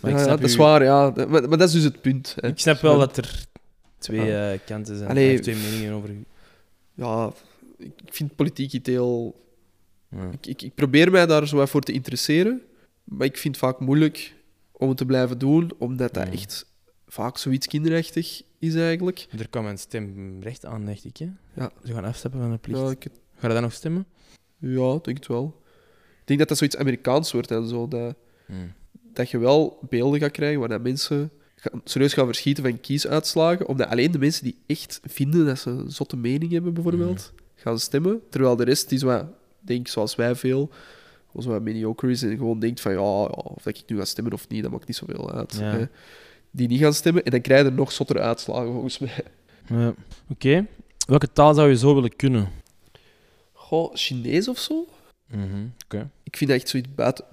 [0.00, 1.12] Maar ik Ja, snap dat is waar, ja.
[1.16, 2.34] Maar, maar dat is dus het punt.
[2.40, 2.48] Hè.
[2.48, 3.44] Ik snap wel dat er
[4.02, 4.52] twee Ja.
[4.52, 5.10] eh, kanten zijn.
[5.10, 6.24] Allee, twee meningen over u.
[6.94, 7.32] Ja,
[7.78, 9.40] ik vind politiek iets heel...
[10.08, 10.30] Ja.
[10.30, 12.62] Ik, ik, ik probeer mij daar zo voor te interesseren,
[13.04, 14.34] maar ik vind het vaak moeilijk
[14.72, 16.32] om het te blijven doen, omdat dat Ja.
[16.32, 16.66] echt
[17.06, 19.26] vaak zoiets kinderachtig is eigenlijk.
[19.38, 21.16] Er kwam een stemrecht aan, dacht ik.
[21.16, 21.28] Hè?
[21.54, 21.70] Ja.
[21.84, 22.80] Ze gaan afstappen van de plicht.
[22.80, 23.06] Ja, ik,
[23.36, 24.06] Ga je dan nog stemmen?
[24.58, 25.60] ja, ik denk het wel.
[26.20, 28.14] Ik denk dat dat zoiets Amerikaans wordt en zo, dat,
[28.46, 28.72] Hmm.
[29.12, 31.30] dat je wel beelden gaat krijgen waar dat mensen
[31.84, 35.90] serieus gaan verschieten van kiisuitslagen, omdat alleen de mensen die echt vinden dat ze een
[35.90, 39.24] zotte mening hebben, bijvoorbeeld, gaan stemmen, terwijl de rest is wat,
[39.60, 40.70] denk zoals wij veel,
[41.38, 44.04] zo wat mediocre is en gewoon denkt van ja, ja, of dat ik nu ga
[44.04, 45.56] stemmen of niet, dat maakt niet zoveel uit.
[45.58, 45.88] Ja.
[46.50, 49.24] Die niet gaan stemmen en dan krijg je er nog zottere uitslagen, volgens mij.
[49.68, 49.94] Ja.
[50.28, 50.66] Oké.
[51.06, 52.48] Welke taal zou je zo willen kunnen?
[53.52, 54.86] Goh, Chinees of zo?
[55.26, 56.10] Mhm, Oké.
[56.22, 57.24] Ik vind dat echt zoiets buiten,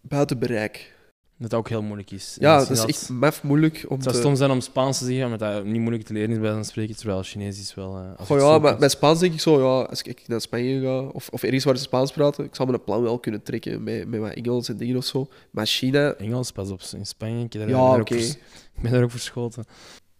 [0.00, 0.94] buiten bereik.
[1.42, 2.36] Dat ook heel moeilijk is.
[2.40, 4.20] En Ja, dat is echt maf moeilijk om Het zou te...
[4.20, 6.64] stom zijn om Spaans te zeggen, omdat dat niet moeilijk te leren is bij zo'n
[6.64, 8.14] spreken, terwijl Chinees is wel...
[8.18, 10.98] Goh, je ja, maar bij Spaans denk ik zo, ja, als ik naar Spanje ga,
[11.00, 14.08] of, of ergens waar ze Spaans praten, ik zal mijn plan wel kunnen trekken met,
[14.08, 15.28] met wat Engels en dingen of zo.
[15.50, 16.80] Maar China, Engels, pas op.
[16.96, 18.30] In Spanje, ik, daar- Ja, ben vers-
[18.76, 19.64] ik ben daar ook verschoten.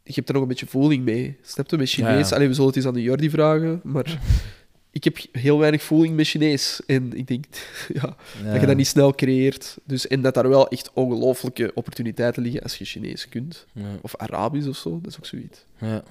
[0.03, 1.39] je hebt er nog een beetje voeling mee.
[1.43, 1.77] Snap je?
[1.77, 2.35] Met Ja, Chinees, ja.
[2.35, 4.19] Allee, we zullen het eens aan de Jordi vragen, maar
[4.93, 6.81] ik heb heel weinig voeling met Chinees.
[6.87, 7.45] En ik denk
[8.03, 8.17] ja,
[8.53, 9.79] dat je dat niet snel creëert.
[9.85, 13.67] Dus, en dat daar wel echt ongelooflijke opportuniteiten liggen als je Chinees kunt.
[13.73, 15.65] Ja, Of Arabisch of zo, dat is ook zoiets.
[15.79, 16.03] ja.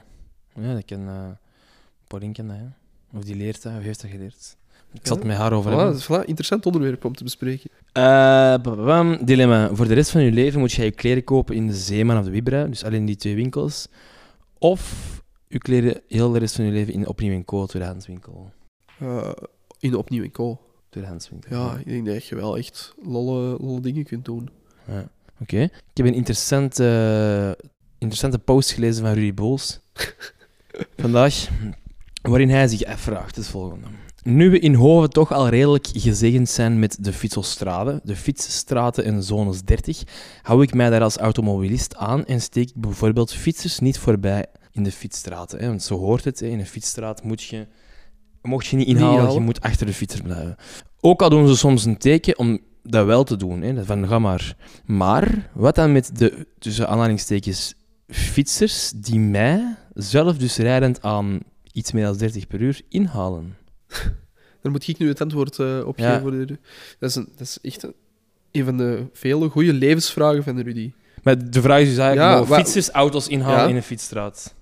[0.55, 1.07] ja dat kan...
[1.07, 1.29] eh
[2.07, 3.17] Pauline kan dat, hè.
[3.17, 4.55] Of die leert dat, of heeft dat geleerd.
[4.93, 5.25] Ik het Ja.
[5.25, 5.93] met haar over Voilà, hebben.
[5.93, 7.69] dat is voilà, interessant onderwerp om te bespreken.
[7.93, 9.69] Bababam, dilemma.
[9.73, 12.25] Voor de rest van je leven moet jij je kleren kopen in de Zeeman of
[12.25, 13.87] de Vibra, dus alleen die twee winkels.
[14.57, 18.51] Of je kleren heel de rest van je leven in opnieuw in Co, tweedehandswinkel.
[19.01, 19.31] Eh,
[19.79, 20.59] in opnieuw in co.
[20.89, 21.57] Tweedehandswinkel.
[21.57, 24.49] Ja, ik denk dat je wel echt lolle, lolle dingen kunt doen.
[24.87, 25.09] Ja.
[25.39, 25.61] Oké.
[25.61, 27.57] Ik heb een interessante,
[27.97, 29.79] interessante post gelezen van Rudy Bols
[30.97, 31.47] vandaag,
[32.21, 33.87] waarin hij zich afvraagt het volgende.
[34.23, 39.23] Nu we in Hoven toch al redelijk gezegend zijn met de fietsstraten, de fietsstraten en
[39.23, 40.03] zones 30,
[40.41, 44.83] hou ik mij daar als automobilist aan en steek ik bijvoorbeeld fietsers niet voorbij in
[44.83, 45.59] de fietsstraten.
[45.59, 45.67] Hè?
[45.67, 46.47] Want zo hoort het, hè?
[46.47, 47.67] in een fietsstraat moet je,
[48.41, 49.33] mocht je niet inhalen, inhalen.
[49.33, 50.55] je moet achter de fietser blijven.
[50.99, 53.85] Ook al doen ze soms een teken om dat wel te doen, hè?
[53.85, 54.55] van ga maar.
[54.85, 57.73] Maar wat dan met de, tussen aanhalingstekens,
[58.07, 61.39] fietsers die mij, zelf dus rijdend aan
[61.71, 63.57] iets meer dan 30 per uur, inhalen?
[64.61, 66.07] Daar moet ik nu het antwoord eh, op Ja.
[66.07, 66.21] geven.
[66.21, 66.57] voor de-
[66.99, 67.93] Dat, is een, dat is echt een,
[68.51, 70.91] een van de vele goede levensvragen van Rudy.
[71.23, 73.67] Maar de vraag is dus eigenlijk, Ja, fietsers auto's inhalen Ja.
[73.67, 74.55] in een fietsstraat?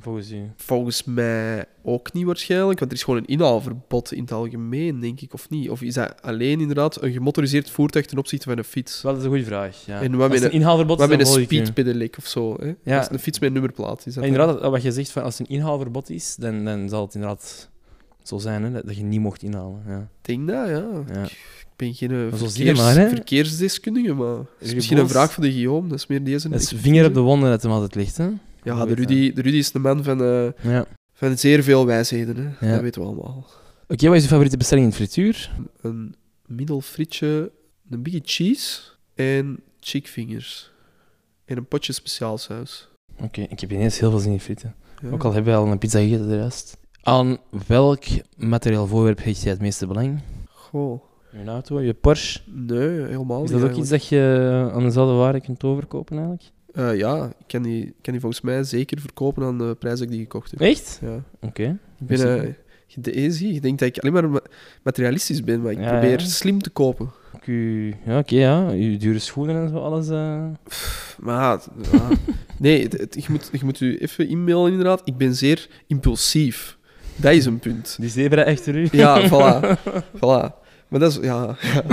[0.00, 0.50] Volgens u.
[0.56, 5.20] Volgens mij ook niet waarschijnlijk, want er is gewoon een inhaalverbod in het algemeen, denk
[5.20, 5.70] ik, of niet?
[5.70, 9.02] Of is dat alleen inderdaad een gemotoriseerd voertuig ten opzichte van een fiets?
[9.02, 9.86] Wel, dat is een goede vraag.
[9.86, 10.00] Ja.
[10.00, 12.56] En wat Als met een inhaalverbod Wat is, met een speedpedelec of zo.
[12.60, 12.74] Hè?
[12.84, 13.00] Ja.
[13.00, 14.06] Is een fiets met een nummerplaat.
[14.06, 17.04] Is dat inderdaad, wat je zegt, van als het een inhaalverbod is, dan, dan zal
[17.04, 17.70] het inderdaad
[18.22, 19.82] zo zijn hè, dat, dat je niet mocht inhalen.
[19.86, 19.98] Ja.
[19.98, 20.86] Ik denk dat, ja.
[21.12, 21.24] Ja.
[21.24, 25.88] Ik ben geen eh, verkeers, maar, verkeersdeskundige, maar is misschien een vraag voor de Guillaume.
[25.88, 26.48] Dat is meer deze.
[26.48, 28.16] Dat is vinger op de wonden dat hem altijd ligt.
[28.16, 28.28] Hè?
[28.62, 30.84] Ja, de Rudy, de Rudy is de man van, eh, Ja.
[31.12, 32.36] van zeer veel wijsheden.
[32.58, 32.66] Hè?
[32.66, 32.72] Ja.
[32.72, 33.46] Dat weten we allemaal.
[33.88, 35.50] Oké, wat is je favoriete bestelling in frituur?
[35.80, 36.14] Een
[36.46, 37.52] middelfrietje,
[37.90, 38.80] een biggie cheese
[39.14, 40.70] en chick fingers.
[41.44, 42.88] En een potje speciaalsaus.
[43.22, 44.74] Oké, ik heb ineens heel veel zin in frieten.
[45.02, 45.10] Ja.
[45.10, 46.76] Ook al hebben we al een pizza gegeten de rest.
[47.02, 48.04] Aan welk
[48.36, 50.20] materiaal voorwerp hecht jij het meeste belang?
[50.48, 51.02] Goh,
[51.32, 52.40] Je auto, je Porsche?
[52.46, 56.50] nee, helemaal Is niet dat ook iets dat je aan dezelfde waarde kunt overkopen eigenlijk?
[56.72, 59.94] Eh, ja, ik kan die, ik kan die volgens mij zeker verkopen aan de prijs
[59.98, 60.60] dat ik die gekocht heb.
[60.60, 60.98] Echt?
[61.02, 61.22] Ja.
[61.40, 61.62] Oké.
[62.00, 62.50] Ik ben eh,
[62.94, 64.42] de je denkt dat ik alleen maar ma-
[64.82, 66.26] materialistisch ben, maar ik Ja, probeer ja.
[66.26, 67.10] slim te kopen.
[67.44, 68.70] Uw- Ja, oké, ja.
[68.70, 70.08] Je dure schoenen en zo, alles.
[70.08, 70.44] eh.
[71.20, 71.60] Maar ja,
[71.92, 72.08] ja.
[72.58, 75.02] nee, het- het- je, moet, je moet u even e-mailen inderdaad.
[75.04, 76.78] Ik ben zeer impulsief.
[77.16, 77.96] Dat is een punt.
[78.00, 78.88] Die zebra achter u.
[78.92, 79.78] Ja, voilà.
[80.20, 80.61] voilà.
[80.92, 81.56] Maar dat is, ja...
[81.60, 81.84] Ja,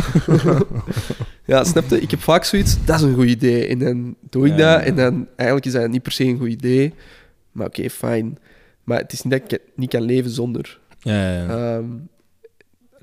[1.45, 2.01] ja snap je?
[2.01, 3.67] Ik heb vaak zoiets, dat is een goed idee.
[3.67, 4.75] En dan doe ik Ja.
[4.77, 5.27] dat, en dan...
[5.35, 6.93] Eigenlijk is dat niet per se een goed idee.
[7.51, 8.37] Maar oké, fijn.
[8.83, 10.79] Maar het is niet dat ik niet kan leven zonder.
[10.99, 11.77] Ja, ja, ja.
[11.77, 11.85] Ehm,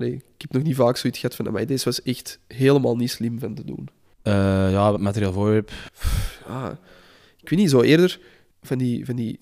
[0.05, 1.51] ik heb nog niet vaak zoiets gehad van...
[1.51, 3.89] Maar deze was echt helemaal niet slim van te doen.
[4.21, 4.33] Eh,
[4.71, 5.71] ja, materiaal voorwerp.
[6.47, 6.79] Ja,
[7.41, 8.19] ik weet niet, zo eerder
[8.61, 9.39] van die, van die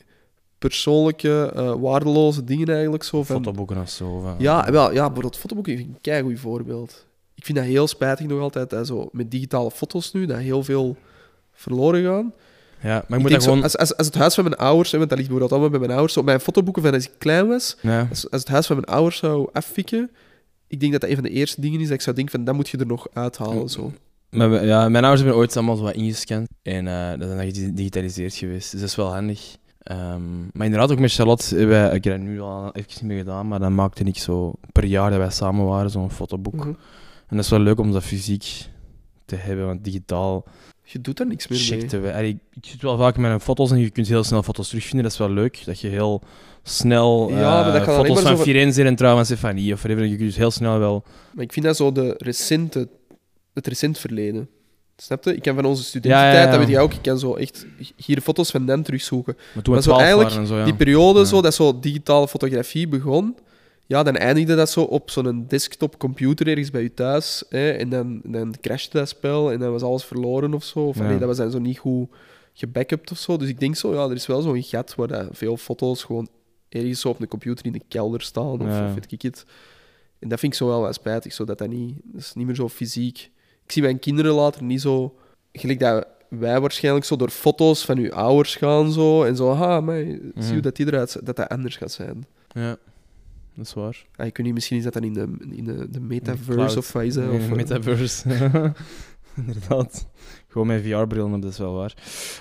[0.57, 3.03] persoonlijke, eh, waardeloze dingen eigenlijk.
[3.03, 4.07] Zo van, Fotoboeken of zo.
[4.09, 4.33] of, eh.
[4.37, 7.05] Ja, wel, ja, bijvoorbeeld fotoboeken vind ik een keigoed voorbeeld.
[7.35, 10.63] Ik vind dat heel spijtig nog altijd, dat zo, met digitale foto's nu, dat heel
[10.63, 10.95] veel
[11.53, 12.33] verloren gaan.
[12.81, 13.63] Ja, maar Ik moet zo, gewoon...
[13.63, 15.87] als, als, als het huis van mijn ouders, hè, want dat ligt bijvoorbeeld allemaal bij
[15.87, 18.07] mijn ouders, zo, mijn fotoboeken van als ik klein was, Ja.
[18.09, 20.11] als, als het huis van mijn ouders zou afvikken,
[20.67, 22.43] ik denk dat dat een van de eerste dingen is dat ik zou denken van,
[22.45, 23.69] dat moet je er nog uithalen.
[23.69, 23.91] Zo.
[24.29, 26.47] Maar ja, mijn ouders hebben ooit allemaal zo wat ingescand.
[26.61, 28.71] En eh, dat is dan gedigitaliseerd geweest.
[28.71, 29.55] Dus dat is wel handig.
[29.85, 33.01] Ehm, maar inderdaad, ook met Charlotte, hebben wij, ik heb dat nu al even niet
[33.03, 36.55] meer gedaan, maar dan maakte ik zo per jaar dat wij samen waren, zo'n fotoboek.
[36.55, 36.67] Mhm.
[37.27, 38.65] En dat is wel leuk om dat fysiek
[39.25, 40.43] te hebben, want digitaal
[40.83, 42.01] Je doet daar niks meer mee.
[42.01, 42.13] wij.
[42.13, 44.67] Allee, ik, ik zit wel vaak met mijn foto's en je kunt heel snel foto's
[44.67, 45.03] terugvinden.
[45.03, 46.21] Dat is wel leuk, dat je heel
[46.63, 50.37] snel Ja, eh, dat foto's van- Firenze en trouwens Stefanie of whatever, je kunt dus
[50.37, 51.03] heel snel wel...
[51.33, 52.87] Maar ik vind dat zo de recente,
[53.53, 54.49] het recent verleden.
[54.97, 55.35] Snap je?
[55.35, 56.49] Ik kan van onze studententijd, Ja, ja, ja.
[56.51, 57.65] dat weet jij ook, ik kan zo echt
[57.95, 59.37] hier foto's van dan terugzoeken.
[59.53, 60.63] Maar toen we zo 12 eigenlijk, zo.
[60.63, 63.35] Die periode, zo, dat zo digitale fotografie begon,
[63.85, 67.43] ja, dan eindigde dat zo op zo'n desktop-computer ergens bij je thuis.
[67.49, 70.79] Hè, en dan, dan crashte dat spel en dan was alles verloren of zo.
[70.79, 72.09] Of nee, dat was dan zo niet goed
[72.53, 73.37] gebackupt of zo.
[73.37, 76.27] Dus ik denk zo, ja, er is wel zo'n gat waar dat veel foto's gewoon
[76.69, 79.45] ergens zo op een computer in de kelder staan of, of weet ik het.
[80.19, 82.45] En dat vind ik zo wel wat spijtig, zo dat dat niet, dat is niet
[82.45, 83.31] meer zo fysiek.
[83.65, 85.15] Ik zie mijn kinderen later niet zo,
[85.51, 89.79] gelijk dat wij waarschijnlijk zo door foto's van uw ouders gaan zo en zo, ha,
[89.81, 90.51] maar zie Mhm.
[90.51, 92.25] hoe dat die eruit ziet, dat dat anders gaat zijn.
[92.47, 92.77] Ja,
[93.55, 94.05] dat is waar.
[94.15, 96.91] Ah, ik weet niet, misschien is dat dan in de, in de, de metaverse of
[96.91, 98.29] wat is Of, eh, metaverse.
[99.47, 100.07] Inderdaad.
[100.47, 101.93] Gewoon met VR-bril op, dat is wel waar.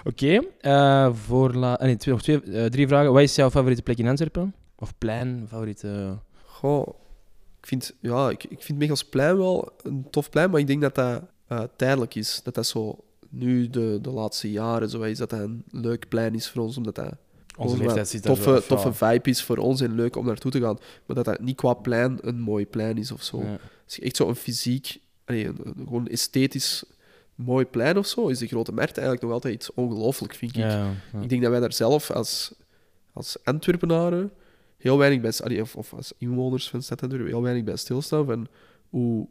[0.05, 3.13] Oké, eh, voor la- ah, nee, twee, nog twee, eh, drie vragen.
[3.13, 4.55] Wat is jouw favoriete plek in Antwerpen?
[4.79, 6.19] Of plein, favoriete...
[6.45, 6.89] Goh,
[7.65, 10.95] ik vind, ja, ik, ik vind Mechelsplein wel een tof plein, maar ik denk dat
[10.95, 12.41] dat eh, tijdelijk is.
[12.43, 16.35] Dat dat zo nu, de, de laatste jaren, zo is dat dat een leuk plein
[16.35, 17.15] is voor ons, omdat dat
[17.57, 19.13] Onze leeftijd toffe, wel, toffe ja.
[19.13, 20.79] vibe is voor ons en leuk om naartoe te gaan.
[21.07, 23.43] Maar dat dat niet qua plein een mooi plein is of zo.
[23.43, 23.59] Ja.
[23.99, 26.85] Echt zo een fysiek, allee, een, gewoon esthetisch
[27.35, 30.63] mooi plein of zo, is de Grote Markt eigenlijk nog altijd iets ongelooflijk, vind ik.
[30.63, 30.91] Ja.
[31.21, 32.55] Ik denk dat wij daar zelf als,
[33.13, 34.33] als Antwerpenaren
[34.85, 37.77] heel weinig bij, allee, of, of als inwoners van de stad Antwerpen heel weinig bij
[37.77, 38.47] stilstaan van
[38.91, 39.27] hoe,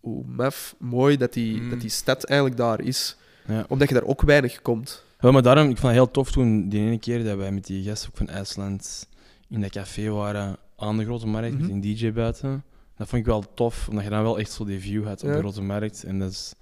[0.00, 1.70] hoe maf mooi dat die, Mm.
[1.70, 3.16] dat die stad eigenlijk daar is.
[3.46, 3.64] Ja.
[3.68, 5.04] Omdat je daar ook weinig komt.
[5.18, 7.66] Wel, maar daarom, ik vond het heel tof toen, die ene keer dat wij met
[7.66, 9.08] die gast ook van IJsland
[9.48, 11.60] in dat café waren aan de Grote Markt, Mhm.
[11.62, 12.64] met een DJ buiten.
[12.96, 15.28] Dat vond ik wel tof, omdat je dan wel echt zo die view had op
[15.28, 15.34] Ja.
[15.34, 16.04] de Grote Markt.
[16.04, 16.54] En dat is...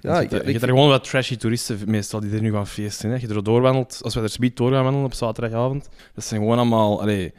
[0.00, 3.10] Ja, je ik, hebt er gewoon wat trashy toeristen meestal die er nu gaan feesten.
[3.10, 3.16] Hè.
[3.16, 6.58] Je er doorwandelt, als we er speed door gaan wandelen op zaterdagavond, dat zijn gewoon
[6.58, 7.32] allemaal allee,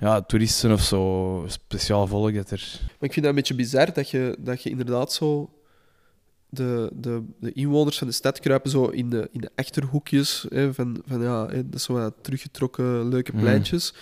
[0.00, 2.78] ja, toeristen of zo, speciaal volk dat er...
[2.80, 5.50] maar ik vind dat een beetje bizar dat je, dat je inderdaad zo
[6.48, 10.74] de, de, de inwoners van de stad kruipen zo in de, in de achterhoekjes hè,
[10.74, 13.40] van, van ja, hè, dat zo wat teruggetrokken leuke Mm.
[13.40, 13.94] pleintjes.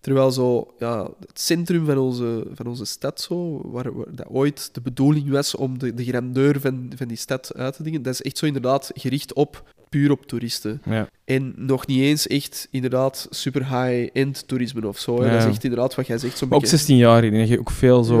[0.00, 4.74] Terwijl zo, ja, het centrum van onze, van onze stad, zo, waar, waar dat ooit
[4.74, 8.12] de bedoeling was om de, de grandeur van, van die stad uit te dingen, dat
[8.12, 10.82] is echt zo inderdaad gericht op, puur op toeristen.
[10.84, 11.08] Ja.
[11.24, 15.24] En nog niet eens echt inderdaad super high-end toerisme of zo.
[15.24, 15.30] Ja.
[15.30, 16.76] Dat is echt inderdaad wat jij zegt, zo'n Maar ook beetje...
[16.76, 18.18] 16 jaar, ik denk je ook veel zo...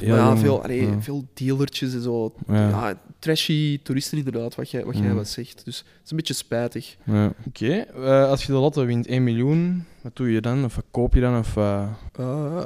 [0.00, 1.00] Ja, ja, veel, allee, ja.
[1.00, 2.34] veel dealertjes en zo.
[2.46, 2.68] Ja.
[2.68, 3.00] Ja.
[3.18, 5.64] trashy toeristen inderdaad, wat jij, wat jij wat zegt.
[5.64, 6.96] Dus het is een beetje spijtig.
[7.04, 7.32] Ja.
[7.46, 10.64] Oké, eh, als je de lotto wint 1 miljoen, wat doe je dan?
[10.64, 11.38] Of wat koop je dan?
[11.38, 11.88] Of, eh,
[12.20, 12.62] Uh,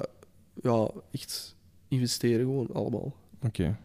[0.62, 1.56] ja, echt
[1.88, 3.14] investeren gewoon allemaal.
[3.42, 3.76] Oké.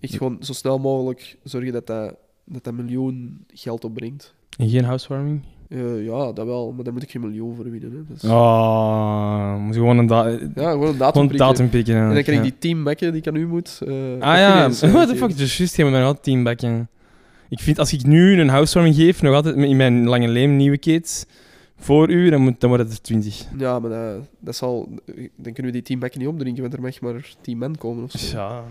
[0.00, 0.18] Echt Ja.
[0.18, 2.14] gewoon zo snel mogelijk zorgen dat dat,
[2.48, 4.34] dat, dat miljoen geld opbrengt.
[4.58, 5.42] En geen housewarming?
[5.68, 7.90] Eh, ja, dat wel, maar daar moet ik geen miljoen voor winnen.
[7.92, 8.14] Hè.
[8.14, 10.38] Dus, Oh, moet je gewoon een, da Ja,
[10.70, 11.38] gewoon een datum gewoon prikken.
[11.48, 11.94] datum pikken.
[11.94, 12.42] En dan krijg ik ja.
[12.42, 13.80] die team Macken die ik aan u moet.
[13.86, 15.16] eh, Ah ja, what the geven.
[15.16, 16.88] fuck, dus juist, je moet altijd teambacken.
[17.48, 20.78] Ik vind, als ik nu een housewarming geef, nog altijd in mijn lange leem nieuwe
[20.78, 21.24] kids,
[21.78, 23.44] voor u, dan, moet, dan wordt het er 20.
[23.58, 24.88] Ja, maar dat, dat zal...
[25.36, 28.04] Dan kunnen we die team Macken niet opdrinken, want er mag maar 10 man komen
[28.04, 28.36] of zo.
[28.36, 28.64] Ja,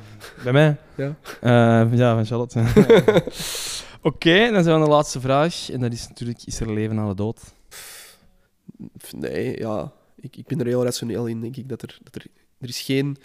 [0.44, 0.78] bij mij?
[0.96, 1.16] Ja.
[1.42, 2.64] Eh, ja, van Charlotte.
[4.02, 5.70] Oké, dan zijn we aan de laatste vraag.
[5.70, 7.54] En dat is natuurlijk, is er leven na de dood?
[9.16, 9.92] Nee, ja.
[10.16, 11.70] Ik, ik ben er heel rationeel in, denk ik.
[11.70, 12.26] Dat er, dat er,
[12.60, 13.18] er is geen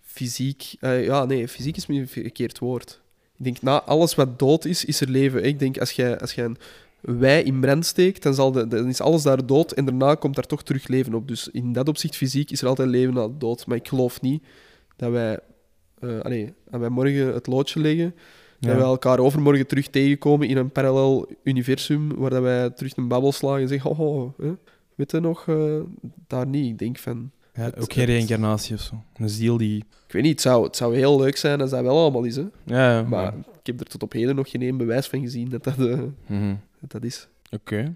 [0.00, 0.74] fysiek...
[0.80, 3.00] eh, ja, nee, fysiek is een verkeerd woord.
[3.36, 5.44] Ik denk, na alles wat dood is, is er leven.
[5.44, 6.56] Ik denk, als jij, als jij een
[7.00, 10.34] wei in brand steekt, dan, zal de, dan is alles daar dood en daarna komt
[10.34, 11.28] daar toch terug leven op.
[11.28, 13.66] Dus in dat opzicht, fysiek, is er altijd leven na de dood.
[13.66, 14.42] Maar ik geloof niet
[14.96, 15.38] dat wij...
[16.00, 18.14] eh allee, wij morgen het loodje leggen,
[18.60, 23.08] dat wij elkaar overmorgen terug tegenkomen in een parallel universum, waar dat wij terug een
[23.08, 24.52] babbel slagen en zeggen, oh, oh hè?
[24.94, 25.80] weet je nog, eh,
[26.26, 26.66] daar niet.
[26.70, 29.02] Ik denk van, Ja, Het- ook geen reïncarnatie of zo.
[29.16, 29.76] Een ziel die...
[30.06, 32.36] ik weet niet, het zou, het zou heel leuk zijn als dat wel allemaal is,
[32.36, 32.44] hè.
[32.64, 35.48] Ja, ja, Maar ik heb er tot op heden nog geen één bewijs van gezien
[35.48, 36.54] dat dat, eh, Mhm.
[36.80, 37.28] Dat, dat is.
[37.50, 37.94] Oké.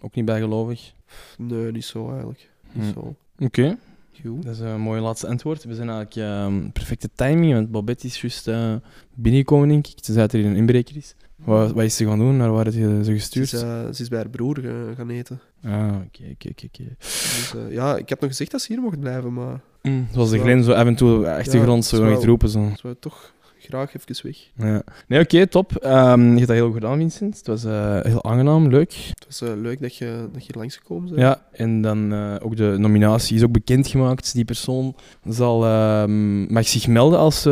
[0.00, 0.92] Ook niet bijgelovig.
[1.38, 2.50] Nee, niet zo eigenlijk.
[2.72, 2.92] Niet Hm.
[2.92, 3.14] zo.
[3.38, 3.76] Oké.
[4.24, 5.64] Dat is een mooi laatste antwoord.
[5.64, 8.74] We zijn eigenlijk ehm, perfecte timing, want Babette is juist eh,
[9.14, 9.98] binnengekomen, denk ik.
[10.04, 11.14] Ze zei dat er een inbreker is.
[11.36, 12.36] Wat, wat is ze gaan doen?
[12.36, 13.52] Naar waar is ze Ze gestuurd?
[13.52, 14.58] is, eh, ze is bij haar broer
[14.96, 15.40] gaan eten.
[15.64, 16.84] Ah, oké, oké, oké.
[16.98, 20.30] Dus eh, ja, ik had nog gezegd dat ze hier mocht blijven, maar Mm, Zoals
[20.30, 20.42] de Zo.
[20.42, 22.12] grens, zo af en toe echt de Ja, grond zo zo.
[22.12, 22.48] iets roepen.
[22.48, 22.70] Zo.
[22.76, 24.50] ze wou toch graag even weg.
[24.56, 24.82] Ja.
[25.08, 25.76] Nee, oké, top.
[25.76, 27.36] Ehm, je hebt dat heel goed gedaan, Vincent.
[27.36, 28.92] Het was eh, heel aangenaam, leuk.
[28.92, 31.20] Het was eh, leuk dat je, dat je langsgekomen bent.
[31.20, 34.34] Ja, en dan eh, ook de nominatie is ook bekendgemaakt.
[34.34, 34.94] Die persoon
[35.28, 37.42] zal, ehm, mag zich melden als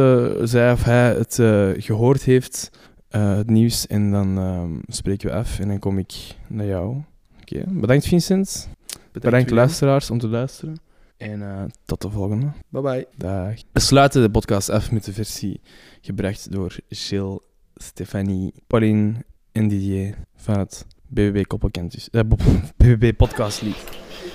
[0.43, 2.71] zij of hij het eh, gehoord heeft,
[3.09, 3.87] het nieuws.
[3.87, 6.15] En dan ehm, spreken we af en dan kom ik
[6.47, 6.97] naar jou.
[7.41, 8.69] Oké, bedankt Vincent.
[9.13, 10.77] Bedankt luisteraars om te luisteren.
[11.17, 12.47] En tot de volgende.
[12.69, 13.07] Bye bye.
[13.17, 13.55] Dag.
[13.73, 15.61] We sluiten de podcast af met de versie
[16.01, 17.39] gebracht door Gilles,
[17.75, 19.13] Stefanie, Pauline
[19.53, 22.11] en Didier van het BBB Koppelkentjes.
[22.11, 22.43] Eh, Bob-
[22.77, 23.83] BBB Podcast League.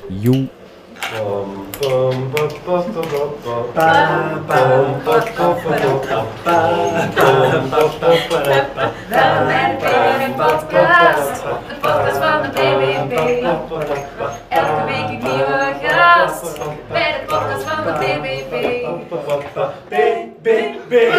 [0.09, 0.47] Joe.
[1.11, 2.31] Welkom
[3.73, 4.05] bij
[9.09, 13.43] de BBB Podcast, de podcast van de BBB.
[14.49, 15.74] Elke week een nieuwe
[16.25, 18.87] Pera, podcast, vamos, BBB.
[20.41, 21.11] BBB.